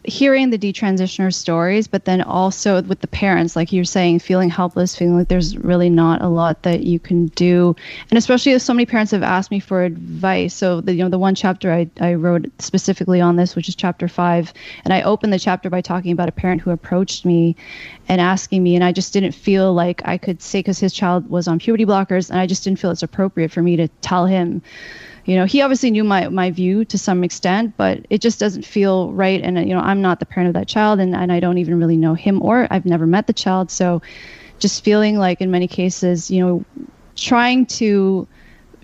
hearing 0.10 0.50
the 0.50 0.58
detransitioner 0.58 1.34
stories, 1.34 1.88
but 1.88 2.06
then 2.06 2.22
also 2.22 2.82
with 2.82 3.00
the 3.00 3.08
parents, 3.08 3.56
like 3.56 3.72
you're 3.72 3.84
saying, 3.86 4.20
feeling 4.20 4.50
helpless, 4.50 4.96
feeling 4.96 5.18
like 5.18 5.28
there's 5.28 5.58
really 5.58 5.90
not 5.90 6.22
a 6.22 6.28
lot 6.28 6.64
that 6.64 6.84
you 6.84 7.00
can 7.00 7.28
do, 7.28 7.76
and 8.10 8.18
especially 8.18 8.52
if 8.52 8.62
so 8.62 8.74
many 8.74 8.86
parents 8.86 9.12
have 9.12 9.24
asked 9.24 9.52
me 9.52 9.60
for 9.60 9.84
advice. 9.84 10.54
So 10.54 10.82
the 10.82 10.94
you 10.94 11.04
know 11.04 11.10
the 11.10 11.20
one 11.20 11.36
chapter 11.36 11.72
I 11.72 11.90
I 12.02 12.16
wrote 12.16 12.48
specifically 12.60 13.22
on 13.22 13.36
this, 13.36 13.56
which 13.56 13.70
is 13.70 13.76
chapter 13.76 14.08
five, 14.08 14.54
and 14.84 14.94
I 14.94 15.04
opened 15.04 15.32
the 15.32 15.40
chapter 15.40 15.70
by 15.70 15.82
talking 15.82 16.12
about 16.12 16.30
a 16.30 16.34
parent 16.34 16.62
who 16.62 16.72
approached 16.72 17.26
me 17.26 17.56
and 18.08 18.20
asking 18.20 18.64
me, 18.64 18.76
and 18.76 18.84
I 18.84 18.92
just 18.92 19.14
didn't 19.14 19.34
feel 19.34 19.74
like 19.74 20.02
I 20.06 20.18
could 20.18 20.42
say 20.42 20.60
because 20.60 20.80
his 20.80 20.94
child 20.94 21.30
was 21.30 21.48
on 21.48 21.60
puberty 21.60 21.86
blockers, 21.86 22.30
and 22.30 22.40
I 22.40 22.48
just 22.48 22.64
didn't 22.64 22.80
feel 22.80 22.92
it's 22.92 23.04
appropriate 23.04 23.52
for 23.52 23.62
me 23.62 23.76
to 23.78 23.88
tell 24.02 24.26
him 24.26 24.62
you 25.30 25.36
know 25.36 25.46
he 25.46 25.62
obviously 25.62 25.92
knew 25.92 26.04
my 26.04 26.28
my 26.30 26.50
view 26.50 26.84
to 26.86 26.98
some 26.98 27.24
extent 27.24 27.76
but 27.78 28.06
it 28.10 28.20
just 28.20 28.40
doesn't 28.40 28.66
feel 28.66 29.12
right. 29.14 29.42
And 29.42 29.58
uh, 29.58 29.62
you 29.62 29.74
know 29.74 29.80
i'm 29.80 30.02
not 30.02 30.20
the 30.20 30.26
parent 30.26 30.48
of 30.48 30.54
that 30.56 30.68
child 30.68 31.00
and, 31.00 31.16
and 31.16 31.32
i 31.32 31.40
don't 31.40 31.60
even 31.60 31.78
really 31.78 31.98
know 31.98 32.16
him 32.16 32.42
or 32.42 32.68
i've 32.72 32.86
never 32.86 33.06
met 33.06 33.28
the 33.28 33.34
child. 33.34 33.70
So 33.70 34.02
just 34.58 34.84
feeling 34.84 35.18
like 35.18 35.40
in 35.40 35.52
many 35.52 35.68
cases 35.68 36.32
you 36.32 36.44
know 36.44 36.66
trying 37.16 37.66
to 37.66 38.28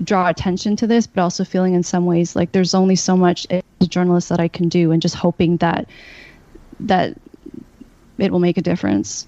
draw 0.03 0.27
attention 0.27 0.75
to 0.75 0.87
this 0.87 1.07
but 1.07 1.21
also 1.21 1.43
feeling 1.43 1.73
in 1.73 1.81
some 1.81 2.05
ways 2.05 2.35
like 2.35 2.51
there's 2.51 2.73
only 2.73 2.95
so 2.95 3.15
much 3.17 3.47
as 3.49 3.63
a 3.81 3.87
journalist 3.87 4.29
that 4.29 4.39
i 4.39 4.47
can 4.47 4.67
do 4.69 4.91
and 4.91 5.01
just 5.01 5.15
hoping 5.15 5.57
that 5.57 5.89
that 6.79 7.17
it 8.17 8.31
will 8.31 8.39
make 8.39 8.57
a 8.57 8.61
difference. 8.61 9.27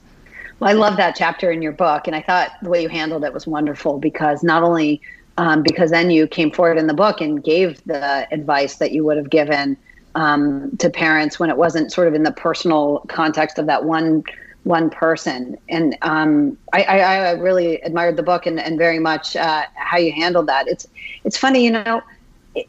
Well, 0.59 0.69
I 0.69 0.73
love 0.73 0.97
that 0.97 1.15
chapter 1.15 1.51
in 1.51 1.61
your 1.61 1.71
book, 1.71 2.07
and 2.07 2.15
I 2.15 2.21
thought 2.21 2.51
the 2.63 2.69
way 2.69 2.81
you 2.81 2.89
handled 2.89 3.23
it 3.23 3.33
was 3.33 3.45
wonderful 3.45 3.99
because 3.99 4.43
not 4.43 4.63
only 4.63 5.01
um, 5.37 5.61
because 5.63 5.91
then 5.91 6.09
you 6.09 6.27
came 6.27 6.51
forward 6.51 6.77
in 6.77 6.87
the 6.87 6.93
book 6.93 7.21
and 7.21 7.43
gave 7.43 7.83
the 7.85 8.27
advice 8.33 8.75
that 8.75 8.91
you 8.91 9.03
would 9.05 9.17
have 9.17 9.29
given 9.29 9.77
um, 10.15 10.75
to 10.77 10.89
parents 10.89 11.39
when 11.39 11.49
it 11.49 11.57
wasn't 11.57 11.91
sort 11.91 12.07
of 12.07 12.15
in 12.15 12.23
the 12.23 12.31
personal 12.31 13.05
context 13.07 13.59
of 13.59 13.67
that 13.67 13.85
one 13.85 14.23
one 14.63 14.89
person. 14.89 15.57
And 15.69 15.97
um, 16.01 16.57
I, 16.73 16.83
I, 16.83 16.97
I, 16.99 17.31
really 17.31 17.79
admired 17.81 18.17
the 18.17 18.23
book 18.23 18.45
and, 18.45 18.59
and 18.59 18.77
very 18.77 18.99
much 18.99 19.37
uh, 19.37 19.63
how 19.75 19.97
you 19.97 20.11
handled 20.11 20.47
that. 20.47 20.67
It's 20.67 20.85
it's 21.23 21.37
funny, 21.37 21.63
you 21.63 21.71
know, 21.71 22.01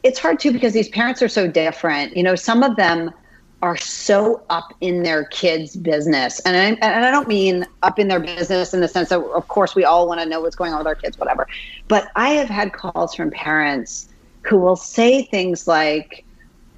it's 0.04 0.18
hard 0.18 0.38
too 0.38 0.52
because 0.52 0.72
these 0.72 0.88
parents 0.88 1.22
are 1.22 1.28
so 1.28 1.48
different. 1.48 2.16
You 2.16 2.22
know, 2.22 2.36
some 2.36 2.62
of 2.62 2.76
them 2.76 3.12
are 3.60 3.76
so 3.76 4.42
up 4.50 4.72
in 4.80 5.02
their 5.02 5.24
kids' 5.24 5.74
business. 5.76 6.38
And 6.40 6.56
I, 6.56 6.86
and 6.86 7.04
I 7.04 7.10
don't 7.10 7.26
mean 7.26 7.66
up 7.82 7.98
in 7.98 8.08
their 8.08 8.20
business 8.20 8.72
in 8.72 8.80
the 8.80 8.88
sense 8.88 9.08
that, 9.08 9.20
of 9.20 9.48
course, 9.48 9.74
we 9.74 9.84
all 9.84 10.06
want 10.06 10.20
to 10.20 10.26
know 10.26 10.40
what's 10.40 10.54
going 10.54 10.72
on 10.72 10.78
with 10.78 10.86
our 10.86 10.94
kids, 10.94 11.18
whatever. 11.18 11.46
But 11.88 12.10
I 12.14 12.30
have 12.30 12.48
had 12.48 12.72
calls 12.72 13.14
from 13.14 13.30
parents 13.30 14.08
who 14.42 14.58
will 14.58 14.76
say 14.76 15.22
things 15.24 15.66
like, 15.66 16.24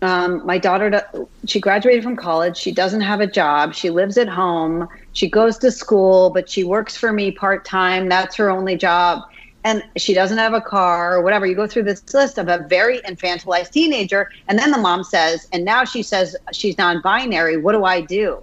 um, 0.03 0.45
my 0.47 0.57
daughter, 0.57 1.03
she 1.47 1.61
graduated 1.61 2.03
from 2.03 2.17
college. 2.17 2.57
She 2.57 2.73
doesn't 2.73 3.03
have 3.03 3.21
a 3.21 3.27
job. 3.27 3.75
She 3.75 3.91
lives 3.91 4.17
at 4.17 4.29
home. 4.29 4.89
She 5.13 5.29
goes 5.29 5.59
to 5.59 5.71
school, 5.71 6.31
but 6.31 6.49
she 6.49 6.65
works 6.65 6.97
for 6.97 7.13
me 7.13 7.31
part 7.31 7.67
time. 7.67 8.09
That's 8.09 8.37
her 8.37 8.49
only 8.49 8.77
job. 8.77 9.23
And 9.65 9.83
she 9.97 10.15
doesn't 10.15 10.39
have 10.39 10.55
a 10.55 10.61
car 10.61 11.17
or 11.17 11.23
whatever. 11.23 11.47
You 11.47 11.55
go 11.55 11.67
through 11.67 11.85
this 11.85 12.03
list 12.15 12.39
of 12.39 12.49
a 12.49 12.67
very 12.69 13.01
infantilized 13.01 13.71
teenager, 13.71 14.29
and 14.49 14.59
then 14.59 14.71
the 14.71 14.79
mom 14.79 15.05
says, 15.05 15.47
and 15.53 15.65
now 15.65 15.85
she 15.85 16.03
says 16.03 16.37
she's 16.53 16.79
non 16.79 17.01
binary. 17.03 17.57
What 17.57 17.73
do 17.73 17.85
I 17.85 18.01
do? 18.01 18.43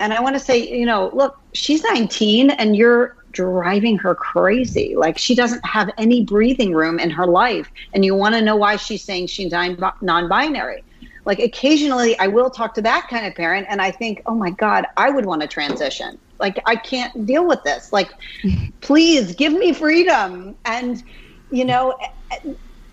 And 0.00 0.12
I 0.12 0.20
want 0.20 0.36
to 0.36 0.40
say, 0.40 0.58
you 0.58 0.86
know, 0.86 1.10
look, 1.12 1.36
she's 1.54 1.82
19 1.82 2.50
and 2.50 2.76
you're 2.76 3.16
driving 3.32 3.98
her 3.98 4.14
crazy. 4.14 4.94
Like 4.96 5.18
she 5.18 5.34
doesn't 5.34 5.64
have 5.66 5.90
any 5.98 6.24
breathing 6.24 6.72
room 6.72 6.98
in 6.98 7.10
her 7.10 7.26
life. 7.26 7.70
And 7.92 8.04
you 8.04 8.14
want 8.14 8.34
to 8.34 8.40
know 8.42 8.56
why 8.56 8.76
she's 8.76 9.02
saying 9.02 9.26
she's 9.26 9.50
non 9.52 10.28
binary. 10.28 10.82
Like 11.24 11.40
occasionally 11.40 12.18
I 12.18 12.28
will 12.28 12.48
talk 12.48 12.74
to 12.74 12.82
that 12.82 13.08
kind 13.10 13.26
of 13.26 13.34
parent 13.34 13.66
and 13.68 13.82
I 13.82 13.90
think, 13.90 14.22
oh 14.26 14.34
my 14.34 14.50
God, 14.50 14.86
I 14.96 15.10
would 15.10 15.26
want 15.26 15.42
to 15.42 15.48
transition. 15.48 16.18
Like 16.38 16.60
I 16.66 16.76
can't 16.76 17.26
deal 17.26 17.46
with 17.46 17.62
this. 17.64 17.92
Like, 17.92 18.10
please 18.80 19.34
give 19.34 19.52
me 19.52 19.72
freedom. 19.72 20.56
And, 20.64 21.02
you 21.50 21.64
know, 21.64 21.98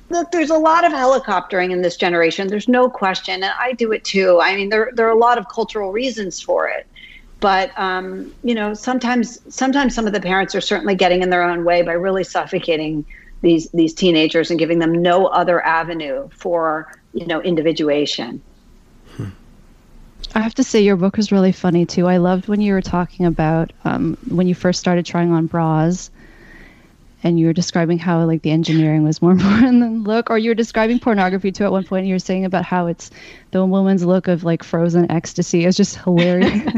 look, 0.10 0.32
there's 0.32 0.50
a 0.50 0.58
lot 0.58 0.86
of 0.86 0.92
helicoptering 0.92 1.72
in 1.72 1.82
this 1.82 1.98
generation. 1.98 2.48
There's 2.48 2.68
no 2.68 2.90
question. 2.90 3.44
And 3.44 3.54
I 3.60 3.74
do 3.74 3.92
it 3.92 4.04
too. 4.04 4.40
I 4.42 4.56
mean, 4.56 4.70
there, 4.70 4.92
there 4.94 5.08
are 5.08 5.12
a 5.12 5.18
lot 5.18 5.38
of 5.38 5.48
cultural 5.50 5.92
reasons 5.92 6.42
for 6.42 6.68
it 6.68 6.88
but 7.40 7.72
um, 7.78 8.34
you 8.44 8.56
know 8.56 8.74
sometimes 8.74 9.40
sometimes 9.54 9.94
some 9.94 10.08
of 10.08 10.14
the 10.14 10.22
parents 10.22 10.56
are 10.56 10.62
certainly 10.62 10.96
getting 10.96 11.22
in 11.22 11.30
their 11.30 11.44
own 11.44 11.64
way 11.64 11.82
by 11.82 11.92
really 11.92 12.24
suffocating 12.24 13.06
these 13.42 13.70
these 13.72 13.94
teenagers 13.94 14.50
and 14.50 14.58
giving 14.58 14.80
them 14.80 14.92
no 14.92 15.28
other 15.28 15.64
avenue 15.64 16.28
for 16.32 16.92
you 17.14 17.28
know 17.28 17.42
individuation 17.42 18.42
I 20.36 20.42
have 20.42 20.56
to 20.56 20.64
say 20.64 20.82
your 20.82 20.98
book 20.98 21.16
was 21.16 21.32
really 21.32 21.54
funny 21.54 21.86
too. 21.86 22.08
I 22.08 22.18
loved 22.18 22.48
when 22.50 22.60
you 22.60 22.74
were 22.74 22.82
talking 22.82 23.26
about 23.26 23.72
um, 23.86 24.18
when 24.28 24.48
you 24.48 24.54
first 24.54 24.82
started 24.82 25.06
trying 25.06 25.32
on 25.32 25.48
bras 25.48 26.12
and 27.24 27.40
you 27.40 27.48
were 27.48 27.54
describing 27.54 27.98
how 27.98 28.24
like 28.26 28.44
the 28.44 28.52
engineering 28.52 29.04
was 29.04 29.22
more 29.22 29.32
important 29.40 29.80
than 29.80 30.04
look 30.04 30.30
or 30.30 30.38
you 30.38 30.52
were 30.52 30.56
describing 30.56 31.00
pornography 31.00 31.52
too 31.52 31.64
at 31.64 31.72
one 31.72 31.86
point 31.86 32.06
you 32.06 32.14
were 32.14 32.20
saying 32.20 32.44
about 32.46 32.66
how 32.66 32.88
it's 32.88 33.12
the 33.52 33.66
woman's 33.66 34.06
look 34.06 34.28
of 34.28 34.44
like 34.44 34.62
frozen 34.62 35.10
ecstasy 35.10 35.66
is 35.66 35.76
just 35.76 35.96
hilarious 35.96 36.52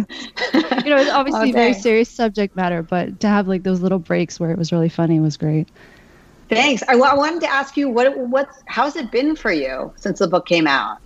you 0.54 0.90
know 0.90 0.98
it's 0.98 1.12
obviously 1.12 1.50
okay. 1.50 1.52
very 1.52 1.74
serious 1.74 2.10
subject 2.10 2.56
matter 2.56 2.82
but 2.82 3.20
to 3.20 3.28
have 3.28 3.48
like 3.48 3.64
those 3.64 3.82
little 3.82 4.00
breaks 4.00 4.40
where 4.40 4.52
it 4.52 4.58
was 4.58 4.72
really 4.72 4.90
funny 4.90 5.20
was 5.20 5.36
great 5.36 5.68
thanks 6.48 6.82
i, 6.88 6.94
I 6.94 7.14
wanted 7.14 7.42
to 7.42 7.52
ask 7.52 7.76
you 7.76 7.90
what 7.90 8.18
what's 8.18 8.64
how's 8.68 8.96
it 8.96 9.12
been 9.12 9.36
for 9.36 9.52
you 9.52 9.92
since 9.98 10.20
the 10.20 10.28
book 10.28 10.46
came 10.48 10.68
out 10.68 11.00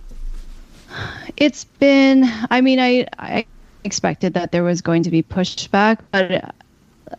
it's 1.36 1.64
been 1.64 2.24
i 2.50 2.60
mean 2.60 2.78
i 2.78 3.06
i 3.18 3.46
expected 3.84 4.34
that 4.34 4.52
there 4.52 4.62
was 4.62 4.80
going 4.80 5.02
to 5.02 5.10
be 5.10 5.22
pushback 5.22 5.98
but 6.10 6.54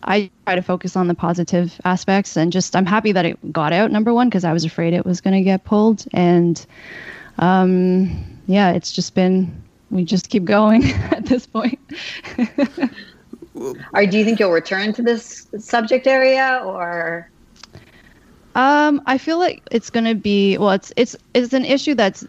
I 0.01 0.31
try 0.47 0.55
to 0.55 0.63
focus 0.63 0.95
on 0.95 1.07
the 1.07 1.13
positive 1.13 1.79
aspects 1.85 2.35
and 2.35 2.51
just 2.51 2.75
I'm 2.75 2.85
happy 2.85 3.11
that 3.11 3.25
it 3.25 3.53
got 3.53 3.73
out 3.73 3.91
number 3.91 4.11
one 4.11 4.27
because 4.27 4.43
I 4.43 4.51
was 4.51 4.65
afraid 4.65 4.93
it 4.93 5.05
was 5.05 5.21
going 5.21 5.35
to 5.35 5.43
get 5.43 5.65
pulled 5.65 6.05
and 6.13 6.65
um, 7.37 8.39
yeah 8.47 8.71
it's 8.71 8.91
just 8.91 9.13
been 9.13 9.63
we 9.93 10.03
just 10.03 10.29
keep 10.29 10.43
going 10.43 10.83
at 11.11 11.25
this 11.25 11.45
point. 11.45 11.79
or 13.93 14.05
do 14.05 14.17
you 14.17 14.25
think 14.25 14.39
you'll 14.39 14.51
return 14.51 14.91
to 14.93 15.01
this 15.01 15.47
subject 15.59 16.07
area 16.07 16.61
or? 16.65 17.29
Um, 18.55 19.01
I 19.05 19.17
feel 19.17 19.39
like 19.39 19.63
it's 19.71 19.89
going 19.89 20.05
to 20.05 20.15
be 20.15 20.57
well. 20.57 20.71
It's 20.71 20.91
it's 20.95 21.15
it's 21.33 21.53
an 21.53 21.65
issue 21.65 21.95
that's 21.95 22.25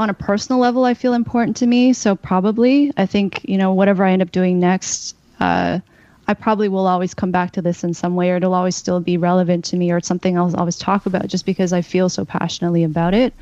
on 0.00 0.08
a 0.08 0.14
personal 0.14 0.58
level. 0.58 0.84
I 0.84 0.94
feel 0.94 1.12
important 1.12 1.58
to 1.58 1.66
me. 1.66 1.92
So 1.92 2.16
probably, 2.16 2.90
I 2.96 3.04
think 3.06 3.42
you 3.44 3.58
know 3.58 3.74
whatever 3.74 4.02
I 4.02 4.12
end 4.12 4.22
up 4.22 4.32
doing 4.32 4.58
next. 4.58 5.14
Uh, 5.38 5.80
I 6.26 6.34
probably 6.34 6.68
will 6.68 6.86
always 6.86 7.12
come 7.12 7.30
back 7.30 7.52
to 7.52 7.62
this 7.62 7.84
in 7.84 7.92
some 7.92 8.16
way, 8.16 8.30
or 8.30 8.36
it'll 8.36 8.54
always 8.54 8.76
still 8.76 9.00
be 9.00 9.18
relevant 9.18 9.66
to 9.66 9.76
me, 9.76 9.92
or 9.92 9.98
it's 9.98 10.08
something 10.08 10.38
I'll 10.38 10.56
always 10.56 10.76
talk 10.76 11.06
about 11.06 11.26
just 11.26 11.44
because 11.44 11.72
I 11.72 11.82
feel 11.82 12.08
so 12.08 12.24
passionately 12.24 12.82
about 12.84 13.14
it. 13.14 13.34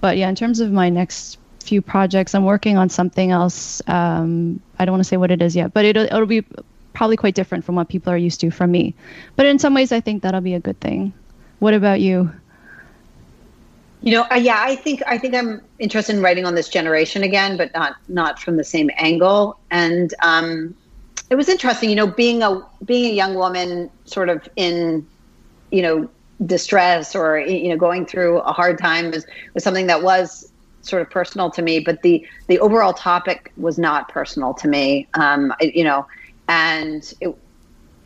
But 0.00 0.16
yeah, 0.16 0.28
in 0.28 0.34
terms 0.34 0.60
of 0.60 0.72
my 0.72 0.88
next 0.88 1.38
few 1.60 1.80
projects, 1.80 2.34
I'm 2.34 2.44
working 2.44 2.76
on 2.76 2.88
something 2.88 3.30
else. 3.30 3.80
Um, 3.86 4.60
I 4.78 4.84
don't 4.84 4.92
want 4.94 5.04
to 5.04 5.08
say 5.08 5.16
what 5.16 5.30
it 5.30 5.40
is 5.42 5.54
yet, 5.54 5.72
but 5.72 5.84
it'll 5.84 6.04
it'll 6.04 6.26
be 6.26 6.44
probably 6.92 7.16
quite 7.16 7.36
different 7.36 7.64
from 7.64 7.76
what 7.76 7.88
people 7.88 8.12
are 8.12 8.16
used 8.16 8.40
to 8.40 8.50
from 8.50 8.72
me. 8.72 8.96
But 9.36 9.46
in 9.46 9.60
some 9.60 9.74
ways, 9.74 9.92
I 9.92 10.00
think 10.00 10.24
that'll 10.24 10.40
be 10.40 10.54
a 10.54 10.60
good 10.60 10.80
thing. 10.80 11.12
What 11.60 11.74
about 11.74 12.00
you? 12.00 12.32
You 14.00 14.12
know, 14.12 14.26
uh, 14.30 14.36
yeah, 14.36 14.60
I 14.60 14.76
think 14.76 15.02
I 15.06 15.18
think 15.18 15.34
I'm 15.34 15.60
interested 15.78 16.14
in 16.14 16.22
writing 16.22 16.44
on 16.44 16.54
this 16.54 16.68
generation 16.68 17.22
again, 17.22 17.56
but 17.56 17.72
not 17.74 17.96
not 18.08 18.38
from 18.38 18.56
the 18.56 18.64
same 18.64 18.90
angle. 18.96 19.58
And 19.70 20.14
um, 20.22 20.74
it 21.30 21.34
was 21.34 21.48
interesting, 21.48 21.90
you 21.90 21.96
know, 21.96 22.06
being 22.06 22.42
a 22.42 22.64
being 22.84 23.10
a 23.10 23.14
young 23.14 23.34
woman, 23.34 23.90
sort 24.04 24.28
of 24.28 24.48
in, 24.56 25.06
you 25.72 25.82
know, 25.82 26.08
distress 26.46 27.16
or 27.16 27.38
you 27.40 27.68
know 27.68 27.76
going 27.76 28.06
through 28.06 28.38
a 28.40 28.52
hard 28.52 28.78
time 28.78 29.10
was 29.10 29.26
was 29.54 29.64
something 29.64 29.88
that 29.88 30.02
was 30.02 30.52
sort 30.82 31.02
of 31.02 31.10
personal 31.10 31.50
to 31.50 31.62
me. 31.62 31.80
But 31.80 32.02
the 32.02 32.26
the 32.46 32.60
overall 32.60 32.92
topic 32.92 33.52
was 33.56 33.78
not 33.78 34.08
personal 34.08 34.54
to 34.54 34.68
me, 34.68 35.08
um, 35.14 35.52
you 35.60 35.84
know, 35.84 36.06
and 36.48 37.12
it, 37.20 37.36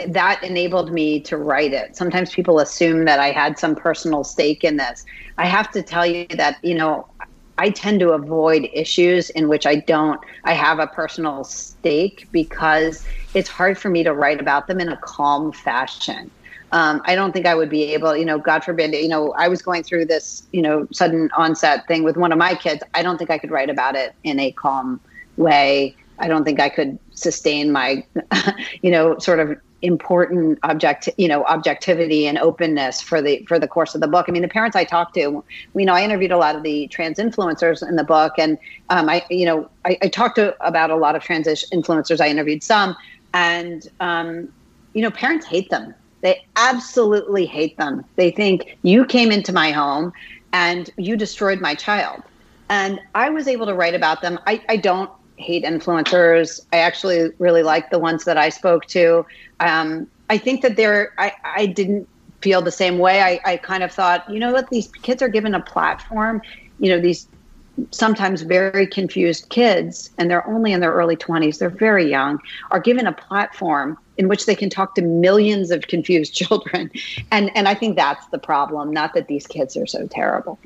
that 0.09 0.43
enabled 0.43 0.93
me 0.93 1.21
to 1.21 1.37
write 1.37 1.73
it. 1.73 1.97
Sometimes 1.97 2.33
people 2.33 2.59
assume 2.59 3.05
that 3.05 3.21
I 3.21 3.31
had 3.31 3.59
some 3.59 3.75
personal 3.75 4.25
stake 4.25 4.65
in 4.65 4.77
this. 4.77 5.05
I 5.39 5.47
have 5.47 5.71
to 5.73 5.83
tell 5.83 6.07
you 6.07 6.27
that 6.37 6.59
you 6.63 6.75
know 6.75 7.07
I 7.59 7.71
tend 7.71 8.01
to 8.01 8.11
avoid 8.11 8.69
issues 8.73 9.31
in 9.31 9.49
which 9.49 9.67
I 9.67 9.77
don't 9.77 10.21
I 10.45 10.53
have 10.55 10.79
a 10.79 10.87
personal 10.87 11.45
stake 11.45 12.29
because 12.33 13.07
it's 13.35 13.49
hard 13.49 13.79
for 13.79 13.89
me 13.89 14.03
to 14.05 14.13
write 14.13 14.41
about 14.41 14.67
them 14.67 14.81
in 14.81 14.89
a 14.89 14.97
calm 14.99 15.53
fashion. 15.53 16.31
Um, 16.73 17.03
I 17.05 17.15
don't 17.15 17.33
think 17.33 17.45
I 17.45 17.55
would 17.55 17.69
be 17.69 17.93
able, 17.93 18.17
you 18.17 18.25
know, 18.25 18.39
God 18.39 18.65
forbid, 18.65 18.95
you 18.95 19.09
know, 19.09 19.33
I 19.33 19.47
was 19.49 19.61
going 19.61 19.83
through 19.83 20.07
this, 20.07 20.47
you 20.53 20.63
know, 20.63 20.89
sudden 20.91 21.31
onset 21.37 21.87
thing 21.87 22.03
with 22.03 22.17
one 22.17 22.33
of 22.33 22.39
my 22.39 22.55
kids. 22.55 22.83
I 22.95 23.03
don't 23.03 23.19
think 23.19 23.31
I 23.31 23.37
could 23.37 23.51
write 23.51 23.69
about 23.69 23.95
it 23.95 24.15
in 24.25 24.41
a 24.41 24.53
calm 24.53 24.99
way. 25.37 25.95
I 26.19 26.29
don't 26.29 26.45
think 26.45 26.61
I 26.61 26.69
could 26.69 26.99
sustain 27.15 27.73
my, 27.73 28.05
you 28.83 28.91
know, 28.91 29.19
sort 29.19 29.41
of 29.41 29.57
important 29.83 30.61
object 30.63 31.09
you 31.19 31.27
know 31.27 31.45
objectivity 31.45 32.27
and 32.27 32.39
openness 32.39 33.03
for 33.03 33.21
the 33.21 33.45
for 33.47 33.59
the 33.59 33.67
course 33.67 33.95
of 33.95 34.01
the 34.01 34.07
book. 34.09 34.27
I 34.29 34.33
mean 34.33 34.43
the 34.43 34.49
parents 34.49 34.77
i 34.77 34.85
talked 34.85 35.15
to 35.15 35.45
you 35.75 35.85
know 35.85 35.93
i 35.93 36.03
interviewed 36.03 36.31
a 36.31 36.37
lot 36.37 36.55
of 36.55 36.63
the 36.63 36.87
trans 36.87 37.19
influencers 37.19 37.87
in 37.87 37.97
the 37.97 38.05
book 38.05 38.35
and 38.39 38.59
um, 38.91 39.09
i 39.09 39.25
you 39.29 39.45
know 39.45 39.69
i, 39.85 39.99
I 40.01 40.09
talked 40.09 40.37
to, 40.37 40.55
about 40.65 40.91
a 40.91 40.97
lot 40.97 41.17
of 41.17 41.23
trans 41.23 41.49
influencers. 41.49 42.21
I 42.21 42.29
interviewed 42.29 42.63
some 42.63 42.97
and 43.35 43.89
um, 44.01 44.49
you 44.95 45.03
know 45.03 45.11
parents 45.11 45.47
hate 45.47 45.69
them. 45.71 45.95
They 46.21 46.45
absolutely 46.55 47.47
hate 47.47 47.77
them. 47.77 48.05
They 48.15 48.31
think 48.31 48.79
you 48.83 49.05
came 49.05 49.33
into 49.33 49.53
my 49.53 49.73
home 49.73 50.13
and 50.53 50.89
you 50.97 51.17
destroyed 51.17 51.61
my 51.61 51.75
child. 51.75 52.23
And 52.69 53.01
i 53.15 53.29
was 53.29 53.49
able 53.49 53.67
to 53.67 53.75
write 53.75 53.95
about 53.95 54.23
them. 54.23 54.39
I, 54.47 54.63
I 54.69 54.77
don't 54.77 55.11
hate 55.43 55.65
influencers. 55.65 56.65
I 56.73 56.79
actually 56.79 57.31
really 57.39 57.63
like 57.63 57.91
the 57.91 57.99
ones 57.99 58.25
that 58.25 58.39
I 58.39 58.49
spoke 58.49 58.87
to. 58.87 59.27
Um, 59.61 60.07
I 60.31 60.39
think 60.39 60.63
that 60.63 60.77
they're, 60.77 61.13
I, 61.19 61.33
I 61.45 61.67
didn't 61.67 62.09
feel 62.41 62.63
the 62.63 62.73
same 62.73 62.99
way. 62.99 63.21
I, 63.21 63.41
I 63.45 63.57
kind 63.57 63.83
of 63.83 63.93
thought, 63.93 64.29
you 64.31 64.39
know 64.39 64.53
what, 64.53 64.71
these 64.71 64.89
kids 65.03 65.23
are 65.23 65.29
given 65.29 65.55
a 65.55 65.61
platform. 65.61 66.43
You 66.79 66.91
know, 66.91 67.01
these 67.01 67.29
sometimes 67.91 68.43
very 68.43 68.87
confused 68.87 69.49
kids, 69.49 70.11
and 70.19 70.31
they're 70.31 70.47
only 70.47 70.73
in 70.73 70.81
their 70.81 70.93
early 70.93 71.17
20s, 71.17 71.59
they're 71.59 71.71
very 71.71 72.09
young, 72.09 72.39
are 72.71 72.81
given 72.81 73.07
a 73.07 73.13
platform 73.13 73.99
in 74.19 74.29
which 74.29 74.47
they 74.47 74.55
can 74.55 74.69
talk 74.69 74.95
to 74.95 75.03
millions 75.03 75.71
of 75.71 75.87
confused 75.87 76.35
children. 76.43 76.91
And, 77.31 77.51
and 77.57 77.69
I 77.69 77.75
think 77.75 77.97
that's 77.97 78.27
the 78.27 78.39
problem, 78.39 78.93
not 78.93 79.15
that 79.15 79.29
these 79.29 79.47
kids 79.47 79.77
are 79.77 79.87
so 79.87 80.07
terrible. 80.07 80.59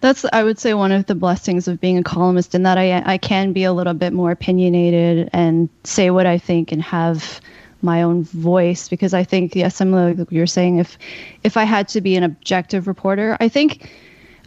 That's 0.00 0.24
I 0.32 0.42
would 0.42 0.58
say 0.58 0.74
one 0.74 0.92
of 0.92 1.06
the 1.06 1.14
blessings 1.14 1.68
of 1.68 1.80
being 1.80 1.96
a 1.96 2.02
columnist 2.02 2.54
in 2.54 2.64
that 2.64 2.76
I 2.78 3.02
I 3.04 3.18
can 3.18 3.52
be 3.52 3.64
a 3.64 3.72
little 3.72 3.94
bit 3.94 4.12
more 4.12 4.30
opinionated 4.30 5.30
and 5.32 5.68
say 5.84 6.10
what 6.10 6.26
I 6.26 6.38
think 6.38 6.72
and 6.72 6.82
have 6.82 7.40
my 7.80 8.02
own 8.02 8.24
voice 8.24 8.88
because 8.88 9.14
I 9.14 9.24
think 9.24 9.54
yeah 9.54 9.68
similar 9.68 10.14
like 10.14 10.30
you're 10.30 10.46
saying 10.46 10.78
if 10.78 10.98
if 11.42 11.56
I 11.56 11.64
had 11.64 11.88
to 11.88 12.00
be 12.00 12.16
an 12.16 12.22
objective 12.22 12.86
reporter 12.86 13.36
I 13.40 13.48
think 13.48 13.90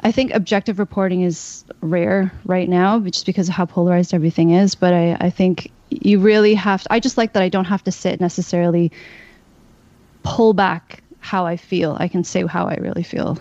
I 0.01 0.11
think 0.11 0.33
objective 0.33 0.79
reporting 0.79 1.21
is 1.21 1.65
rare 1.81 2.31
right 2.45 2.69
now 2.69 2.99
just 2.99 3.25
because 3.25 3.49
of 3.49 3.55
how 3.55 3.65
polarized 3.65 4.13
everything 4.13 4.51
is 4.51 4.75
but 4.75 4.93
I 4.93 5.17
I 5.19 5.29
think 5.29 5.71
you 5.89 6.19
really 6.19 6.53
have 6.53 6.83
to, 6.83 6.93
I 6.93 6.99
just 6.99 7.17
like 7.17 7.33
that 7.33 7.43
I 7.43 7.49
don't 7.49 7.65
have 7.65 7.83
to 7.85 7.91
sit 7.91 8.19
necessarily 8.19 8.91
pull 10.23 10.53
back 10.53 11.01
how 11.19 11.45
I 11.45 11.57
feel. 11.57 11.95
I 11.99 12.07
can 12.07 12.23
say 12.23 12.45
how 12.45 12.67
I 12.67 12.75
really 12.75 13.03
feel 13.03 13.37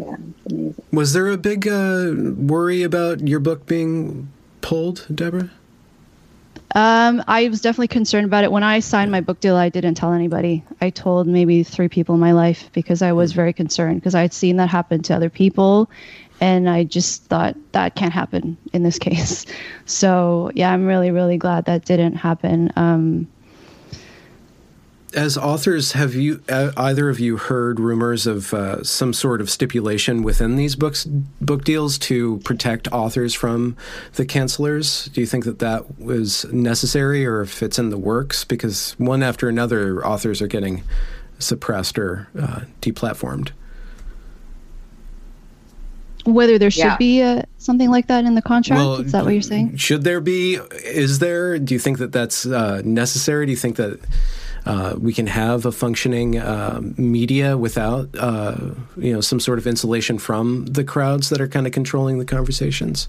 yeah, 0.00 0.16
it's 0.16 0.52
amazing. 0.52 0.84
Was 0.92 1.12
there 1.12 1.28
a 1.28 1.36
big 1.36 1.68
uh, 1.68 2.12
worry 2.36 2.82
about 2.82 3.26
your 3.26 3.40
book 3.40 3.66
being 3.66 4.30
pulled, 4.60 5.06
Deborah? 5.14 5.50
Um, 6.74 7.22
I 7.26 7.48
was 7.48 7.60
definitely 7.60 7.88
concerned 7.88 8.26
about 8.26 8.44
it. 8.44 8.52
When 8.52 8.62
I 8.62 8.78
signed 8.78 9.10
my 9.10 9.20
book 9.20 9.40
deal, 9.40 9.56
I 9.56 9.68
didn't 9.68 9.94
tell 9.94 10.12
anybody. 10.12 10.62
I 10.80 10.90
told 10.90 11.26
maybe 11.26 11.64
three 11.64 11.88
people 11.88 12.14
in 12.14 12.20
my 12.20 12.32
life 12.32 12.70
because 12.72 13.02
I 13.02 13.12
was 13.12 13.32
very 13.32 13.52
concerned 13.52 14.00
because 14.00 14.14
I 14.14 14.22
had 14.22 14.32
seen 14.32 14.56
that 14.56 14.68
happen 14.68 15.02
to 15.02 15.14
other 15.14 15.30
people. 15.30 15.90
And 16.40 16.70
I 16.70 16.84
just 16.84 17.24
thought 17.24 17.56
that 17.72 17.96
can't 17.96 18.12
happen 18.12 18.56
in 18.72 18.82
this 18.82 18.98
case. 19.00 19.46
So, 19.84 20.52
yeah, 20.54 20.72
I'm 20.72 20.86
really, 20.86 21.10
really 21.10 21.38
glad 21.38 21.64
that 21.64 21.84
didn't 21.84 22.14
happen. 22.14 22.72
Um, 22.76 23.26
as 25.14 25.36
authors, 25.36 25.92
have 25.92 26.14
you 26.14 26.42
uh, 26.48 26.72
either 26.76 27.08
of 27.08 27.18
you 27.18 27.36
heard 27.36 27.80
rumors 27.80 28.26
of 28.26 28.54
uh, 28.54 28.82
some 28.84 29.12
sort 29.12 29.40
of 29.40 29.50
stipulation 29.50 30.22
within 30.22 30.56
these 30.56 30.76
books 30.76 31.04
book 31.04 31.64
deals 31.64 31.98
to 31.98 32.38
protect 32.38 32.88
authors 32.92 33.34
from 33.34 33.76
the 34.14 34.24
cancelers? 34.24 35.12
Do 35.12 35.20
you 35.20 35.26
think 35.26 35.44
that 35.44 35.58
that 35.58 35.98
was 35.98 36.44
necessary, 36.52 37.26
or 37.26 37.42
if 37.42 37.62
it's 37.62 37.78
in 37.78 37.90
the 37.90 37.98
works? 37.98 38.44
Because 38.44 38.94
one 38.98 39.22
after 39.22 39.48
another, 39.48 40.04
authors 40.06 40.40
are 40.40 40.46
getting 40.46 40.82
suppressed 41.38 41.98
or 41.98 42.28
uh, 42.38 42.60
deplatformed. 42.80 43.50
Whether 46.24 46.58
there 46.58 46.70
should 46.70 46.84
yeah. 46.84 46.96
be 46.98 47.22
a, 47.22 47.46
something 47.56 47.90
like 47.90 48.06
that 48.08 48.24
in 48.24 48.34
the 48.34 48.42
contract? 48.42 48.78
Well, 48.78 48.96
is 48.96 49.12
that 49.12 49.24
what 49.24 49.32
you're 49.32 49.42
saying? 49.42 49.76
Should 49.76 50.04
there 50.04 50.20
be? 50.20 50.56
Is 50.84 51.18
there? 51.18 51.58
Do 51.58 51.74
you 51.74 51.80
think 51.80 51.98
that 51.98 52.12
that's 52.12 52.46
uh, 52.46 52.82
necessary? 52.84 53.46
Do 53.46 53.52
you 53.52 53.56
think 53.56 53.76
that? 53.76 54.00
Uh, 54.66 54.94
we 54.98 55.12
can 55.12 55.26
have 55.26 55.64
a 55.64 55.72
functioning 55.72 56.38
uh, 56.38 56.80
media 56.96 57.56
without 57.56 58.08
uh, 58.18 58.56
you 58.96 59.12
know 59.12 59.20
some 59.20 59.40
sort 59.40 59.58
of 59.58 59.66
insulation 59.66 60.18
from 60.18 60.66
the 60.66 60.84
crowds 60.84 61.30
that 61.30 61.40
are 61.40 61.48
kind 61.48 61.66
of 61.66 61.72
controlling 61.72 62.18
the 62.18 62.24
conversations. 62.24 63.08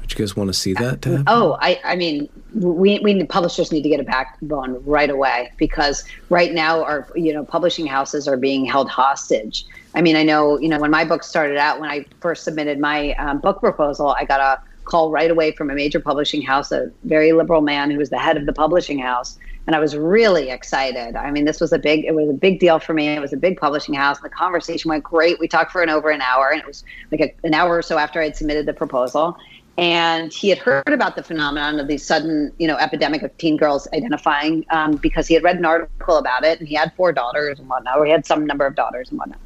Would 0.00 0.12
you 0.18 0.18
guys 0.18 0.36
want 0.36 0.48
to 0.48 0.54
see 0.54 0.74
that? 0.74 1.24
Oh, 1.28 1.56
I, 1.60 1.80
I 1.84 1.96
mean, 1.96 2.28
we, 2.54 2.98
we 2.98 3.24
publishers 3.24 3.70
need 3.70 3.82
to 3.82 3.88
get 3.88 4.00
a 4.00 4.04
backbone 4.04 4.82
right 4.84 5.08
away 5.08 5.52
because 5.56 6.04
right 6.28 6.52
now 6.52 6.82
our 6.82 7.08
you 7.14 7.32
know 7.32 7.44
publishing 7.44 7.86
houses 7.86 8.26
are 8.26 8.36
being 8.36 8.64
held 8.64 8.90
hostage. 8.90 9.64
I 9.94 10.02
mean, 10.02 10.16
I 10.16 10.24
know 10.24 10.58
you 10.58 10.68
know 10.68 10.80
when 10.80 10.90
my 10.90 11.04
book 11.04 11.22
started 11.22 11.56
out 11.56 11.80
when 11.80 11.88
I 11.88 12.04
first 12.20 12.42
submitted 12.42 12.80
my 12.80 13.14
um, 13.14 13.38
book 13.38 13.60
proposal, 13.60 14.08
I 14.18 14.24
got 14.24 14.40
a 14.40 14.60
call 14.92 15.10
right 15.10 15.30
away 15.30 15.50
from 15.52 15.70
a 15.70 15.74
major 15.74 15.98
publishing 15.98 16.42
house, 16.42 16.70
a 16.70 16.90
very 17.04 17.32
liberal 17.32 17.62
man 17.62 17.90
who 17.90 17.96
was 17.96 18.10
the 18.10 18.18
head 18.18 18.36
of 18.36 18.44
the 18.44 18.52
publishing 18.52 18.98
house. 18.98 19.38
And 19.66 19.74
I 19.74 19.80
was 19.80 19.96
really 19.96 20.50
excited. 20.50 21.16
I 21.16 21.30
mean, 21.30 21.46
this 21.46 21.60
was 21.60 21.72
a 21.72 21.78
big, 21.78 22.04
it 22.04 22.14
was 22.14 22.28
a 22.28 22.34
big 22.34 22.60
deal 22.60 22.78
for 22.78 22.92
me. 22.92 23.08
It 23.08 23.20
was 23.20 23.32
a 23.32 23.38
big 23.38 23.58
publishing 23.58 23.94
house. 23.94 24.20
The 24.20 24.28
conversation 24.28 24.90
went 24.90 25.02
great. 25.02 25.40
We 25.40 25.48
talked 25.48 25.72
for 25.72 25.82
an 25.82 25.88
over 25.88 26.10
an 26.10 26.20
hour, 26.20 26.50
and 26.50 26.60
it 26.60 26.66
was 26.66 26.84
like 27.10 27.20
a, 27.20 27.34
an 27.46 27.54
hour 27.54 27.78
or 27.78 27.80
so 27.80 27.96
after 27.96 28.20
I'd 28.20 28.36
submitted 28.36 28.66
the 28.66 28.74
proposal. 28.74 29.38
And 29.78 30.30
he 30.30 30.50
had 30.50 30.58
heard 30.58 30.92
about 30.92 31.16
the 31.16 31.22
phenomenon 31.22 31.80
of 31.80 31.88
the 31.88 31.96
sudden, 31.96 32.52
you 32.58 32.68
know, 32.68 32.76
epidemic 32.76 33.22
of 33.22 33.34
teen 33.38 33.56
girls 33.56 33.88
identifying 33.94 34.66
um, 34.68 34.96
because 34.96 35.26
he 35.26 35.32
had 35.32 35.42
read 35.42 35.56
an 35.56 35.64
article 35.64 36.18
about 36.18 36.44
it, 36.44 36.58
and 36.58 36.68
he 36.68 36.74
had 36.74 36.92
four 36.96 37.12
daughters 37.12 37.58
and 37.58 37.66
whatnot, 37.66 37.96
or 37.98 38.04
he 38.04 38.12
had 38.12 38.26
some 38.26 38.44
number 38.46 38.66
of 38.66 38.74
daughters 38.74 39.08
and 39.08 39.18
whatnot. 39.18 39.40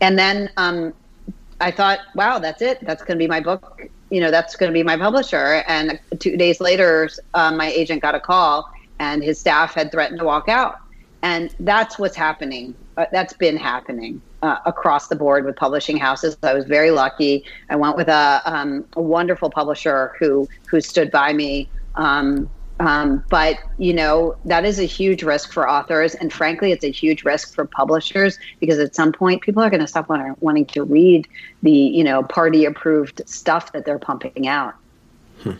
And 0.00 0.18
then 0.18 0.50
um, 0.56 0.92
I 1.60 1.70
thought, 1.70 2.00
wow, 2.16 2.40
that's 2.40 2.60
it. 2.60 2.84
That's 2.84 3.04
going 3.04 3.16
to 3.18 3.22
be 3.22 3.28
my 3.28 3.38
book 3.38 3.88
you 4.10 4.20
know, 4.20 4.30
that's 4.30 4.56
going 4.56 4.70
to 4.70 4.74
be 4.74 4.82
my 4.82 4.96
publisher. 4.96 5.64
And 5.66 5.98
two 6.18 6.36
days 6.36 6.60
later, 6.60 7.08
um, 7.34 7.56
my 7.56 7.68
agent 7.70 8.02
got 8.02 8.14
a 8.14 8.20
call 8.20 8.70
and 8.98 9.22
his 9.22 9.38
staff 9.38 9.74
had 9.74 9.90
threatened 9.90 10.18
to 10.18 10.24
walk 10.24 10.48
out. 10.48 10.80
And 11.22 11.54
that's 11.60 11.98
what's 11.98 12.16
happening. 12.16 12.74
Uh, 12.96 13.06
that's 13.12 13.32
been 13.34 13.56
happening 13.56 14.20
uh, 14.42 14.56
across 14.66 15.08
the 15.08 15.16
board 15.16 15.44
with 15.44 15.56
publishing 15.56 15.96
houses. 15.96 16.36
I 16.42 16.54
was 16.54 16.64
very 16.64 16.90
lucky. 16.90 17.44
I 17.68 17.76
went 17.76 17.96
with 17.96 18.08
a, 18.08 18.42
um, 18.44 18.84
a 18.94 19.02
wonderful 19.02 19.50
publisher 19.50 20.14
who 20.18 20.48
who 20.66 20.80
stood 20.80 21.10
by 21.10 21.32
me 21.32 21.68
um, 21.96 22.48
um, 22.80 23.22
but 23.28 23.58
you 23.76 23.92
know 23.92 24.36
that 24.46 24.64
is 24.64 24.80
a 24.80 24.84
huge 24.84 25.22
risk 25.22 25.52
for 25.52 25.68
authors, 25.68 26.14
and 26.14 26.32
frankly, 26.32 26.72
it's 26.72 26.82
a 26.82 26.90
huge 26.90 27.24
risk 27.24 27.54
for 27.54 27.66
publishers 27.66 28.38
because 28.58 28.78
at 28.78 28.94
some 28.94 29.12
point 29.12 29.42
people 29.42 29.62
are 29.62 29.68
going 29.68 29.80
to 29.80 29.86
stop 29.86 30.08
wanting 30.08 30.64
to 30.66 30.84
read 30.84 31.28
the 31.62 31.70
you 31.70 32.02
know 32.02 32.22
party 32.22 32.64
approved 32.64 33.20
stuff 33.26 33.72
that 33.72 33.84
they're 33.84 33.98
pumping 33.98 34.48
out. 34.48 34.74
Hmm. 35.42 35.52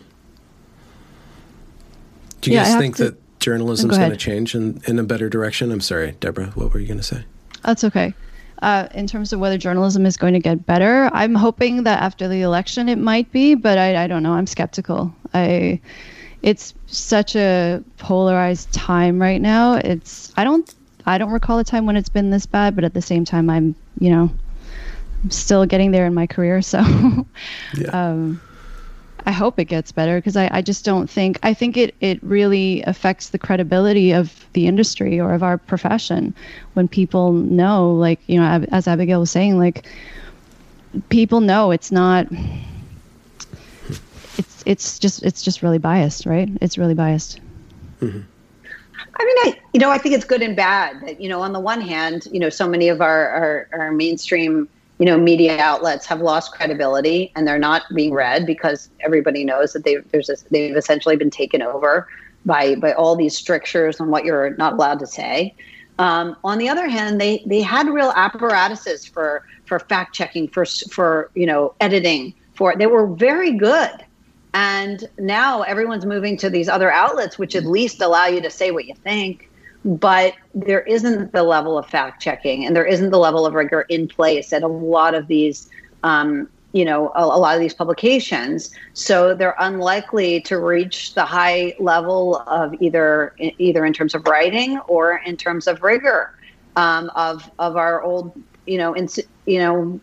Do 2.41 2.49
you 2.49 2.57
yeah, 2.57 2.63
guys 2.63 2.79
think 2.79 2.95
to, 2.97 3.03
that 3.05 3.39
journalism 3.39 3.91
is 3.91 3.97
going 3.99 4.09
to 4.09 4.17
change 4.17 4.55
in, 4.55 4.81
in 4.87 4.97
a 4.97 5.03
better 5.03 5.29
direction? 5.29 5.71
I'm 5.71 5.81
sorry, 5.81 6.13
Deborah. 6.19 6.47
What 6.55 6.73
were 6.73 6.79
you 6.79 6.87
going 6.87 6.97
to 6.97 7.03
say? 7.03 7.23
That's 7.63 7.83
okay. 7.83 8.15
Uh, 8.63 8.87
in 8.95 9.05
terms 9.05 9.31
of 9.31 9.39
whether 9.39 9.59
journalism 9.59 10.07
is 10.07 10.17
going 10.17 10.33
to 10.33 10.39
get 10.39 10.65
better, 10.65 11.09
I'm 11.13 11.35
hoping 11.35 11.83
that 11.83 12.01
after 12.01 12.27
the 12.27 12.41
election 12.41 12.89
it 12.89 12.97
might 12.97 13.31
be, 13.31 13.53
but 13.53 13.77
I, 13.77 14.03
I 14.03 14.07
don't 14.07 14.23
know. 14.23 14.33
I'm 14.33 14.47
skeptical. 14.47 15.13
I 15.35 15.79
it's 16.41 16.73
such 16.87 17.35
a 17.35 17.83
polarized 17.97 18.71
time 18.73 19.21
right 19.21 19.41
now. 19.41 19.75
It's 19.75 20.33
I 20.37 20.43
don't 20.43 20.73
I 21.05 21.17
don't 21.17 21.31
recall 21.31 21.59
a 21.59 21.63
time 21.63 21.85
when 21.85 21.95
it's 21.95 22.09
been 22.09 22.29
this 22.29 22.45
bad, 22.45 22.75
but 22.75 22.83
at 22.83 22.93
the 22.93 23.01
same 23.01 23.25
time, 23.25 23.49
I'm 23.49 23.75
you 23.99 24.09
know 24.09 24.31
I'm 25.23 25.31
still 25.31 25.65
getting 25.65 25.91
there 25.91 26.05
in 26.05 26.13
my 26.13 26.27
career, 26.27 26.61
so 26.61 26.79
yeah. 27.77 27.89
um, 27.93 28.41
I 29.25 29.31
hope 29.31 29.59
it 29.59 29.65
gets 29.65 29.91
better 29.91 30.17
because 30.17 30.35
I, 30.35 30.49
I 30.51 30.61
just 30.61 30.83
don't 30.83 31.09
think 31.09 31.37
I 31.43 31.53
think 31.53 31.77
it 31.77 31.95
it 32.01 32.21
really 32.23 32.81
affects 32.83 33.29
the 33.29 33.39
credibility 33.39 34.11
of 34.11 34.45
the 34.53 34.67
industry 34.67 35.19
or 35.19 35.33
of 35.33 35.43
our 35.43 35.57
profession 35.57 36.33
when 36.73 36.87
people 36.87 37.33
know 37.33 37.91
like 37.91 38.19
you 38.27 38.39
know 38.39 38.65
as 38.71 38.87
Abigail 38.87 39.19
was 39.19 39.31
saying 39.31 39.59
like 39.59 39.85
people 41.09 41.39
know 41.39 41.71
it's 41.71 41.91
not 41.91 42.27
it's 44.65 44.99
just 44.99 45.23
it's 45.23 45.41
just 45.41 45.61
really 45.61 45.77
biased, 45.77 46.25
right? 46.25 46.49
It's 46.61 46.77
really 46.77 46.93
biased. 46.93 47.39
Mm-hmm. 48.01 48.21
I 49.15 49.25
mean, 49.25 49.37
I 49.55 49.59
you 49.73 49.79
know 49.79 49.89
I 49.89 49.97
think 49.97 50.15
it's 50.15 50.25
good 50.25 50.41
and 50.41 50.55
bad. 50.55 51.01
That, 51.01 51.21
you 51.21 51.29
know, 51.29 51.41
on 51.41 51.53
the 51.53 51.59
one 51.59 51.81
hand, 51.81 52.27
you 52.31 52.39
know, 52.39 52.49
so 52.49 52.67
many 52.67 52.89
of 52.89 53.01
our, 53.01 53.29
our, 53.29 53.67
our 53.73 53.91
mainstream 53.91 54.67
you 55.01 55.05
know 55.05 55.17
media 55.17 55.57
outlets 55.57 56.05
have 56.05 56.21
lost 56.21 56.51
credibility 56.51 57.31
and 57.35 57.47
they're 57.47 57.57
not 57.57 57.83
being 57.95 58.13
read 58.13 58.45
because 58.45 58.89
everybody 58.99 59.43
knows 59.43 59.73
that 59.73 59.83
they 59.83 59.95
there's 60.11 60.29
a, 60.29 60.35
they've 60.51 60.77
essentially 60.77 61.15
been 61.15 61.31
taken 61.31 61.63
over 61.63 62.07
by 62.45 62.75
by 62.75 62.93
all 62.93 63.15
these 63.15 63.35
strictures 63.35 63.99
on 63.99 64.09
what 64.09 64.25
you're 64.25 64.51
not 64.57 64.73
allowed 64.73 64.99
to 64.99 65.07
say. 65.07 65.55
Um, 65.97 66.35
on 66.43 66.57
the 66.57 66.69
other 66.69 66.87
hand, 66.87 67.19
they 67.19 67.43
they 67.47 67.61
had 67.61 67.87
real 67.87 68.11
apparatuses 68.15 69.05
for 69.05 69.43
for 69.65 69.79
fact 69.79 70.13
checking, 70.13 70.47
for 70.47 70.65
for 70.65 71.31
you 71.33 71.45
know 71.45 71.73
editing. 71.79 72.33
For 72.53 72.75
they 72.75 72.87
were 72.87 73.07
very 73.07 73.53
good. 73.53 74.05
And 74.53 75.07
now 75.17 75.61
everyone's 75.61 76.05
moving 76.05 76.37
to 76.37 76.49
these 76.49 76.67
other 76.67 76.91
outlets, 76.91 77.39
which 77.39 77.55
at 77.55 77.65
least 77.65 78.01
allow 78.01 78.25
you 78.25 78.41
to 78.41 78.49
say 78.49 78.71
what 78.71 78.85
you 78.85 78.95
think. 78.95 79.49
But 79.83 80.33
there 80.53 80.81
isn't 80.81 81.31
the 81.31 81.43
level 81.43 81.77
of 81.77 81.87
fact 81.87 82.21
checking 82.21 82.65
and 82.65 82.75
there 82.75 82.85
isn't 82.85 83.09
the 83.09 83.17
level 83.17 83.45
of 83.45 83.53
rigor 83.53 83.81
in 83.81 84.07
place 84.07 84.53
at 84.53 84.61
a 84.61 84.67
lot 84.67 85.15
of 85.15 85.27
these, 85.27 85.69
um, 86.03 86.47
you 86.73 86.85
know, 86.85 87.11
a, 87.15 87.23
a, 87.23 87.39
lot 87.39 87.55
of 87.55 87.61
these 87.61 87.73
publications. 87.73 88.71
So 88.93 89.33
they're 89.33 89.55
unlikely 89.57 90.41
to 90.41 90.59
reach 90.59 91.15
the 91.15 91.25
high 91.25 91.75
level 91.79 92.37
of 92.47 92.75
either 92.79 93.33
either 93.39 93.85
in 93.85 93.93
terms 93.93 94.13
of 94.13 94.27
writing 94.27 94.77
or 94.87 95.21
in 95.25 95.35
terms 95.35 95.65
of 95.65 95.81
rigor 95.81 96.35
um, 96.75 97.09
of 97.15 97.49
of 97.57 97.75
our 97.75 98.03
old, 98.03 98.39
you 98.67 98.77
know, 98.77 98.93
in, 98.93 99.09
you 99.45 99.59
know, 99.59 99.99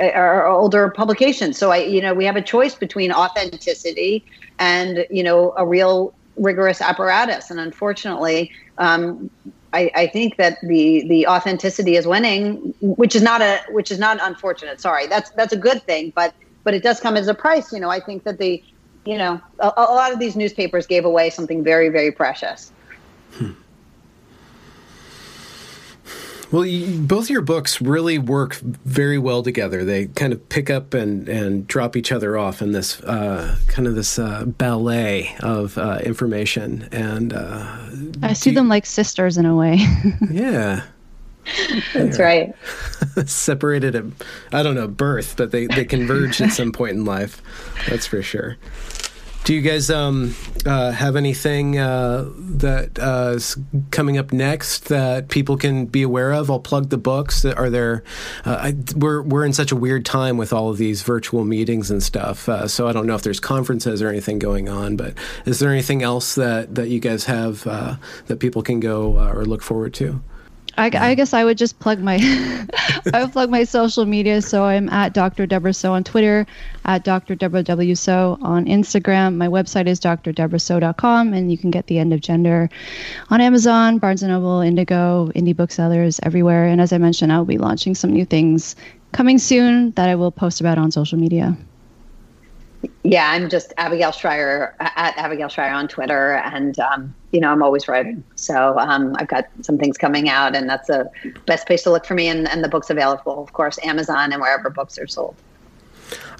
our 0.00 0.46
older 0.46 0.90
publications. 0.90 1.58
So 1.58 1.70
I, 1.70 1.78
you 1.78 2.00
know, 2.00 2.14
we 2.14 2.24
have 2.24 2.36
a 2.36 2.42
choice 2.42 2.74
between 2.74 3.12
authenticity 3.12 4.24
and 4.58 5.06
you 5.10 5.22
know 5.22 5.54
a 5.56 5.66
real 5.66 6.14
rigorous 6.36 6.80
apparatus. 6.80 7.50
And 7.50 7.60
unfortunately, 7.60 8.50
um, 8.78 9.30
I, 9.72 9.90
I, 9.94 10.06
think 10.06 10.36
that 10.36 10.58
the 10.62 11.06
the 11.08 11.26
authenticity 11.26 11.96
is 11.96 12.06
winning, 12.06 12.74
which 12.80 13.14
is 13.16 13.22
not 13.22 13.40
a 13.40 13.60
which 13.70 13.90
is 13.90 13.98
not 13.98 14.18
unfortunate. 14.20 14.80
Sorry, 14.80 15.06
that's 15.06 15.30
that's 15.30 15.52
a 15.52 15.56
good 15.56 15.82
thing, 15.84 16.12
but 16.14 16.34
but 16.62 16.74
it 16.74 16.82
does 16.82 17.00
come 17.00 17.16
as 17.16 17.28
a 17.28 17.34
price. 17.34 17.72
You 17.72 17.80
know, 17.80 17.90
I 17.90 18.00
think 18.00 18.24
that 18.24 18.38
the 18.38 18.62
you 19.04 19.18
know 19.18 19.40
a, 19.58 19.72
a 19.76 19.94
lot 19.94 20.12
of 20.12 20.18
these 20.18 20.36
newspapers 20.36 20.86
gave 20.86 21.04
away 21.04 21.30
something 21.30 21.62
very 21.62 21.88
very 21.88 22.12
precious. 22.12 22.72
Hmm. 23.32 23.52
Well, 26.54 26.64
you, 26.64 27.00
both 27.00 27.30
your 27.30 27.40
books 27.40 27.80
really 27.80 28.16
work 28.16 28.54
very 28.54 29.18
well 29.18 29.42
together. 29.42 29.84
They 29.84 30.06
kind 30.06 30.32
of 30.32 30.48
pick 30.48 30.70
up 30.70 30.94
and, 30.94 31.28
and 31.28 31.66
drop 31.66 31.96
each 31.96 32.12
other 32.12 32.38
off 32.38 32.62
in 32.62 32.70
this 32.70 33.00
uh, 33.00 33.58
kind 33.66 33.88
of 33.88 33.96
this 33.96 34.20
uh, 34.20 34.44
ballet 34.44 35.34
of 35.40 35.76
uh, 35.76 35.98
information. 36.04 36.88
And 36.92 37.32
uh, 37.32 37.76
I 38.22 38.34
see 38.34 38.50
you, 38.50 38.54
them 38.54 38.68
like 38.68 38.86
sisters 38.86 39.36
in 39.36 39.46
a 39.46 39.56
way. 39.56 39.84
yeah. 40.30 40.84
That's 41.92 42.20
right. 42.20 42.54
Separated 43.26 43.96
at, 43.96 44.04
I 44.52 44.62
don't 44.62 44.76
know, 44.76 44.86
birth, 44.86 45.34
but 45.36 45.50
they, 45.50 45.66
they 45.66 45.84
converge 45.84 46.40
at 46.40 46.52
some 46.52 46.70
point 46.70 46.92
in 46.92 47.04
life. 47.04 47.42
That's 47.88 48.06
for 48.06 48.22
sure. 48.22 48.58
Do 49.44 49.52
you 49.52 49.60
guys 49.60 49.90
um, 49.90 50.34
uh, 50.64 50.90
have 50.92 51.16
anything 51.16 51.78
uh, 51.78 52.30
that 52.34 52.98
uh, 52.98 53.32
is 53.34 53.58
coming 53.90 54.16
up 54.16 54.32
next 54.32 54.88
that 54.88 55.28
people 55.28 55.58
can 55.58 55.84
be 55.84 56.00
aware 56.00 56.32
of? 56.32 56.50
I'll 56.50 56.58
plug 56.58 56.88
the 56.88 56.96
books. 56.96 57.44
Are 57.44 57.68
there? 57.68 58.04
Uh, 58.46 58.56
I, 58.58 58.74
we're 58.96 59.20
we're 59.20 59.44
in 59.44 59.52
such 59.52 59.70
a 59.70 59.76
weird 59.76 60.06
time 60.06 60.38
with 60.38 60.54
all 60.54 60.70
of 60.70 60.78
these 60.78 61.02
virtual 61.02 61.44
meetings 61.44 61.90
and 61.90 62.02
stuff. 62.02 62.48
Uh, 62.48 62.66
so 62.66 62.88
I 62.88 62.94
don't 62.94 63.06
know 63.06 63.16
if 63.16 63.22
there's 63.22 63.38
conferences 63.38 64.00
or 64.00 64.08
anything 64.08 64.38
going 64.38 64.70
on. 64.70 64.96
But 64.96 65.12
is 65.44 65.58
there 65.58 65.70
anything 65.70 66.02
else 66.02 66.36
that 66.36 66.74
that 66.74 66.88
you 66.88 66.98
guys 66.98 67.26
have 67.26 67.66
uh, 67.66 67.96
that 68.28 68.40
people 68.40 68.62
can 68.62 68.80
go 68.80 69.18
or 69.18 69.44
look 69.44 69.60
forward 69.60 69.92
to? 69.94 70.22
I, 70.76 70.86
I, 70.86 70.90
mm-hmm. 70.90 71.14
guess 71.14 71.34
I 71.34 71.44
would 71.44 71.58
just 71.58 71.78
plug 71.78 72.00
my 72.00 72.16
I 73.12 73.22
would 73.22 73.32
plug 73.32 73.50
my 73.50 73.64
social 73.64 74.04
media. 74.06 74.42
So 74.42 74.64
I'm 74.64 74.88
at 74.88 75.14
Dr. 75.14 75.46
Deborah 75.46 75.74
Soh 75.74 75.92
on 75.92 76.04
Twitter, 76.04 76.46
at 76.84 77.04
Dr. 77.04 77.34
Deborah 77.34 77.62
W 77.62 77.94
Soh 77.94 78.38
on 78.42 78.66
Instagram. 78.66 79.36
My 79.36 79.48
website 79.48 79.86
is 79.86 80.00
drdeborahsoh.com, 80.00 81.32
and 81.32 81.50
you 81.50 81.58
can 81.58 81.70
get 81.70 81.86
The 81.86 81.98
End 81.98 82.12
of 82.12 82.20
Gender 82.20 82.68
on 83.30 83.40
Amazon, 83.40 83.98
Barnes 83.98 84.22
and 84.22 84.32
Noble, 84.32 84.60
Indigo, 84.60 85.30
indie 85.34 85.56
booksellers 85.56 86.20
everywhere. 86.22 86.66
And 86.66 86.80
as 86.80 86.92
I 86.92 86.98
mentioned, 86.98 87.32
I'll 87.32 87.44
be 87.44 87.58
launching 87.58 87.94
some 87.94 88.12
new 88.12 88.24
things 88.24 88.76
coming 89.12 89.38
soon 89.38 89.92
that 89.92 90.08
I 90.08 90.14
will 90.14 90.32
post 90.32 90.60
about 90.60 90.78
on 90.78 90.90
social 90.90 91.18
media. 91.18 91.56
Yeah, 93.02 93.30
I'm 93.30 93.48
just 93.48 93.72
Abigail 93.76 94.12
Shrier 94.12 94.74
at 94.80 95.16
Abigail 95.16 95.48
Shrier 95.48 95.70
on 95.70 95.88
Twitter, 95.88 96.34
and 96.34 96.78
um, 96.78 97.14
you 97.32 97.40
know 97.40 97.50
I'm 97.50 97.62
always 97.62 97.88
writing. 97.88 98.22
So 98.34 98.78
um, 98.78 99.14
I've 99.18 99.28
got 99.28 99.48
some 99.62 99.78
things 99.78 99.98
coming 99.98 100.28
out, 100.28 100.54
and 100.54 100.68
that's 100.68 100.88
the 100.88 101.10
best 101.46 101.66
place 101.66 101.82
to 101.84 101.90
look 101.90 102.04
for 102.04 102.14
me. 102.14 102.28
And, 102.28 102.48
and 102.48 102.62
the 102.64 102.68
book's 102.68 102.90
available, 102.90 103.42
of 103.42 103.52
course, 103.52 103.78
Amazon 103.84 104.32
and 104.32 104.40
wherever 104.40 104.70
books 104.70 104.98
are 104.98 105.06
sold. 105.06 105.36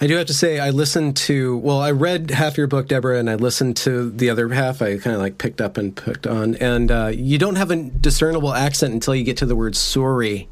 I 0.00 0.06
do 0.06 0.16
have 0.16 0.26
to 0.26 0.34
say, 0.34 0.58
I 0.58 0.70
listened 0.70 1.16
to, 1.18 1.56
well, 1.58 1.80
I 1.80 1.90
read 1.90 2.30
half 2.30 2.58
your 2.58 2.66
book, 2.66 2.88
Deborah, 2.88 3.18
and 3.18 3.30
I 3.30 3.36
listened 3.36 3.76
to 3.78 4.10
the 4.10 4.28
other 4.28 4.48
half. 4.50 4.82
I 4.82 4.98
kind 4.98 5.14
of 5.14 5.22
like 5.22 5.38
picked 5.38 5.60
up 5.60 5.78
and 5.78 5.96
picked 5.96 6.26
on. 6.26 6.56
And 6.56 6.90
uh, 6.90 7.12
you 7.14 7.38
don't 7.38 7.56
have 7.56 7.70
a 7.70 7.76
discernible 7.76 8.52
accent 8.52 8.92
until 8.92 9.14
you 9.14 9.24
get 9.24 9.38
to 9.38 9.46
the 9.46 9.56
word 9.56 9.74
sorry 9.74 10.48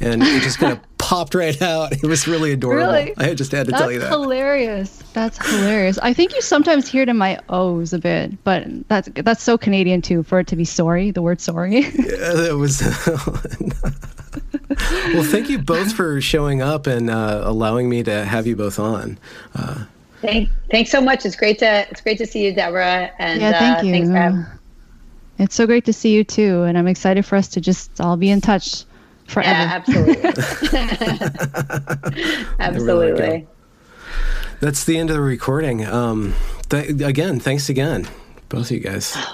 and 0.00 0.22
it 0.22 0.42
just 0.42 0.58
kind 0.58 0.72
of 0.72 0.80
popped 1.06 1.36
right 1.36 1.62
out. 1.62 1.92
It 1.92 2.02
was 2.02 2.26
really 2.26 2.52
adorable. 2.52 2.92
Really? 2.92 3.14
I 3.16 3.34
just 3.34 3.52
had 3.52 3.66
to 3.66 3.70
that's 3.70 3.80
tell 3.80 3.92
you 3.92 4.00
that. 4.00 4.10
hilarious. 4.10 5.04
That's 5.12 5.38
hilarious. 5.48 5.98
I 5.98 6.12
think 6.12 6.34
you 6.34 6.42
sometimes 6.42 6.88
hear 6.88 7.02
it 7.02 7.08
in 7.08 7.16
my 7.16 7.38
O's 7.48 7.92
a 7.92 8.00
bit, 8.00 8.42
but 8.42 8.66
that's 8.88 9.08
that's 9.14 9.42
so 9.42 9.56
Canadian 9.56 10.02
too 10.02 10.24
for 10.24 10.40
it 10.40 10.48
to 10.48 10.56
be 10.56 10.64
sorry. 10.64 11.12
The 11.12 11.22
word 11.22 11.40
sorry. 11.40 11.82
yeah, 11.82 12.32
that 12.32 12.56
was. 12.58 12.82
well, 15.14 15.22
thank 15.22 15.48
you 15.48 15.58
both 15.58 15.92
for 15.92 16.20
showing 16.20 16.60
up 16.60 16.88
and 16.88 17.08
uh, 17.08 17.42
allowing 17.44 17.88
me 17.88 18.02
to 18.02 18.24
have 18.24 18.48
you 18.48 18.56
both 18.56 18.80
on. 18.80 19.16
Uh, 19.54 19.84
Thank, 20.22 20.48
thanks 20.70 20.90
so 20.90 21.00
much. 21.00 21.24
It's 21.24 21.36
great 21.36 21.58
to 21.60 21.86
it's 21.88 22.00
great 22.00 22.18
to 22.18 22.26
see 22.26 22.46
you, 22.46 22.52
Deborah. 22.52 23.12
And 23.20 23.40
yeah, 23.40 23.58
thank 23.58 23.78
uh, 23.78 23.82
you. 23.82 23.92
Thanks 23.92 24.08
for 24.08 24.60
it's 25.38 25.54
so 25.54 25.66
great 25.66 25.84
to 25.84 25.92
see 25.92 26.14
you 26.14 26.24
too, 26.24 26.62
and 26.62 26.76
I'm 26.76 26.88
excited 26.88 27.24
for 27.24 27.36
us 27.36 27.46
to 27.48 27.60
just 27.60 28.00
all 28.00 28.16
be 28.16 28.30
in 28.30 28.40
touch 28.40 28.84
forever. 29.26 29.50
Yeah, 29.50 29.72
absolutely. 29.74 30.22
absolutely. 32.60 33.46
That's 34.60 34.84
the 34.84 34.98
end 34.98 35.10
of 35.10 35.16
the 35.16 35.22
recording. 35.22 35.84
Um, 35.84 36.34
th- 36.70 37.00
again, 37.02 37.40
thanks 37.40 37.68
again, 37.68 38.08
both 38.48 38.66
of 38.66 38.70
you 38.72 38.80
guys. 38.80 39.12
Thank, 39.12 39.28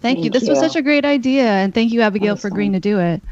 thank 0.00 0.24
you. 0.24 0.30
This 0.30 0.44
you. 0.44 0.50
was 0.50 0.58
such 0.58 0.76
a 0.76 0.82
great 0.82 1.04
idea, 1.04 1.44
and 1.44 1.74
thank 1.74 1.92
you, 1.92 2.00
Abigail, 2.00 2.36
for 2.36 2.48
agreeing 2.48 2.72
to 2.72 2.80
do 2.80 2.98
it. 2.98 3.22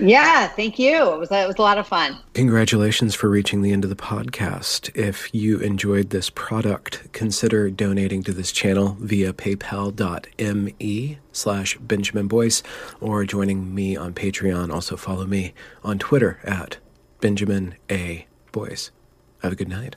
Yeah, 0.00 0.48
thank 0.48 0.78
you. 0.78 1.12
It 1.12 1.18
was 1.18 1.30
it 1.30 1.46
was 1.46 1.56
a 1.58 1.62
lot 1.62 1.78
of 1.78 1.86
fun. 1.86 2.18
Congratulations 2.34 3.14
for 3.14 3.28
reaching 3.28 3.62
the 3.62 3.72
end 3.72 3.84
of 3.84 3.90
the 3.90 3.96
podcast. 3.96 4.94
If 4.96 5.34
you 5.34 5.58
enjoyed 5.58 6.10
this 6.10 6.30
product, 6.30 7.12
consider 7.12 7.70
donating 7.70 8.22
to 8.24 8.32
this 8.32 8.52
channel 8.52 8.96
via 9.00 9.32
paypal.me 9.32 11.18
slash 11.32 11.78
Benjamin 11.78 12.28
Boyce 12.28 12.62
or 13.00 13.24
joining 13.24 13.74
me 13.74 13.96
on 13.96 14.14
Patreon. 14.14 14.72
Also 14.72 14.96
follow 14.96 15.26
me 15.26 15.54
on 15.82 15.98
Twitter 15.98 16.38
at 16.44 16.78
Benjamin 17.20 17.74
A. 17.90 18.26
Boyce. 18.52 18.90
Have 19.42 19.52
a 19.52 19.56
good 19.56 19.68
night. 19.68 19.96